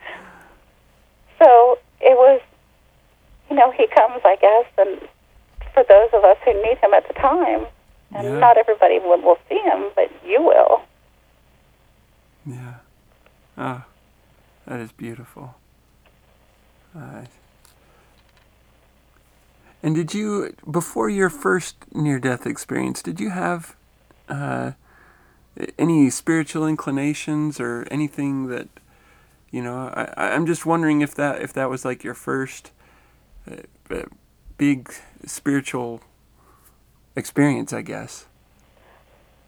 so 1.40 1.78
it 2.02 2.18
was, 2.18 2.41
you 3.49 3.56
know, 3.56 3.72
he 3.72 3.88
comes, 3.88 4.22
I 4.26 4.38
guess, 4.41 4.66
and 4.78 5.08
for 5.78 5.84
those 5.88 6.10
of 6.12 6.24
us 6.24 6.38
who 6.44 6.54
need 6.64 6.80
him 6.80 6.91
at 6.95 7.08
the 7.08 7.14
time, 7.14 7.68
and 8.16 8.26
Yeah. 8.26 8.40
not 8.40 8.58
everybody 8.58 8.98
will, 8.98 9.22
will 9.22 9.38
see 9.48 9.60
him, 9.60 9.91
but 9.95 10.10
you 10.26 10.41
will. 10.41 10.82
Yeah. 12.48 12.76
Ah, 13.56 13.86
that 14.66 14.80
is 14.80 14.91
beautiful. 14.91 15.54
Uh, 16.95 17.26
and 19.84 19.94
did 19.94 20.16
you, 20.16 20.56
before 20.70 21.10
your 21.10 21.30
first 21.30 21.76
near 21.94 22.18
death 22.18 22.48
experience, 22.48 23.04
did 23.04 23.20
you 23.20 23.30
have 23.30 23.76
uh, 24.28 24.72
any 25.78 26.10
spiritual 26.10 26.66
inclinations 26.66 27.60
or 27.60 27.86
anything 27.91 28.48
that, 28.48 28.68
you 29.52 29.62
know, 29.62 29.94
I, 29.94 30.34
I'm 30.34 30.48
just 30.48 30.66
wondering 30.66 31.02
if 31.02 31.14
that 31.16 31.40
if 31.40 31.54
that 31.54 31.70
was 31.70 31.86
like 31.86 32.04
your 32.04 32.16
first 32.16 32.72
uh, 33.49 34.04
big 34.58 34.92
spiritual 35.26 36.02
experience, 37.16 37.74
I 37.74 37.82
guess. 37.82 38.26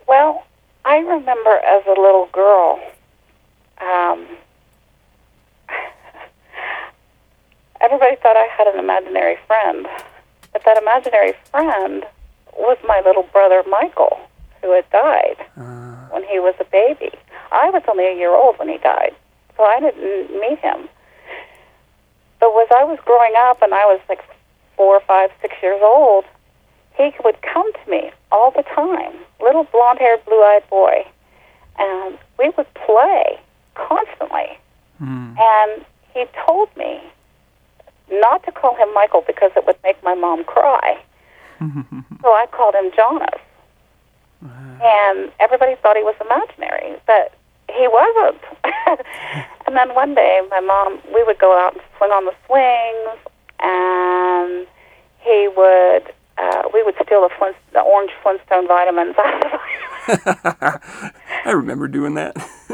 Well, 0.08 0.46
I 0.86 0.98
remember 0.98 1.52
as 1.66 1.84
a 1.86 2.00
little 2.00 2.28
girl, 2.32 2.80
um, 3.82 4.28
everybody 7.82 8.16
thought 8.18 8.36
I 8.38 8.48
had 8.58 8.68
an 8.68 8.80
imaginary 8.80 9.38
friend, 9.48 9.88
but 10.54 10.64
that 10.66 10.78
imaginary 10.78 11.34
friend 11.52 12.06
was 12.58 12.78
my 12.88 13.02
little 13.06 13.24
brother 13.24 13.64
Michael, 13.70 14.20
who 14.62 14.72
had 14.74 14.90
died 14.90 15.38
Uh, 15.58 16.08
when 16.12 16.24
he 16.24 16.40
was 16.40 16.56
a 16.60 16.66
baby. 16.66 17.12
I 17.52 17.70
was 17.70 17.84
only 17.88 18.06
a 18.08 18.16
year 18.16 18.32
old 18.34 18.58
when 18.60 18.70
he 18.70 18.78
died, 18.78 19.16
so 19.56 19.64
I 19.64 19.80
didn't 19.80 20.40
meet 20.40 20.60
him. 20.60 20.90
But 22.40 22.50
as 22.62 22.68
I 22.76 22.84
was 22.84 23.00
growing 23.06 23.34
up 23.38 23.62
and 23.62 23.74
I 23.74 23.86
was 23.86 24.00
like 24.10 24.22
four, 24.80 25.02
five, 25.02 25.30
six 25.42 25.56
years 25.62 25.82
old, 25.84 26.24
he 26.96 27.12
would 27.26 27.36
come 27.42 27.70
to 27.74 27.92
me 27.92 28.12
all 28.32 28.50
the 28.52 28.64
time, 28.64 29.12
little 29.42 29.66
blonde-haired, 29.66 30.24
blue-eyed 30.24 30.64
boy, 30.70 31.06
and 31.78 32.18
we 32.38 32.50
would 32.56 32.74
play 32.76 33.38
constantly. 33.76 34.58
hmm. 34.98 35.36
And 35.38 35.86
he 36.14 36.24
told 36.48 36.70
me 36.78 37.02
not 38.10 38.42
to 38.46 38.54
call 38.54 38.74
him 38.78 38.94
Michael 38.94 39.24
because 39.28 39.52
it 39.58 39.68
would 39.68 39.76
make 39.84 40.02
my 40.02 40.16
mom 40.16 40.46
cry. 40.46 40.98
so 41.60 42.28
I 42.30 42.46
called 42.50 42.76
him 42.76 42.90
Jonas. 42.96 43.42
And 44.82 45.30
everybody 45.42 45.76
thought 45.76 45.98
he 45.98 46.04
was 46.04 46.16
imaginary, 46.22 46.96
but 47.06 47.34
he 47.68 47.86
wasn't. 47.90 48.42
and 49.68 49.76
then 49.76 49.94
one 49.94 50.16
day, 50.16 50.42
my 50.50 50.62
mom, 50.62 51.00
we 51.14 51.22
would 51.26 51.38
go 51.38 51.60
out 51.60 51.74
and 51.74 51.84
swing 51.98 52.12
on 52.12 52.24
the 52.24 52.34
swings, 52.48 53.20
and 53.62 54.68
he 55.20 55.50
would, 55.56 56.14
uh, 56.38 56.64
we 56.74 56.84
would 56.84 56.96
steal 57.04 57.22
the, 57.22 57.30
Flint, 57.38 57.56
the 57.74 57.82
orange 57.82 58.12
Flintstone 58.22 58.68
vitamins 58.68 59.16
out 59.18 59.34
of 59.34 59.42
the 59.42 59.60
I 61.46 61.52
remember 61.52 61.88
doing 61.88 62.16
that. 62.16 62.36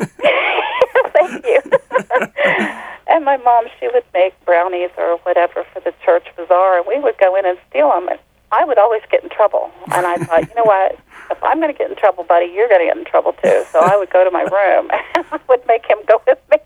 Thank 1.14 1.46
you. 1.46 1.60
and 3.08 3.26
my 3.26 3.38
mom, 3.38 3.66
she 3.80 3.88
would 3.88 4.04
make 4.14 4.34
brownies 4.46 4.90
or 4.98 5.18
whatever 5.24 5.66
for 5.74 5.80
the 5.82 5.94
church 6.04 6.28
bazaar, 6.36 6.78
and 6.78 6.86
we 6.88 7.00
would 7.00 7.18
go 7.18 7.36
in 7.36 7.46
and 7.46 7.58
steal 7.70 7.90
them. 7.90 8.08
And 8.10 8.20
I 8.52 8.64
would 8.66 8.78
always 8.78 9.02
get 9.12 9.24
in 9.24 9.30
trouble. 9.30 9.72
And 9.94 10.06
I 10.06 10.18
thought, 10.18 10.48
you 10.48 10.56
know 10.56 10.64
what? 10.64 11.00
If 11.32 11.44
I'm 11.44 11.60
going 11.60 11.72
to 11.72 11.78
get 11.78 11.90
in 11.90 11.96
trouble, 11.98 12.24
buddy, 12.24 12.46
you're 12.46 12.70
going 12.70 12.82
to 12.82 12.86
get 12.88 12.98
in 12.98 13.06
trouble 13.06 13.34
too. 13.34 13.64
So 13.72 13.80
I 13.80 13.98
would 13.98 14.10
go 14.12 14.24
to 14.24 14.32
my 14.32 14.44
room 14.44 14.90
and 14.92 15.26
I 15.32 15.40
would 15.50 15.66
make 15.68 15.86
him 15.86 15.98
go 16.08 16.22
with 16.28 16.40
me. 16.52 16.58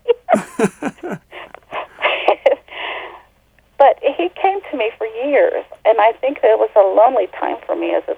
but 3.78 3.98
he 4.02 4.28
came 4.40 4.60
to 4.70 4.76
me 4.76 4.90
for 4.98 5.06
years, 5.24 5.64
and 5.84 5.98
I 6.00 6.12
think 6.20 6.42
that 6.42 6.50
it 6.50 6.58
was 6.58 6.70
a 6.76 6.89
lonely 7.00 7.28
time 7.38 7.56
for 7.66 7.74
me 7.74 7.94
as 7.94 8.02
a, 8.08 8.16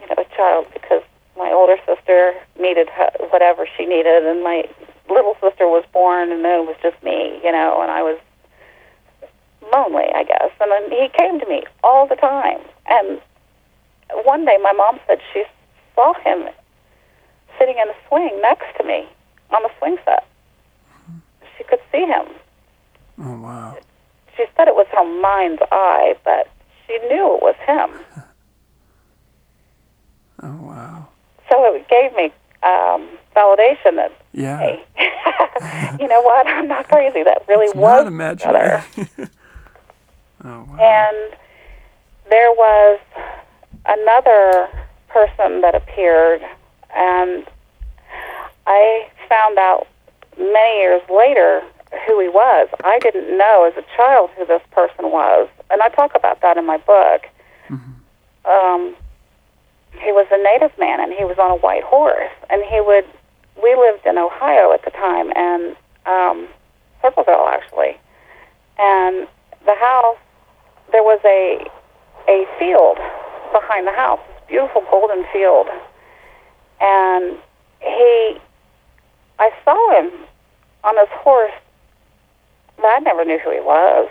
you 0.00 0.06
know, 0.08 0.16
a 0.18 0.36
child 0.36 0.66
because 0.72 1.02
my 1.36 1.50
older 1.52 1.76
sister 1.86 2.34
needed 2.60 2.88
whatever 3.30 3.66
she 3.76 3.86
needed, 3.86 4.26
and 4.26 4.42
my 4.42 4.68
little 5.08 5.34
sister 5.40 5.66
was 5.66 5.84
born, 5.92 6.30
and 6.30 6.44
then 6.44 6.60
it 6.60 6.66
was 6.66 6.76
just 6.82 7.00
me, 7.02 7.40
you 7.42 7.52
know, 7.52 7.80
and 7.80 7.90
I 7.90 8.02
was 8.02 8.18
lonely, 9.72 10.10
I 10.14 10.24
guess. 10.24 10.50
And 10.60 10.70
then 10.70 10.90
he 10.90 11.08
came 11.16 11.40
to 11.40 11.46
me 11.46 11.64
all 11.82 12.06
the 12.06 12.16
time, 12.16 12.60
and 12.86 13.20
one 14.24 14.44
day 14.44 14.58
my 14.62 14.72
mom 14.72 14.98
said 15.06 15.20
she 15.32 15.44
saw 15.94 16.12
him 16.24 16.48
sitting 17.58 17.76
in 17.76 17.88
a 17.88 17.96
swing 18.08 18.38
next 18.42 18.76
to 18.78 18.84
me 18.84 19.06
on 19.50 19.62
the 19.62 19.70
swing 19.78 19.96
set. 20.04 20.26
She 21.56 21.64
could 21.64 21.80
see 21.90 22.04
him. 22.04 22.26
oh 23.20 23.40
wow. 23.40 23.76
She 24.36 24.44
said 24.56 24.68
it 24.68 24.74
was 24.74 24.86
her 24.92 25.04
mind's 25.20 25.62
eye, 25.72 26.14
but 26.24 26.48
she 26.88 26.98
knew 27.08 27.34
it 27.36 27.42
was 27.42 27.54
him. 27.66 27.90
Oh 30.40 30.54
wow. 30.62 31.08
So 31.50 31.74
it 31.74 31.88
gave 31.88 32.12
me 32.14 32.26
um, 32.62 33.08
validation 33.34 33.96
that, 33.96 34.12
Yeah. 34.32 34.58
hey, 34.58 34.84
you 36.00 36.06
know 36.06 36.22
what? 36.22 36.46
I'm 36.46 36.68
not 36.68 36.88
crazy. 36.88 37.24
That 37.24 37.42
really 37.48 37.66
It's 37.66 37.74
was 37.74 38.04
not 38.04 38.06
imaginary. 38.06 38.82
oh 40.44 40.64
wow. 40.68 40.76
And 40.78 41.36
there 42.30 42.52
was 42.52 43.00
another 43.86 44.68
person 45.08 45.60
that 45.62 45.74
appeared, 45.74 46.42
and 46.94 47.44
I 48.68 49.08
found 49.28 49.58
out 49.58 49.88
many 50.38 50.78
years 50.78 51.02
later 51.10 51.62
who 52.06 52.20
he 52.20 52.28
was. 52.28 52.68
I 52.84 52.98
didn't 53.00 53.36
know 53.36 53.64
as 53.64 53.76
a 53.76 53.86
child 53.96 54.30
who 54.36 54.46
this 54.46 54.62
person 54.72 55.10
was, 55.10 55.48
and 55.70 55.82
I 55.82 55.88
talk 55.88 56.14
about 56.14 56.40
that 56.42 56.56
in 56.56 56.66
my 56.66 56.78
book. 56.78 57.26
Um, 58.44 58.96
he 60.00 60.12
was 60.12 60.26
a 60.30 60.42
native 60.42 60.76
man, 60.78 61.00
and 61.00 61.12
he 61.12 61.24
was 61.24 61.38
on 61.38 61.50
a 61.50 61.56
white 61.56 61.84
horse, 61.84 62.32
and 62.50 62.62
he 62.64 62.80
would. 62.80 63.04
We 63.62 63.74
lived 63.74 64.06
in 64.06 64.18
Ohio 64.18 64.72
at 64.72 64.84
the 64.84 64.90
time, 64.90 65.32
and 65.34 65.76
um, 66.06 66.48
Circleville 67.02 67.48
actually, 67.48 67.98
and 68.78 69.26
the 69.66 69.74
house 69.74 70.16
there 70.92 71.02
was 71.02 71.20
a 71.24 71.66
a 72.28 72.46
field 72.58 72.98
behind 73.52 73.86
the 73.86 73.92
house, 73.92 74.20
this 74.28 74.42
beautiful 74.48 74.82
golden 74.90 75.24
field, 75.32 75.66
and 76.80 77.38
he, 77.80 78.38
I 79.38 79.50
saw 79.64 80.00
him 80.00 80.12
on 80.84 80.96
his 80.98 81.08
horse. 81.10 81.52
I 82.84 83.00
never 83.00 83.24
knew 83.24 83.38
who 83.38 83.50
he 83.50 83.60
was, 83.60 84.08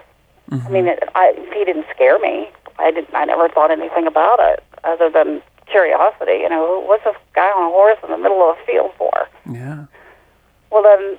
I 0.51 0.69
mean, 0.69 0.87
it, 0.87 1.03
I, 1.13 1.33
he 1.53 1.65
didn't 1.65 1.85
scare 1.93 2.19
me. 2.19 2.49
I 2.79 2.91
didn't. 2.91 3.13
I 3.13 3.25
never 3.25 3.49
thought 3.49 3.71
anything 3.71 4.07
about 4.07 4.39
it 4.39 4.63
other 4.83 5.09
than 5.09 5.41
curiosity. 5.65 6.39
You 6.39 6.49
know, 6.49 6.83
what's 6.85 7.05
a 7.05 7.13
guy 7.33 7.49
on 7.49 7.67
a 7.67 7.69
horse 7.69 7.97
in 8.03 8.11
the 8.11 8.17
middle 8.17 8.41
of 8.49 8.57
a 8.57 8.65
field 8.65 8.91
for? 8.97 9.27
Yeah. 9.51 9.85
Well, 10.71 10.83
then 10.83 11.17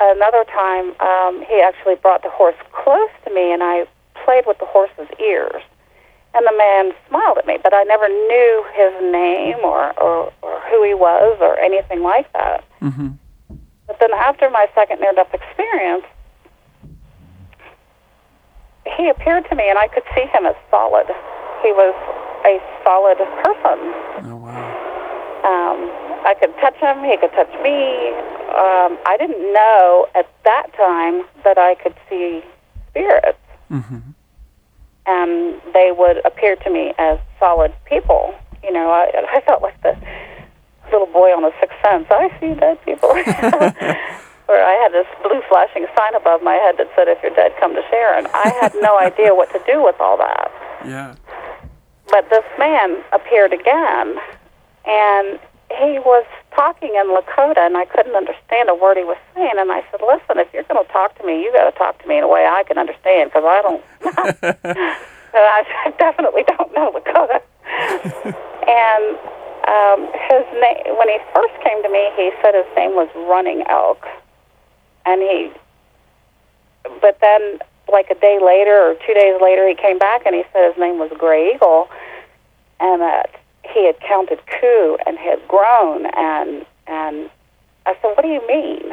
another 0.00 0.44
time, 0.44 0.94
um, 1.00 1.44
he 1.46 1.60
actually 1.60 1.96
brought 1.96 2.22
the 2.22 2.30
horse 2.30 2.56
close 2.72 3.10
to 3.26 3.34
me, 3.34 3.52
and 3.52 3.62
I 3.62 3.86
played 4.24 4.44
with 4.46 4.58
the 4.58 4.66
horse's 4.66 5.08
ears. 5.20 5.62
And 6.32 6.46
the 6.46 6.56
man 6.56 6.92
smiled 7.08 7.38
at 7.38 7.46
me, 7.46 7.58
but 7.60 7.74
I 7.74 7.82
never 7.82 8.08
knew 8.08 8.64
his 8.72 9.12
name 9.12 9.58
or, 9.64 9.92
or, 10.00 10.32
or 10.42 10.60
who 10.70 10.84
he 10.84 10.94
was 10.94 11.36
or 11.40 11.58
anything 11.58 12.02
like 12.02 12.32
that. 12.34 12.64
Mm-hmm. 12.80 13.08
But 13.88 13.98
then 13.98 14.12
after 14.14 14.48
my 14.48 14.68
second 14.76 15.00
near 15.00 15.12
death 15.12 15.34
experience, 15.34 16.04
he 18.96 19.08
appeared 19.08 19.44
to 19.50 19.54
me, 19.54 19.68
and 19.68 19.78
I 19.78 19.88
could 19.88 20.02
see 20.14 20.26
him 20.32 20.46
as 20.46 20.54
solid. 20.70 21.06
He 21.62 21.72
was 21.72 21.94
a 22.44 22.58
solid 22.84 23.18
person. 23.18 23.78
Oh 24.30 24.36
wow. 24.36 24.86
Um, 25.44 25.78
I 26.26 26.34
could 26.38 26.54
touch 26.60 26.76
him, 26.76 27.02
he 27.04 27.16
could 27.16 27.32
touch 27.32 27.52
me. 27.62 28.08
Um, 28.50 28.98
I 29.06 29.16
didn't 29.18 29.40
know 29.52 30.06
at 30.14 30.28
that 30.44 30.66
time 30.76 31.24
that 31.44 31.56
I 31.58 31.74
could 31.76 31.94
see 32.08 32.42
spirits, 32.90 33.38
Mm-hmm. 33.70 33.98
and 35.06 35.60
they 35.72 35.92
would 35.96 36.24
appear 36.26 36.56
to 36.56 36.70
me 36.70 36.92
as 36.98 37.18
solid 37.38 37.72
people. 37.84 38.34
You 38.64 38.72
know, 38.72 38.90
I, 38.90 39.10
I 39.32 39.40
felt 39.42 39.62
like 39.62 39.80
the 39.82 39.96
little 40.90 41.06
boy 41.06 41.30
on 41.34 41.42
the 41.42 41.52
Sixth 41.60 41.76
Sense. 41.84 42.06
I 42.10 42.28
see 42.40 42.54
dead 42.54 42.78
people. 42.84 43.10
Where 44.50 44.66
I 44.66 44.74
had 44.82 44.90
this 44.90 45.06
blue 45.22 45.38
flashing 45.46 45.86
sign 45.96 46.12
above 46.16 46.42
my 46.42 46.54
head 46.58 46.74
that 46.78 46.90
said, 46.96 47.06
"If 47.06 47.22
you're 47.22 47.30
dead, 47.30 47.54
come 47.60 47.72
to 47.76 47.82
Sharon." 47.88 48.26
I 48.34 48.50
had 48.60 48.74
no 48.82 48.98
idea 49.08 49.32
what 49.32 49.46
to 49.54 49.62
do 49.64 49.78
with 49.78 49.94
all 50.00 50.18
that. 50.18 50.50
Yeah. 50.84 51.14
But 52.10 52.28
this 52.30 52.42
man 52.58 52.98
appeared 53.12 53.52
again, 53.52 54.18
and 54.84 55.38
he 55.70 56.02
was 56.02 56.26
talking 56.50 56.90
in 56.98 57.14
Lakota, 57.14 57.62
and 57.62 57.76
I 57.76 57.84
couldn't 57.84 58.16
understand 58.16 58.68
a 58.68 58.74
word 58.74 58.96
he 58.96 59.04
was 59.04 59.18
saying. 59.36 59.54
And 59.54 59.70
I 59.70 59.86
said, 59.92 60.02
"Listen, 60.02 60.42
if 60.42 60.52
you're 60.52 60.66
going 60.66 60.84
to 60.84 60.92
talk 60.92 61.16
to 61.18 61.24
me, 61.24 61.40
you 61.40 61.52
got 61.52 61.70
to 61.70 61.78
talk 61.78 62.02
to 62.02 62.08
me 62.08 62.18
in 62.18 62.24
a 62.24 62.28
way 62.28 62.42
I 62.50 62.64
can 62.66 62.76
understand, 62.76 63.30
because 63.30 63.46
I 63.46 63.62
don't. 63.62 63.84
I 65.32 65.94
definitely 65.96 66.42
don't 66.42 66.74
know 66.74 66.90
Lakota." 66.90 67.38
and 68.66 69.14
um, 69.70 70.10
his 70.26 70.42
name, 70.58 70.98
when 70.98 71.06
he 71.06 71.18
first 71.30 71.54
came 71.62 71.78
to 71.86 71.88
me, 71.88 72.10
he 72.18 72.34
said 72.42 72.58
his 72.58 72.66
name 72.74 72.98
was 72.98 73.06
Running 73.30 73.62
Elk, 73.70 74.02
and 75.10 75.22
he. 75.22 75.50
But 77.00 77.18
then, 77.20 77.58
like 77.90 78.10
a 78.10 78.14
day 78.14 78.38
later 78.42 78.76
or 78.90 78.94
two 79.06 79.14
days 79.14 79.40
later, 79.42 79.66
he 79.68 79.74
came 79.74 79.98
back 79.98 80.22
and 80.24 80.34
he 80.34 80.44
said 80.52 80.70
his 80.72 80.78
name 80.80 80.98
was 80.98 81.10
Gray 81.18 81.54
Eagle, 81.54 81.88
and 82.78 83.00
that 83.02 83.30
he 83.64 83.86
had 83.86 83.98
counted 84.00 84.38
coup 84.60 84.96
and 85.06 85.18
had 85.18 85.46
grown. 85.48 86.06
And 86.06 86.64
and 86.86 87.30
I 87.86 87.94
said, 88.00 88.14
"What 88.16 88.22
do 88.22 88.28
you 88.28 88.46
mean?" 88.46 88.92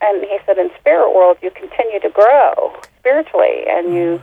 And 0.00 0.22
he 0.24 0.38
said, 0.46 0.58
"In 0.58 0.70
spirit 0.78 1.14
world, 1.14 1.38
you 1.42 1.50
continue 1.50 2.00
to 2.00 2.10
grow 2.10 2.74
spiritually, 2.98 3.64
and 3.68 3.94
you 3.94 4.22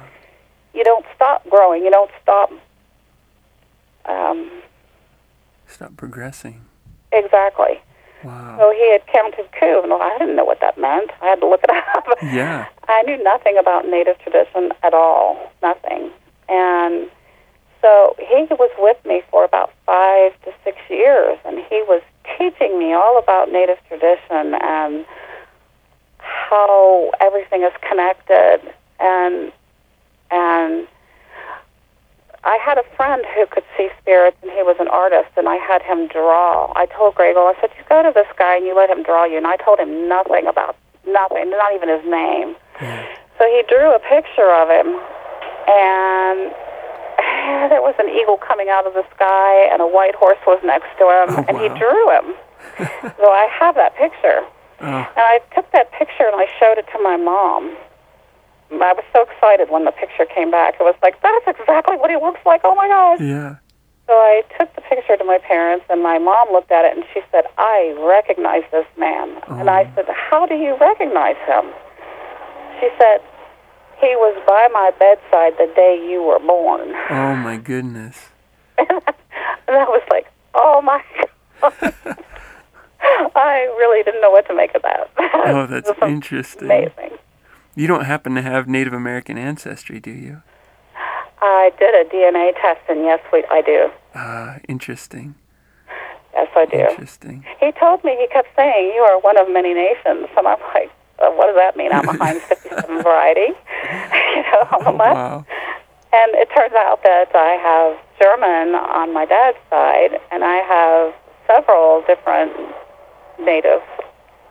you 0.73 0.83
don't 0.83 1.05
stop 1.15 1.47
growing. 1.49 1.83
You 1.83 1.91
don't 1.91 2.11
stop." 2.21 2.51
Um, 4.05 4.49
Stop 5.67 5.95
progressing. 5.97 6.65
exactly. 7.11 7.79
Wow. 8.23 8.57
So 8.59 8.71
he 8.71 8.91
had 8.91 9.05
counted 9.07 9.47
coup, 9.57 9.81
and 9.83 9.93
I 9.93 10.17
didn't 10.17 10.35
know 10.35 10.45
what 10.45 10.59
that 10.61 10.77
meant. 10.77 11.11
I 11.21 11.27
had 11.27 11.39
to 11.39 11.47
look 11.47 11.61
it 11.63 11.69
up. 11.95 12.05
Yeah. 12.23 12.67
I 12.87 13.01
knew 13.03 13.21
nothing 13.23 13.57
about 13.57 13.87
Native 13.87 14.19
tradition 14.19 14.71
at 14.83 14.93
all, 14.93 15.51
nothing. 15.61 16.11
And 16.49 17.09
so 17.81 18.15
he 18.19 18.47
was 18.51 18.71
with 18.77 18.97
me 19.05 19.21
for 19.31 19.45
about 19.45 19.71
five 19.85 20.33
to 20.43 20.53
six 20.63 20.77
years, 20.89 21.37
and 21.45 21.59
he 21.69 21.81
was 21.87 22.01
teaching 22.37 22.77
me 22.77 22.93
all 22.93 23.17
about 23.17 23.51
Native 23.51 23.77
tradition 23.87 24.55
and 24.61 25.05
how 26.17 27.11
everything 27.21 27.63
is 27.63 27.73
connected. 27.87 28.59
And 28.99 29.51
and 30.31 30.87
I 32.43 32.57
had 32.63 32.77
a 32.77 32.83
friend 32.95 33.23
who 33.35 33.45
could 33.47 33.63
see 33.77 33.89
spirits, 34.01 34.37
and 34.41 34.51
he 34.51 34.63
was 34.63 34.77
an 34.79 34.87
artist, 34.87 35.29
and 35.35 35.47
I 35.49 35.55
had 35.57 35.81
him 35.81 36.07
draw. 36.07 36.71
I 36.75 36.85
told 36.87 37.15
Gregor, 37.15 37.39
I 37.39 37.53
said, 37.59 37.69
you 37.77 37.83
go 37.89 38.01
to 38.01 38.11
this 38.13 38.27
guy 38.37 38.55
and 38.57 38.65
you 38.65 38.75
let 38.75 38.89
him 38.89 39.03
draw 39.03 39.25
you, 39.25 39.37
and 39.37 39.47
I 39.47 39.57
told 39.57 39.79
him 39.79 40.07
nothing 40.07 40.47
about 40.47 40.75
nothing, 41.05 41.49
not 41.49 41.73
even 41.75 41.89
his 41.89 42.05
name. 42.05 42.55
So 43.37 43.43
he 43.47 43.63
drew 43.67 43.93
a 43.93 43.99
picture 43.99 44.51
of 44.51 44.69
him, 44.71 44.87
and 45.67 46.51
there 47.71 47.81
was 47.83 47.95
an 47.99 48.07
eagle 48.09 48.37
coming 48.37 48.69
out 48.69 48.87
of 48.87 48.93
the 48.93 49.03
sky, 49.15 49.67
and 49.71 49.81
a 49.81 49.87
white 49.87 50.15
horse 50.15 50.39
was 50.47 50.59
next 50.63 50.87
to 50.99 51.05
him, 51.11 51.27
Oh, 51.39 51.45
and 51.47 51.57
he 51.59 51.67
drew 51.77 52.03
him. 52.15 52.35
so 53.19 53.27
I 53.31 53.47
have 53.51 53.75
that 53.75 53.95
picture. 53.95 54.43
Oh, 54.81 54.85
And 54.87 55.25
I 55.27 55.39
took 55.53 55.69
that 55.73 55.91
picture 55.91 56.23
and 56.23 56.35
I 56.39 56.47
showed 56.59 56.77
it 56.77 56.85
to 56.95 56.99
my 57.03 57.17
mom. 57.17 57.75
I 58.71 58.93
was 58.93 59.03
so 59.13 59.25
excited 59.25 59.69
when 59.69 59.85
the 59.85 59.91
picture 59.91 60.25
came 60.25 60.51
back. 60.51 60.75
It 60.79 60.83
was 60.83 60.95
like, 61.01 61.21
that's 61.21 61.59
exactly 61.59 61.97
what 61.97 62.09
he 62.09 62.17
looks 62.17 62.39
like. 62.45 62.61
Oh 62.63 62.75
my 62.75 62.87
gosh. 62.87 63.19
yeah. 63.19 63.55
So 64.09 64.13
I 64.13 64.41
took 64.57 64.73
the 64.73 64.81
picture 64.81 65.17
to 65.17 65.23
my 65.23 65.37
parents, 65.37 65.85
and 65.87 66.01
my 66.01 66.17
mom 66.17 66.51
looked 66.51 66.71
at 66.71 66.83
it 66.83 66.97
and 66.97 67.05
she 67.13 67.21
said, 67.31 67.45
I 67.59 67.95
recognize 67.99 68.63
this 68.71 68.87
man. 68.97 69.37
And 69.49 69.69
I 69.69 69.83
oh. 69.83 69.91
said, 69.95 70.05
How 70.09 70.47
do 70.47 70.55
you 70.55 70.75
recognize 70.81 71.37
him? 71.45 71.69
She 72.79 72.89
said, 72.97 73.21
He 74.01 74.15
was 74.17 74.33
by 74.47 74.67
my 74.73 74.91
bedside 74.97 75.53
the 75.59 75.71
day 75.75 76.03
you 76.09 76.23
were 76.23 76.39
born. 76.39 76.89
Oh 77.11 77.35
my 77.35 77.57
goodness. 77.57 78.29
and 78.79 78.89
I 79.67 79.85
was 79.85 80.01
like, 80.09 80.25
Oh 80.55 80.81
my 80.81 81.03
God. 81.61 81.93
I 83.35 83.59
really 83.77 84.03
didn't 84.03 84.21
know 84.21 84.31
what 84.31 84.47
to 84.47 84.55
make 84.55 84.73
of 84.73 84.81
that. 84.81 85.11
Oh, 85.17 85.67
that's 85.67 85.91
interesting. 86.01 86.65
Amazing. 86.65 87.19
You 87.75 87.87
don't 87.87 88.05
happen 88.05 88.35
to 88.35 88.41
have 88.41 88.67
Native 88.67 88.93
American 88.93 89.37
ancestry, 89.37 89.99
do 89.99 90.11
you? 90.11 90.41
I 91.41 91.71
did 91.79 91.95
a 91.95 92.09
DNA 92.09 92.53
test, 92.61 92.81
and 92.89 93.03
yes, 93.03 93.19
we, 93.31 93.43
I 93.49 93.61
do. 93.61 93.89
Ah, 94.13 94.57
interesting. 94.67 95.35
Yes, 96.33 96.49
I 96.55 96.65
do. 96.65 96.77
Interesting. 96.77 97.45
He 97.59 97.71
told 97.71 98.03
me, 98.03 98.15
he 98.19 98.27
kept 98.27 98.49
saying, 98.55 98.91
You 98.93 99.01
are 99.01 99.19
one 99.19 99.37
of 99.37 99.49
many 99.49 99.73
nations. 99.73 100.27
And 100.37 100.47
I'm 100.47 100.59
like, 100.73 100.91
uh, 101.19 101.29
What 101.31 101.47
does 101.47 101.55
that 101.55 101.77
mean? 101.77 101.91
I'm 101.91 102.07
a 102.09 102.13
Heinz 102.17 102.43
57 102.49 103.03
variety, 103.03 103.41
you 104.35 104.43
know, 104.43 104.67
the 104.71 104.89
Oh, 104.89 104.95
wow. 104.95 105.45
And 106.11 106.33
it 106.35 106.49
turns 106.55 106.73
out 106.73 107.03
that 107.03 107.29
I 107.35 107.53
have 107.61 107.97
German 108.19 108.75
on 108.75 109.13
my 109.13 109.25
dad's 109.25 109.57
side, 109.69 110.19
and 110.31 110.43
I 110.43 110.57
have 110.57 111.13
several 111.47 112.01
different 112.07 112.51
native 113.39 113.81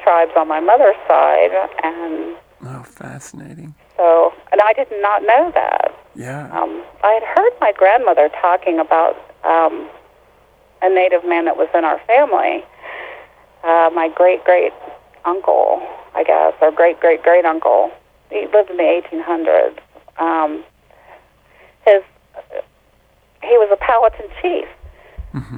tribes 0.01 0.33
on 0.37 0.47
my 0.49 0.61
mother's 0.61 0.97
side. 1.09 1.51
And 1.83 2.37
Oh, 2.65 2.83
fascinating. 2.83 3.75
so, 3.97 4.33
and 4.51 4.61
I 4.61 4.73
did 4.73 4.89
not 5.01 5.23
know 5.23 5.53
that. 5.55 5.95
Yeah. 6.15 6.47
Um, 6.53 6.83
I 7.05 7.13
had 7.13 7.23
heard 7.23 7.53
my 7.61 7.73
grandmother 7.77 8.29
talking 8.41 8.81
about 8.81 9.17
um, 9.45 9.89
a 10.83 10.89
native 10.93 11.25
man 11.25 11.45
that 11.45 11.57
was 11.57 11.69
in 11.75 11.85
our 11.85 12.01
family. 12.07 12.65
Uh, 13.63 13.91
my 13.95 14.09
great 14.09 14.45
great 14.45 14.73
uncle, 15.25 15.81
I 16.15 16.25
guess, 16.25 16.55
or 16.61 16.73
great 16.73 17.01
great 17.01 17.23
great 17.23 17.45
uncle. 17.45 17.91
He 18.31 18.47
lived 18.53 18.71
in 18.71 18.77
the 18.77 18.83
1800s. 18.83 19.79
Um, 20.19 20.65
his 21.87 22.03
he 23.43 23.57
was 23.57 23.69
a 23.73 23.77
Powhatan 23.77 24.27
chief, 24.43 24.67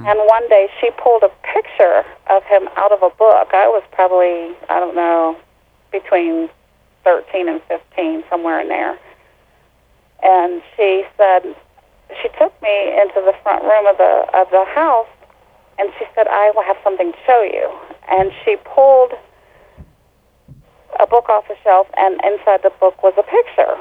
and 0.07 0.19
one 0.27 0.47
day 0.49 0.69
she 0.79 0.91
pulled 0.91 1.23
a 1.23 1.31
picture 1.53 2.03
of 2.29 2.43
him 2.43 2.69
out 2.77 2.91
of 2.91 3.01
a 3.01 3.09
book. 3.09 3.49
I 3.53 3.67
was 3.67 3.83
probably 3.91 4.55
I 4.69 4.79
don't 4.79 4.95
know 4.95 5.35
between 5.91 6.49
13 7.03 7.49
and 7.49 7.61
15, 7.63 8.23
somewhere 8.29 8.59
in 8.61 8.67
there. 8.67 8.97
And 10.23 10.61
she 10.75 11.03
said 11.17 11.55
she 12.21 12.29
took 12.37 12.53
me 12.61 13.01
into 13.01 13.21
the 13.25 13.33
front 13.43 13.63
room 13.63 13.87
of 13.87 13.97
the 13.97 14.27
of 14.35 14.49
the 14.51 14.65
house 14.65 15.07
and 15.79 15.89
she 15.97 16.05
said 16.13 16.27
I 16.27 16.51
will 16.55 16.63
have 16.63 16.77
something 16.83 17.11
to 17.11 17.17
show 17.25 17.41
you. 17.41 17.71
And 18.09 18.31
she 18.43 18.57
pulled 18.57 19.13
a 20.99 21.07
book 21.07 21.29
off 21.29 21.47
the 21.47 21.55
shelf 21.63 21.87
and 21.97 22.19
inside 22.23 22.61
the 22.63 22.71
book 22.79 23.01
was 23.01 23.13
a 23.17 23.23
picture. 23.23 23.75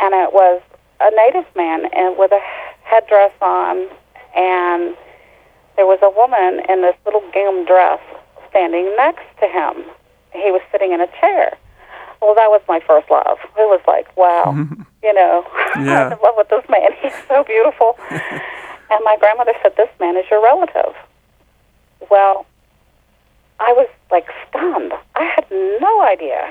And 0.00 0.14
it 0.14 0.32
was 0.32 0.60
a 1.00 1.10
native 1.10 1.46
man 1.56 1.86
and 1.94 2.18
with 2.18 2.32
a 2.32 2.40
headdress 2.82 3.32
on 3.40 3.88
and 4.36 4.96
there 5.76 5.86
was 5.86 5.98
a 6.02 6.10
woman 6.10 6.60
in 6.68 6.82
this 6.82 6.96
little 7.06 7.22
gingham 7.32 7.64
dress 7.64 8.00
standing 8.50 8.92
next 8.96 9.24
to 9.40 9.48
him. 9.48 9.84
He 10.34 10.50
was 10.50 10.60
sitting 10.70 10.92
in 10.92 11.00
a 11.00 11.06
chair 11.20 11.56
well 12.20 12.34
that 12.34 12.50
was 12.50 12.60
my 12.68 12.80
first 12.86 13.10
love 13.10 13.38
it 13.56 13.68
was 13.68 13.80
like 13.86 14.14
wow 14.16 14.54
you 15.02 15.12
know, 15.14 15.46
Yeah. 15.76 16.06
I'm 16.06 16.12
in 16.12 16.18
love 16.22 16.34
with 16.36 16.48
this 16.48 16.64
man. 16.68 16.90
He's 17.00 17.14
so 17.28 17.44
beautiful. 17.44 17.96
and 18.10 19.00
my 19.04 19.16
grandmother 19.18 19.54
said, 19.62 19.76
This 19.76 19.88
man 19.98 20.16
is 20.16 20.24
your 20.30 20.42
relative. 20.42 20.94
Well, 22.10 22.46
I 23.60 23.72
was 23.72 23.88
like 24.10 24.26
stunned. 24.48 24.92
I 25.14 25.24
had 25.24 25.46
no 25.50 26.02
idea. 26.02 26.42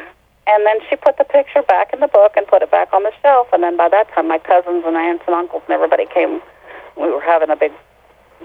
And 0.48 0.66
then 0.66 0.78
she 0.90 0.96
put 0.96 1.18
the 1.18 1.26
picture 1.26 1.62
back 1.62 1.94
in 1.94 2.00
the 2.00 2.08
book 2.08 2.34
and 2.36 2.48
put 2.48 2.62
it 2.64 2.72
back 2.72 2.92
on 2.94 3.04
the 3.04 3.12
shelf. 3.22 3.48
And 3.54 3.62
then 3.62 3.78
by 3.78 3.90
that 3.90 4.10
time, 4.16 4.28
my 4.28 4.40
cousins 4.40 4.84
and 4.86 4.96
aunts 4.96 5.24
and 5.28 5.36
uncles 5.36 5.62
and 5.68 5.74
everybody 5.74 6.06
came. 6.12 6.42
We 6.98 7.12
were 7.12 7.22
having 7.22 7.50
a 7.50 7.56
big 7.56 7.72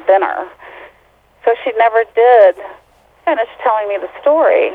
dinner. 0.06 0.46
So 1.44 1.54
she 1.64 1.72
never 1.78 2.04
did 2.14 2.56
finish 3.24 3.48
telling 3.62 3.88
me 3.88 3.96
the 3.96 4.10
story 4.20 4.72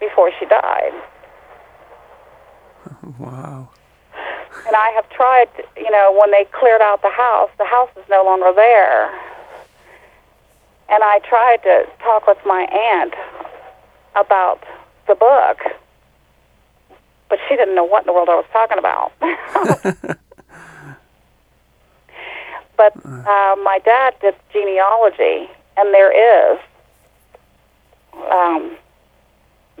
before 0.00 0.32
she 0.38 0.46
died. 0.46 0.92
Wow. 3.18 3.70
And 4.66 4.74
I 4.74 4.90
have 4.90 5.08
tried, 5.10 5.48
you 5.76 5.90
know, 5.90 6.16
when 6.18 6.30
they 6.30 6.44
cleared 6.52 6.80
out 6.80 7.02
the 7.02 7.10
house, 7.10 7.50
the 7.58 7.64
house 7.64 7.90
is 7.96 8.04
no 8.10 8.24
longer 8.24 8.52
there. 8.54 9.08
And 10.90 11.02
I 11.02 11.20
tried 11.20 11.62
to 11.64 11.86
talk 12.00 12.26
with 12.26 12.38
my 12.44 12.62
aunt 12.62 13.14
about 14.16 14.64
the 15.06 15.14
book, 15.14 15.60
but 17.28 17.38
she 17.48 17.56
didn't 17.56 17.74
know 17.74 17.84
what 17.84 18.02
in 18.02 18.06
the 18.06 18.12
world 18.12 18.28
I 18.28 18.36
was 18.36 18.46
talking 18.52 18.78
about. 18.78 19.12
but 22.76 22.96
uh, 23.04 23.56
my 23.62 23.80
dad 23.84 24.14
did 24.20 24.34
genealogy, 24.52 25.50
and 25.76 25.94
there 25.94 26.12
is, 26.54 26.58
um, 28.32 28.76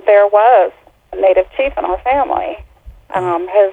there 0.06 0.26
was 0.26 0.72
a 1.12 1.16
native 1.16 1.46
chief 1.56 1.72
in 1.76 1.84
our 1.84 1.98
family. 2.02 2.58
Um, 3.14 3.48
his 3.48 3.72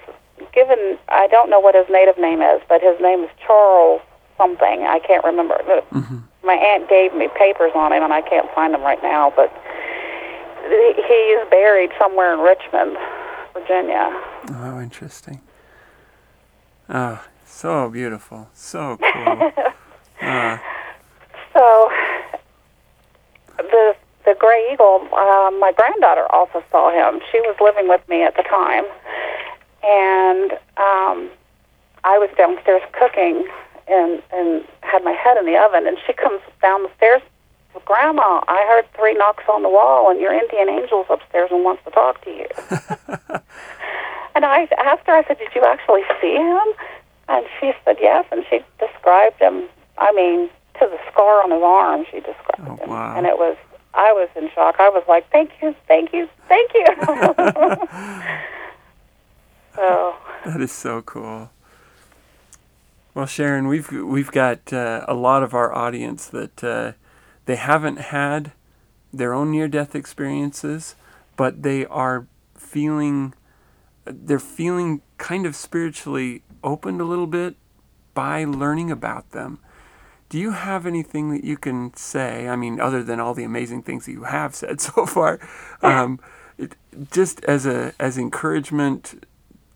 given, 0.54 0.98
I 1.10 1.28
don't 1.28 1.50
know 1.50 1.60
what 1.60 1.76
his 1.76 1.86
native 1.90 2.18
name 2.18 2.42
is, 2.42 2.62
but 2.70 2.82
his 2.82 3.00
name 3.02 3.24
is 3.24 3.30
Charles 3.46 4.02
something. 4.38 4.84
I 4.84 5.00
can't 5.00 5.24
remember. 5.24 5.58
Mm-hmm. 5.92 6.18
My 6.44 6.54
aunt 6.54 6.90
gave 6.90 7.14
me 7.14 7.28
papers 7.38 7.72
on 7.76 7.92
him, 7.92 8.04
and 8.04 8.14
I 8.14 8.22
can't 8.22 8.50
find 8.54 8.74
them 8.74 8.82
right 8.82 9.02
now, 9.02 9.34
but 9.36 9.52
he 10.68 11.14
is 11.14 11.50
buried 11.50 11.92
somewhere 12.00 12.34
in 12.34 12.40
Richmond, 12.40 12.98
Virginia. 13.54 14.12
Oh, 14.52 14.80
interesting. 14.82 15.42
Oh, 16.90 17.24
so 17.46 17.90
beautiful. 17.90 18.50
So 18.54 18.98
cool. 18.98 19.52
uh, 20.22 20.58
So 21.54 21.90
the 23.58 23.96
the 24.26 24.36
gray 24.40 24.70
eagle, 24.74 25.08
uh, 25.14 25.52
my 25.60 25.72
granddaughter 25.76 26.26
also 26.32 26.64
saw 26.72 26.92
him. 26.92 27.22
She 27.32 27.40
was 27.42 27.56
living 27.62 27.88
with 27.88 28.02
me 28.10 28.24
at 28.24 28.36
the 28.36 28.44
time, 28.44 28.84
and 29.84 30.52
um, 30.78 31.30
I 32.04 32.18
was 32.18 32.30
downstairs 32.38 32.82
cooking 32.94 33.48
and 33.88 34.22
and 34.34 34.66
had 34.82 35.04
my 35.04 35.12
head 35.12 35.38
in 35.38 35.46
the 35.46 35.58
oven, 35.58 35.88
and 35.88 35.98
she 36.06 36.14
comes 36.14 36.42
down 36.62 36.84
the 36.84 36.92
stairs. 36.98 37.22
Grandma, 37.86 38.42
I 38.48 38.66
heard 38.70 38.86
three 38.98 39.14
knocks 39.14 39.44
on 39.52 39.62
the 39.62 39.70
wall, 39.70 40.10
and 40.10 40.20
your 40.20 40.34
Indian 40.34 40.70
angel's 40.70 41.06
upstairs 41.10 41.50
and 41.52 41.64
wants 41.64 41.84
to 41.84 41.92
talk 41.92 42.24
to 42.24 42.32
you. 42.32 42.48
and 44.34 44.44
I 44.46 44.68
asked 44.80 45.06
her, 45.06 45.14
I 45.14 45.24
said, 45.28 45.38
"Did 45.38 45.50
you 45.54 45.62
actually 45.64 46.02
see 46.22 46.36
him?" 46.36 46.60
And 47.28 47.46
she 47.60 47.74
said 47.84 47.98
yes, 48.00 48.26
and 48.32 48.44
she 48.50 48.62
described 48.80 49.40
him. 49.40 49.64
I 49.98 50.12
mean, 50.14 50.50
to 50.80 50.88
the 50.90 50.98
scar 51.12 51.44
on 51.44 51.52
his 51.52 51.62
arm, 51.62 52.06
she 52.10 52.20
described 52.22 52.68
Oh, 52.68 52.76
him, 52.78 52.90
wow. 52.90 53.16
and 53.18 53.26
it 53.28 53.38
was. 53.38 53.56
I 53.96 54.12
was 54.14 54.30
in 54.36 54.50
shock. 54.54 54.76
I 54.80 54.90
was 54.90 55.04
like, 55.08 55.30
"Thank 55.32 55.52
you, 55.62 55.76
thank 55.88 56.14
you, 56.14 56.30
thank 56.48 56.72
you." 56.74 56.86
so 59.76 60.16
that 60.46 60.62
is 60.62 60.72
so 60.72 61.02
cool. 61.02 61.50
Well, 63.14 63.26
Sharon, 63.26 63.68
we've 63.68 63.90
we've 63.92 64.32
got 64.32 64.74
uh, 64.74 65.06
a 65.08 65.14
lot 65.14 65.42
of 65.42 65.54
our 65.54 65.74
audience 65.74 66.28
that 66.28 66.64
uh, 66.64 66.92
they 67.46 67.56
haven't 67.56 67.98
had 67.98 68.52
their 69.14 69.34
own 69.34 69.52
near-death 69.52 69.96
experiences, 69.96 70.96
but 71.38 71.64
they 71.64 71.86
are 71.86 72.28
feeling 72.56 73.34
they're 74.06 74.40
feeling 74.40 75.02
kind 75.18 75.46
of 75.46 75.56
spiritually 75.56 76.44
opened 76.64 77.02
a 77.02 77.06
little 77.06 77.28
bit 77.28 77.56
by 78.14 78.44
learning 78.44 78.92
about 78.92 79.32
them. 79.32 79.60
Do 80.30 80.40
you 80.40 80.52
have 80.52 80.86
anything 80.86 81.30
that 81.32 81.44
you 81.44 81.56
can 81.56 81.94
say? 81.96 82.48
I 82.48 82.56
mean, 82.56 82.80
other 82.80 83.04
than 83.04 83.20
all 83.20 83.34
the 83.34 83.44
amazing 83.44 83.84
things 83.84 84.06
that 84.06 84.12
you 84.12 84.24
have 84.24 84.56
said 84.56 84.82
so 84.90 85.06
far, 85.06 85.40
um, 85.82 86.20
it, 86.58 86.76
just 87.12 87.44
as 87.46 87.66
a 87.66 87.94
as 88.00 88.18
encouragement, 88.18 89.26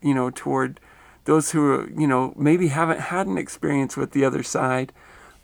you 0.02 0.14
know, 0.14 0.30
toward 0.30 0.80
those 1.24 1.52
who 1.52 1.88
you 1.96 2.06
know 2.06 2.34
maybe 2.36 2.68
haven't 2.68 3.00
had 3.00 3.26
an 3.26 3.38
experience 3.38 3.96
with 3.96 4.12
the 4.12 4.24
other 4.24 4.42
side, 4.42 4.92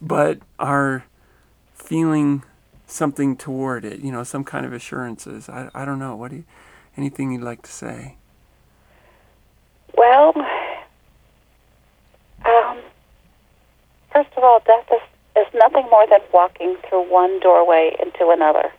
but 0.01 0.41
are 0.59 1.05
feeling 1.75 2.43
something 2.87 3.37
toward 3.37 3.85
it. 3.85 4.01
You 4.01 4.11
know, 4.11 4.25
some 4.25 4.45
kind 4.45 4.67
of 4.67 4.73
assurances. 4.73 5.49
I 5.49 5.71
I 5.75 5.85
don't 5.85 5.99
know. 5.99 6.17
What 6.17 6.31
do 6.31 6.39
you? 6.39 6.45
Anything 6.97 7.31
you'd 7.33 7.43
like 7.43 7.63
to 7.63 7.71
say? 7.71 8.17
Well, 9.97 10.33
um, 12.45 12.79
first 14.13 14.31
of 14.36 14.36
all, 14.47 14.61
death 14.61 14.87
is, 14.93 15.47
is 15.47 15.55
nothing 15.55 15.87
more 15.91 16.07
than 16.07 16.21
walking 16.33 16.77
through 16.89 17.11
one 17.11 17.41
doorway 17.41 17.97
into 18.01 18.31
another. 18.31 18.73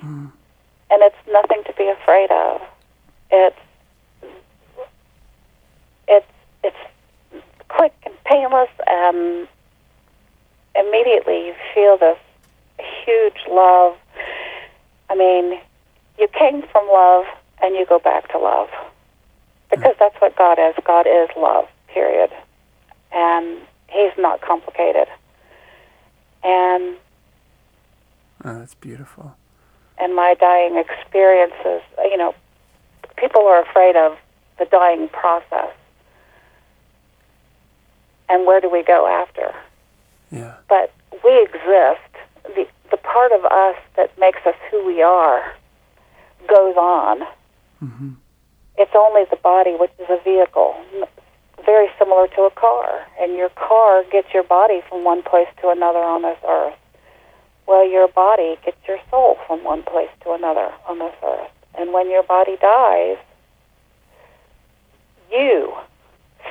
Hmm. 0.00 0.26
And 0.90 1.02
it's 1.02 1.16
nothing 1.30 1.62
to 1.66 1.72
be 1.74 1.88
afraid 1.88 2.30
of. 2.30 2.60
It's 3.30 3.56
it's 6.06 6.26
it's 6.62 6.76
quick 7.68 7.94
and 8.04 8.14
painless 8.24 8.70
and 8.86 9.48
immediately 10.76 11.46
you 11.46 11.54
feel 11.74 11.96
this 11.96 12.18
huge 13.04 13.38
love. 13.48 13.96
I 15.08 15.14
mean, 15.14 15.60
you 16.18 16.28
came 16.28 16.62
from 16.62 16.86
love 16.88 17.24
and 17.62 17.74
you 17.74 17.86
go 17.86 17.98
back 17.98 18.30
to 18.32 18.38
love 18.38 18.68
because 19.70 19.94
that's 19.98 20.20
what 20.20 20.36
God 20.36 20.58
is. 20.58 20.74
God 20.84 21.06
is 21.06 21.28
love, 21.36 21.66
period. 21.88 22.30
And 23.12 23.58
He's 23.94 24.12
not 24.18 24.40
complicated. 24.40 25.06
And 26.42 26.96
Oh, 28.44 28.58
that's 28.58 28.74
beautiful. 28.74 29.34
and 29.96 30.14
my 30.14 30.34
dying 30.34 30.76
experiences, 30.76 31.80
you 32.10 32.16
know, 32.16 32.34
people 33.16 33.46
are 33.46 33.62
afraid 33.62 33.96
of 33.96 34.18
the 34.58 34.66
dying 34.66 35.08
process. 35.08 35.70
And 38.28 38.44
where 38.46 38.60
do 38.60 38.68
we 38.68 38.82
go 38.82 39.06
after? 39.06 39.54
Yeah. 40.30 40.54
But 40.68 40.92
we 41.24 41.40
exist. 41.42 42.00
The 42.56 42.66
the 42.90 42.96
part 42.98 43.32
of 43.32 43.44
us 43.46 43.76
that 43.96 44.16
makes 44.18 44.40
us 44.46 44.54
who 44.70 44.84
we 44.84 45.00
are 45.02 45.54
goes 46.48 46.76
on. 46.76 47.22
hmm 47.78 48.12
It's 48.76 48.94
only 48.94 49.24
the 49.30 49.36
body, 49.36 49.74
which 49.76 49.92
is 49.98 50.06
a 50.10 50.20
vehicle, 50.22 50.74
very 51.64 51.88
similar 51.98 52.28
to 52.28 52.42
a 52.42 52.50
car. 52.50 53.06
And 53.20 53.36
your 53.36 53.50
car 53.50 54.04
gets 54.10 54.32
your 54.32 54.42
body 54.42 54.82
from 54.88 55.04
one 55.04 55.22
place 55.22 55.48
to 55.62 55.70
another 55.70 55.98
on 55.98 56.22
this 56.22 56.38
earth. 56.46 56.74
Well, 57.66 57.86
your 57.88 58.08
body 58.08 58.58
gets 58.64 58.76
your 58.86 58.98
soul 59.10 59.38
from 59.46 59.64
one 59.64 59.82
place 59.82 60.10
to 60.22 60.32
another 60.32 60.72
on 60.86 60.98
this 60.98 61.14
earth. 61.24 61.50
And 61.76 61.92
when 61.92 62.10
your 62.10 62.22
body 62.22 62.56
dies, 62.60 63.16
you 65.32 65.74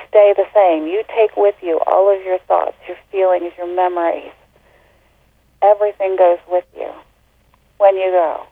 stay 0.08 0.34
the 0.36 0.46
same. 0.52 0.86
You 0.86 1.02
take 1.14 1.36
with 1.36 1.54
you 1.62 1.80
all 1.86 2.14
of 2.14 2.22
your 2.24 2.38
thoughts, 2.38 2.76
your 2.86 2.96
feelings, 3.10 3.52
your 3.56 3.72
memories. 3.74 4.32
Everything 5.62 6.16
goes 6.16 6.38
with 6.48 6.64
you 6.76 6.90
when 7.78 7.96
you 7.96 8.10
go. 8.10 8.46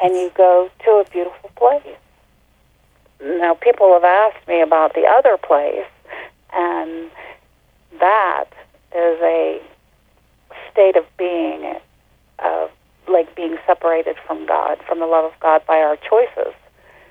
And 0.00 0.14
you 0.14 0.30
go 0.36 0.70
to 0.84 0.90
a 0.90 1.04
beautiful 1.10 1.50
place. 1.56 1.96
Now, 3.22 3.54
people 3.54 3.92
have 3.92 4.04
asked 4.04 4.46
me 4.46 4.60
about 4.60 4.94
the 4.94 5.04
other 5.06 5.36
place, 5.36 5.86
and 6.52 7.10
that 7.98 8.46
is 8.94 9.18
a 9.22 9.60
state 10.70 10.96
of 10.96 11.04
being, 11.16 11.76
of 12.38 12.70
like 13.08 13.34
being 13.34 13.56
separated 13.66 14.16
from 14.26 14.46
God, 14.46 14.78
from 14.86 15.00
the 15.00 15.06
love 15.06 15.24
of 15.24 15.38
God 15.40 15.62
by 15.66 15.78
our 15.78 15.96
choices. 15.96 16.54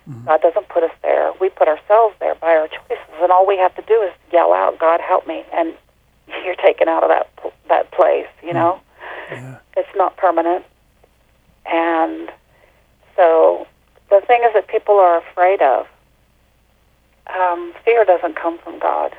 Mm-hmm. 0.10 0.26
God 0.26 0.42
doesn't 0.42 0.70
put 0.70 0.84
us 0.84 0.92
there. 1.02 1.32
We 1.42 1.50
put 1.50 1.68
ourselves 1.68 2.16
there 2.20 2.36
by 2.36 2.56
our 2.56 2.68
choices, 2.68 3.14
and 3.22 3.32
all 3.32 3.46
we 3.46 3.58
have 3.58 3.76
to 3.76 3.82
do 3.82 4.02
is 4.02 4.14
yell 4.32 4.54
out, 4.54 4.80
"God, 4.80 5.02
help 5.02 5.28
me!" 5.28 5.44
and 5.54 5.74
you're 6.46 6.56
taken 6.56 6.88
out 6.88 7.04
of 7.04 7.10
that 7.10 7.30
that 7.68 7.92
place. 7.92 8.28
You 8.42 8.54
know, 8.54 8.80
mm. 9.30 9.32
Yeah. 9.32 9.58
it's 9.76 9.90
not 9.96 10.16
permanent, 10.16 10.64
and 11.66 12.32
so 13.18 13.68
the 14.10 14.22
thing 14.26 14.44
is 14.44 14.54
that 14.54 14.68
people 14.68 14.96
are 14.96 15.18
afraid 15.18 15.62
of. 15.62 15.88
Um, 17.36 17.74
fear 17.84 18.06
doesn't 18.06 18.36
come 18.36 18.58
from 18.60 18.80
God. 18.80 19.16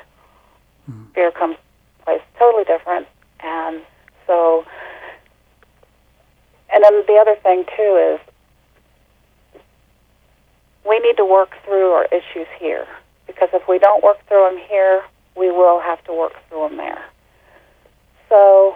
Fear 1.13 1.31
comes 1.31 1.55
from 1.55 2.01
a 2.01 2.05
place 2.05 2.21
totally 2.37 2.63
different, 2.63 3.07
and 3.41 3.81
so. 4.25 4.65
And 6.73 6.83
then 6.83 7.03
the 7.07 7.15
other 7.15 7.35
thing 7.35 7.65
too 7.75 8.15
is 8.15 8.19
we 10.87 10.99
need 10.99 11.17
to 11.17 11.25
work 11.25 11.55
through 11.65 11.91
our 11.91 12.05
issues 12.05 12.47
here 12.59 12.87
because 13.27 13.49
if 13.53 13.67
we 13.67 13.79
don't 13.79 14.03
work 14.03 14.17
through 14.27 14.49
them 14.49 14.59
here, 14.67 15.03
we 15.37 15.51
will 15.51 15.79
have 15.79 16.03
to 16.05 16.13
work 16.13 16.33
through 16.49 16.67
them 16.67 16.77
there. 16.77 17.03
So, 18.27 18.75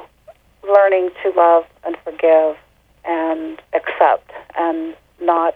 learning 0.64 1.10
to 1.23 1.30
love 1.31 1.65
and 1.84 1.95
forgive 2.03 2.55
and 3.03 3.61
accept 3.73 4.31
and 4.57 4.95
not 5.22 5.55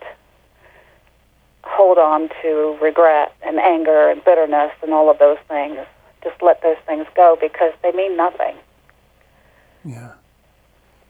hold 1.69 1.97
on 1.97 2.29
to 2.41 2.77
regret 2.81 3.35
and 3.45 3.59
anger 3.59 4.09
and 4.09 4.23
bitterness 4.23 4.71
and 4.81 4.93
all 4.93 5.09
of 5.09 5.19
those 5.19 5.37
things. 5.47 5.79
Just 6.23 6.41
let 6.41 6.61
those 6.61 6.77
things 6.85 7.05
go 7.15 7.37
because 7.39 7.73
they 7.83 7.91
mean 7.91 8.17
nothing. 8.17 8.55
Yeah. 9.85 10.13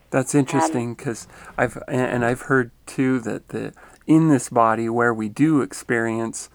That's 0.10 0.34
interesting 0.34 0.94
because 0.94 1.28
I've 1.58 1.78
and 1.88 2.24
I've 2.24 2.44
heard 2.44 2.72
too 2.86 3.20
that 3.22 3.50
the 3.50 3.74
in 4.06 4.30
this 4.30 4.48
body 4.48 4.88
where 4.88 5.14
we 5.14 5.28
do 5.28 5.62
experience 5.62 6.50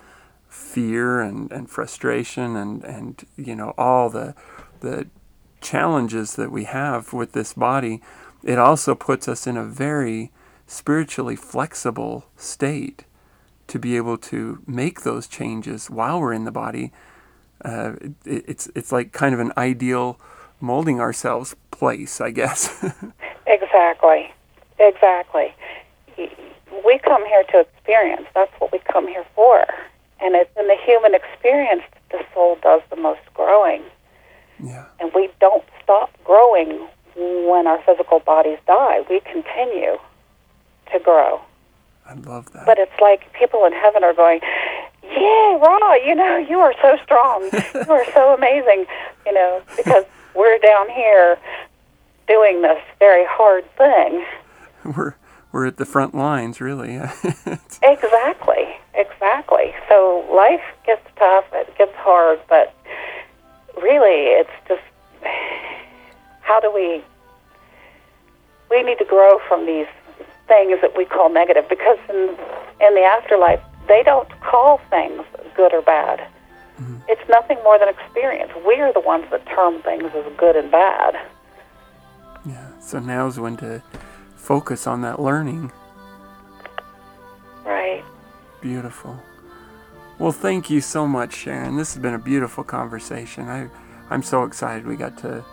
fear 0.49 1.21
and, 1.21 1.53
and 1.53 1.69
frustration 1.69 2.57
and, 2.57 2.83
and 2.85 3.25
you 3.37 3.55
know 3.55 3.75
all 3.77 4.09
the 4.09 4.35
the 4.81 5.07
challenges 5.61 6.35
that 6.37 6.51
we 6.51 6.65
have 6.65 7.13
with 7.13 7.33
this 7.33 7.53
body, 7.53 8.01
it 8.43 8.59
also 8.59 8.95
puts 8.95 9.29
us 9.29 9.47
in 9.47 9.57
a 9.57 9.65
very 9.65 10.33
spiritually 10.67 11.37
flexible 11.37 12.25
state 12.37 13.05
to 13.73 13.79
be 13.79 13.97
able 13.97 14.19
to 14.19 14.63
make 14.67 15.01
those 15.01 15.27
changes 15.27 15.89
while 15.89 16.21
we're 16.21 16.35
in 16.35 16.45
the 16.45 16.53
body. 16.53 16.93
Uh, 17.65 17.95
it, 18.27 18.45
it's 18.47 18.71
it's 18.75 18.93
like 18.93 19.13
kind 19.13 19.33
of 19.33 19.41
an 19.41 19.51
ideal 19.57 20.21
molding 20.61 21.01
ourselves 21.01 21.57
place, 21.71 22.21
I 22.21 22.33
guess. 22.33 22.85
exactly, 23.47 24.31
exactly. 24.79 25.55
We 26.85 26.99
come 26.99 27.25
here 27.25 27.45
to 27.53 27.61
experience. 27.61 28.27
That's 28.35 28.53
what 28.59 28.73
we 28.73 28.79
come 28.93 29.09
here 29.09 29.25
for, 29.35 29.65
and 30.21 30.35
it's 30.35 30.55
in 30.61 30.67
the 30.67 30.77
human 30.85 31.15
experience 31.15 31.83
that 31.93 32.19
the 32.19 32.25
soul 32.35 32.59
does 32.63 32.83
the 32.91 32.97
most 32.97 33.23
growing. 33.33 33.83
Yeah. 34.63 34.85
And 35.01 35.11
we 35.15 35.31
don't 35.41 35.65
stop 35.83 36.11
growing 36.25 36.87
when 37.17 37.67
our 37.67 37.83
physical 37.87 38.21
bodies 38.21 38.59
die. 38.67 39.01
We 39.09 39.21
continue 39.21 39.97
to 40.93 40.99
grow. 41.03 41.41
I 42.07 42.15
love 42.15 42.53
that. 42.53 42.67
But 42.67 42.79
it's 42.79 43.01
like 43.01 43.33
people 43.33 43.65
in 43.65 43.73
heaven 43.73 44.05
are 44.05 44.15
going, 44.15 44.41
"Yeah, 45.03 45.59
Ra, 45.59 45.95
you 45.95 46.15
know, 46.15 46.37
you 46.37 46.59
are 46.59 46.75
so 46.83 46.97
strong. 47.03 47.49
you 47.53 47.93
are 47.93 48.05
so 48.13 48.35
amazing." 48.39 48.87
You 49.27 49.33
know, 49.35 49.63
because 49.77 50.05
we're 50.35 50.59
down 50.59 50.89
here 50.91 51.39
doing 52.27 52.63
this 52.63 52.81
very 52.99 53.25
hard 53.27 53.65
thing. 53.77 54.25
We're 54.85 55.15
we're 55.53 55.67
at 55.67 55.77
the 55.77 55.85
front 55.85 56.15
lines, 56.15 56.61
really. 56.61 56.97
exactly, 57.83 58.77
exactly. 58.95 59.75
So 59.89 60.27
life 60.33 60.63
gets 60.87 61.07
tough, 61.17 61.45
it 61.53 61.77
gets 61.77 61.95
hard, 61.97 62.41
but 62.49 62.75
really, 63.81 64.33
it's 64.41 64.51
just 64.67 64.83
how 66.41 66.61
do 66.61 66.73
we? 66.73 67.03
We 68.71 68.83
need 68.83 68.99
to 68.99 69.05
grow 69.05 69.39
from 69.47 69.67
these 69.67 69.87
things 70.53 70.79
that 70.83 70.97
we 70.97 71.05
call 71.05 71.29
negative 71.33 71.65
because 71.69 71.99
in 72.11 72.37
in 72.85 72.95
the 72.95 73.05
afterlife 73.17 73.63
they 73.89 74.03
don't 74.03 74.29
call 74.41 74.81
things 74.91 75.23
good 75.57 75.73
or 75.73 75.83
bad. 75.83 76.21
Mm-hmm. 76.81 76.99
It's 77.09 77.27
nothing 77.29 77.59
more 77.65 77.79
than 77.79 77.89
experience. 77.89 78.53
We 78.67 78.81
are 78.81 78.93
the 78.93 79.01
ones 79.01 79.27
that 79.31 79.45
term 79.47 79.83
things 79.83 80.11
as 80.15 80.25
good 80.37 80.57
and 80.57 80.71
bad. 80.71 81.13
Yeah. 82.45 82.69
So 82.81 82.99
now's 82.99 83.39
when 83.39 83.57
to 83.59 83.83
focus 84.37 84.87
on 84.87 85.03
that 85.03 85.21
learning. 85.21 85.73
Right. 87.65 88.05
Beautiful. 88.61 89.21
Well, 90.19 90.33
thank 90.33 90.71
you 90.71 90.81
so 90.81 91.07
much, 91.07 91.35
Sharon. 91.35 91.77
This 91.77 91.95
has 91.95 92.03
been 92.03 92.15
a 92.15 92.19
beautiful 92.19 92.65
conversation. 92.65 93.49
I, 93.49 93.69
I'm 94.11 94.23
so 94.23 94.45
excited 94.45 94.87
we 94.87 94.97
got 94.97 95.19
to, 95.19 95.45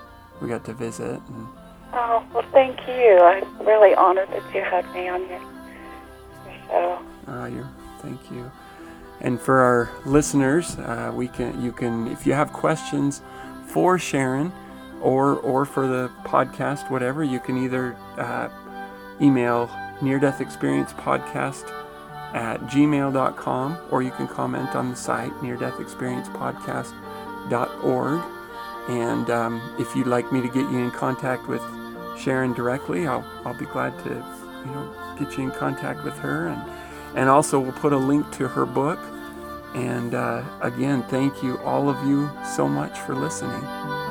we 0.42 0.48
got 0.48 0.66
to 0.66 0.74
visit. 0.74 1.20
And... 1.28 1.48
Oh 1.94 2.26
well, 2.34 2.46
thank 2.52 2.80
you. 2.88 3.20
I'm 3.20 3.66
really 3.66 3.96
honored 3.96 4.30
that 4.30 4.44
you 4.54 4.62
had 4.62 4.86
me 4.94 5.08
on 5.10 5.28
your, 5.28 5.40
show. 6.68 7.00
Oh, 7.28 7.46
you're, 7.46 7.70
thank 8.00 8.32
you. 8.32 8.52
And 9.22 9.40
for 9.40 9.60
our 9.60 9.90
listeners, 10.06 10.78
uh, 10.78 11.12
we 11.14 11.28
can, 11.28 11.62
you 11.62 11.72
can, 11.72 12.08
if 12.08 12.26
you 12.26 12.34
have 12.34 12.54
questions 12.54 13.22
for 13.66 14.00
Sharon, 14.00 14.52
or 15.02 15.38
or 15.38 15.66
for 15.66 15.88
the 15.88 16.12
podcast, 16.24 16.90
whatever, 16.90 17.24
you 17.24 17.40
can 17.40 17.58
either 17.58 17.96
uh, 18.18 18.50
email 19.22 19.70
near 20.02 20.20
death 20.20 20.42
experience 20.42 20.94
podcast 20.94 21.70
at 22.34 22.60
gmail.com 22.62 23.78
or 23.92 24.02
you 24.04 24.12
can 24.12 24.28
comment 24.28 24.76
on 24.76 24.90
the 24.92 24.96
site 24.96 25.32
near 25.42 25.58
death 25.58 25.80
experience 25.80 26.28
podcast.org. 26.30 28.22
And 28.88 29.30
um, 29.30 29.62
if 29.78 29.96
you'd 29.96 30.08
like 30.08 30.32
me 30.32 30.42
to 30.42 30.48
get 30.48 30.70
you 30.72 30.80
in 30.80 30.90
contact 30.92 31.48
with 31.48 31.62
Sharon 32.20 32.54
directly, 32.54 33.08
I'll, 33.08 33.26
I'll 33.46 33.58
be 33.58 33.66
glad 33.66 33.98
to 34.04 34.10
you 34.10 34.72
know 34.72 35.16
get 35.18 35.38
you 35.38 35.46
in 35.46 35.52
contact 35.52 36.04
with 36.04 36.18
her. 36.20 36.48
And, 36.48 36.62
and 37.16 37.30
also, 37.30 37.60
we'll 37.60 37.72
put 37.72 37.94
a 37.94 37.98
link 37.98 38.30
to 38.34 38.48
her 38.48 38.66
book. 38.66 39.00
And 39.74 40.14
uh, 40.16 40.44
again, 40.62 41.04
thank 41.04 41.44
you, 41.44 41.58
all 41.60 41.90
of 41.90 42.08
you, 42.08 42.30
so 42.56 42.68
much 42.68 42.98
for 43.00 43.16
listening. 43.16 44.09